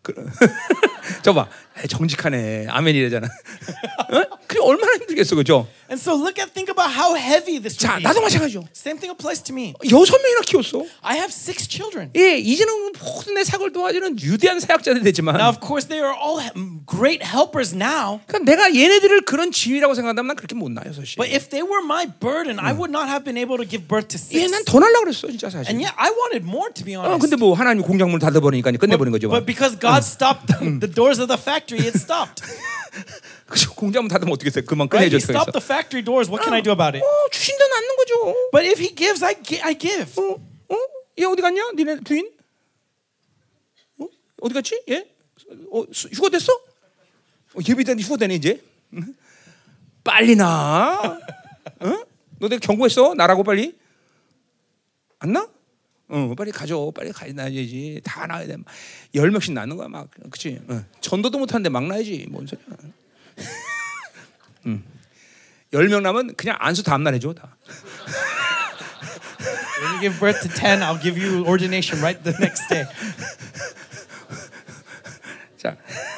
[1.21, 1.47] 저봐
[1.88, 3.26] 정직하네 아멘이래잖아.
[4.12, 4.24] 어?
[4.46, 5.68] 그게 얼마나 힘들겠어, 그죠?
[5.88, 8.04] And so look at think about how heavy this 자, would be.
[8.04, 8.66] 나도 마찬가지죠.
[8.74, 9.74] Same thing applies to me.
[9.90, 10.82] 여섯 명이나 키웠어.
[11.02, 12.10] I have six children.
[12.16, 16.42] 예, 이제는 모든 내 사고를 도와주는 유대한 사역자들 되지만, Now, of course, they are all
[16.86, 18.18] great helpers now.
[18.26, 21.14] 그러니까 내가 얘네들을 그런 지위라고 생각한다면 난 그렇게 못 나요, 사실.
[21.16, 24.08] But if they were my burden, I would not have been able to give birth
[24.10, 24.50] to 예, six.
[24.50, 25.70] 난더 날라 그랬어, 진짜 사실.
[25.70, 27.22] And yet, I wanted more, to be 어, honest.
[27.22, 29.28] 근데 뭐 하나님이 공작문을 닫아버리니까 끝내버린 거죠.
[29.30, 32.42] But because God stopped the, the doors of the factory, it stopped.
[33.46, 33.74] 그죠?
[33.74, 34.62] 공작문 닫으면 어떻게 돼?
[34.62, 35.12] 그만 Right?
[35.12, 35.20] 끝내줘.
[35.20, 36.28] He stopped the factory doors.
[36.30, 37.02] What can I do about it?
[37.04, 38.34] 어, 주신 데는 않는 거죠.
[38.52, 40.12] But if He gives, I, gi- I give.
[40.22, 40.34] 어,
[40.74, 40.76] 어,
[41.18, 41.70] 얘 어디 갔냐?
[41.76, 42.30] 니네 부인?
[43.98, 44.06] 어,
[44.42, 44.82] 어디 갔지?
[44.90, 45.06] 얘?
[45.70, 46.52] 어, 수- 휴가됐어?
[46.52, 48.62] 어, 예비된 휴가되네 이제.
[48.94, 49.14] 응?
[50.04, 51.18] 빨리 나.
[51.80, 52.04] 어?
[52.38, 53.14] 너 내가 경고했어?
[53.14, 53.76] 나라고 빨리.
[55.18, 55.48] 안 나?
[56.08, 56.92] 어, 빨리 가져.
[56.94, 58.00] 빨리 가야지.
[58.04, 58.56] 다 나야 돼.
[59.14, 60.08] 열 명씩 낳는 거야 막.
[60.30, 60.60] 그치?
[60.68, 60.84] 어.
[61.00, 62.26] 전도도 못하는데 막 나야지.
[62.30, 62.66] 뭔 소리야?
[64.66, 64.84] 음.
[65.72, 67.56] 열명 나면 그냥 안수 다음 날 해줘 다.
[69.80, 72.86] When you give birth to 10, I'll give you ordination right the next day.
[75.58, 76.15] 자, 음.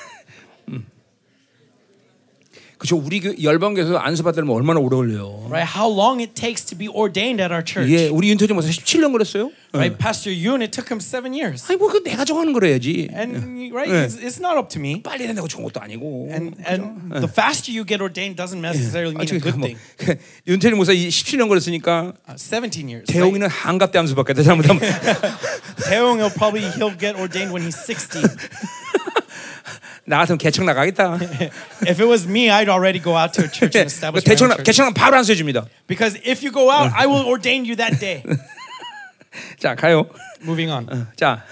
[2.88, 2.96] 그죠?
[2.96, 5.44] 우리 교 열방교에서 안수 받으려면 얼마나 오래 걸려요?
[5.50, 5.68] Right?
[5.68, 7.92] How long it takes to be ordained at our church.
[7.92, 9.50] 예, 우리 윤태정 목사 17년 걸렸어요.
[9.74, 9.98] Right?
[9.98, 11.64] Pastor Yoon, it took him seven years.
[11.68, 13.10] 아니 뭐그 내가 정하는 거래야지.
[13.12, 14.08] And right, Yeah.
[14.08, 15.02] it's, it's not up to me.
[15.02, 16.28] 빨리 된다고 좋은 것도 아니고.
[16.32, 19.68] And and the faster you get ordained doesn't necessarily 아, mean a 지금 good 뭐,
[19.68, 19.76] thing.
[20.48, 23.04] 윤태정 목사 17년 걸렸으니까 Uh, 17 years.
[23.04, 23.12] right?
[23.12, 24.80] 대웅이는 한갑대 안수 받겠다 잘못하면.
[25.84, 28.24] Taeyong, he'll probably he'll get ordained when he's 60.
[30.08, 31.18] 나 같으면 개척 나가겠다.
[31.86, 34.44] If it was me, I'd already go out to a church and establish my 개척
[34.44, 34.64] own 나 church.
[34.64, 35.66] 개척 나 바로 안수해 줍니다.
[35.86, 38.24] Because if you go out, I will ordain you that day.
[39.58, 40.08] 자 가요.
[40.42, 41.08] Moving on.
[41.16, 41.44] 자,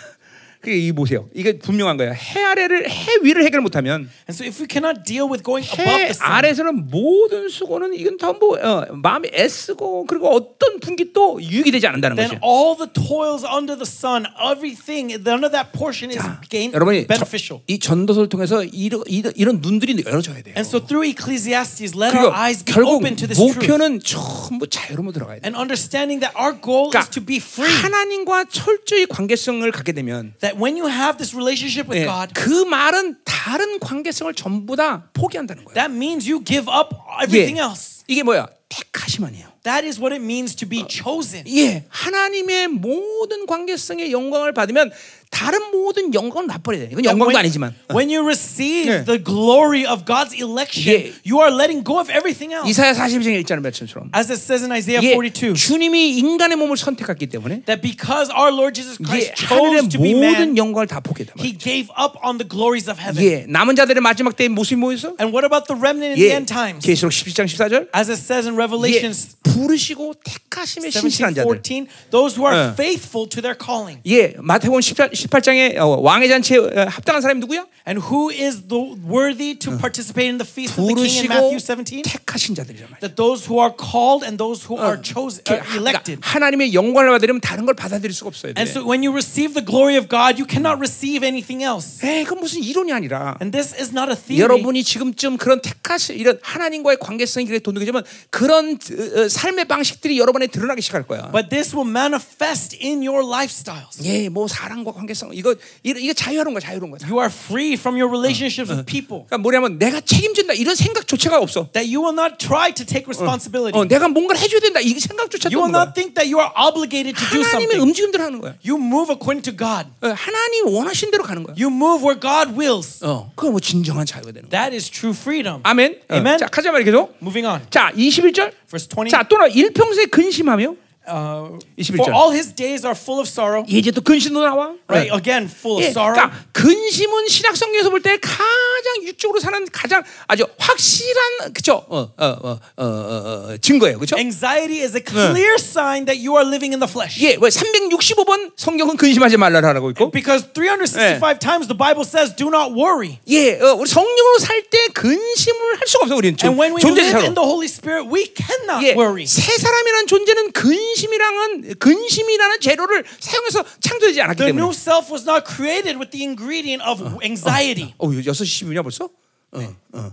[0.67, 1.29] 그게 이 보세요.
[1.33, 2.13] 이게 분명한 거예요.
[2.13, 5.87] 해 아래를 해 위를 해결 못하면 And so if we cannot deal with going above
[5.87, 11.71] 해 the sun, 아래서는 모든 수고는 이건 전부 어, 마음이 애쓰고 그리고 어떤 분깃도 유익이
[11.71, 12.41] 되지 않는다는 then 것이에요.
[12.43, 15.15] all the toils under the sun, everything,
[15.47, 16.19] of that portion is
[16.51, 17.63] gain 여러분이 beneficial.
[17.63, 20.55] 저- 이 전도서를 통해서 이런, 이런, 이런 눈들이 열어져야 돼요.
[20.59, 23.63] And so through Ecclesiastes, let our eyes be open to this truth.
[23.63, 25.47] 목표는 전부 자유로움으로 들어가야 돼요.
[25.47, 27.71] And understanding that our goal is 그러니까 to be free.
[27.71, 32.65] 하나님과 철저히 관계성을 갖게 되면 That when you have this relationship with 예, God, 그
[32.65, 35.75] 말은 다른 관계성을 전부 다 포기한다는 거예요.
[35.75, 38.05] that means you give up everything else.
[38.09, 38.47] 이게 뭐야?
[38.69, 39.47] 택하심 아니에요.
[39.63, 41.45] That is what it means to be chosen.
[41.49, 44.91] 예, 하나님의 모든 관계성의 영광을 받으면
[45.31, 46.89] 다른 모든 영광을 놔버려야 돼.
[46.93, 47.75] 이건 영광도 when, 아니지만.
[47.93, 49.05] when you receive 예.
[49.05, 51.13] the glory of God's election, 예.
[51.27, 52.69] you are letting go of everything else.
[52.71, 54.11] 이사야 42장 1절 말씀처럼.
[54.15, 58.51] As it says in Isaiah 예, 42, 주님이 인간의 몸을 선택했기 때문에 that because our
[58.51, 62.17] Lord Jesus 예, Christ chose to be man, 모든 영광을 다 포기했단 he gave up
[62.25, 63.21] on the glories of heaven.
[63.21, 65.17] 예, 남은 자들의 마지막 때의 모습이 뭐였어?
[65.21, 66.87] And what about the remnant in the 예, end times?
[66.87, 67.89] 계시록 17장 14절.
[67.93, 71.51] As it says in 예, Revelations 부르시고 택하심에 신실한 17, 자들.
[71.61, 72.75] 14, those who are 예.
[72.75, 74.01] faithful to their calling.
[74.07, 77.67] 예, 마태복음 18, 18장에 왕의 잔치에 어, 합당한 사람이 누구야?
[77.87, 81.59] And who is the worthy to participate in the feast of the king in Matthew
[81.61, 82.03] 17?
[82.03, 82.99] 택하신 자들이란.
[83.01, 86.19] That those who are called and those who are chosen, 그- are elected.
[86.19, 88.61] 그러니까 하나님의 영광을 받으려면 다른 걸 받아들일 수가 없어야 돼.
[88.61, 92.03] And so when you receive the glory of God, you cannot receive anything else.
[92.03, 94.43] 에이, 그건 무슨 이론이 아니라 And this is not a theory.
[94.43, 100.49] 여러분이 지금쯤 그런 택하시 이런 하나님과의 관계성이 그렇게 돈독해지면 그런 어, 어, 삶의 방식들이 여러분에
[100.49, 101.31] 드러나기 시작할 거야.
[101.31, 104.03] But this will manifest in your lifestyles.
[104.03, 106.99] 예, 뭐 사랑과 관계 성 이거 이거, 이거 자유로운 거야, 자유로운 거야.
[107.09, 109.27] You are free from your relationships with people.
[109.27, 111.69] 그러니까 뭐냐면 내가 책임진다 이런 생각조차가 없어.
[111.73, 113.79] That you will not try to take responsibility.
[113.79, 115.83] 어, 내가 뭔가를 해줘야 된다 이 생각조차도 You will 없는 거야.
[115.87, 117.83] not think that you are obligated to do 하나님의 something.
[117.83, 118.55] 움직임대로 하는 거야.
[118.67, 119.89] You move according to God.
[120.03, 121.55] 어, 하나님 원하신 대로 가는 거야.
[121.59, 123.05] You move where God wills.
[123.05, 124.51] 어, 그거 뭐 진정한 자유가 되는 거야.
[124.51, 125.61] That is true freedom.
[125.63, 126.01] 아멘.
[126.09, 126.39] 어, Amen.
[126.39, 127.15] 자, 가자 말이 계속.
[127.23, 127.63] Moving on.
[127.71, 128.53] 자, 21절.
[128.69, 129.11] Verse 20.
[129.11, 130.75] 자, 또는 일평생 근심하며
[131.07, 132.15] Uh, 21 for 절.
[132.15, 133.65] all his days are full of sorrow.
[133.71, 134.75] 예, 이제 또 근심도 나와.
[134.89, 135.11] Right?
[135.11, 135.17] 네.
[135.17, 136.15] Again, full of 예, sorrow.
[136.19, 141.85] 그러니까 근심은 신학 성경에서 볼 때 가장 육적으로 사는 가장 아주 확실한 그죠?
[141.89, 144.17] 어, 어, 어, 어, 어, 어, 증거예요, 그렇죠?
[144.19, 147.23] Anxiety is a clear sign that you are living in the flesh.
[147.23, 152.73] 예, 왜 365번 성경은 근심하지 말라라고 있고, Because 365 times the Bible says, do not
[152.75, 153.19] worry.
[153.29, 157.23] 예, 어, 우리 성령으로 살 때 근심을 할 수가 없어 우리는 And when we live
[157.23, 159.27] in the Holy Spirit, we cannot 예, worry.
[159.27, 164.63] 새 사람이라는 존재는 근심 이랑은 근심이라는 재료를 사용해서 창조되지 않았기 The 때문에.
[164.63, 167.95] new self was not created with the ingredient of anxiety.
[167.99, 169.05] 어, 6시 10분이야 벌써?
[169.53, 169.61] 어,
[169.93, 170.13] 어,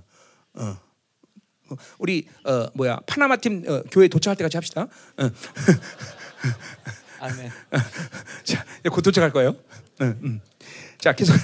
[0.55, 0.77] 어.
[1.69, 4.88] 어, 우리 어, 뭐야 파나마 팀 어, 교회 도착할 때까지 합시다.
[5.18, 5.30] 어.
[7.22, 7.51] Amen.
[8.43, 9.55] 자, 이제 곧 도착할 거예요.
[10.01, 10.41] 응, 응.
[10.99, 11.35] 자, 계속.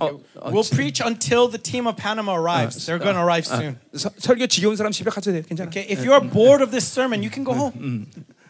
[0.00, 0.06] 어,
[0.36, 2.86] 어, We'll preach until the team of Panama arrives.
[2.86, 3.78] They're going to arrive soon.
[3.94, 5.42] 서, 설교 지겨운 사람 집에 가도 돼.
[5.42, 5.68] 괜찮아.
[5.70, 8.06] Okay, if you are bored of this sermon, you can go home.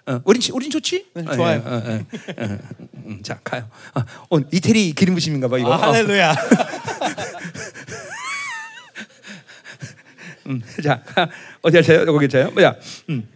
[0.08, 1.06] 어, 우린 우린 좋지?
[1.12, 1.62] 네, 어, 좋아요.
[1.64, 2.00] 예, 어, 어,
[2.44, 2.58] 어,
[3.04, 3.68] 음, 자, 가요.
[3.94, 4.00] 어,
[4.36, 5.68] 어, 이태리 기름 부심인가 봐 이거.
[5.68, 6.34] 어, hallelujah.
[10.48, 11.02] 음, 자,
[11.60, 12.06] 어디 할까요?
[12.06, 12.50] 거기 있어요.
[12.52, 12.74] 뭐야?
[13.10, 13.28] 음.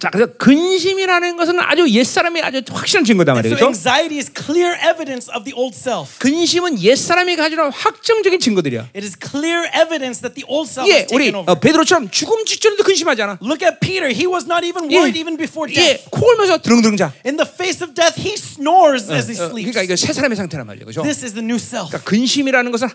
[0.00, 3.64] 자, 그래서 근심이라는 것은 아주 옛 사람의 아주 확실한 증거다 So 말이죠.
[3.66, 6.18] anxiety is clear evidence of the old self.
[6.18, 8.88] 근심은 옛 사람이 가지고 있는 확정적인 증거들이야.
[8.96, 11.44] It is clear evidence that the old self 예, has 우리 over.
[11.46, 13.38] 어, 베드로처럼 죽음 직전에도 근심하잖아.
[13.42, 14.08] Look at Peter.
[14.08, 16.10] He was not even 예, worried even before 예, death.
[16.10, 17.12] 코 골면서 드릉드릉 자.
[17.26, 19.68] In the face of death, he snores as he 어, sleeps.
[19.72, 21.02] 그러니까 이거 새 사람의 상태란 말이에요, 그렇죠?
[21.02, 21.90] This is the new self.
[21.92, 22.88] 그러니까 근심이라는 것은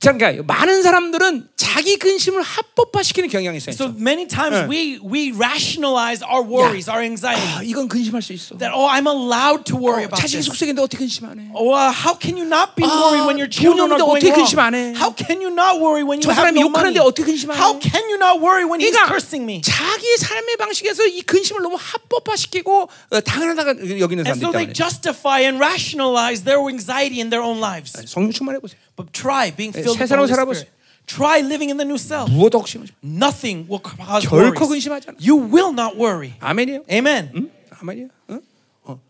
[0.00, 3.74] 그러니까 많은 사람들은 자기 근심을 합법화시키는 경향이 있어요.
[3.74, 7.42] So many times we we rationalize our worries, our anxiety.
[7.42, 8.56] 아, 이건 근심할 수 있어.
[8.58, 10.46] That oh, I'm allowed to worry about 자식이 this.
[10.46, 11.50] 속썩인데 어떻게 근심 안 해?
[11.52, 14.22] Oh, uh, how can you not be 아, worried when your 돈 children are going
[14.22, 14.74] 어떻게 근심 안?
[14.74, 14.94] 해?
[14.94, 16.94] How can you not worry when you 저 have 사람이 no money?
[16.94, 17.60] 욕하는데 어떻게 근심 안 해?
[17.60, 19.60] How can you not worry when he's 그러니까 cursing me?
[19.60, 24.70] 자기의 삶의 방식에서 이 근심을 너무 합법화시키고 어, 당연하다가 여기는 And 사람들 so they 있다
[24.70, 24.74] 말이에요.
[24.74, 27.92] justify and rationalize their anxiety in their own lives.
[28.06, 28.78] 성령 충만해 보세요.
[28.96, 30.54] But try being filled 새 with the Holy.
[30.54, 30.79] Spirit.
[31.10, 32.30] Try living in the new self.
[32.30, 33.26] 무엇도 걱정하지 마.
[33.26, 34.68] Nothing will cause 결코 worries.
[34.68, 35.18] 근심하지 않아.
[35.18, 36.34] You will not worry.
[36.38, 36.84] 아멘이에요.
[36.90, 37.32] Amen.
[37.34, 37.50] 응?
[37.80, 38.08] 아멘이에요.
[38.30, 38.40] 응?
[38.84, 39.00] 어.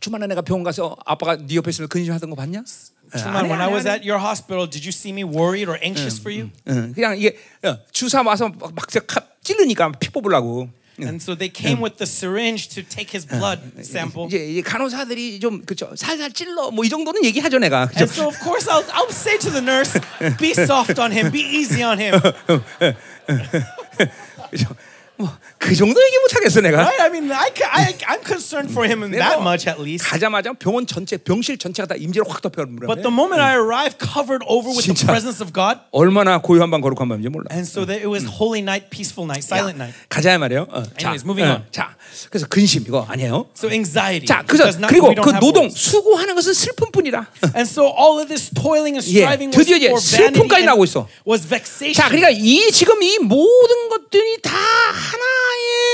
[0.00, 2.62] 주말에 내가 병원 가서 아빠가 네 옆에 있으면 근심하던 거 봤냐?
[3.14, 5.68] 예, 해, when 안 I 해, was at your hospital, did you see me worried
[5.68, 6.50] or anxious for you?
[6.68, 8.86] 응, 그냥 이게 어, 주사 와서 막, 막
[9.42, 10.70] 찔르니까 피 뽑으려고.
[10.99, 14.25] And so they came with the syringe to take his blood sample.
[14.25, 17.99] 이제, 이제 간호사들이 좀 그죠 살살 찔러 뭐 이 정도는 얘기하죠 내가 그죠?
[18.01, 19.93] And so of course I'll, I'll say to the nurse,
[20.39, 22.19] be soft on him, be easy on him.
[24.49, 24.75] 그죠?
[25.17, 25.29] 뭐
[25.62, 26.78] 그 정도 얘기 못 하겠어 내가.
[26.82, 27.00] Right?
[27.00, 30.02] I mean, I, I, I'm concerned for him that 뭐 much at least.
[30.04, 32.90] 가자마자 병원 전체 병실 전체가 다 임재로 확 덮여버려.
[32.90, 35.78] But the moment I arrived, covered over with the presence of God.
[35.92, 37.46] 얼마나 고요한 밤 거룩한 밤인지 몰라.
[37.54, 39.94] And so that it was holy night, peaceful night, silent night.
[40.10, 40.66] 가자 말이에요.
[40.66, 41.70] 어, 자, Anyways, moving 어, on.
[41.70, 41.94] 자,
[42.28, 43.46] 그래서 근심 이거 아니에요.
[43.54, 44.26] So anxiety.
[44.26, 45.70] 자, 그래서 not, 그리고 그 노동.
[45.70, 47.54] 수고하는 것은 슬픔뿐이라.
[47.54, 50.64] And so all of this toiling and 예, striving was 드디어 이제 for vanity 슬픔까지
[50.66, 51.06] 나오고 있어.
[51.22, 51.94] was vexation.
[51.94, 55.22] 자, 그러니까 이 지금 이 모든 것들이 다 하나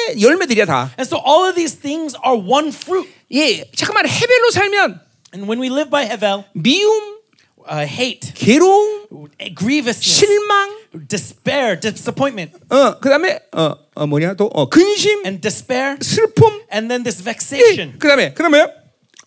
[0.09, 0.91] 의 열매들이야 다.
[0.97, 3.09] And so all of these things are one fruit.
[3.31, 5.01] 예, 잠깐만 헤벨로 살면
[5.33, 7.17] And when we live by Hevel, 미움,
[7.65, 9.07] uh, hate, 괴로움,
[9.55, 10.69] grievousness, 실망,
[11.07, 17.03] despair, disappointment, 어, 그다음에 어, 어 뭐냐 또 어, 근심, and despair, 슬픔, and then
[17.03, 17.97] this 예, vexation.
[17.97, 18.76] 그다음에 그러면 All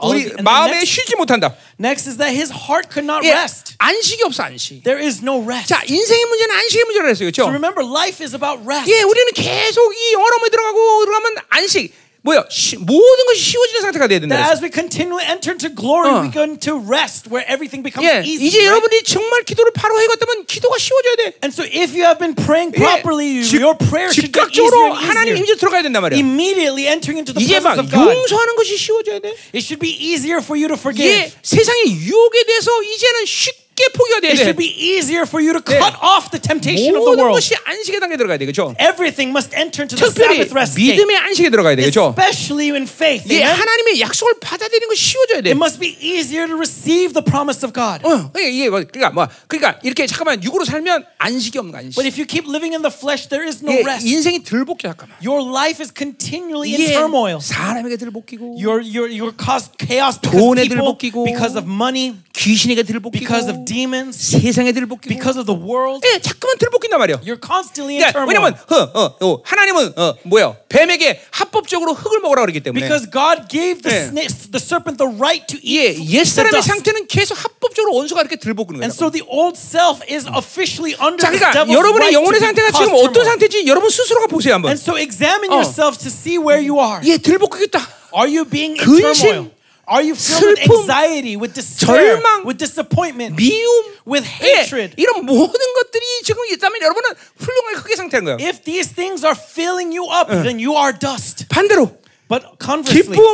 [0.10, 1.56] 우리 마음에 next- 쉬지 못한다.
[1.80, 3.76] Next is that his heart could not 예, rest.
[3.78, 4.84] 안식이 없어 안식.
[4.84, 5.68] There is no rest.
[5.70, 7.44] 자, 인생의 문제는 안식의 문제라 했어요, 그렇죠?
[7.44, 8.90] So remember, life is about rest.
[8.92, 11.94] 예, 우리는 계속 이 영어로에 들어가고 들어가면 안식.
[12.27, 12.43] 뭐야?
[12.51, 14.35] 쉬, 모든 것이 쉬워지는 상태가 돼야 된다.
[14.35, 14.59] That 그랬어요.
[14.59, 16.27] as we continually enter into glory, 어.
[16.27, 18.51] we go into rest where everything becomes 예, easy.
[18.51, 18.67] 이제 right?
[18.67, 21.23] 여러분이 정말 기도를 바로 해갔다면 기도가 쉬워져야 돼.
[21.47, 24.67] And so if you have been praying 예, properly, 즉- your prayer should get easier
[24.67, 25.39] 즉각적으로 and 하나님 easier.
[25.39, 26.19] 임재 들어가야 된단 말이야.
[26.19, 28.11] Immediately entering into the 이제 막 presence of God.
[28.11, 29.31] 용서하는 것이 쉬워져야 돼.
[29.55, 31.31] It should be easier for you to 이게 forgive.
[31.47, 34.43] 세상의 유혹에 대해서 이제는 쉽 게 포기가 돼야 It 돼.
[34.49, 37.37] should be easier for you to cut off the temptation of the 모든 world.
[37.37, 38.73] 것이 안식의 단계에 들어가야 돼, 그렇죠?
[38.81, 40.97] Everything must enter into the 특별히 Sabbath rest state.
[40.97, 42.17] 믿음의 안식에 들어가야 돼, 그렇죠?
[42.17, 43.29] Especially in faith.
[43.29, 43.53] 예, Amen?
[43.53, 45.53] 하나님의 약속을 받아들이는 것이 쉬워져야 돼.
[45.53, 48.01] It must be easier to receive the promise of God.
[48.01, 52.01] 어, 이게 이게 뭐, 그러니까 뭐 그러니까 이렇게 잠깐만 육으로 살면 안식이 없는 거 안식.
[52.01, 54.09] But if you keep living in the flesh, there is no 예, rest.
[54.09, 55.21] 인생이 들볶여 잠깐만.
[55.21, 57.45] Your life is continually in 이게 turmoil.
[57.45, 62.83] 사람에게 들볶이고 You're, you're, you're caused chaos because 돈에 people, 들볶이고, because of money, 귀신에게
[62.83, 66.04] 들볶이고 because of demons, 세상에 들볶이고 because of the world.
[66.08, 67.22] 예, 자꾸만 들볶인단 말이야.
[67.24, 68.92] You're constantly in 그러니까 왜냐면 turmoil.
[68.94, 73.82] 어, 어, 어, 하나님은 어, 뭐야 뱀에게 합법적으로 흙을 먹으라 그러기 때문에 Because God gave
[73.82, 74.02] the, 예.
[74.04, 76.62] snake, the serpent the right to 예, eat 옛 the 사람의.
[76.62, 78.86] 상태는 계속 합법적으로 원수가 이렇게 들볶는 거야.
[78.88, 82.40] And so the old self is officially under 자, the 그러니까 devil's 여러분의 right 영혼의
[82.40, 83.24] 상태가 지금 어떤.
[83.26, 84.72] 상태인지 여러분 스스로가 보세요 한번.
[84.76, 85.62] And so examine 어.
[85.64, 87.00] yourself to see where you are.
[87.08, 87.80] 예, 들볶이겠다.
[88.16, 89.61] Are you being in 근심, turmoil?
[89.89, 94.95] Are you filled with 슬픔, anxiety, with despair, 절망, with disappointment, 미움, with 예, hatred?
[94.97, 98.39] 이런 모든 것들이 지금 있다면 여러분은 훌륭하게 크게 상태인 거예요.
[98.41, 101.47] If these things are filling you up, then you are dust.
[101.49, 101.95] 반대로
[102.29, 103.25] But conversely, 기쁨,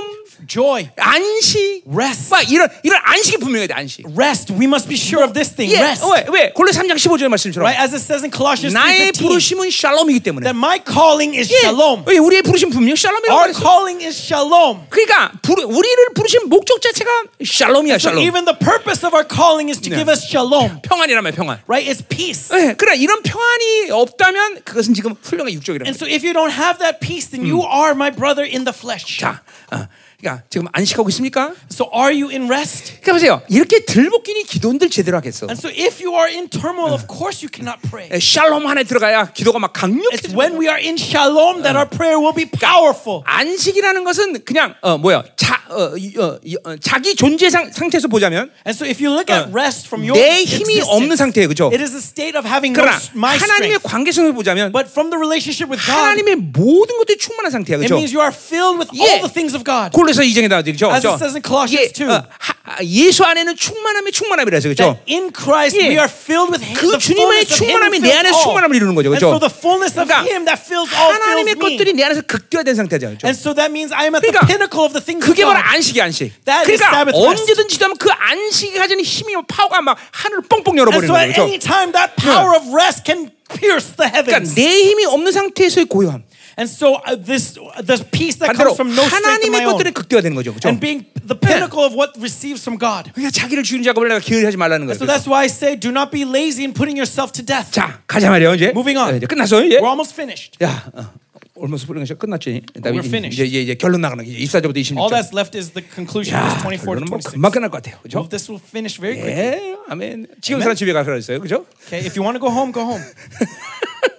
[0.47, 4.07] joy, 안식, rest, 막 이런 이런 안식이 분명해야 돼 안식.
[4.17, 4.53] rest.
[4.53, 5.73] We must be sure of this thing.
[5.75, 6.05] 예, Rest.
[6.07, 6.25] 왜?
[6.31, 6.51] 왜?
[6.53, 7.79] 골로 3장 15절 말씀처럼 Right?
[7.81, 10.45] As it says in Colossians 나의 3:15, 부르심은 샬롬이기 때문에.
[10.45, 12.05] that my calling is 예, shalom.
[12.07, 13.61] 왜 우리의 부르심 분명 샬롬이라고 Our 그랬어.
[13.63, 14.87] calling is shalom.
[14.91, 17.11] 그러니까 부르, 우리를 부르신 목적 자체가
[17.45, 18.23] 샬롬이야 So 샬롬.
[18.23, 20.03] even the purpose of our calling is to Yeah.
[20.05, 20.81] give us shalom.
[20.83, 21.61] 평안이라면 평안.
[21.69, 21.87] Right?
[21.89, 22.51] It's peace.
[22.53, 25.99] 예, 그래 이런 평안이 없다면 그것은 지금 훌륭한 육적이라는 And 거야.
[25.99, 29.19] so if you don't have that peace, then you are my brother in the flesh.
[29.21, 29.43] 자,
[29.73, 29.87] 어,
[30.20, 31.54] 그러니까 지금 안식하고 있습니까?
[31.72, 32.94] So are you in rest?
[33.02, 33.42] 그러니까 보세요.
[33.50, 35.46] 이렇게 들볶이니 기도들 제대로 하겠어.
[35.46, 38.10] And so if you are in turmoil, of course you cannot pray.
[38.12, 40.34] 예, 샬롬 안에 들어가야 기도가 막 It's 강력해져.
[40.36, 43.22] when we are in shalom that our prayer will be powerful.
[43.26, 48.08] 안식이라는 것은 그냥 어 뭐야 자, 어, 이- 어, 이- 어, 자기 존재 상, 상태에서
[48.08, 51.70] 보자면 And so if you look at rest from your 내 힘이 없는 상태예요, 그죠?
[51.70, 53.78] it is a state of having no, 그러나 my 하나님의.
[53.86, 57.94] 관계성을 보자면 But from the relationship with God, 하나님의 모든 것들이 충만한 상태야, it 그죠?
[58.02, 59.06] means you are filled with 예.
[59.06, 59.94] all the things of God.
[60.08, 60.88] 골로서 이정에 나오죠, 그죠?
[60.94, 62.08] As it says in Colossians 예, 2.
[62.10, 64.84] 어, 하- 아, 예수 안에는 충만함이 충만함이라서, 그죠?
[64.84, 65.90] That in Christ 예.
[65.92, 68.32] we are filled with 그 the 주님의 Him 충만함이 내 안에.
[68.32, 69.36] 충만함을 이루는 거죠, And 그죠?
[69.36, 71.76] so the fullness of 그러니까 Him that fills all 하나님의 fills.
[71.76, 73.28] 것들이 내 안에서 극대화된 상태죠, 그죠?
[73.28, 75.60] And so that means I am at the 그러니까 pinnacle of the things 그게 바로.
[75.60, 76.32] 안식이 안식.
[76.48, 77.28] That is 그러니까 Sabbath rest.
[77.44, 81.44] 언제든지 하면 그 안식이 가지는 힘이 파워가 막 하늘을 뻥뻥 And 열어버리는 so at 거죠.
[81.44, 83.28] any time that power of rest can
[83.60, 84.56] pierce the 그러니까 heavens.
[84.56, 86.24] 내 힘이 없는 상태에서의 고요함.
[86.57, 87.55] And so uh, this
[87.85, 90.53] the peace that 반대로 comes from no strength of 하나님의 my own 것들이 극대화되는 거죠,
[90.53, 90.69] 그죠?
[90.69, 93.11] and being the pinnacle of what receives from God.
[93.15, 94.97] 그러니까 자기를 죽이는 작업을 내가 게을리하지 말라는 거예요.
[94.97, 95.13] So 그래서.
[95.13, 97.73] that's why I say do not be lazy in putting yourself to death.
[97.73, 98.69] 자, 가자 말이요 이제.
[98.77, 99.15] Moving on.
[99.15, 99.81] 어, 이제 끝났어 이제.
[99.81, 100.61] We're almost finished.
[100.63, 101.09] 야, 어,
[101.57, 102.63] 얼마서 뿌리는 거 끝났지.
[102.85, 103.33] We're finished.
[103.33, 104.99] 이제, 이제 이제 결론 나가는 게 24절부터 26절.
[104.99, 107.33] All that's left is the conclusion, 야, verse 24 to 결론은 뭐 26.
[107.33, 107.97] 금방 끝날 것 같아요.
[108.05, 108.29] Well, 그죠?
[108.29, 109.73] this will finish very quickly.
[109.73, 110.27] 예, 아멘.
[110.41, 111.41] 지금 사람 집에 가서 그랬어요.
[111.41, 111.65] 그죠?
[111.87, 113.05] Okay, if you want to go home, go home.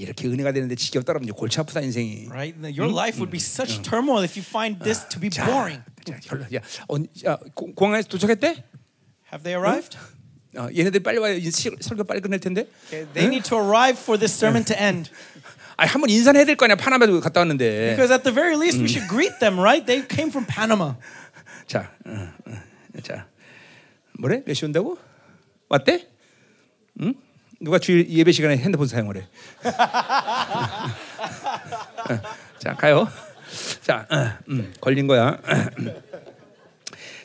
[0.00, 2.28] 야, 이렇게 은혜가 되는데 지겹다라면 이제 골치 아프다 인생이.
[2.30, 2.56] Right?
[2.78, 5.82] Your life would be such turmoil if you find this to be boring.
[6.04, 6.36] 자.
[6.54, 6.96] 야, 어,
[7.26, 8.64] 야, 공- 공항에서 도착했대?
[9.32, 9.98] Have they arrived?
[10.56, 11.38] 어, 얘네들 빨리 와야
[11.80, 12.66] 설교 빨리 끝낼 텐데.
[12.88, 15.10] Okay, they need to arrive for this sermon to end.
[15.76, 16.76] 아, 한번 인사해야 될 거 아니야.
[16.76, 17.94] 파나마도 갔다 왔는데.
[17.94, 19.84] Because at the very least, we should greet them, right?
[19.86, 20.96] They came from Panama.
[21.66, 23.26] 자, 어, 어, 자,
[24.18, 24.42] 뭐래?
[24.44, 24.98] 몇 시 온다고?
[25.68, 26.08] 왔대?
[27.00, 27.14] 응?
[27.60, 29.20] 누가 주일 예배 시간에 핸드폰 사용하래?
[29.20, 29.24] 어,
[32.58, 33.06] 자, 가요.
[33.82, 35.38] 자, 어, 음, 걸린 거야.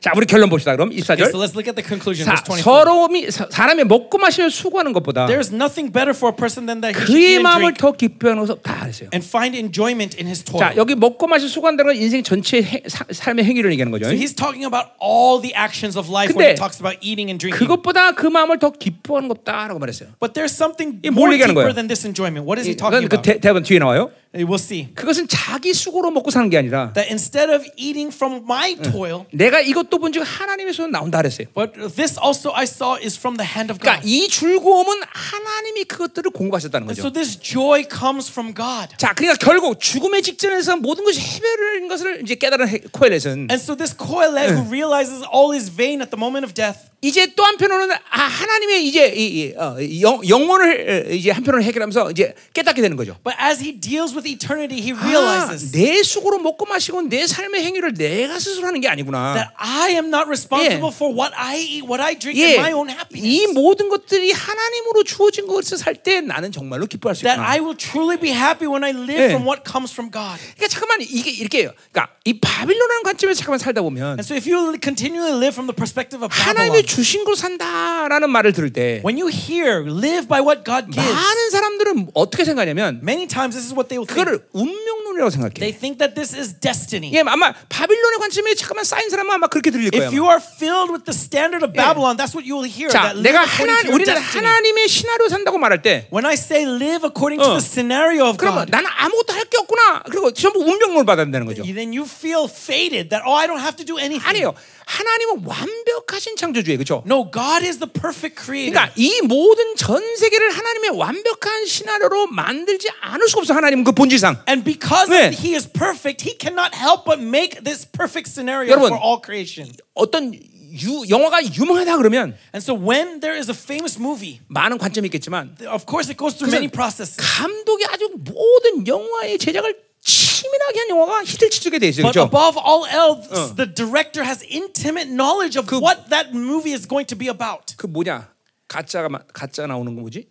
[0.05, 0.75] 자, 우리 결론 봅시다.
[0.75, 1.17] 그럼 24절.
[1.25, 2.61] Okay, so let's look at the conclusion, 자, verse 24.
[2.61, 6.93] 서러움이 사- 사람이 먹고 마시며 수고하는 것보다 There's nothing better for a person than that
[6.93, 9.09] he should 그의 and 마음을 drink 더 기뻐 하는 것을 다 했어요.
[9.17, 10.61] and find enjoyment in his toil.
[10.61, 14.05] 자, 여기 먹고 마시 수고한다는 건 인생 전체 의 사- 삶의 행위를 얘기하는 거죠.
[14.05, 17.33] So he's talking about all the actions of life when 근데 he talks about eating
[17.33, 17.57] and drinking.
[17.57, 20.13] 그것보다 그 마음을 더 기뻐하는 것다라고 말했어요.
[20.21, 21.73] But there's something 이게 뭘 more 얘기하는 deeper 거예요?
[21.73, 22.45] than this enjoyment.
[22.45, 23.25] What is he 그건 talking 그 about?
[23.25, 24.13] 대, 대본 뒤에 나와요.
[24.35, 24.89] We'll see.
[24.93, 29.61] 그것은 자기 수고로 먹고 사는 게 아니라 That instead of eating from my toil, 내가
[29.61, 31.46] 이것도 본즉 하나님에서 나온다 그랬어요.
[31.54, 34.08] but this also I saw is from the hand of 그러니까 God.
[34.08, 37.12] 이 즐거움은 하나님이 그것들을 공급하셨다는 And so 거죠.
[37.12, 38.94] this joy comes from God.
[38.98, 43.76] 자, 그러니까 결국 죽음의 직전에서 모든 것이 해별인 것을 이제 깨달은 해- 코엘렛은 And so
[43.76, 47.95] this Kohelet who realizes all is vain at the moment of death, 이제 또 한편으로는
[48.09, 52.81] 아, 하나님의 이제 이, 이, 어, 이 영, 영혼을 어, 이제 한편으로 해결하면서 이제 깨닫게
[52.81, 53.15] 되는 거죠.
[53.23, 57.63] but as he deals with eternity, he 아, realizes 내 수고로 먹고 마시고 내 삶의
[57.63, 59.33] 행위를 내가 스스로 하는 게 아니구나.
[59.35, 60.95] that I am not responsible 예.
[60.95, 63.53] for what I eat, what I drink, 예, and my own 이 happiness.
[63.53, 67.49] 모든 것들이 하나님으로 주어진 것을 살 때 나는 정말로 기뻐할 수 That 있구나.
[67.49, 69.29] I will truly be happy when I live 예.
[69.29, 70.41] from what comes from God.
[70.57, 71.71] 그러니까 잠깐만 이게 이렇게요.
[71.91, 75.75] 그러니까 이 바빌론이라는 관점에서 잠깐만 살다 보면 And so if you continually live from the
[75.77, 80.63] perspective of Babylon, 주신 걸 산다라는 말을 들을 때 when you hear live by what
[80.63, 84.15] God gives, 많은 사람들은 어떻게 생각하냐면 many times this is what they will think.
[84.23, 85.75] 그거를 운명론이라고 They 생각해.
[85.75, 87.11] think that this is destiny.
[87.11, 90.07] 예, 아마 바빌론의 관점에 잠깐만 쌓인 사람은 아마 그렇게 들릴 거예요.
[90.07, 92.87] If you are filled with the standard of Babylon, that's what you will hear.
[92.87, 94.39] 자, That live 내가 according 하나 to your 우리는 destiny.
[94.47, 97.59] 하나님의 시나리오 산다고 말할 때 When I say live according to 어.
[97.59, 100.03] the scenario of 그러면 God, 나는 아무것도 할 게 없구나.
[100.09, 101.61] 그리고 전부 운명론을 받아들이는 거죠.
[101.67, 104.23] then you feel fated that oh I don't have to do anything.
[104.25, 104.55] 아니에요.
[104.85, 106.77] 하나님은 완벽하신 창조주예요.
[106.77, 107.03] 그렇죠?
[107.05, 108.71] No, God is the perfect creator.
[108.71, 113.53] 그러니까 이 모든 전 세계를 하나님의 완벽한 시나리오로 만들지 않을 수가 없어.
[113.53, 114.43] 하나님은 그 본질상.
[114.47, 115.29] And because 네.
[115.33, 119.71] He is perfect, He cannot help but make this perfect scenario 여러분, for all creation.
[119.93, 125.07] 어떤 유, 영화가 유명하다 그러면 And so when there is a famous movie, 많은 관점이
[125.07, 127.15] 있겠지만 of course it goes through many processes.
[127.17, 132.03] 감독이 아주 모든 영화의 제작을 치밀하게 한 영화가 히트를 치게 돼 있어요.
[132.05, 132.29] But 그렇죠?
[132.29, 137.17] above all else, the director has intimate knowledge of what that movie is going to
[137.17, 137.73] be about.
[137.75, 138.29] 그 뭐냐?
[138.67, 140.27] 가짜가 마- 가짜 나오는 거 뭐지?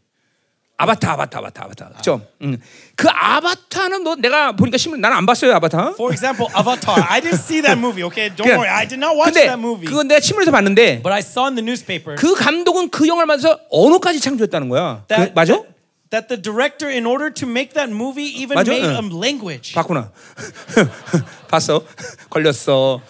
[0.77, 1.89] 아바타, 아바타, 아바타, 아바타.
[1.91, 2.21] 그렇죠?
[2.43, 2.59] 음.
[2.97, 5.95] 그 아바타는 너 내가 보니까 신문 나는 안 봤어요, 아바타.
[5.95, 6.99] For example, Avatar.
[7.09, 8.03] I didn't see that movie.
[8.07, 8.71] Okay, don't 그냥- worry.
[8.71, 9.87] I did not watch 근데 that movie.
[9.87, 13.59] 그건 내가 신문에서 봤는데 But I saw in the newspaper 그 감독은 그 영화를 만들어서
[13.71, 15.03] 언어까지 창조했다는 거야.
[15.07, 15.63] 그, that, 맞아?
[16.15, 18.71] That the director, in order to make that movie, even 맞아?
[18.71, 18.95] made 응.
[18.95, 19.75] a language.
[19.75, 20.13] 봤구나.
[21.51, 21.83] 봤어.
[22.31, 23.03] 걸렸어.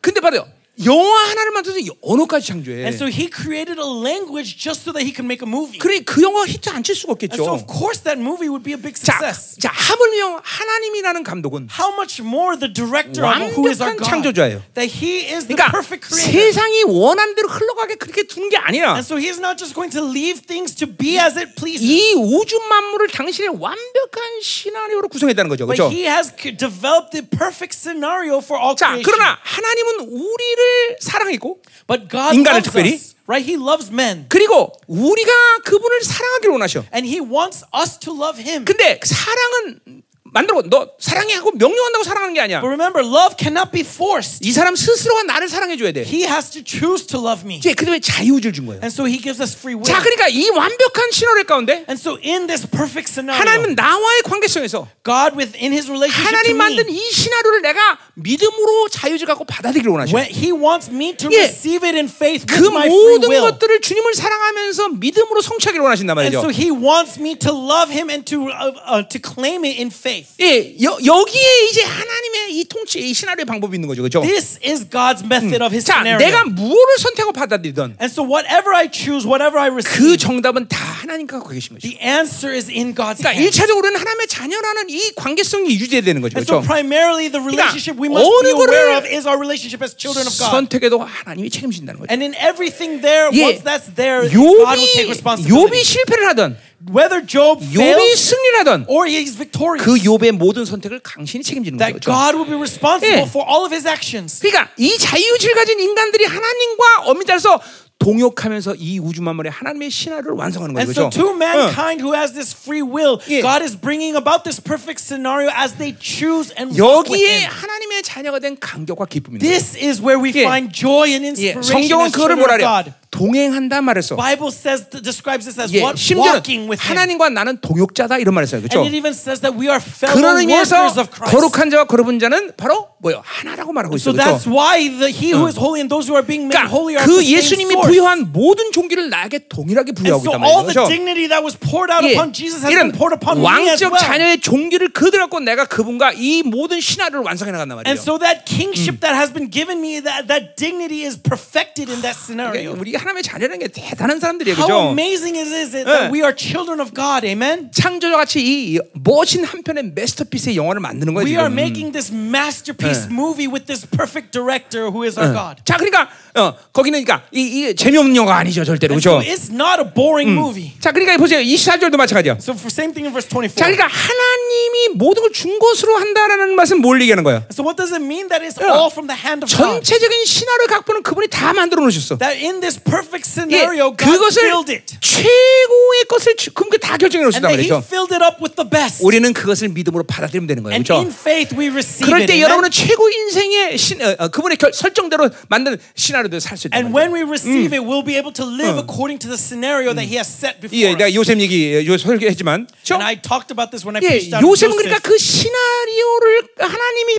[0.00, 0.46] 근데 봐요.
[0.84, 2.84] 영화 하나를 만들어서 언어까지 창조해.
[2.84, 5.78] And so he created a language just so that he could make a movie.
[5.78, 7.54] 그래 그 영화 히트 안 칠 수가 And so 없겠죠.
[7.54, 9.56] of course that movie would be a big 자, success.
[9.56, 13.24] 자 하물며 하나님이라는 감독은 How much more the director
[13.56, 14.60] who is our God, 창조자예요.
[14.76, 16.28] that he is the 그러니까 perfect creator.
[16.52, 20.04] 세상이 원하는 대로 흘러가게 그렇게 두는 게 아니라 And so he's not just going to
[20.04, 21.80] leave things to be as it pleases.
[21.88, 25.64] 이 우주 만물을 당신의 완벽한 시나리오로 구성했다는 거죠.
[25.64, 25.88] But 그렇죠?
[25.88, 29.08] he has developed the perfect scenario for all 자, creation.
[29.08, 30.65] 그러나 하나님은 우리를
[31.00, 32.94] 사랑했고 But God 인간을 loves 특별히.
[32.94, 33.44] us, right?
[33.44, 35.30] He loves men, 그리고 우리가
[35.64, 36.84] 그분을 사랑하기를 원하셔.
[36.92, 38.64] and He wants us to love Him.
[38.64, 40.02] 근데 사랑은
[40.36, 42.60] 만들고 너 사랑해 하고 명령한다고 사랑하는 게 아니야.
[42.60, 44.44] But remember, love cannot be forced.
[44.46, 46.02] 이 사람 스스로가 나를 사랑해 줘야 돼.
[46.04, 48.80] He has to choose to love me, 이제 그다음에 자유를 준 거예요.
[48.84, 49.88] and so He gives us free will.
[49.88, 54.86] 자, 그러니까 이 완벽한 신호를 가운데 And so in this perfect scenario, 하나님은 나와의 관계성에서
[55.04, 60.12] God within His relationship to 하나님 만든 이 시나리오를 내가 믿음으로 자유를 갖고 받아들이기를 원하셔.
[60.16, 61.48] when He wants me to 예.
[61.48, 63.40] receive it in faith 그 with my free 모든 will.
[63.48, 66.44] 것들을 주님을 사랑하면서 믿음으로 성취하기를 원하신단 And 말이죠.
[66.44, 69.88] so He wants me to love Him and to uh, uh, to claim it in
[69.88, 70.25] faith.
[70.40, 74.20] 예, 여, 여기에 이제 하나님의 이 통치, 이 시나리오의 방법이 있는 거죠, 그렇죠?
[74.20, 76.18] This is God's method of His 자, scenario.
[76.18, 80.76] 내가 무엇을 선택하고 받아들이든 And so whatever I choose, whatever I 그 receive, 정답은 다
[80.96, 81.86] 하나님과 갖고 계신 거죠.
[81.86, 83.44] the answer is in God's 그러니까 hands.
[83.44, 86.66] 일차적으로는 하나님의 자녀라는 이 관계성이 유지돼야 되는 거죠, And so 그렇죠?
[86.66, 90.50] primarily the relationship we must be aware of is our relationship as children of God.
[90.50, 92.08] 선택에도 하나님이 책임진다는 거죠.
[92.10, 95.84] And in everything there, 예, once that's there, God will take responsibility.
[95.84, 96.56] 실패를 하든
[96.92, 101.94] Whether Job fails 승리하든 or he is victorious, 그 욥의 모든 선택을 당신이 책임지는 that
[101.98, 102.12] 거죠.
[102.12, 103.26] God will be responsible 예.
[103.26, 104.38] for all of his actions.
[104.40, 107.58] 그러니까 이 자유의지를 가진 인간들이 하나님과 엄밀히 따라서
[108.01, 110.81] 동역하면서 이 우주 만물의 하나님의 신화를 완성하는 거예요.
[110.81, 111.21] And so 그렇죠?
[111.21, 113.41] to mankind who has this free will, 예.
[113.41, 117.51] God is bringing about this perfect scenario as they choose and walk with 여기에 Him.
[117.51, 119.45] 하나님의 자녀가 된 감격과 기쁨입니다.
[119.45, 120.41] This is where we 예.
[120.41, 122.85] find joy and 예, inspiration 성경은 as 그거를 children 뭐라 of God.
[122.89, 123.01] 그래요?
[123.10, 124.16] 동행한다 말했어.
[124.16, 126.96] Bible says describes this as 예, what walking with Him.
[126.98, 128.60] 하나님과 나는 동역자다 이런 말을 써요.
[128.60, 128.80] 그렇죠?
[128.80, 131.30] And it even says that we are fellow workers of Christ.
[131.34, 133.22] 거룩한 자와 거룩한 자는 바로 뭐요?
[133.24, 134.18] 하나라고 말하고 So 있어요.
[134.18, 134.52] that's 그렇죠?
[134.52, 137.06] why the, he who is holy and those who are being made 그러니까 holy are
[137.06, 137.74] 그 the 예수님이.
[137.76, 140.66] 부여한 모든 종기를 나에게 동일하게 And 부여하고 so 있단 all 말이죠.
[140.66, 140.88] the 그렇죠?
[140.90, 143.92] dignity that was poured out 예, upon Jesus has been poured upon me as 왕적
[143.92, 144.02] well.
[144.02, 148.02] 자녀의 종기를 그대로 갖고 내가 그분과 이 모든 신화를 완성해 나간단 And 말이에요.
[148.02, 152.16] so that kingship that has been given me, that, that dignity is perfected in that
[152.16, 152.72] 그러니까 scenario.
[152.74, 154.56] 우리 하나님의 자녀라는 게 대단한 사람들이에요.
[154.56, 154.90] How 그죠?
[154.90, 155.84] amazing is it 예.
[155.84, 157.70] that we are children of God, amen?
[157.70, 161.24] 창조자 같이 이 멋진 한 편의 마스터피스의 영화를 만드는 거예요.
[161.24, 161.54] We are 지금.
[161.54, 163.14] making this masterpiece 예.
[163.14, 165.62] movie with this perfect director who is our God.
[165.64, 167.40] 자, 그러니까 어, 거기는 그러니까 이,
[167.70, 169.30] 이 재미없는 영화 아니죠, 절대로 And so 그렇죠?
[169.32, 170.72] it's not a boring movie.
[170.80, 171.40] 자, 그러니까 보세요.
[171.40, 172.36] 24절도 마찬가지야.
[172.40, 173.56] So for same thing in verse 24.
[173.56, 177.42] 자, 그러니까 하나님이 모든 걸 준 것으로 한다라는 말씀 뭘 얘기하는 거예요?
[177.52, 178.64] So what does it mean that it's 예.
[178.68, 179.80] all from the hand of God?
[179.84, 182.16] 전체적인 신화를 각본은 그분이 다 만들어 놓으셨어.
[182.18, 184.96] That in this perfect 예, scenario, God 그것을 filled it.
[185.00, 187.84] 최고의 것을 주- 그분께 다 결정해 And 놓으셨단 that He 말이죠.
[187.86, 189.04] filled it up with the best.
[189.04, 190.74] 우리는 그것을 믿음으로 받아들이면 되는 거예요.
[190.74, 191.00] And 그렇죠?
[191.02, 192.26] in faith we receive 그럴 it.
[192.26, 192.42] 때 amen?
[192.48, 196.73] 여러분은 최고 인생의 신, 어, 어, 그분의 결, 설정대로 만든 신화 로도 살 수 있다.
[196.77, 200.09] And when we receive it, we'll be able to live according to the scenario that
[200.09, 201.13] He has set before 예, 내가 us.
[201.15, 202.95] 요셉 얘기 요 설계했지만, 그렇죠?
[202.97, 204.89] And I talked about this when I 예, preached out of 요셉은 Joseph.
[204.89, 206.25] 그러니까 그 시나리오를
[206.57, 206.74] 하나님이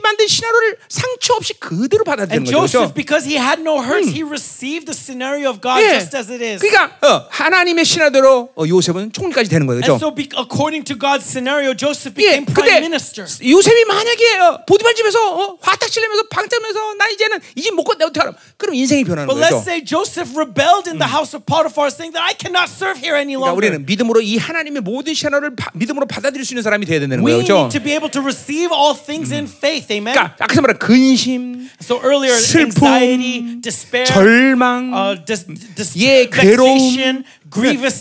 [0.07, 2.67] 만든 시나리오를 상처 없이 그대로 받아들이는 And 거죠.
[2.67, 2.95] Joseph, 그렇죠?
[2.95, 5.99] because he had no hurts, he received the scenario of God 예.
[6.01, 6.61] just as it is.
[6.63, 9.81] 그러니까 어, 하나님의 시나리오로 어, 요셉은 총리까지 되는 거예요.
[9.83, 9.99] And 그렇죠?
[9.99, 13.27] so, be, according to God's scenario, Joseph 예, became prime 근데 minister.
[13.43, 17.97] 요셉이 만약에 어, 보디발 집에서 어, 화딱지 내면서 방자면서 나 이제는 이 집 못 걷,
[17.99, 18.33] 내가 어떻게 하라?
[18.57, 19.57] 그럼 인생이 변하는 But 거죠.
[19.57, 23.17] let's say Joseph rebelled in the house of Potiphar, saying that I cannot serve here
[23.17, 23.57] any 그러니까 longer.
[23.57, 27.33] 우리는 믿음으로 이 하나님의 모든 시나리오를 바- 믿음으로 받아들일 수 있는 사람이 돼야 되는 We
[27.33, 27.37] 거예요.
[27.45, 27.57] 그렇죠?
[27.65, 29.89] need to be able to receive all things in faith.
[29.98, 30.14] Amen.
[30.14, 35.46] 그러니까 아까 말한 근심, So earlier, 슬픔, anxiety, despair, 절망, uh, dis,
[35.76, 36.78] dis, 예, 괴로움.
[36.78, 37.24] vexation,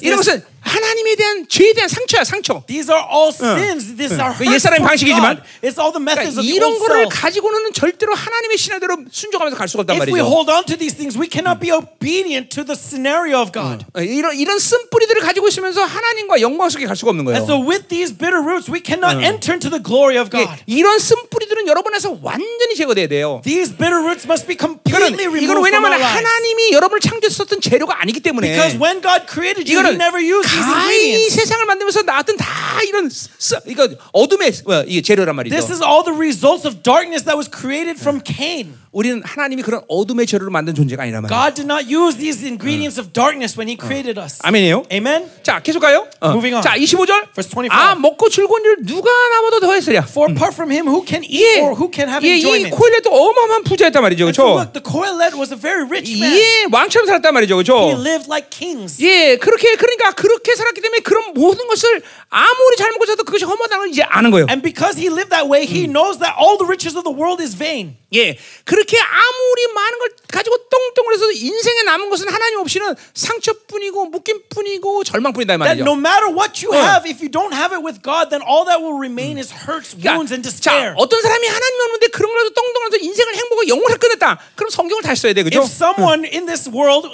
[0.02, 0.16] 이런.
[0.16, 2.62] 것은 하나님에 대한 죄에 대한 상처야, 상처.
[2.66, 3.94] These are all sins.
[3.96, 5.42] These are 그 옛사람의 towards 방식이지만.
[5.62, 7.08] It's all the methods 그러니까 of the 이런 거를.
[7.08, 10.26] 가지고는 절대로 하나님의 신화대로 순종하면서 갈 수가 없단 If we 말이죠.
[10.26, 13.86] hold on to these things, we cannot be obedient to the scenario of God.
[13.94, 17.38] 어, 이런 이런 쓴 뿌리들을 가지고 있으면서 하나님과 영광 속에 갈 수가 없는 거예요.
[17.38, 20.50] And so, with these bitter roots, we cannot enter into the glory of God.
[20.50, 23.40] 예, 이런 쓴 뿌리들은 여러분에서 완전히 제거돼야 돼요.
[23.44, 26.02] These bitter roots must be completely removed from 왜냐하면.
[26.02, 30.55] 하나님이 여러분을 창조했었던 재료가 아니기 때문에 Because when God created you, He never used these
[30.55, 31.35] 가인이 ingredients.
[31.35, 32.45] 세상을 만들면서 나왔던 다
[32.87, 35.53] 이런 써, 이거 어둠의 뭐, 이게 재료란 말이죠.
[35.55, 38.77] This is all the results of darkness that was created from Cain.
[38.96, 41.38] 우리는 하나님이 그런 어둠의 재료로 만든 존재가 아니란 말이에요.
[41.38, 44.40] God did not use these ingredients of darkness when He created us.
[44.40, 44.88] 아멘이에요.
[44.90, 45.28] Amen.
[45.42, 46.08] 자, 계속 가요.
[46.20, 46.32] 어.
[46.32, 46.62] Moving on.
[46.62, 47.28] 자, 25절.
[47.36, 47.68] Verse 25.
[47.76, 50.08] 아, 먹고 즐거운 일 누가 나보다 더 했으랴.
[50.08, 52.72] For apart from Him, who can eat 예, or who can have 예, 이 enjoyment?
[52.72, 54.32] 코엘렛도 어마어마한 부자였단 말이죠.
[54.32, 54.64] 그렇죠?
[54.72, 56.32] the Kohelet was a very rich man.
[56.32, 57.60] 예, 왕처럼 살았단 말이죠.
[57.60, 58.00] He 그렇죠?
[58.00, 58.96] lived like kings.
[59.04, 62.00] 예, 그렇게 그러니까 그렇게 살았기 때문에 그런 모든 것을
[62.32, 64.48] 아무리 잘 먹고 자도 그것이 험하다는 걸 이제 아는 거예요.
[64.48, 67.44] And because he lived that way, he knows that all the riches of the world
[67.44, 68.00] is vain.
[68.14, 75.04] 예, 그렇게 아무리 많은 걸 가지고 똥똥을 해서 인생에 남은 것은 하나님 없이는 상처뿐이고 묶임뿐이고
[75.04, 75.84] 절망뿐이다 이 That 말이죠.
[75.84, 76.78] no matter what you 어.
[76.78, 79.96] have, if you don't have it with God, then all that will remain is hurts,
[79.98, 80.94] wounds, and 자, despair.
[80.96, 84.38] 어떤 사람이 하나님이 없는데 그런 걸로 똥똥해서 인생을 행복하고 영혼을 끊었다.
[84.54, 85.60] 그럼 성경을 다시 써야 돼, 그죠?
[85.60, 87.08] If someone in this world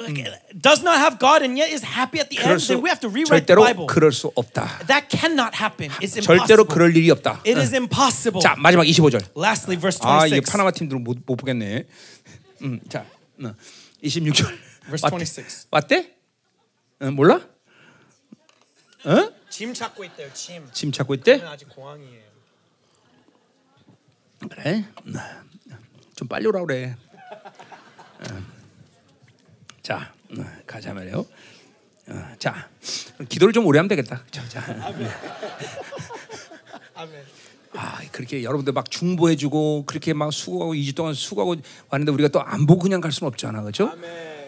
[0.62, 3.00] does not have God and yet is happy at the end, 수, then we have
[3.00, 3.86] to rewrite the 절대로 Bible.
[3.86, 4.86] 그럴 수 없다.
[4.86, 5.90] That cannot happen.
[6.00, 6.66] It's 절대로 impossible.
[6.68, 7.42] 그럴 일이 없다.
[7.44, 8.40] It is impossible.
[8.40, 9.36] 자, 마지막 25절.
[9.36, 10.50] Lastly, verse 아, 이게 26.
[10.52, 11.84] 파나마 팀들은 못, 못 보겠네.
[12.62, 13.04] 음, 자,
[13.42, 13.54] 어,
[14.02, 14.46] 26절.
[14.86, 15.24] Verse 왔대?
[15.24, 15.66] 26.
[15.70, 16.14] 왔대?
[17.00, 17.40] 어, 몰라?
[19.04, 19.30] 어?
[19.50, 20.32] 짐 찾고 있대요.
[20.32, 20.66] 짐.
[20.72, 21.42] 짐 찾고 있대?
[21.42, 22.22] 아직 공항이에요.
[24.48, 24.84] 그래?
[25.06, 25.14] 음,
[26.16, 26.96] 좀 빨리 오라 그래.
[28.20, 28.42] 어.
[29.82, 30.21] 자, 어,
[30.66, 31.26] 가자 말이요.
[32.08, 32.68] 어, 자,
[33.28, 34.22] 기도를 좀 오래 하면 되겠다.
[34.30, 34.60] 자, 자.
[36.94, 37.22] 아멘.
[37.74, 41.56] 아, 그렇게 여러분들 막 중보해주고 그렇게 막 수고하고 2주 동안 수고하고
[41.88, 43.92] 왔는데 우리가 또 안 보고 그냥 갈 수는 없잖아, 그렇죠?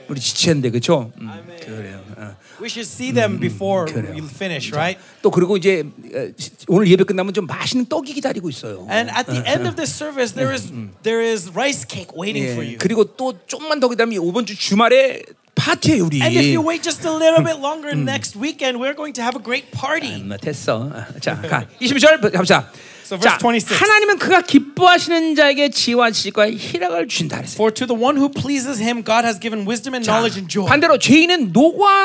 [0.08, 1.12] 우리 지체인데, 그렇죠?
[1.20, 2.00] 음, 그래요.
[2.16, 2.36] 어.
[2.60, 4.12] We should see them before 그래요.
[4.14, 4.98] we finish, right?
[5.22, 5.84] 또 그리고 이제
[6.14, 6.28] 어,
[6.68, 8.86] 오늘 예배 끝나면 좀 맛있는 떡이 기다리고 있어요.
[8.90, 10.70] And at the end of this service, there is
[11.02, 12.78] there is rice cake waiting for 예, you.
[12.78, 15.22] 그리고 또 조금만 더 기다리면 이번 주 주말에
[15.54, 16.20] 파티예요, 우리.
[16.22, 19.36] And if you wait just a little bit longer next weekend, we're going to have
[19.38, 20.20] a great party.
[20.22, 20.90] 음, 됐어.
[21.20, 21.66] 자, 가.
[21.80, 22.70] 22절 갑시다.
[23.14, 23.78] So So 자, verse 26.
[23.80, 27.54] 하나님은 그가 기뻐하시는 자에게 지혜와 지식과 희락을 준다 그랬어요.
[27.54, 30.50] For to the one who pleases him, God has given wisdom and 자, knowledge and
[30.50, 30.66] joy.
[30.68, 31.52] 반대로 죄인은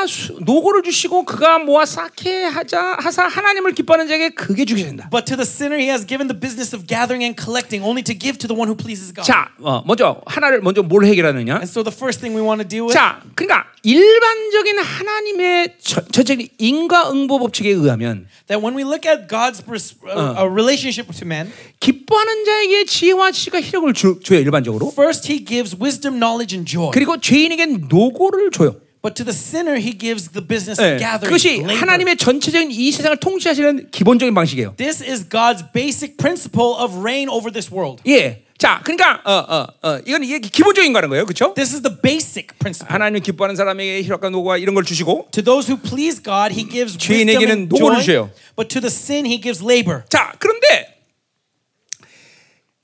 [0.08, 5.08] 수- 노고를 주시고 그가 모아 쌓게 하자 하사 하나님을 기뻐하는 자에게 그게 주게 된다.
[5.10, 8.14] But to the sinner, he has given the business of gathering and collecting, only to
[8.14, 9.26] give to the one who pleases God.
[9.26, 11.58] 자, 어, 먼저 하나를 먼저 뭘 해결하느냐?
[11.64, 16.00] And so the first thing we want to deal with 자, 그러니까 일반적인 하나님의 저-
[16.10, 21.24] 전체적인 인과응보 법칙에 의하면 that when we look at God's pers- uh, uh, relationship to
[21.26, 24.92] men, 기뻐하는 자에게 지혜와 지식과 희력을 주, 줘요 일반적으로.
[24.92, 26.90] first he gives wisdom, knowledge, and joy.
[26.92, 28.76] 그리고 죄인에게 노고를 줘요.
[29.02, 31.24] But to the sinner, he gives the business 예, of gathering.
[31.24, 31.76] 그것이 labor.
[31.80, 34.74] 하나님의 전체적인 이 세상을 통치하시는 기본적인 방식이에요.
[34.76, 38.02] This is God's basic principle of reign over this world.
[38.06, 41.54] 예, 자, 그러니까 어, 어, 어, 이건 이게 기본적인 거라는 거예요, 그렇죠?
[41.54, 42.92] This is the basic principle.
[42.92, 46.92] 하나님 기뻐하는 사람에게 희락과 노고와 이런 걸 주시고, To those who please God, he gives
[47.00, 47.96] wisdom and joy.
[47.96, 48.28] 주셔요.
[48.56, 50.04] But to the sin, he gives labor.
[50.10, 51.00] 자, 그런데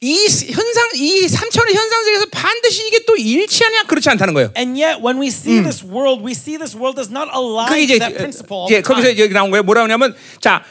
[0.00, 4.52] 이 현상, 이 3차원의 현상 세계에서 반드시 이게 또 일치하냐 그렇지 않다는 거예요.
[4.56, 7.76] And yet, when we see this world, we see this world does not align to
[7.76, 8.64] 이제 that principle.
[8.70, 9.18] 예, 거기서.
[9.18, 9.62] 여기 나온 거예요.
[9.62, 10.64] 뭐라고 하냐면 자,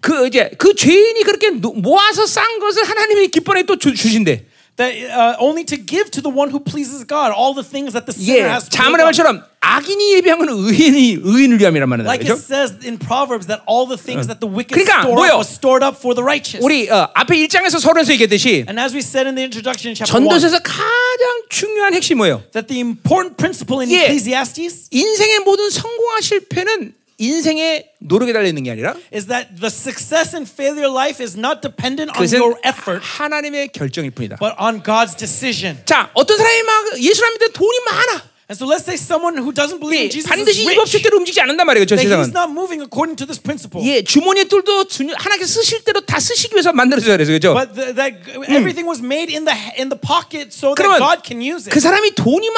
[0.00, 4.46] 그 이제 그 죄인이 그렇게 노- 모아서 싼 것을 하나님이 기뻐해 또 주, 주신대.
[4.76, 8.06] That uh, only to give to the one who pleases God all the things that
[8.08, 12.08] the 예, sinner has to 자문의 말처럼 악인이 예비한 건 의인이 의인을 위함이란 말이다.
[12.08, 12.40] Like it 그렇죠?
[12.40, 15.36] says in Proverbs that all the things that the wicked 그러니까 store 뭐요?
[15.36, 16.64] up was stored up for the righteous.
[16.64, 20.16] 우리 어, 앞에 1장에서 서론에서 얘기했듯이 And as we said in the introduction in chapter
[20.16, 22.40] 1, 전도서에서 가장 중요한 핵심이 뭐예요?
[22.56, 24.08] that the important principle in 예.
[24.08, 30.34] Ecclesiastes 인생의 모든 성공과 실패는 인생의 노력에 달려 있는 게 아니라 is that the success
[30.34, 34.36] and failure life is not dependent on your effort, 하나님의 결정일 뿐이다.
[34.40, 35.78] but on God's decision.
[35.84, 38.30] 자, 어떤 사람이 막 예수를 믿는데 돈이 많아.
[38.50, 40.82] And so let's say someone who doesn't believe in 예, Jesus 반드시 is 이 rich,
[40.82, 41.86] 법칙대로 움직이지 않는단 말이에요.
[41.86, 42.34] 저 that he's 세상은.
[42.34, 43.78] not moving according to this principle.
[43.86, 47.54] 예, 주머니에 뚫도 주- 하나님께 쓰실 대로 다 쓰시기 위해서 만들어져야 그래서 그죠?
[47.54, 48.18] But the, that
[48.50, 51.70] everything was made in the in the pocket so that God can use it.
[51.70, 52.50] 그 사람이 돈이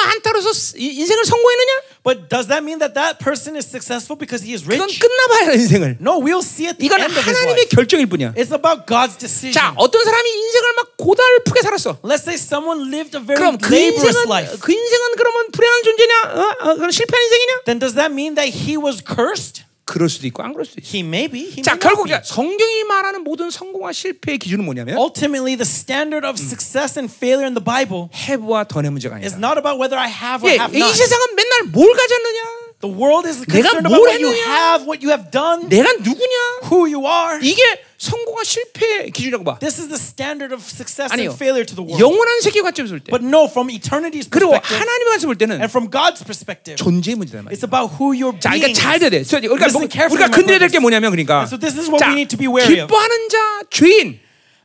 [0.81, 1.92] 이- 인생을 성공했느냐?
[2.03, 4.99] But does that mean that that person is successful because he is 그건 rich?
[4.99, 5.97] 끝나봐야 인생을.
[6.03, 7.69] No, we'll see at the 이건 end of his 하나님의 life.
[7.71, 8.33] 결정일 뿐이야.
[8.35, 9.53] It's about God's decision.
[9.55, 11.99] 자, 어떤 사람이 인생을 막 고달프게 살았어.
[12.03, 14.59] Let's say someone lived a very 그럼 그 laborious 인생은 life.
[14.59, 16.13] 그 인생은 그러면 불행한 존재냐?
[16.27, 16.41] 어?
[16.71, 17.53] 어, 그런 실패한 인생이냐?
[17.65, 19.63] Then does that mean that he was cursed?
[19.85, 20.87] 그럴 수도 있고 안 그럴 수도 있어.
[20.95, 21.51] He may be.
[21.51, 22.15] He 자, may not 결국 be.
[22.23, 27.51] 성경이 말하는 모든 성공과 실패의 기준은 뭐냐면 Ultimately, the standard of success and failure in
[27.53, 29.43] the Bible 해부와 던의 문제가 is 아니라.
[29.43, 30.95] not about whether I have or 예, have 이 not.
[30.95, 32.63] 세상은 맨 날 뭘 가졌느냐?
[32.83, 34.43] The world is 내가 concerned about 뭘 what you 했느냐?
[34.43, 36.67] have, what you have done, 내가 누구냐?
[36.67, 37.39] who you are.
[37.39, 37.63] 이게
[37.97, 39.55] 성공과 실패의 기준이라고 봐.
[39.63, 41.31] This is the standard of success 아니요.
[41.31, 42.03] and failure to the world.
[42.03, 43.07] 영원한 세계 관점에서 볼 때.
[43.07, 47.15] But no, from eternity's 그리고 perspective 하나님의 관점에서 볼 때는 and from God's perspective, 존재의
[47.15, 47.55] 문제란 말이야.
[47.55, 48.75] it's about who you're 자, 그러니까 being.
[48.75, 49.23] 잘 돼야 돼.
[49.23, 50.83] 우리가 뭐, 우리가 건드려야 될게 brothers.
[50.83, 52.91] 뭐냐면 그러니까 And so this is what 자, we need to be wary of.
[52.91, 53.37] 기뻐하는 자,
[53.71, 54.19] 죄인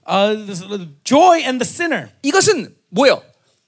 [0.09, 2.09] Uh, joy and the sinner.
[2.23, 3.21] 이것은 뭐예요?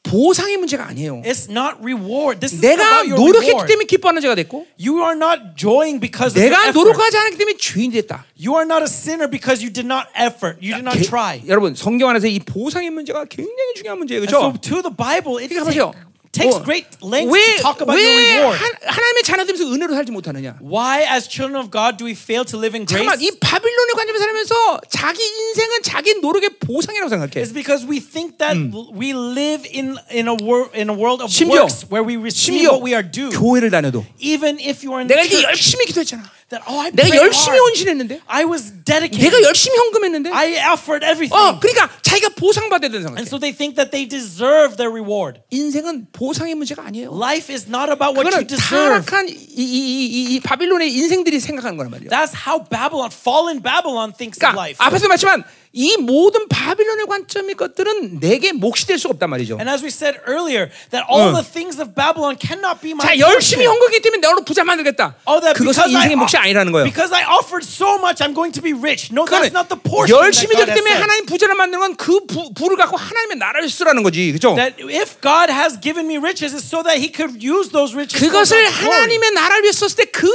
[0.02, 1.22] 보상의 문제가 아니에요.
[1.24, 2.40] It's not reward.
[2.40, 3.66] This is 내가 about your 노력했기.
[3.68, 6.78] 때문에 기뻐하는 자가 됐고 You are not joying because of your 내가 effort.
[6.80, 8.24] 노력하지 않았기 때문에 죄인이 됐다.
[8.34, 10.56] You are not a sinner because you did not effort.
[10.64, 11.42] You did not 게- try.
[11.46, 14.22] 여러분 성경 안에서 이 보상의 문제가 굉장히 중요한 문제예요.
[14.22, 14.60] And so 그렇죠?
[14.60, 15.92] to the Bible, it 그러니까 보세요.
[16.35, 18.59] takes 어, great lengths 왜, to talk about your 왜 reward.
[18.59, 20.59] 하, 하나님의 자녀들면서 은혜로 살지 못하느냐?
[20.59, 22.99] Why, as children of God, do we fail to live in grace?
[23.07, 27.39] 잠깐만 이 바빌론의 관점에 살면서 자기 인생은 자기 노력의 보상이라고 생각해.
[27.39, 28.59] It's because we think that
[28.91, 32.51] we live in in a world in a world of 심지어 works where we receive
[32.59, 33.31] 심지어 what we are due.
[33.31, 36.19] 교회를 다녀도 Even if you are in the 내가 이렇게 church, 열심히 기도했잖아.
[36.49, 37.61] that oh I 내가 prayed 열심히 hard.
[37.69, 39.21] 헌신했는데 I was dedicated.
[39.23, 41.33] 내가 열심히 헌금했는데 I offered everything.
[41.33, 43.29] 어 그러니까 자기가 보상받아야 된다는 And 생각해.
[43.29, 45.41] so they think that they deserve their reward.
[45.51, 47.11] 인생은 보상의 문제가 아니에요.
[47.11, 49.01] Life is not about what you 그거는 deserve.
[49.05, 52.09] 타락한 이, 이, 이, 이, 이 바빌론의 인생들이 생각하는 거란 말이에요.
[52.09, 54.77] That's how Babylon, fallen Babylon thinks of 그러니까 life.
[54.79, 59.54] 앞에서 말했지만 이 모든 바빌론의 관점의 것들은 내게 몫이 될 수가 없단 말이죠.
[59.54, 61.32] And as we said earlier, that all 어.
[61.32, 63.66] the things of Babylon cannot be my 자 열심히.
[63.66, 65.14] 헌금했기 때문에 내가 부자 만들겠다.
[65.30, 66.90] Oh, that 그것은 인생의 I, 몫이 아니라는 거예요.
[66.90, 69.14] because I offered so much, I'm going to be rich.
[69.14, 70.90] No, that's 그러니까 not the portion that 열심히 has 때문에.
[70.90, 74.58] 하나님 부자를 만드는 건그 부를 갖고 하나님의 나라를 쓰라는 거지, 그렇죠?
[74.58, 78.18] That if God has given me riches, it's so that He could use those riches
[78.18, 78.58] for 그것을.
[78.66, 80.26] 하나님의 나라를 위해 썼을 때그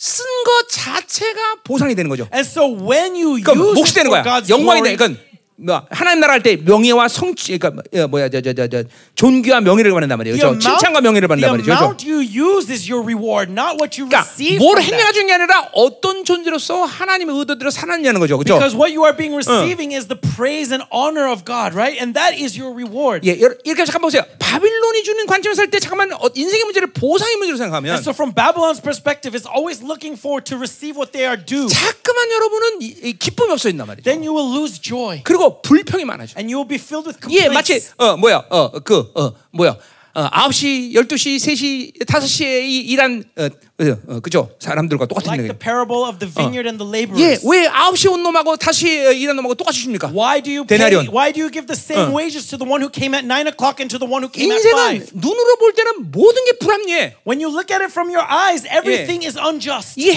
[0.00, 2.26] 쓴 것 자체가 보상이 되는 거죠.
[2.32, 4.24] And so when you 그러니까 use 몫이 되는 거야.
[4.48, 4.96] 영광이 glory, 되.
[4.96, 5.20] 그러니까
[5.62, 10.16] 뭐 하나님 나라 할 때 명예와 성취 그러니까 뭐, 어, 뭐야 저저저저 존귀와 명예를 받는단
[10.18, 10.36] 말이에요.
[10.36, 10.68] The 그렇죠?
[10.70, 11.66] 칭찬과 명예를 받는단 말이죠.
[11.66, 11.84] 그렇죠?
[11.84, 14.58] amount you use is your reward, not what you 그러니까 receive.
[14.58, 14.80] 뭘.
[14.80, 18.38] 행해가 중요한 게 아니라 어떤 존재로서 하나님의 의도대로 살았냐는 거죠.
[18.38, 18.54] 그렇죠?
[18.56, 22.00] Because what you are being receiving is the praise and honor of God, right?
[22.00, 23.26] And that is your reward.
[23.28, 24.24] 예, 이렇게 잠깐 보세요.
[24.38, 28.80] 바빌론이 주는 관점에서 살때 잠깐만 어, 인생의 문제를 보상의 문제로 생각하면 And so, from Babylon's
[28.80, 31.68] perspective, it's always looking forward to receive what they are due.
[31.68, 34.04] 자꾸만 여러분은 이, 이 기쁨이 없어 있단 말이죠.
[34.08, 36.34] Then you will lose joy, 그리고 불평이 많아져.
[36.38, 37.94] and you will be filled with 예, 마치 complaints.
[37.98, 39.76] 어 뭐야 어그 어 뭐야
[40.14, 44.50] 어 9시, 12시, 3시, 5시에 이, 일한 어, 어, 어 그죠?
[44.58, 45.58] 사람들과 똑같은 Like the 얘기.
[45.58, 46.90] parable of the vineyard and the
[47.22, 47.38] 예.
[47.44, 50.10] 왜 9시에 온 놈하고 다시 일한 놈하고 똑같이 줍니까?
[50.10, 51.08] Why do you pay, 데나리온.
[51.14, 52.16] Why do you give the same 어.
[52.16, 54.50] wages to the one who came at nine o'clock and to the one who came
[54.50, 55.14] at 인생은?
[55.14, 57.14] 눈으로 볼 때는 모든 게 불합리해.
[57.22, 59.94] When you look at it from your eyes, everything is unjust.
[59.94, 60.10] 이게.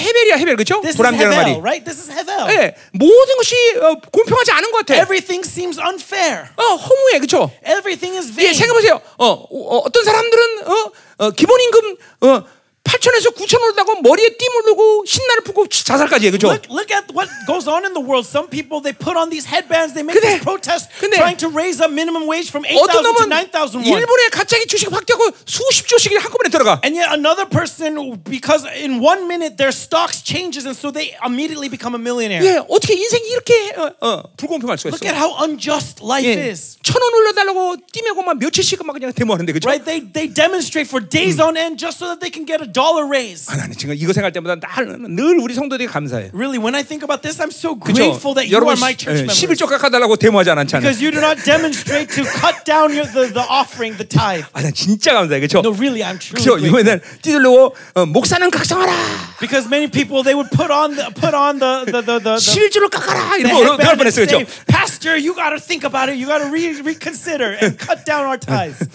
[0.55, 0.81] 그렇죠?
[0.81, 1.51] This is 불합리하는 말이.
[1.61, 1.83] right?
[1.85, 2.49] This is hevel.
[2.49, 4.95] 예, 모든 것이 어, 공평하지 않은 것 같아.
[5.01, 6.49] Everything seems unfair.
[6.55, 7.19] 어, 허무해.
[7.19, 7.51] 그렇죠?
[7.65, 8.53] Everything is 예.
[8.53, 9.01] 생각해 보세요.
[9.17, 12.44] 어, 어, 어떤 사람들은 어, 어, 기본 임금 어,
[12.84, 16.32] 8천에서 9천 올다고 머리에 띠 물르고 신나를 풀고 자살까지 해.
[16.32, 16.48] 그죠?
[16.52, 18.28] Look, look at what goes on in the world.
[18.28, 21.48] Some people they put on these headbands, they make 근데- these protests, 근데- trying to
[21.50, 23.98] raise up minimum wage from eight 어떤 thousand to 놈은 nine thousand won.
[24.03, 26.82] 일본에 갑자기 주식 확대하고 수십 조씩이 한꺼번에 들어가.
[26.84, 31.72] And yet another person, because in one minute their stocks changes, and so they immediately
[31.72, 32.44] become a millionaire.
[32.44, 35.08] 예, 어떻게 인생이 이렇게 어, 어, 불공평할 수가 Look 있어?
[35.08, 36.78] at how unjust life 예, is.
[36.84, 39.72] 천원 올려달라고 띠매고 막 며칠씩 막 그냥 데모하는데 그죠?
[39.72, 39.82] Right?
[39.88, 43.05] They they demonstrate for days on end just so that they can get a dollar
[43.07, 43.47] raise.
[43.52, 46.31] 하나님 지금 이거 생각할 때마다 늘, 늘 우리 성도들이 감사해.
[46.33, 47.92] Really, when I think about this, I'm so 그죠?
[48.00, 49.36] grateful that you 여러분 are my church 예, members.
[49.44, 50.81] 11조 깎아달라고 데모하지 않잖아요.
[50.89, 54.49] Because you do not demonstrate to cut down your, the, the offering, the tithe.
[54.57, 55.41] 아, 나 진짜 감사해.
[55.44, 55.60] 그죠?
[55.60, 56.57] No, really, I'm truly 그죠?
[56.57, 56.81] grateful.
[56.81, 58.92] 이번에는 뛰들려고 어, 목사는 각성하라.
[59.41, 62.41] Because many people they would put on the put on the the the, the, the
[62.41, 63.36] 11조를 깎아라.
[63.36, 64.25] the 이러고 어려울 headband and 뻔했어요.
[64.25, 64.67] say, 그죠?
[64.67, 66.17] Pastor, you got to think about it.
[66.18, 68.89] You got to re- reconsider and cut down our tithes.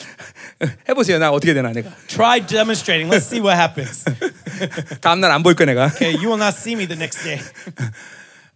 [0.88, 1.20] 해보세요.
[1.20, 1.92] 나 어떻게 되나 내가.
[2.08, 3.10] Try demonstrating.
[3.10, 3.67] Let's see what happens.
[5.01, 5.87] 다음 날 안 보일 거 내가.
[5.95, 7.41] Okay, you will not see me the next day.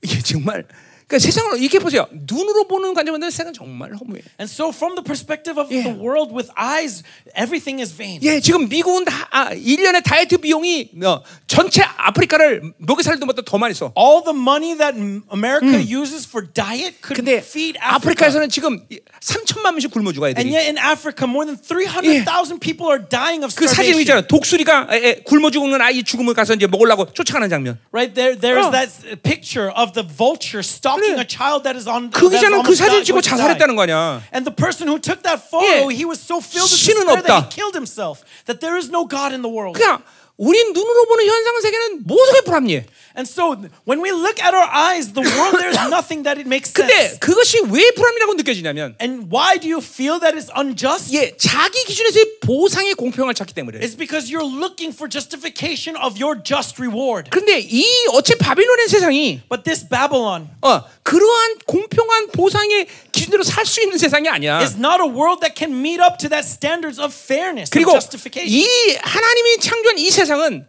[0.03, 0.65] 이게 정말
[1.13, 2.07] 그러니까 세상을 이렇게 보세요.
[2.11, 4.23] 눈으로 보는 관점에서 세상은 정말 허무해.
[4.41, 5.85] And so, from the perspective of Yeah.
[5.85, 7.03] the world with eyes,
[7.37, 8.19] everything is vain.
[8.23, 13.59] 예, 지금 미국은 다, 아, 1년에 다이어트 비용이 어, 전체 아프리카를 먹여 살리는 것보다 더
[13.59, 13.93] 많이 써.
[13.93, 14.97] All the money that
[15.29, 17.93] America uses for diet could 근데 feed Africa.
[18.01, 18.81] 아프리카에서는 지금
[19.21, 20.55] 3천만 명씩 굶어 죽어 And 애들이.
[20.57, 24.01] yet in Africa, more than 300,000 people are dying of 그 사진 starvation.
[24.01, 24.21] 있잖아.
[24.27, 27.79] 독수리가 에, 에, 굶어 죽는 아이 죽음을 가서 이제 먹으려고 쫓아가는 장면.
[27.93, 28.73] Right there, there is 어.
[28.73, 28.89] that
[29.23, 31.22] picture of the vulture stalking 그래.
[31.22, 32.10] a child that is on.
[32.12, 33.38] 그 that is 기자는 그 almost 사진 di- 찍고 going to die.
[33.38, 34.22] 자살했다는 거 아니야.
[34.34, 35.96] And the person who took that photo, 예.
[35.96, 37.50] he was so filled with 신은 despair that 없다.
[37.50, 38.22] he killed himself.
[38.46, 39.76] That there is no God in the world.
[39.80, 40.02] 그냥
[40.39, 42.87] 우린 눈으로 보는 현상 세계는 모든 게 불합리해.
[43.15, 43.55] And so
[43.85, 47.19] when we look at our eyes, the world there's nothing that it makes 근데 sense.
[47.21, 51.13] 그것이 왜 불합리라고 느껴지냐면 And why do you feel that it's unjust?
[51.15, 53.81] 예, 자기 기준에서의 보상의 공평을 찾기 때문에.
[53.81, 57.29] It's because you're looking for justification of your just reward.
[57.31, 57.85] 근데 이
[58.17, 62.87] 어째 바빌론의 세상이 But this Babylon 어, 그러한 공평한 보상의
[63.25, 64.61] 기준으로 살 수 있는 세상이 아니야.
[64.63, 67.93] is not a world that can meet up to that standards of fairness and 그리고
[67.93, 68.51] justification.
[68.51, 68.67] 이
[69.03, 70.67] 하나님이 창조한 이 세상은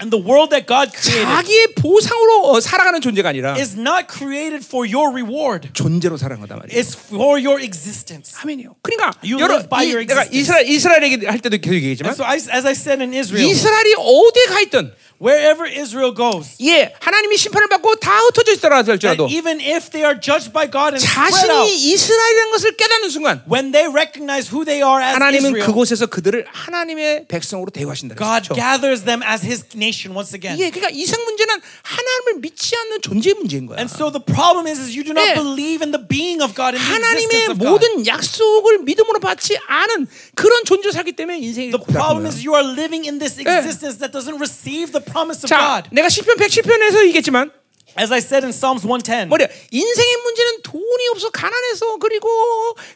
[0.00, 4.64] And the world that God created 자기의 보상으로 어, 살아가는 존재가 아니라 is not created
[4.64, 5.68] for your reward.
[5.74, 6.72] 존재로 거단 말이야.
[6.72, 8.34] It's for your existence.
[8.40, 8.76] 아멘이요.
[8.82, 10.40] 그러니까 You 여러 live by 이, your 내가 existence.
[10.40, 13.44] 이스라엘 이스라엘 얘기 할 때도 계속 얘기했지만 And so, I, as I said in Israel,
[13.44, 18.90] 이스라엘이 어디에 가 있든 wherever Israel goes, 예 하나님이 심판을 받고 다 흩어져 있더라 that
[18.90, 23.10] 할지라도 even if they are judged by God and spread out, 자신이 이스라엘이라는 것을 깨닫는
[23.10, 28.16] 순간 when they recognize who they are as 하나님은 Israel, 그곳에서 그들을 하나님의 백성으로 대우하신다.
[28.16, 28.54] God 그렇죠?
[28.56, 30.58] gathers them as His nation once again.
[30.58, 33.78] 예, 그러니까 이상 문제는 하나님을 믿지 않는 존재 문제인 거야.
[33.78, 35.34] And so the problem is, is you do not 예.
[35.34, 37.70] believe in the being of God, in the 하나님의 existence of God.
[37.70, 42.64] 모든 약속을 믿음으로 받지 않은 그런 존재 살기 때문에 인생이 The problem is you are
[42.66, 45.90] living in this existence that doesn't receive the promise of 자, God.
[45.92, 47.50] 내가 시편 107편에서 얘기했지만
[47.96, 52.28] As I said in Psalms 110, 뭐냐 인생의 문제는 돈이 없어 가난해서 그리고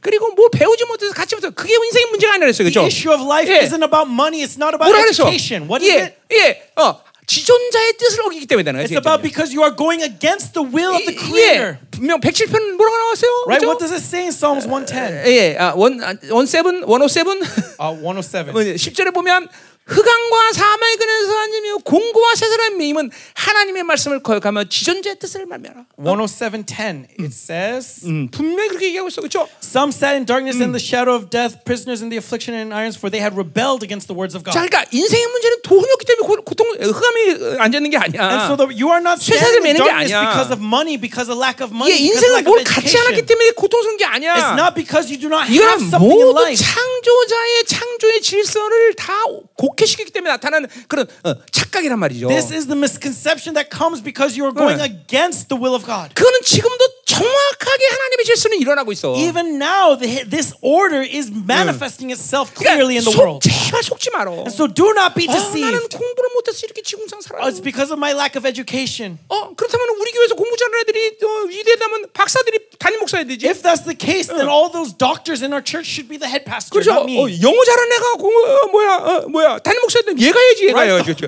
[0.01, 2.87] 그리고 뭘 배우지 못해서 같이 못해서 그게 인생의 문제가 아니라 그랬어요, the 그렇죠?
[2.87, 3.61] issue of life 예.
[3.67, 5.69] isn't about money, it's not about education.
[5.69, 6.15] What is 예, it?
[6.33, 9.01] 예, 어, 지존자의 뜻을 어기기 때문에 되는 It's 거지.
[9.01, 11.79] about because you are going against the will of the 예, Creator.
[11.91, 13.31] 분명 107편 뭐라고 나왔어요?
[13.49, 13.65] Right?
[13.65, 13.69] 그죠?
[13.73, 15.25] What does it say in Psalms 110?
[15.27, 16.01] 예, 아, 원,
[16.31, 17.41] 원 세븐, 원오 세븐.
[17.81, 18.77] Uh, 107.
[18.77, 19.49] 10절에 보면
[19.87, 25.85] 흑암과 사망의 근에서 아니면 공고와 세사람의 메임은 하나님의 말씀을 거역하며 지존자의 뜻을 말미암아.
[26.01, 29.47] 107:10 it says 음, 분명히 그렇게 얘기하고 있어, 그렇죠?
[29.63, 32.97] Some sat in darkness and the shadow of death, prisoners in the affliction and irons,
[32.97, 34.73] for they had rebelled against the words of 자, God.
[34.73, 38.49] 그러니까 인생의 문제는 돈이 없기 때문에 고, 고통, 흑암이 앉아 있는 게 And 아니야.
[38.49, 40.33] so the, you are not standing in darkness 아니야.
[40.33, 43.21] because of money, because of lack of money, 인생을 lack 뭘 갖지 않았기.
[43.29, 44.57] 때문에 고통스러운 게 It's 아니야.
[44.57, 46.57] not because you do not have something in 모두 life.
[46.57, 49.13] 창조자의 창조의 질서를 다
[49.57, 52.29] 곡 해시키기 때문에 나타나는 그런 어, 착각이란 말이죠.
[52.29, 54.85] This is the misconception that comes because you are going 네.
[54.85, 56.15] against the will of God.
[56.15, 59.15] 그거는 지금도 정확하게 하나님의 질서는 일어나고 있어.
[59.17, 63.41] Even now, the, this order is manifesting itself 그러니까 clearly in the 속, world.
[63.47, 64.11] 제발 속지.
[64.15, 65.97] And so do not be 어, 나는 deceived.
[65.97, 67.43] 공부를 못해서 이렇게 지공상 살아.
[67.43, 69.19] Oh, it's because of my lack of education.
[69.29, 73.49] 어 그렇다면 우리 교회에서 공부 잘하는 애들이 어, 위대하다면 박사들이 담임 목사야 되지.
[73.49, 76.45] If that's the case, then all those doctors in our church should be the head
[76.45, 76.95] pastor, 그렇죠.
[76.95, 77.19] not me.
[77.19, 80.79] 어, 영어 잘하는 애가 공, 어, 뭐야 어, 뭐야 담임 목사야 되면 얘가 해야지 얘가
[80.79, 80.95] Right.
[80.95, 81.15] 해야지.
[81.15, 81.27] 그렇죠.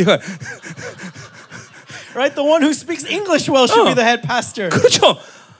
[0.00, 0.18] 얘가
[2.14, 2.34] Right?
[2.34, 4.68] The one who speaks English well should be the head pastor.
[4.68, 5.18] 그렇죠.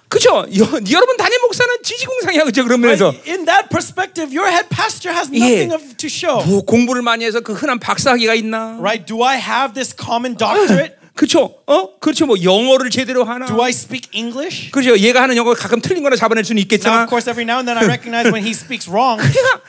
[0.08, 0.44] 그렇죠.
[0.58, 3.10] 여, 여러분 담임 목사는 지지공상이야 그죠 그런 면에서.
[3.10, 3.30] Right?
[3.30, 5.40] In that perspective, your head pastor has 예.
[5.40, 6.44] nothing of, to show.
[6.44, 8.76] 뭐 공부를 많이 해서 그 흔한 박사학위가 있나?
[8.78, 9.06] Right?
[9.06, 11.00] Do I have this common doctorate?
[11.14, 11.56] 그렇죠.
[11.66, 11.98] 어?
[11.98, 12.26] 그렇죠.
[12.26, 13.46] 뭐 영어를 제대로 하나?
[13.46, 14.70] Do I speak English?
[14.70, 14.98] 그렇죠.
[14.98, 17.68] 얘가 하는 영어 가끔 틀린 거나 잡아낼 수는 Now, 있겠지만 of course, every now and
[17.68, 19.16] then I recognize when he speaks wrong.
[19.20, 19.60] 그러니까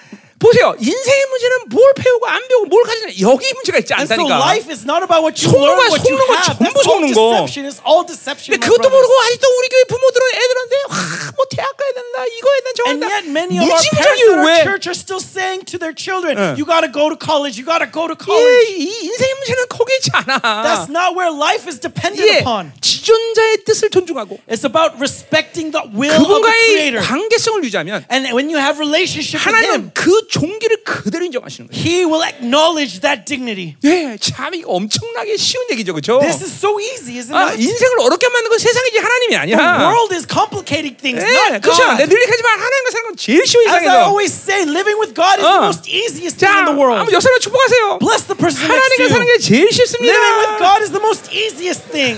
[0.44, 0.76] 보세요.
[0.78, 4.36] 인생의 문제는 뭘 배우고 안 배우고 뭘 가지냐 여기 문제가 있지 And so 않다니까.
[4.44, 6.60] life is not about what you learn, what you have.
[6.60, 7.48] 전부 속는 거.
[7.48, 7.64] deception.
[7.64, 8.60] It's all deception.
[8.60, 8.90] 근데 그것도.
[8.92, 13.06] 모르고 아직도 우리 교회 부모들은 애들한테 와뭐 대학 가야 된다 이거 해야 된다 저거 한다
[13.08, 16.60] yet, many of our 무지무지하게 왜 church are still saying to their children, 응.
[16.60, 17.56] "You got to go to college.
[17.56, 20.44] You got to go to 예, college." 이 인생의 문제는 거기에 있지 않아.
[20.68, 22.76] That's not where life is dependent 예, upon.
[22.84, 27.02] 지존자의 뜻을 존중하고 It's about respecting the will of the 그분과의 Creator.
[27.08, 31.78] 관계성을 유지하면 And when you have relationship with Him, 그 종기를 그대로 인정하시는 거예요.
[31.78, 33.78] He will acknowledge that dignity.
[33.86, 36.18] 예, 참 이거 엄청나게 쉬운 얘기죠, 그렇죠?
[36.26, 37.62] This is so easy, isn't 아, it?
[37.62, 39.86] 인생을 어렵게 만든 건 세상이지 하나님이 The 아니야.
[39.86, 41.86] world is complicating things, 예, not 그렇죠.
[41.86, 42.02] God.
[42.02, 45.38] 내가 늘 얘기하지만 하나님과 사는 건 제일 쉬운 As I always say, living with God
[45.38, 45.70] is the 어.
[45.70, 46.98] most easiest thing 자, in the world.
[46.98, 48.02] 한번 옆사람 축복하세요.
[48.02, 49.30] Bless the person next 하나님과 to 사는 you.
[49.30, 50.10] 게 제일 쉽습니다.
[50.18, 52.18] Living with God is the most easiest thing.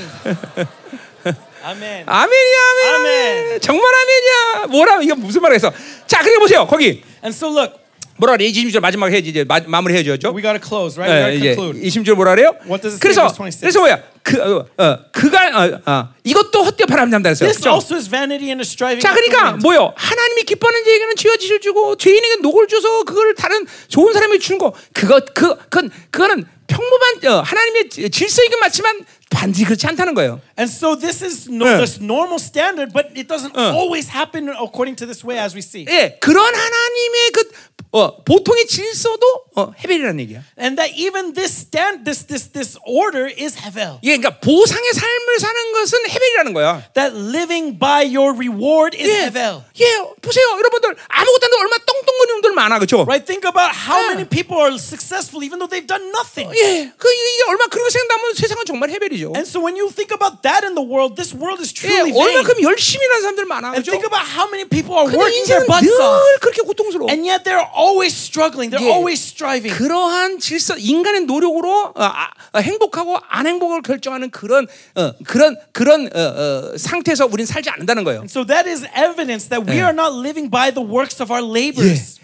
[1.65, 2.03] Amen.
[2.05, 3.47] 아멘이야, 아멘, 아멘.
[3.49, 3.61] 아멘.
[3.61, 4.67] 정말 아멘이야.
[4.69, 5.73] 뭐라 이거 무슨 말이겠어?
[6.07, 6.67] 자, 그리고 보세요.
[6.67, 7.73] 거기 And so look,
[8.17, 8.49] 뭐라 그래?
[8.49, 10.31] 20절 마지막 해야지 이제 마, 마무리 해야죠.
[10.33, 11.11] we got to close, right?
[11.11, 11.83] 예, we 이제 got to conclude.
[11.83, 12.55] 20절 뭐라 그래요?
[12.63, 13.59] What does it say 그래서 verse 26?
[13.61, 13.99] 그래서 뭐야?
[14.23, 17.49] 그 어, 어, 그가 어, 어, 이것도 헛되어 바람잡다 했어요.
[17.49, 17.75] This 그렇죠?
[17.75, 19.01] also is vanity and a striving.
[19.03, 19.63] 자, after 그러니까 wind.
[19.67, 19.93] 뭐요?
[19.95, 24.73] 하나님이 기뻐하는 자에게는 죄와 지을 주고 죄인에게 녹을 줘서 그걸 다른 좋은 사람에게 주는 거
[24.93, 30.39] 그거 그 그건 그거는 평범한 어, 하나님의 지- 질서이긴 맞지만 반드시 그렇지 않다는 거예요.
[30.57, 31.77] And so this is no, 예.
[31.77, 33.75] this normal standard, but it doesn't 어.
[33.75, 35.85] always happen according to this way, as we see.
[35.89, 37.43] 예, 그런 하나님의 그
[37.91, 39.23] 어, 보통의 질서도
[39.55, 40.43] 어, 헤벨이라는 얘기야.
[40.59, 43.99] And that even this stand, this this this order is hevel.
[44.03, 46.83] 예, 그러니까 보상의 삶을 사는 것은 헤벨이라는 거야.
[46.93, 49.63] That living by your reward is 예, hevel.
[49.79, 49.85] 예,
[50.21, 53.03] 보세요, 여러분들 아무것도 안 해도 얼마 똥똥거리는 놈들 많아, 그렇죠?
[53.07, 53.25] Right?
[53.25, 54.07] Think about how 예.
[54.11, 56.51] many people are successful even though they've done nothing.
[56.51, 59.24] 예, 그 이게 얼마 그런 거 생각하면 세상은 정말 헤벨이죠.
[59.33, 62.11] And so when you think about that in the world, this world is 예, truly
[62.11, 62.21] vain.
[62.21, 63.91] 얼마큼 열심히 하는 사람들 많아, And 그렇죠?
[63.95, 66.21] think about how many people are working their butts off.
[66.21, 67.09] 늘 그렇게 고통스러워.
[67.09, 68.69] And yet they're always struggling.
[68.69, 68.91] They're 예.
[68.91, 69.73] always striving.
[69.73, 76.09] 그러한 질서, 인간의 노력으로 어, 아, 어, 행복하고 안 행복을 결정하는 그런 어, 그런 그런
[76.13, 78.25] 어, 어, 상태에서 우리는 살지 않는다는 거예요.
[78.27, 79.81] So that is evidence that we 예.
[79.81, 82.19] are not living by the works of our labors.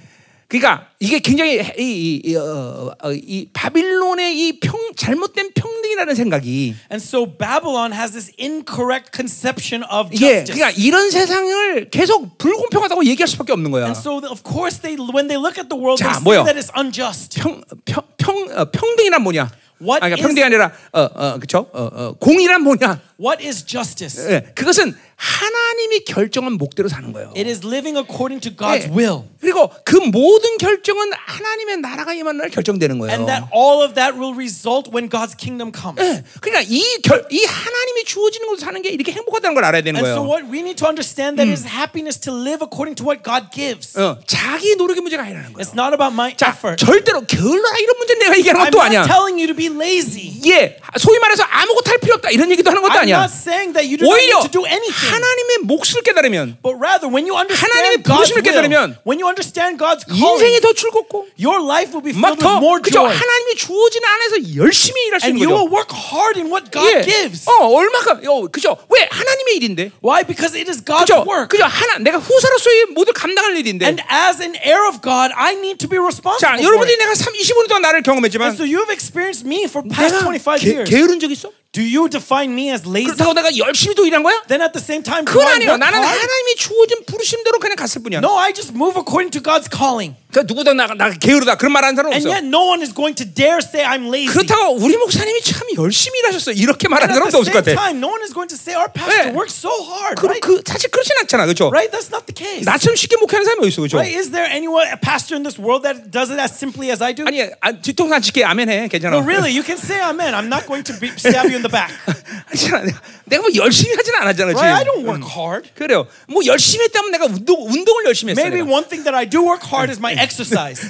[0.52, 6.76] 그러니까 이게 굉장히 이, 이, 이, 어, 어, 이 바빌론의 이 평, 잘못된 평등이라는 생각이
[6.92, 10.54] And so Babylon has this incorrect conception of 예, justice.
[10.54, 13.86] 그러니까 이런 세상을 계속 불공평하다고 얘기할 수밖에 없는 거야.
[13.86, 16.44] And so of course they when they look at the world 자, they 뭐요?
[16.44, 17.40] see that it's unjust.
[17.40, 19.48] 평, 평, 평, 어, 평등이란 뭐냐?
[19.80, 21.66] What 아, 그러니까 평등이 아니라 어, 어, 그쵸?
[21.72, 23.00] 어, 어, 공이란 뭐냐?
[23.22, 24.18] What is justice?
[24.32, 27.30] 예, 그것은 하나님이 결정한 목대로 사는 거예요.
[27.38, 28.92] It is living according to God's 예.
[28.92, 29.30] will.
[29.40, 33.14] 그리고 그 모든 결정은 하나님의 나라가 임하는 날 결정되는 거예요.
[33.14, 36.02] And that all of that will result when God's kingdom comes.
[36.02, 40.02] 예, 그러니까 이, 결, 이 하나님이 주어지는 곳에 사는 게 이렇게 행복하다는 걸 알아야 되는
[40.02, 40.26] And so 거예요.
[40.26, 43.94] what we need to understand that is happiness to live according to what God gives.
[43.94, 45.62] 어, 자기 노력의 문제가 아니라는 거예요.
[45.62, 46.82] It's not about my 자, effort.
[46.82, 49.06] 절대로 게을러라 이런 문제 내가 얘기하는 I'm 것도 not 아니야.
[49.06, 50.42] telling you to be lazy.
[50.50, 53.11] 예, 소위 말해서 아무것도 할 필요 없다 이런 얘기도 하는 것도 I'm 아니야.
[53.18, 55.10] Not saying that you do not 오히려 need to do anything.
[55.12, 59.76] 하나님의 몫을 깨달으면 But rather, when you 하나님의 understand God's 부르심을 깨달으면 when you understand
[59.82, 63.04] God's 인생이 더 즐겁고 your life will be filled with 막더 more 그죠?
[63.04, 63.10] joy.
[63.12, 65.76] 하나님이 주어진 안에서 열심히 일할 수 And 있는 you will 거죠.
[65.76, 67.46] work hard in what God 예, gives.
[67.50, 68.78] 어 얼마가 어, 그죠?
[68.90, 69.92] 왜 하나님의 일인데?
[70.04, 70.24] Why?
[70.26, 71.26] Because it is God's 그죠?
[71.28, 71.50] work.
[71.50, 71.66] 그죠?
[71.66, 73.86] 하나 내가 후사로서의 모두 감당할 일인데.
[73.86, 76.98] And as an heir of God, I need to be responsible 자, 여러분들이.
[76.98, 80.58] 내가 3, 25년 동안 나를 경험했지만 And so you've experienced me for past 내가 25
[80.60, 80.90] 게, years.
[80.90, 81.52] 게으른 적 있어?
[81.74, 83.16] Do you define me as lazy?
[83.16, 84.44] 그렇다고 내가 열심히 또 일한 거야?
[84.50, 85.78] Then at the same time, 그건 아니에요.
[85.78, 86.04] 나는?
[86.04, 88.20] 하나님이 주어진 부르심대로 그냥 갔을 뿐이야.
[88.20, 90.20] No, I just move according to God's calling.
[90.32, 92.36] 그러니까 누구도 나, 나 게으르다 그런 말 하는 사람 And 없어.
[92.36, 94.28] yet no one is going to dare say I'm lazy.
[94.36, 96.52] 그렇다고 우리 목사님이 참 열심히 일하셨어.
[96.52, 97.72] 이렇게 And 말하는 사람도 없을 것 같아.
[97.72, 99.36] time, no one is going to say our pastor 네.
[99.36, 100.20] works so hard.
[100.20, 100.44] 그, right?
[100.44, 101.48] 그 사실 그렇진 않잖아.
[101.48, 101.72] 그렇죠?
[101.72, 101.88] right?
[101.88, 102.68] That's not the case.
[102.68, 103.80] 나처럼 쉽게 목회하는 사람이 어디 있어.
[103.80, 103.96] 그렇죠?
[103.96, 104.12] right?
[104.12, 107.16] Is there anyone, a pastor in this world that does it as simply as I
[107.16, 107.24] do?
[107.24, 108.92] 아니, 아, 뒤통수 안 칠게 아멘 해.
[108.92, 109.16] 괜찮아.
[109.16, 110.36] no, really, you can say amen.
[110.36, 111.94] I'm not going to be, stab you in the back.
[113.30, 114.52] 내가- 뭐 열심히 하진 않았잖아.
[114.52, 114.74] Right?
[114.74, 115.06] I 지금.
[115.06, 115.70] don't work hard.
[115.76, 116.08] 그래요.
[116.28, 118.42] 뭐 열심히 했다면 내가 운동 운동을 열심히 했어.
[118.42, 118.74] Maybe 내가.
[118.74, 120.90] one thing that I do work hard is my exercise.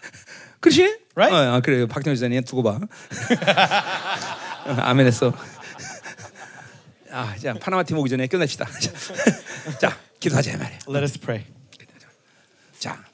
[0.60, 1.00] 그렇지?
[1.16, 1.32] Right?
[1.34, 1.86] 어, 아, 그래요.
[1.88, 2.78] 박정희 지사님 두고 봐.
[2.78, 5.32] 어, 아멘 했어.
[7.10, 8.66] 아, 자 파나마 팀 오기 전에 끝냅시다.
[9.80, 10.78] 자, 기도하자 이 말이야.
[10.88, 11.44] Let us pray.
[12.78, 13.04] 자,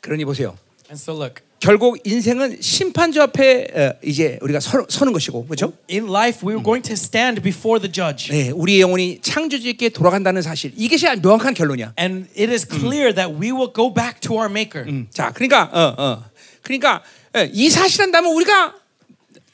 [0.00, 0.56] 그러니 보세요.
[0.90, 5.72] And so look, 결국 인생은 심판주 앞에 어, 이제 우리가 서, 서는 것이고, 그렇죠?
[5.90, 8.30] in life we're going to stand before the judge.
[8.30, 10.72] 네, 우리의 영혼이 창조주께 돌아간다는 사실.
[10.76, 11.94] 이것이 명확한 결론이야.
[11.98, 14.86] And it is clear that we will go back to our maker.
[15.10, 16.24] 자, 그러니까 어, 어,
[16.62, 17.02] 그러니까
[17.36, 18.77] 예, 이 사실 한다면 우리가 저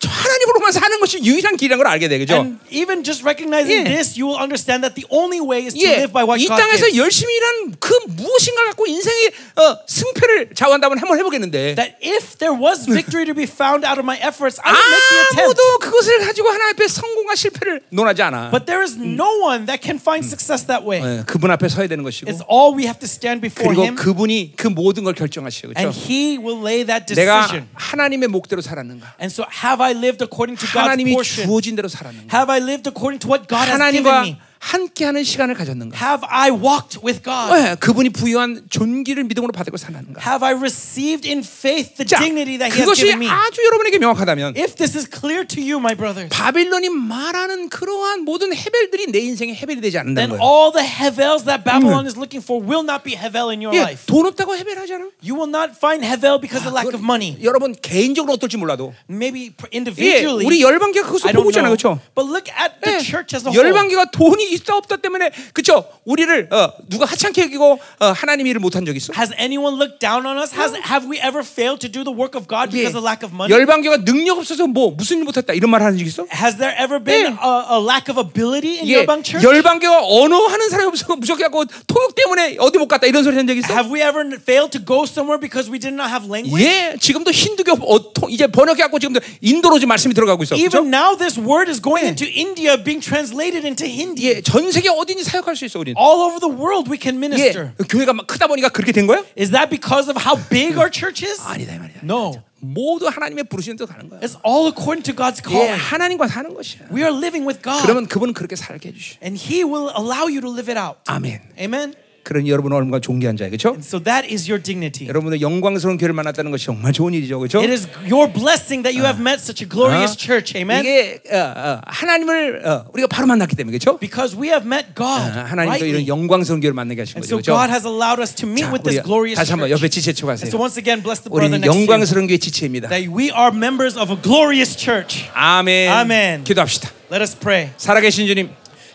[0.02, 2.34] 하나님으로만 사는 것이 유일한 길이라는 걸 알게 돼, 그죠?
[2.34, 3.84] And even just recognizing 예.
[3.84, 6.48] this, you will understand that the only way is to 예, live by what 이
[6.48, 6.98] God 땅에서 gives.
[6.98, 12.84] 열심히 일한 그 무엇인가 갖고 인생의 어, 승패를 좌우한다면 한번 해보겠는데 That if there was
[12.84, 15.40] victory to be found out of my efforts, I would make the attempt.
[15.44, 18.50] 아무도 그것을 가지고 하나님 앞에 성공과 실패를 논하지 않아.
[18.50, 21.00] But there is no one that can find success that way.
[21.00, 23.96] 예, 그분 앞에 서야 되는 것이고 It's all we have to stand before 그리고 Him,
[23.96, 25.96] 그분이 그 모든 걸 결정하시고 and 그렇죠?
[25.96, 27.68] He will lay that 내가 decision.
[27.74, 29.16] 하나님의 목대로 살았는가?
[29.20, 31.45] And so, have I lived according to God's 하나님이 portion?
[31.47, 32.31] 주어진 대로 살았는가?
[32.33, 34.37] Have I lived according to what God has given 하나님과 me?
[34.64, 35.94] 함께하는 시간을 가졌는가?
[36.00, 37.52] Have I walked with God?
[37.52, 40.22] 예, 그분이 부여한 존귀를 믿음으로 받고 사는가?
[40.24, 43.28] Have I received in faith the 자, dignity that He has 그것이 given me?
[43.28, 48.54] 아주 여러분에게 명확하다면 If this is clear to you, my brothers, 바빌론이 말하는 그러한 모든
[48.56, 50.40] 해벨들이 내 인생에 해벨이 되지 then 않는다는 거예요.
[50.40, 53.84] all the Hevels that Babylon is looking for will not be Hevel in your 예,
[53.84, 54.06] life.
[54.08, 55.12] 돈 없다고 해벨하잖아.
[55.20, 57.36] You will not find Hevel because of lack of money.
[57.44, 61.68] 여러분 개인적으로 어떨지 몰라도 Maybe pr- 예, individually, 우리 열방교가 그것을 보고 있잖아.
[61.68, 62.00] 그렇죠?
[62.16, 63.60] But look at the 예, church as a whole.
[63.60, 65.84] 열방교가 돈이 있다 없다 때문에 그렇죠?
[66.04, 69.12] 우리를 어, 누가 하찮게 여기고 어, 하나님 일을 못한 적 있어?
[69.16, 70.54] Has anyone looked down on us?
[70.54, 72.82] Has have we ever failed to do the work of God 예.
[72.82, 73.50] because of lack of money?
[73.52, 76.26] 열방교가 능력 없어서 뭐 무슨 일 못했다 이런 말 하는 적 있어?
[76.32, 77.36] Has there ever been 예.
[77.36, 79.44] a, a lack of ability in 예, Yerbang Church?
[79.46, 83.56] 열방교가 언어 하는 사람이 없어서 무적해갖고 통역 때문에 어디 못 갔다 이런 소리 한 적
[83.58, 83.72] 있어?
[83.74, 86.62] Have we ever failed to go somewhere because we did not have language?
[86.64, 90.56] 예, 지금도 힌두교 어, 통- 이제 번역해갖고 지금도 인도로 지금 말씀이 들어가고 있어.
[90.56, 90.78] 그렇죠?
[90.78, 94.28] Even now, this word is going into India, being translated into Hindi.
[94.28, 95.95] 예, 전 세계 어디니 사역할 수 있어 우리는.
[95.99, 97.71] All over the world, we can 예, minister.
[97.89, 99.23] 교회가 막 크다 보니까 그렇게 된 거야?
[99.37, 101.41] Is that because of how big our church is?
[101.45, 102.01] 아니다 이 말이야.
[102.03, 102.41] No.
[102.61, 104.19] 모두 하나님의 부르시는 대로 가는 거야.
[104.19, 105.79] It's all according to God's 예, calling.
[105.81, 106.87] 하나님과 사는 것이야.
[106.91, 107.81] We are living with God.
[107.83, 109.17] 그러면 그분은 그렇게 살게 해주시.
[109.23, 110.99] And He will allow you to live it out.
[111.07, 111.39] 아멘.
[111.57, 111.95] Amen?
[112.24, 113.76] 그런 여러분은 얼마나 존귀한 자예요, 그렇죠?
[113.80, 115.06] So that is your dignity.
[115.06, 117.60] 여러분의 영광스러운 교회를 만났다는 것이 정말 좋은 일이죠, 그렇죠?
[117.60, 120.56] It is your blessing that you have met such a glorious church.
[120.56, 120.80] Amen?
[120.80, 123.98] 이게 어, 어, 하나님을 어, 우리가 바로 만났기 때문에 그렇죠?
[123.98, 125.20] Because we have met God.
[125.36, 126.08] 어, 하나님도 이런 rightly.
[126.08, 127.52] 영광스러운 교회를 만나게 하신 And 거죠, so 그렇죠?
[127.52, 130.48] God has allowed us to meet 자, with this glorious 다시 한번 옆에 And 가세요.
[130.48, 131.84] so once again, bless the brother next to you.
[131.84, 132.88] 영광스러운 교회 지체입니다.
[132.88, 135.28] That we are members of a glorious church.
[135.34, 135.92] 아멘.
[135.92, 136.44] 아멘.
[136.44, 136.90] 기도합시다.
[137.12, 137.70] Let us pray.
[137.76, 138.50] 살아계신 주님,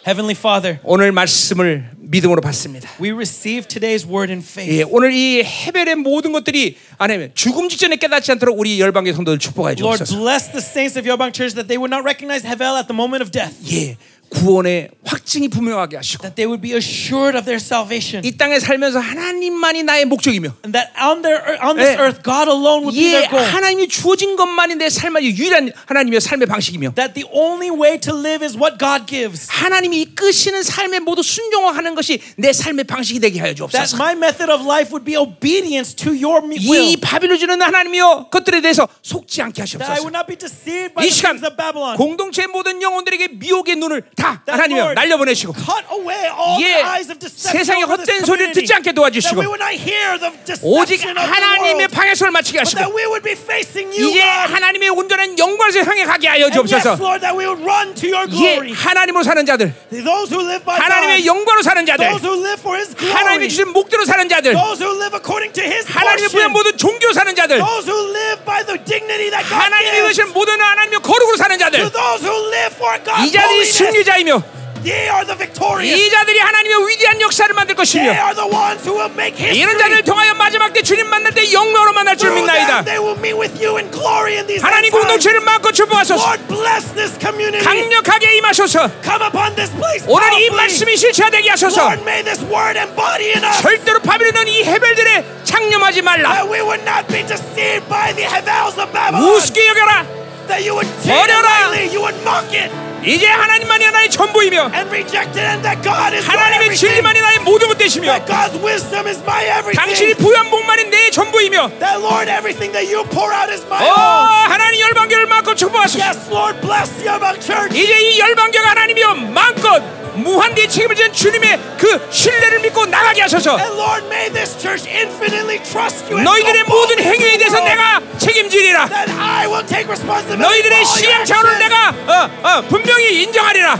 [0.09, 2.91] Heavenly Father, 오늘 말씀을 믿음으로 받습니다.
[3.01, 4.71] we receive today's word in faith.
[4.73, 9.75] 예, 오늘 이 헤벨의 모든 것들이 아니면 죽음 직전에 깨닫지 않도록 우리 열방의 성도들 축복하여
[9.79, 10.19] Lord, 주옵소서.
[10.21, 13.23] bless the saints of Yobang Church that they would not recognize Hevel at the moment
[13.23, 13.97] of death, 예,
[14.30, 19.00] 구원의 확증이 분명하게 하시고 that they would be assured of their salvation, 이 땅에 살면서
[19.00, 22.02] 하나님만이 나의 목적이며 and that on their on this 예.
[22.02, 23.42] earth, God alone would be 예, their goal.
[23.44, 28.46] 하나님이 주어진 것만이 내 삶의 유일한 하나님의 삶의 방식이며 That the only way to live
[28.46, 29.50] is what God gives.
[29.50, 33.98] 하나님이 이끄시는 삶에 모두 순종하는 것이 내 삶의 방식이 되게 하여 That 주옵소서.
[33.98, 37.02] my method of life would be obedience to your me- 이 will.
[37.02, 40.06] 바빌로 주는 하나님이여 것들에 대해서 속지 않게 하시옵소서.
[40.06, 41.98] would not be deceived by 이 the 시간 things of Babylon.
[41.98, 47.18] 공동체 모든 영혼들에게 미혹의 눈을 다 하나님이 날려보내시고 cut away all 예, the eyes of
[47.20, 48.52] deception 세상의 헛된 소리를.
[48.54, 50.30] 듣지 않게 That 도와주시고 we would not hear the
[50.62, 54.22] 오직 하나님의 but that 하시고 we would be facing you, 이제.
[54.22, 56.98] 하나님의 온전한 영광을 향해 가게 하여 주옵소서.
[57.00, 58.74] Lord, that we would run to your 예, glory.
[58.74, 62.76] 하나님으로 사는 자들, Those who live by 하나님의 영광으로 사는 자들, those who live for
[62.78, 66.52] His 하나님이 glory, 주신 목대로 사는 자들, those who live according to His 하나님의 portion,
[66.52, 70.34] 모든 종교 사는 자들, those who live by the dignity that God 하나님이 gives, 주신
[70.34, 73.78] 모든 하나님의 거룩으로 사는 자들, those who live for 이 God's 자들이 holiness.
[74.10, 74.44] 승리자이며
[74.80, 75.92] They are the victorious.
[75.92, 79.60] 이 자들이 하나님의 위대한 역사를 만들 것이며 are the ones who will make history.
[79.60, 82.86] 이런 자들을 통하여 마지막 때 주님 만날 때 영광으로 만날 줄 믿나이다.
[82.86, 84.90] they will meet with you in glory in these 하나님.
[84.92, 86.24] 공동체를 마음껏 축복하소서.
[86.24, 87.60] Lord, bless this community.
[87.60, 88.90] 강력하게 임하소서.
[89.04, 90.50] Come upon this place 오늘 이.
[90.50, 91.82] 말씀이 실체되게 하소서.
[91.82, 93.62] Lord, may this word embody in us.
[93.62, 96.32] 절대로 바빌론 이 해벨들에 창념하지 말라.
[96.32, 99.28] That we would not be deceived by the Havels of Babylon.
[99.28, 100.08] 우습게 여겨라.
[100.48, 102.89] That you would take it 버려라.
[103.04, 106.76] 이제 하나님만이 나의 전부이며 and reject it, and that God is my 하나님의 everything.
[106.76, 110.18] 진리만이 나의 모든 것 되시며 That God's wisdom is my 당신이 everything.
[110.20, 114.52] 부여한 복만이 내 전부이며 That Lord, everything that you pour out is my 어 own.
[114.52, 116.00] 하나님 열방교를 마음껏 축복하소서.
[116.04, 117.72] Yes, Lord, bless the Yabang Church.
[117.78, 119.82] 이제 이 열방교가 하나님이여 마음껏
[120.24, 123.58] 무한대의 책임을 지는 주님의 그 신뢰를 믿고 나가게 하소서.
[123.60, 126.18] And Lord, may this church infinitely trust you.
[126.18, 127.60] and 너희들의 모든 행위에 대해서.
[127.60, 128.88] 내가 책임지리라.
[128.88, 131.60] That I will take responsibility 너희들의 시행 차원을.
[131.60, 133.78] 내가 어, 어, 분명히 인정하리라.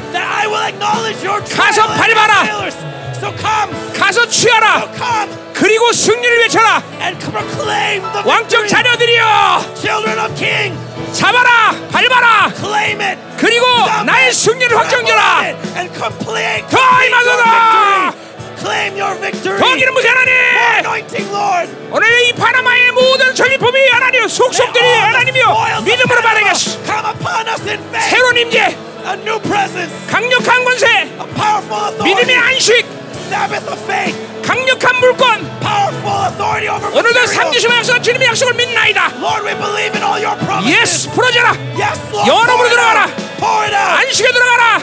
[1.56, 2.99] 가서 밟아라.
[3.20, 4.88] So come, 가서 so 취하라.
[4.96, 6.82] come 그리고 승리를 외쳐라.
[7.02, 8.68] and proclaim the 왕적.
[8.68, 10.78] 자녀들이여 Children of King,
[11.14, 12.52] 잡아라, 밟아라.
[12.56, 13.20] claim it.
[13.38, 13.66] 그리고
[14.06, 14.72] 나의 승리를.
[15.76, 17.44] And complete, 더 임하소서.
[17.44, 18.12] victory.
[18.60, 19.60] Claim your victory.
[19.60, 20.34] 더 기름 부세 하나님.
[20.80, 21.70] Anointing, Lord.
[21.92, 27.62] 오늘 이 파나마의 모든 전리품이 하나님 속속들이 of 믿음으로 Panama 받게 하시고 Come upon us
[27.68, 28.10] in faith.
[28.10, 28.89] 새로운 임재.
[30.10, 32.16] 강력한 권세, A powerful authority.
[32.16, 32.86] 믿음의 안식,
[33.30, 34.16] Sabbath of faith.
[34.44, 35.60] 강력한 물권.
[35.62, 37.26] Powerful authority over 오늘도.
[37.28, 39.12] 삼지심의 약속과 주님의 약속을 믿나이다.
[39.20, 40.82] Lord, we believe in all your promises.
[40.82, 41.52] 예스 풀어져라.
[41.52, 43.29] It 들어가라.
[43.42, 44.82] 안식에 들어가라.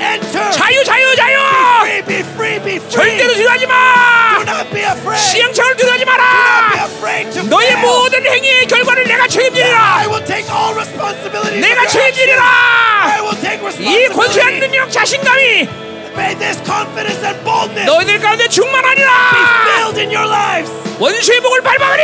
[0.00, 0.50] Enter.
[0.52, 1.38] 자유 자유 자유.
[1.82, 2.90] Free, be free, be free.
[2.90, 4.42] 절대로 두려워하지 Do 마.
[4.46, 5.20] not be afraid.
[5.22, 6.86] 시행착오를 두려워하지 Do not be 마라.
[6.86, 7.76] afraid to 너의.
[7.76, 10.04] 모든 행위의 결과를 내가 I 책임지리라.
[10.08, 11.60] will take all responsibility.
[11.60, 12.44] 내가 I 책임지리라.
[13.22, 14.60] will take 이 권세한 responsibility.
[14.60, 15.68] 능력 자신감이
[16.17, 19.09] May this confidence and boldness 너희들 가운데 be 충만하리라.
[19.77, 20.71] filled in your lives.
[20.97, 22.03] 원수의 목을 밟아버려.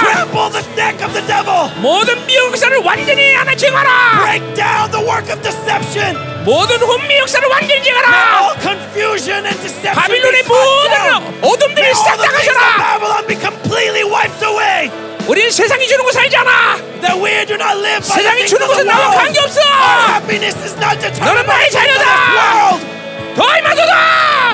[0.00, 1.68] Trample the neck of the devil.
[1.76, 4.24] 모든 미혹 역사를 완전히 하나 쟁하라.
[4.24, 6.16] Break down the work of deception.
[6.44, 8.08] 모든 혼미 역사를 완전히 쟁하라.
[8.40, 9.92] All confusion and deception.
[9.92, 11.40] 바빌론의 be cut down.
[11.44, 12.76] 모든 어둠들이 May all 싹 the 다 things of 가져라.
[12.80, 14.88] Babylon be completely wiped away.
[15.28, 16.80] 우리는 세상이 주는 거 살지 않아.
[17.04, 19.20] That we do not live by the 세상이 things 주는 of the 것은 나와 world.
[19.20, 19.60] 관계없어.
[19.60, 23.00] Our happiness is not determined 너는 by 나의 the things of 자녀다.
[23.35, 23.41] This world.
[23.41, 23.91] 더 임하소서.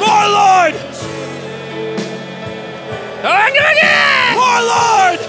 [0.02, 0.76] More Lord,
[3.22, 3.82] 더 강력하게.
[4.34, 5.22] more Lord,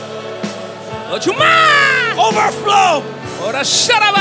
[1.09, 1.49] 더 충만.
[2.19, 3.03] overflow.
[3.47, 4.13] 오라 샤라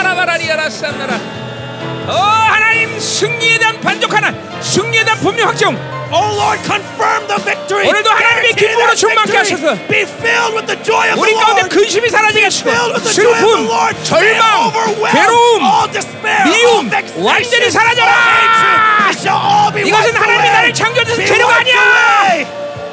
[2.08, 5.76] 어 하나님 승리에 대한 반족하는 승리에 대한 분명 확정.
[6.14, 7.88] Oh Lord, confirm the victory.
[7.88, 9.72] 오늘도 하나님의 기쁨으로 충만케 victory.
[9.72, 9.88] 하소서.
[9.88, 11.62] Be filled with the joy of the 우리 가운데.
[11.70, 12.70] 근심이 사라지게 하시고
[13.00, 13.70] 슬픔,
[14.04, 14.72] 절망,
[15.10, 16.92] 괴로움, all despair, all 미움
[17.26, 18.12] 완전히 사라져라.
[18.12, 19.08] hatred.
[19.08, 20.50] It shall all be 이것은 하나님이.
[20.50, 22.46] 나를 창조해서 재료가 아니야.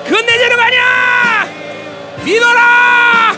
[0.05, 1.47] 그건 내 재료가 아니야.
[2.23, 3.35] 믿어라.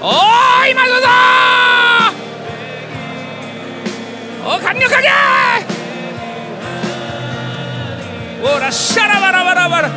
[0.00, 1.08] 어 임하소서.
[4.44, 5.08] 어 강력하게.
[8.42, 9.90] 오라 샤라바라바라바라.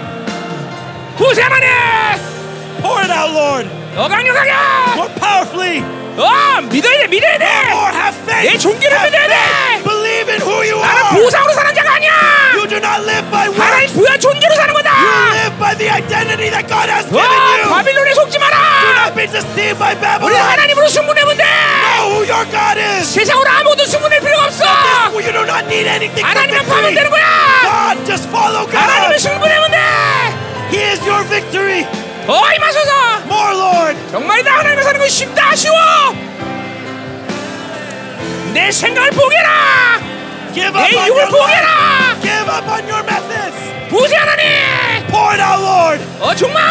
[1.17, 2.34] 부세하나니.
[2.84, 3.68] Pour it out, Lord.
[3.97, 4.50] 어 강력하게.
[4.97, 5.83] More powerfully.
[6.17, 7.47] 어 믿어야 돼 믿어야 돼.
[7.70, 8.50] More have faith.
[8.52, 9.34] 내 종기를 Have 믿어야 돼.
[9.34, 9.84] faith.
[9.84, 11.23] Believe in who you 나는 are.
[11.23, 12.10] 보상으로 사는 자가 아니야.
[12.55, 13.94] You do not live by 하나님 works.
[13.94, 14.91] 부여 존재로 사는 거다.
[14.91, 17.68] You live by the identity that God has given 와 you.
[17.70, 18.57] 바빌론에 속지 Do 마라.
[19.07, 20.41] not be deceived by 우리 Babylon.
[20.50, 21.44] 하나님으로 승분해면 돼.
[21.44, 23.07] Know who your God is.
[23.15, 24.65] 세상으로 아무도 승분할 필요가 없어.
[25.15, 26.94] You do not need anything for 하나님만 파면 victory.
[26.94, 27.25] 되는 거야.
[27.65, 29.20] God, just follow 하나님을 God.
[29.20, 29.78] 승분하면 돼.
[30.75, 31.86] He is your victory.
[32.26, 32.92] 더 임하소서.
[33.26, 34.12] More, Lord.
[34.12, 35.76] 정말이다 하나님과 사는 건 쉽다 쉬워.
[38.54, 40.00] 내 생각을 포기해라.
[40.54, 41.26] Give up 내 육을.
[41.28, 42.16] 포기해라.
[42.22, 43.90] Give up on your methods.
[43.90, 45.08] 부세 하나님.
[45.08, 46.04] Pour it out, Lord.
[46.20, 46.64] 어 정말.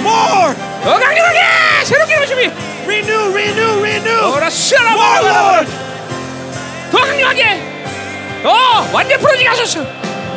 [0.00, 0.54] More.
[0.84, 1.38] 더 강력하게
[1.84, 2.50] 새롭게 열심히.
[2.86, 4.18] Renew, renew, renew.
[4.34, 5.72] 어라 More, 시아라 Lord.
[6.90, 7.62] 더 강력하게.
[8.44, 9.80] 어 완전 풀어지게 하소서.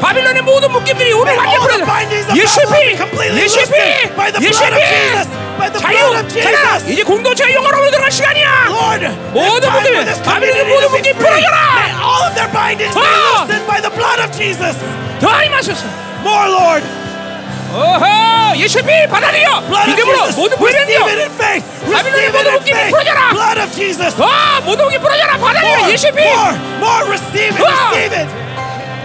[0.01, 1.85] 바빌론의 모든 묶임들이 오늘 the 풀어져.
[2.35, 5.71] 예수의 피, completely 예수의 loosened by the 피, blood of 예수의 Jesus, by 피.
[5.71, 6.91] the 자유, blood of 자, Jesus.
[6.91, 8.49] 이제 공동체가 영어로 들어갈 시간이야.
[8.67, 11.19] Lord, 모든 묶임, 바빌론의 모든 묶임 free.
[11.21, 11.57] 풀어져라.
[11.77, 13.45] May all of their bindings be 아!
[13.45, 14.75] loosened by the blood of Jesus.
[15.21, 15.85] 더 임하소서.
[16.25, 16.83] More, Lord.
[17.71, 19.61] 어허, 예수의 피 받아들여.
[19.69, 20.17] Blood of 믿음으로.
[20.35, 20.57] 모든
[21.37, 21.63] faith.
[21.93, 22.89] 바빌론의 모든 묶임이.
[22.89, 23.29] 풀어져라.
[23.31, 24.15] Blood of Jesus.
[24.17, 24.27] 더
[24.65, 25.37] 모든 묶임 풀어져라.
[25.37, 25.69] 받아들여.
[25.77, 26.23] More, 예수의 피.
[26.25, 27.03] more, more.
[27.07, 27.63] Receive it.
[27.63, 27.89] 아!
[27.93, 28.29] Receive it.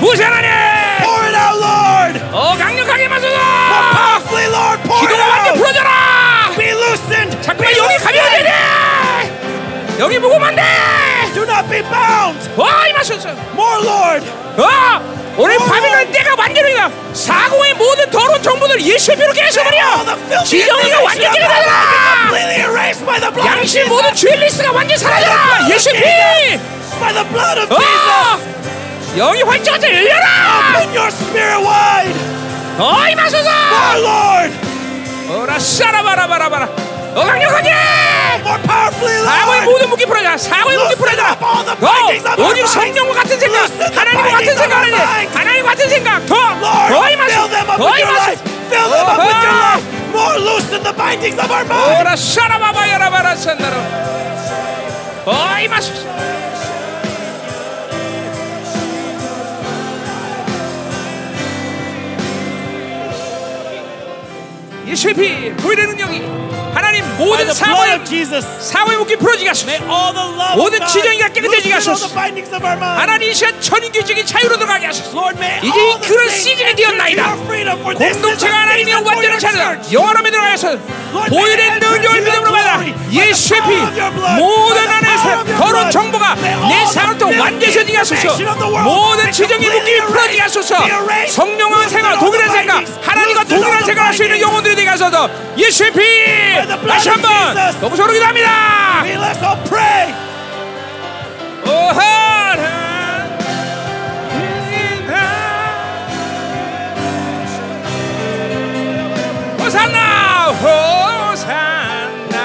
[0.00, 0.46] 무시하나니
[1.02, 2.20] Pour it out, Lord.
[2.32, 4.82] 어 강력하게 마소서 Powerfully, Lord.
[4.82, 5.58] Pour it 기도가 완전 out.
[5.58, 5.90] 풀어져라
[6.56, 7.42] Be loosened.
[7.42, 8.48] 잠깐만 Be 여기 가면 loosened.
[8.48, 10.62] 안돼 여기 묵으면 안돼
[11.38, 12.50] Do not be bound.
[12.56, 14.26] 와 이마소서 More, Lord.
[14.58, 14.64] 어
[15.36, 15.58] 우리 오.
[15.60, 21.38] 바빌론 때가 완전히 가 사고의 모든 더러운 정보들 예수의 피로 filthy 지정이가 완전 information of
[21.38, 23.88] 깨끗하다 Babylon be completely erased by the blood of 양심 Jesus.
[23.88, 26.58] 모든 죄 리스트가 완전 사라져라 예수의 피
[26.98, 27.78] By the blood of 어!
[27.78, 29.14] Jesus.
[29.16, 30.26] 영이 활짝 열려라
[30.74, 32.18] Open your spirit wide.
[32.82, 34.50] 어 이마소서 More, Lord.
[35.38, 36.68] 어라 샤라바라바라바라
[37.14, 37.70] 어 강력하게
[38.42, 39.70] More powerfully, 사고의 Lord.
[39.70, 41.07] 모든 무기 풀어라 사고의 무기 풀어라
[41.80, 47.76] 더 오직 성령과 같은 생각 하나님과 같은 생각을 해 하나님과 같은 생각 더더 임하소 up
[47.78, 48.42] 더 with your 임하소 life.
[48.68, 49.84] Fill them up with your life.
[50.10, 52.00] More loosen the bindings of our mind.
[52.00, 53.76] 오라 샤라바바 야라바라 산다로
[55.24, 55.92] 더 임하소
[64.86, 66.67] 예수의 피 보일의 능력이 하나님
[67.18, 67.52] 모든
[68.04, 68.46] Jesus.
[68.60, 72.08] 사고의 묶임 풀어지게 하소서 May all the love 모든 지정이가 깨끗해지게 하소서.
[72.16, 77.36] 하나님 이 시간 전인교적인 자유로 들어가게 하소서 Lord, may 이제 the 그런 시즌이 되었나이다.
[77.94, 79.94] 공동체가 하나님의 완전한 church.
[79.94, 85.50] 영원함에 들어가서 Lord, 보일의 능력을 믿음으로 받아 예수의 피 모든 by the 안에 power of
[85.50, 85.90] your 더러운.
[85.90, 86.86] 정보가 내
[87.18, 88.28] the 완전히 filthy 하소서
[88.84, 90.76] 모든 completely 묶임이 풀어지게 하소서
[91.28, 94.40] loosen 생각 동일한 the 생각 하나님과 동일한 the 생각할 수 있는.
[94.40, 95.98] 영혼들이 되게 하소서 예수의 피
[97.08, 97.80] 다시 한번 Jesus.
[97.80, 100.14] 너무 서로 기도합니다 May let's all pray.
[109.60, 112.36] 호산나 호산나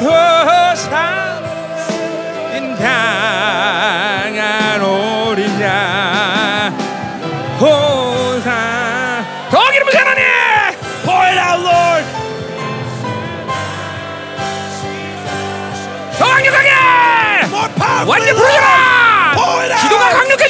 [0.00, 1.40] 호산나
[2.56, 3.15] 인당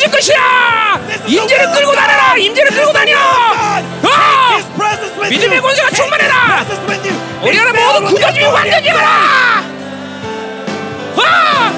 [0.07, 1.01] 강력해질 것이야!
[1.26, 2.36] 임재를 끌고 다녀라!
[2.36, 3.17] 임재를 끌고 다녀!
[5.18, 5.60] with 믿음의.
[5.60, 6.65] 권세가 충만해라.
[7.43, 8.89] 우리 filled 모든 authority 완전히.
[8.89, 9.62] 가라!
[11.17, 11.73] 아!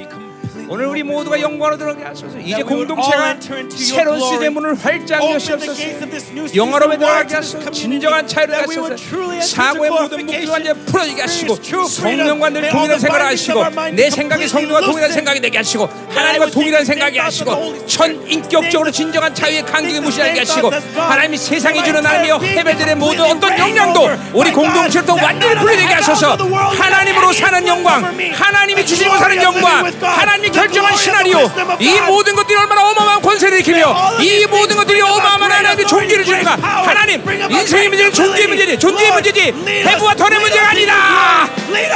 [0.68, 3.38] 오늘 우리 모두가 영광으로 들어가게 하소서 이제 공동체가
[3.70, 4.20] 새로운.
[4.20, 8.96] 시대 문을 활짝 여시옵소서 wide 들어가게 하소서 진정한 자유를 하소서
[9.42, 11.56] 사고의 모든 묶임을 완전 풀어지게 하시고.
[11.88, 15.12] 성령과 늘 동일한 the 생각을 하시고 내 생각이 성령과 동일한.
[15.12, 17.86] 생각이 되게 하시고 하나님과 동일한 생각이 하시고.
[17.88, 24.10] 전 인격적으로 진정한 자유의 간격이 무시하게 하시고 하나님이 세상이 주는 하나님의 해배들의 모든 어떤 영향도
[24.34, 28.04] 우리 공동체를 더 완전히 풀어지게 하소서 하나님으로 사는 영광
[28.34, 31.50] 하나님이 주시고 사는 영광 하나님이 결정한 시나리오.
[31.80, 36.56] 이 모든 것들이 얼마나 어마어마한 권세를 일으키며 이 모든 것들이 어마어마한 하나님의 존귀를 주는가?
[36.56, 39.42] 하나님 인생의 문제는 존재의 문제니 존재의 문제지.
[39.68, 41.50] 해부와 덜의 문제가 아니다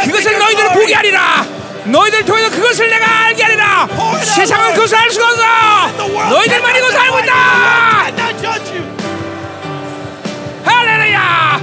[0.05, 1.45] 그것을 너희들은 보게 하리라.
[1.85, 3.87] 너희들 통해서 그것을 내가 알게 하리라.
[4.23, 6.07] 세상은 그것을 알 수가 없어.
[6.29, 7.33] 너희들만 이것을 알고 있다.
[10.65, 11.59] 할렐루야.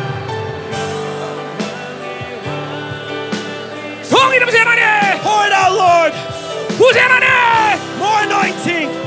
[4.02, 6.25] 성 이름 세나네 Pour it out, Lord.
[6.76, 7.26] 부세나네
[7.98, 9.06] More anointing.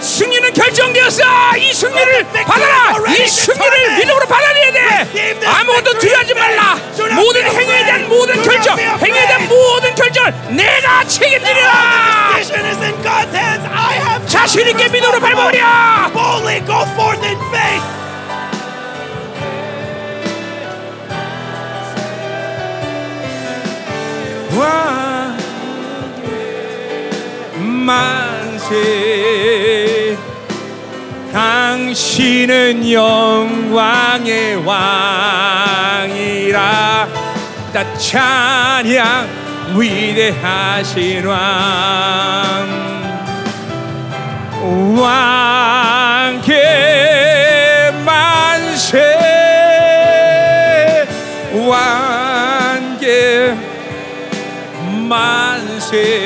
[0.00, 1.22] 승리는 결정되었어.
[1.58, 2.98] 이 승리를 받아라.
[3.08, 5.46] 이 승리를 믿음으로 받아내야 돼.
[5.46, 6.76] 아무것도 두려워하지 말라.
[7.14, 12.32] 모든 행위에 대한 모든 결정, 행위에 대한 모든 결정을 내가 책임지리라.
[12.36, 13.64] Decision is in God's hands.
[13.72, 16.10] I have 자신 있게 믿음으로 밟아버려.
[16.12, 17.82] boldly go forth in faith.
[24.58, 25.31] 와
[27.82, 28.82] 만세.
[31.32, 36.22] 당신은 영광의 왕이라.
[37.72, 39.28] 다 찬양
[39.76, 42.82] 위대하신 왕.
[44.96, 46.52] 왕께
[48.04, 48.98] 만세.
[51.68, 53.56] 왕께
[55.08, 56.21] 만세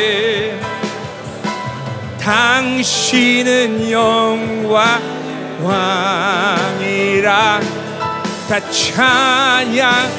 [2.26, 5.00] 당신은 영광
[5.62, 7.60] 왕이라
[8.48, 10.10] 다 찬양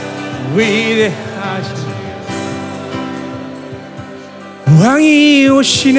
[0.56, 1.88] 위대하신
[4.82, 5.98] 왕이 오시네.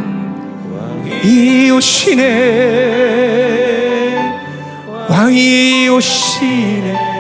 [0.77, 2.21] 왕이 오시네.
[5.09, 7.11] 왕이 오시네.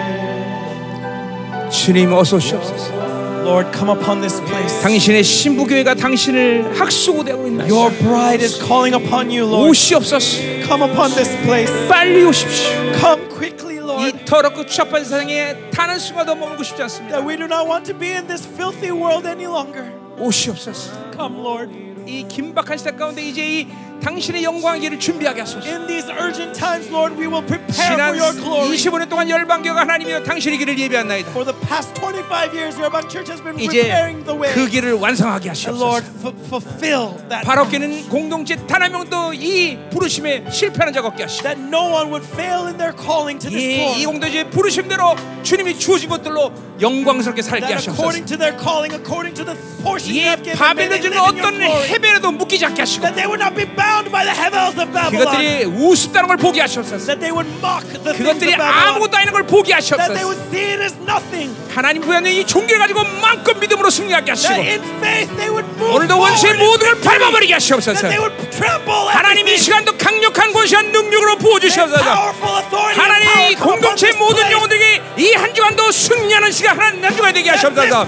[1.71, 3.00] 주님 어서 오시옵소서
[3.45, 4.81] Lord, come upon this place.
[4.83, 9.71] 당신의 신부교회가 당신을 학수고대하고 있나 Your bride is calling upon you, Lord.
[9.71, 11.73] 오시옵소서 Come upon this place.
[11.89, 12.71] 빨리 오십시오
[13.01, 14.07] Come quickly, Lord.
[14.07, 17.85] 이 더럽고 추잡한 세상에 단 한 순간도 머물고 싶지 않습니다 That we do not want
[17.91, 19.91] to be in this filthy world any longer.
[20.19, 21.73] 오시옵소서 Come, Lord.
[22.07, 23.67] 이 긴박한 시대 가운데 이제 이
[24.01, 28.19] 당신의 영광의 길을 준비하게 하소서 In these urgent times, Lord, we will prepare 지난 for
[28.19, 28.77] your glory.
[28.77, 33.31] 25년 동안 열방교가 하나님이여 당신의 길을 예비한나이다 For the past 25 years, your Bank Church
[33.31, 34.55] has been 이제 preparing the way.
[34.55, 36.01] 그 길을 완성하게 하시옵소서
[36.49, 37.45] fulfill that.
[37.47, 42.25] 바로께는 공동체 단 한 명도 이 부르심에 실패하는 자가 없게 하시고 That no one would
[42.33, 44.05] fail in their calling to this 이, 이 call.
[44.07, 49.45] 공동체 부르심대로 주님이 주어진 것들로 영광스럽게 살게 That 하시옵소서 according to their calling, according to
[49.45, 49.53] the
[49.85, 51.61] portion you 이 have given, may 바벨론 주는 어떤.
[51.61, 55.11] 해변에도 묶이지 않게 하시고 That they would not be bound by the heavens of Babylon.
[55.19, 58.55] 그것들이 우습다는 걸 보게 하시옵소서 That they would mock the things 그것들이.
[58.55, 61.51] 아무것도 아닌 걸 보게 That they 하시옵소서 would see it as nothing.
[61.75, 65.95] 하나님 부여는 이 종교를 가지고 마음껏 믿음으로 승리하게 하시고 That in faith they would move
[65.97, 67.01] 오늘도 원수의 모든 걸.
[67.01, 69.57] 밟아버리게 하시옵소서 they would trample 하나님 이.
[69.59, 74.51] 시간도 강력한 권세한 능력으로 부어주시옵소서 and 하나님 이 공동체 모든.
[74.51, 78.07] 영혼들에게 이 한 주간도 승리하는 시간 하나님 한 주간 되게 하시옵소서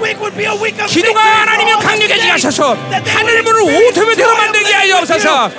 [0.89, 2.31] 기도가 하나님이 강력해지게.
[2.31, 5.51] 하셔서 That they 하늘 would 문을 experience 오토매대로 만들게 하여 없어서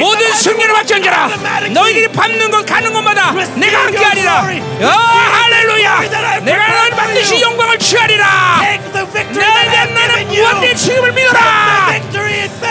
[0.00, 4.82] 모든 승리를 automatically 너희들이 밟는 것 가는 곳마다 내가 함께 your 하리라 glory.
[4.82, 6.00] 야 Receive 할렐루야
[6.40, 7.40] 내가 for 반드시.
[7.40, 8.60] 영광을 취하리라
[9.68, 10.28] have 나는.
[10.28, 11.40] 무한대의 책임을 믿어라.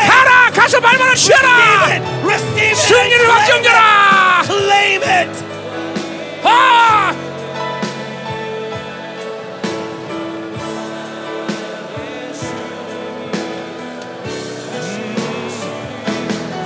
[0.08, 1.48] 가라 가서 Receive 취하라
[2.76, 3.22] 승리를.
[6.44, 7.14] 아!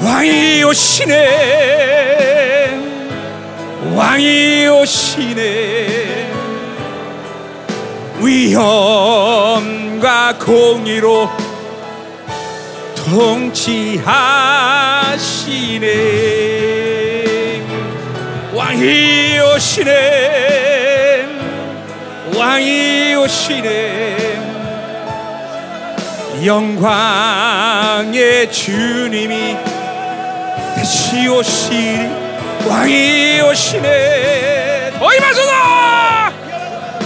[0.06, 1.16] 왕이 오시네.
[3.96, 6.32] 왕이 오시네.
[8.22, 9.26] 위엄과
[10.38, 11.28] 공의로
[12.96, 14.06] 통치하시네.
[18.54, 21.26] 왕이 오시네.
[22.36, 24.36] 왕이 오시네.
[26.46, 27.42] 영광의
[28.52, 29.75] 주님이
[30.76, 32.10] 다시 오시리
[32.68, 34.94] 왕이 오시네.
[35.00, 35.52] 더 임하소서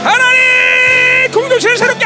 [0.03, 2.05] 하나님 공동체를 새롭게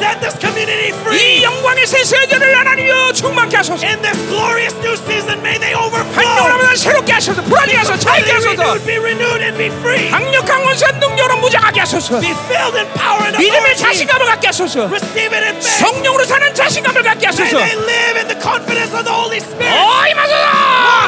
[0.00, 1.40] set this community free.
[1.40, 5.84] 이 영광의 새 세대를 하나님이여 충만케 하소서 In this glorious new season, may they 한
[5.84, 6.36] overflow.
[6.38, 10.10] 영혼마다 새롭게 하소서 불안하게 하소서 May 자유케 they 하소서 renewed, be renewed and be free.
[10.10, 13.76] 강력한 원수한 능력으로 무장하게 하소서 Be filled in power and 믿음의 authority.
[13.76, 15.78] 자신감을 갖게 하소서 Receive it in faith.
[15.80, 19.72] 성령으로 사는 자신감을 갖게 May 하소서 they live in the confidence of the Holy Spirit.
[19.72, 20.46] 어 임하소서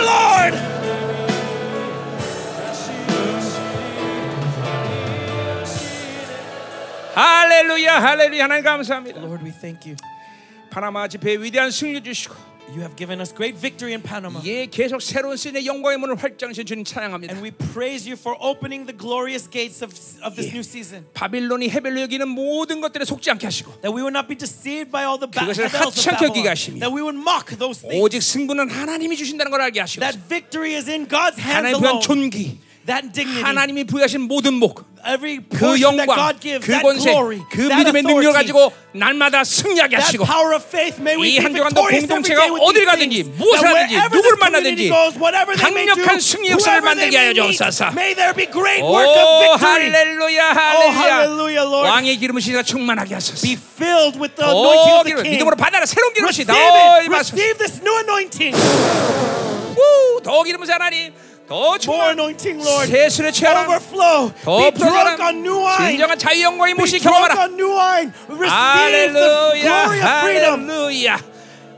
[0.02, 0.55] Lord.
[7.16, 9.95] 할렐루야 할렐루야 하나님 감사합니다 Lord, we thank you.
[10.72, 12.33] 파나마 집회에 위대한 승리 주시고
[12.69, 14.40] You have given us great victory in Panama.
[14.45, 17.32] 예 계속 새로운 시즌의 영광의 문을 활짝 여신 주님 찬양합니다.
[17.35, 19.92] And we praise you for opening the glorious gates of,
[20.25, 20.56] of this Yeah.
[20.58, 21.06] new season.
[21.14, 25.03] 바빌론이 헤벨로 여기는 모든 것들에 속지 않게 하시고 That we would not be deceived by
[25.06, 26.80] all the ba- 그것을 Babels of Babylon.
[26.80, 28.00] That we would mock those things.
[28.01, 32.01] 오직 승부는 하나님이 주신다는 걸 알게 하시고 That victory is in God's hands 하나님 alone.
[32.01, 37.40] 존귀 That dignity, 하나님이 부여하신 모든 목 every 그 영광 God gives, 그 권세 glory,
[37.50, 41.44] 그 that 믿음의 능력을 가지고 날마다 승리하게 하시고 power of faith, may we 이 be
[41.44, 43.24] 한 주간도 victorious every 공동체가 어딜 가든지.
[43.24, 44.92] 무엇을 하든지 누굴 만나든지
[45.60, 47.88] 강력한 승리 역사를 만들게 may 하여 주옵소서.
[47.95, 49.88] may there be great 오 work of victory.
[49.88, 51.88] 할렐루야 hallelujah, 할렐루야 Lord.
[51.88, 55.32] 왕의 기름을 시가 충만하게 하소서 Be filled with the 오 anointing of the 기름.
[55.32, 57.08] 믿음으로 받아라 새로운 기름을 Receive 시다 it.
[57.08, 58.52] 마소서 Receive this new anointing.
[59.76, 61.14] 우, 더 기름을 하나님
[61.53, 62.19] 더 충만
[62.65, 62.91] Lord.
[62.91, 63.67] 세술에 취하라.
[64.43, 64.72] 더
[65.61, 65.90] wine.
[65.91, 67.35] 진정한 자유 영광의 모시 경험하라
[68.49, 69.88] 할렐루야.
[69.88, 71.19] 할렐루야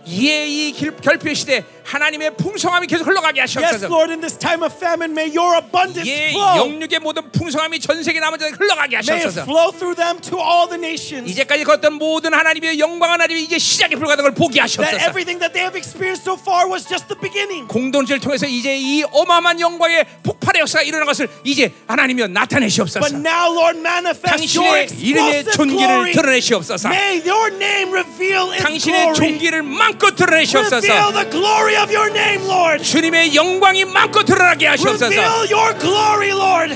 [0.07, 5.11] 예이 결핍 시대 하나님의 풍성함이 계속 흘러가게 Yes, 하시옵소서 Lord, in this time of famine,
[5.13, 6.65] may your abundance 예 flow.
[6.65, 10.37] 영육의 모든 풍성함이 전 세계 남은 자에게 흘러가게 May it 하시옵소서 flow through them to
[10.41, 11.29] all the nations.
[11.29, 13.57] 이제까지 걷던 모든 하나님의 영광 하나님이 이제
[13.95, 17.17] 불과한 걸 보게 That 하시옵소서 everything that they have experienced so far was just the
[17.21, 17.67] beginning.
[17.69, 23.53] 공동체를 통해서 이제 이 어마어마한 영광의 폭발의 역사가 일어난 것을 이제 하나님이여 나타내시옵소서 But now,
[23.53, 26.11] Lord, manifest your 당신의 이름의 존귀를.
[26.13, 29.13] 드러내시옵소서 May your name reveal its 당신의.
[29.13, 30.81] 존귀를 마음껏 드러내시옵소서
[31.13, 32.83] the glory of your name, Lord.
[32.83, 36.75] 주님의 영광이 마음껏 드러나게 하시옵소서 Reveal your glory, Lord.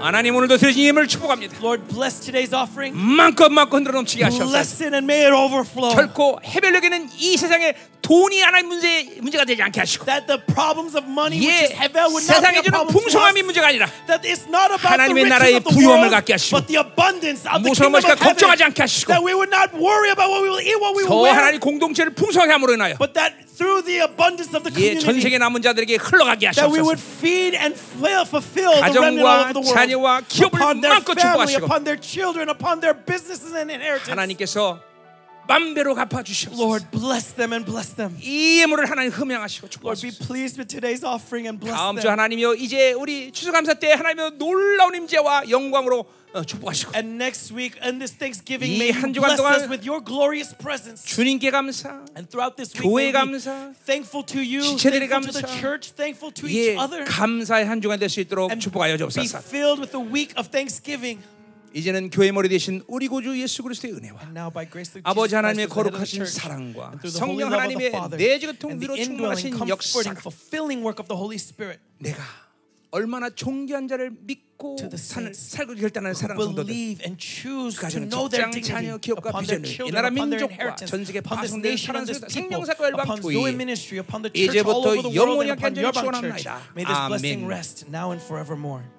[0.00, 2.94] 하나님 오늘도 드리신 힘을 축복합니다 Lord, bless today's offering.
[2.96, 5.92] 마음껏 마음껏 흔들어 넘치게 하시옵소서 Bless it and may it overflow.
[5.96, 11.02] 결코 해별력에는 이 세상에 돈이 하나의 문제, 문제가 되지 않게 하시고 That the problems of
[11.10, 13.44] money, which 예, is heaven, would not be 세상에 a 주는 problem to 풍성함이 us.
[13.44, 16.66] 문제가 아니라 That it's not about the 하나님의 riches 나라의 the 부유함을 갖게 하시고 but
[16.70, 18.22] the abundance of the kingdom of heaven.
[18.22, 21.02] 걱정하지 않게 하시고 That we would not worry about what we will eat, what we
[21.02, 24.70] will 더 wear, 하나님 공동체를 풍성하게 함으로 인하여 but that through the abundance of the
[24.78, 28.94] 예, 전 community, 세계 남은 자들에게 흘러가게 that we would feed and fill, fulfill the
[28.94, 29.74] remnant all over the world.
[29.74, 34.08] 자녀와 기업을 upon their 마음껏 축복하시고 upon their children, upon their businesses and inheritance.
[34.14, 34.78] 하나님께서
[35.48, 38.14] 맘대로 갚아 주시옵소서 Lord, bless them and bless them.
[38.20, 42.02] 이 예물을 하나님 흠양하시고 Lord, be 축복하소서 pleased with today's offering and bless 다음 주
[42.02, 42.12] them.
[42.12, 47.98] 하나님이여 이제 우리 추수감사 때 하나님이여 놀라운 임재와 영광으로 어, 축복하시고 And next week, and
[47.98, 51.04] this Thanksgiving, 이 may you bless us with your glorious presence.
[51.04, 55.46] 주님께 감사 And throughout this week, 교회 감사, thankful to you, 지체들의 thankful to the
[55.46, 58.98] 감사, church, thankful to 예, each other, 감사의 한 주간 될 수 있도록 축복하여 be
[58.98, 61.20] 주옵소서 filled with the week of Thanksgiving.
[61.74, 65.04] 이제는 교회 머리 되신 우리 구주 예수 그리스도의 은혜와 And now, by grace of Jesus
[65.04, 69.52] 아버지 하나님의 거룩하신 사랑과 성령 하나님의 내지그통 and 위로 충만하신
[71.36, 72.22] Spirit, 내가
[72.90, 78.28] 얼마나 존귀한 자를 믿고 산을 살고 결단하는 사랑 성도들 believe and choose to 가지는 know
[78.28, 83.34] their 직장, 자녀, 기업과 비전을 이 나라 민족과 전 세계 파송된 people, 생명사과 열방 교회
[84.34, 85.50] 이제부터 영원히
[86.84, 88.97] this blessing 아멘.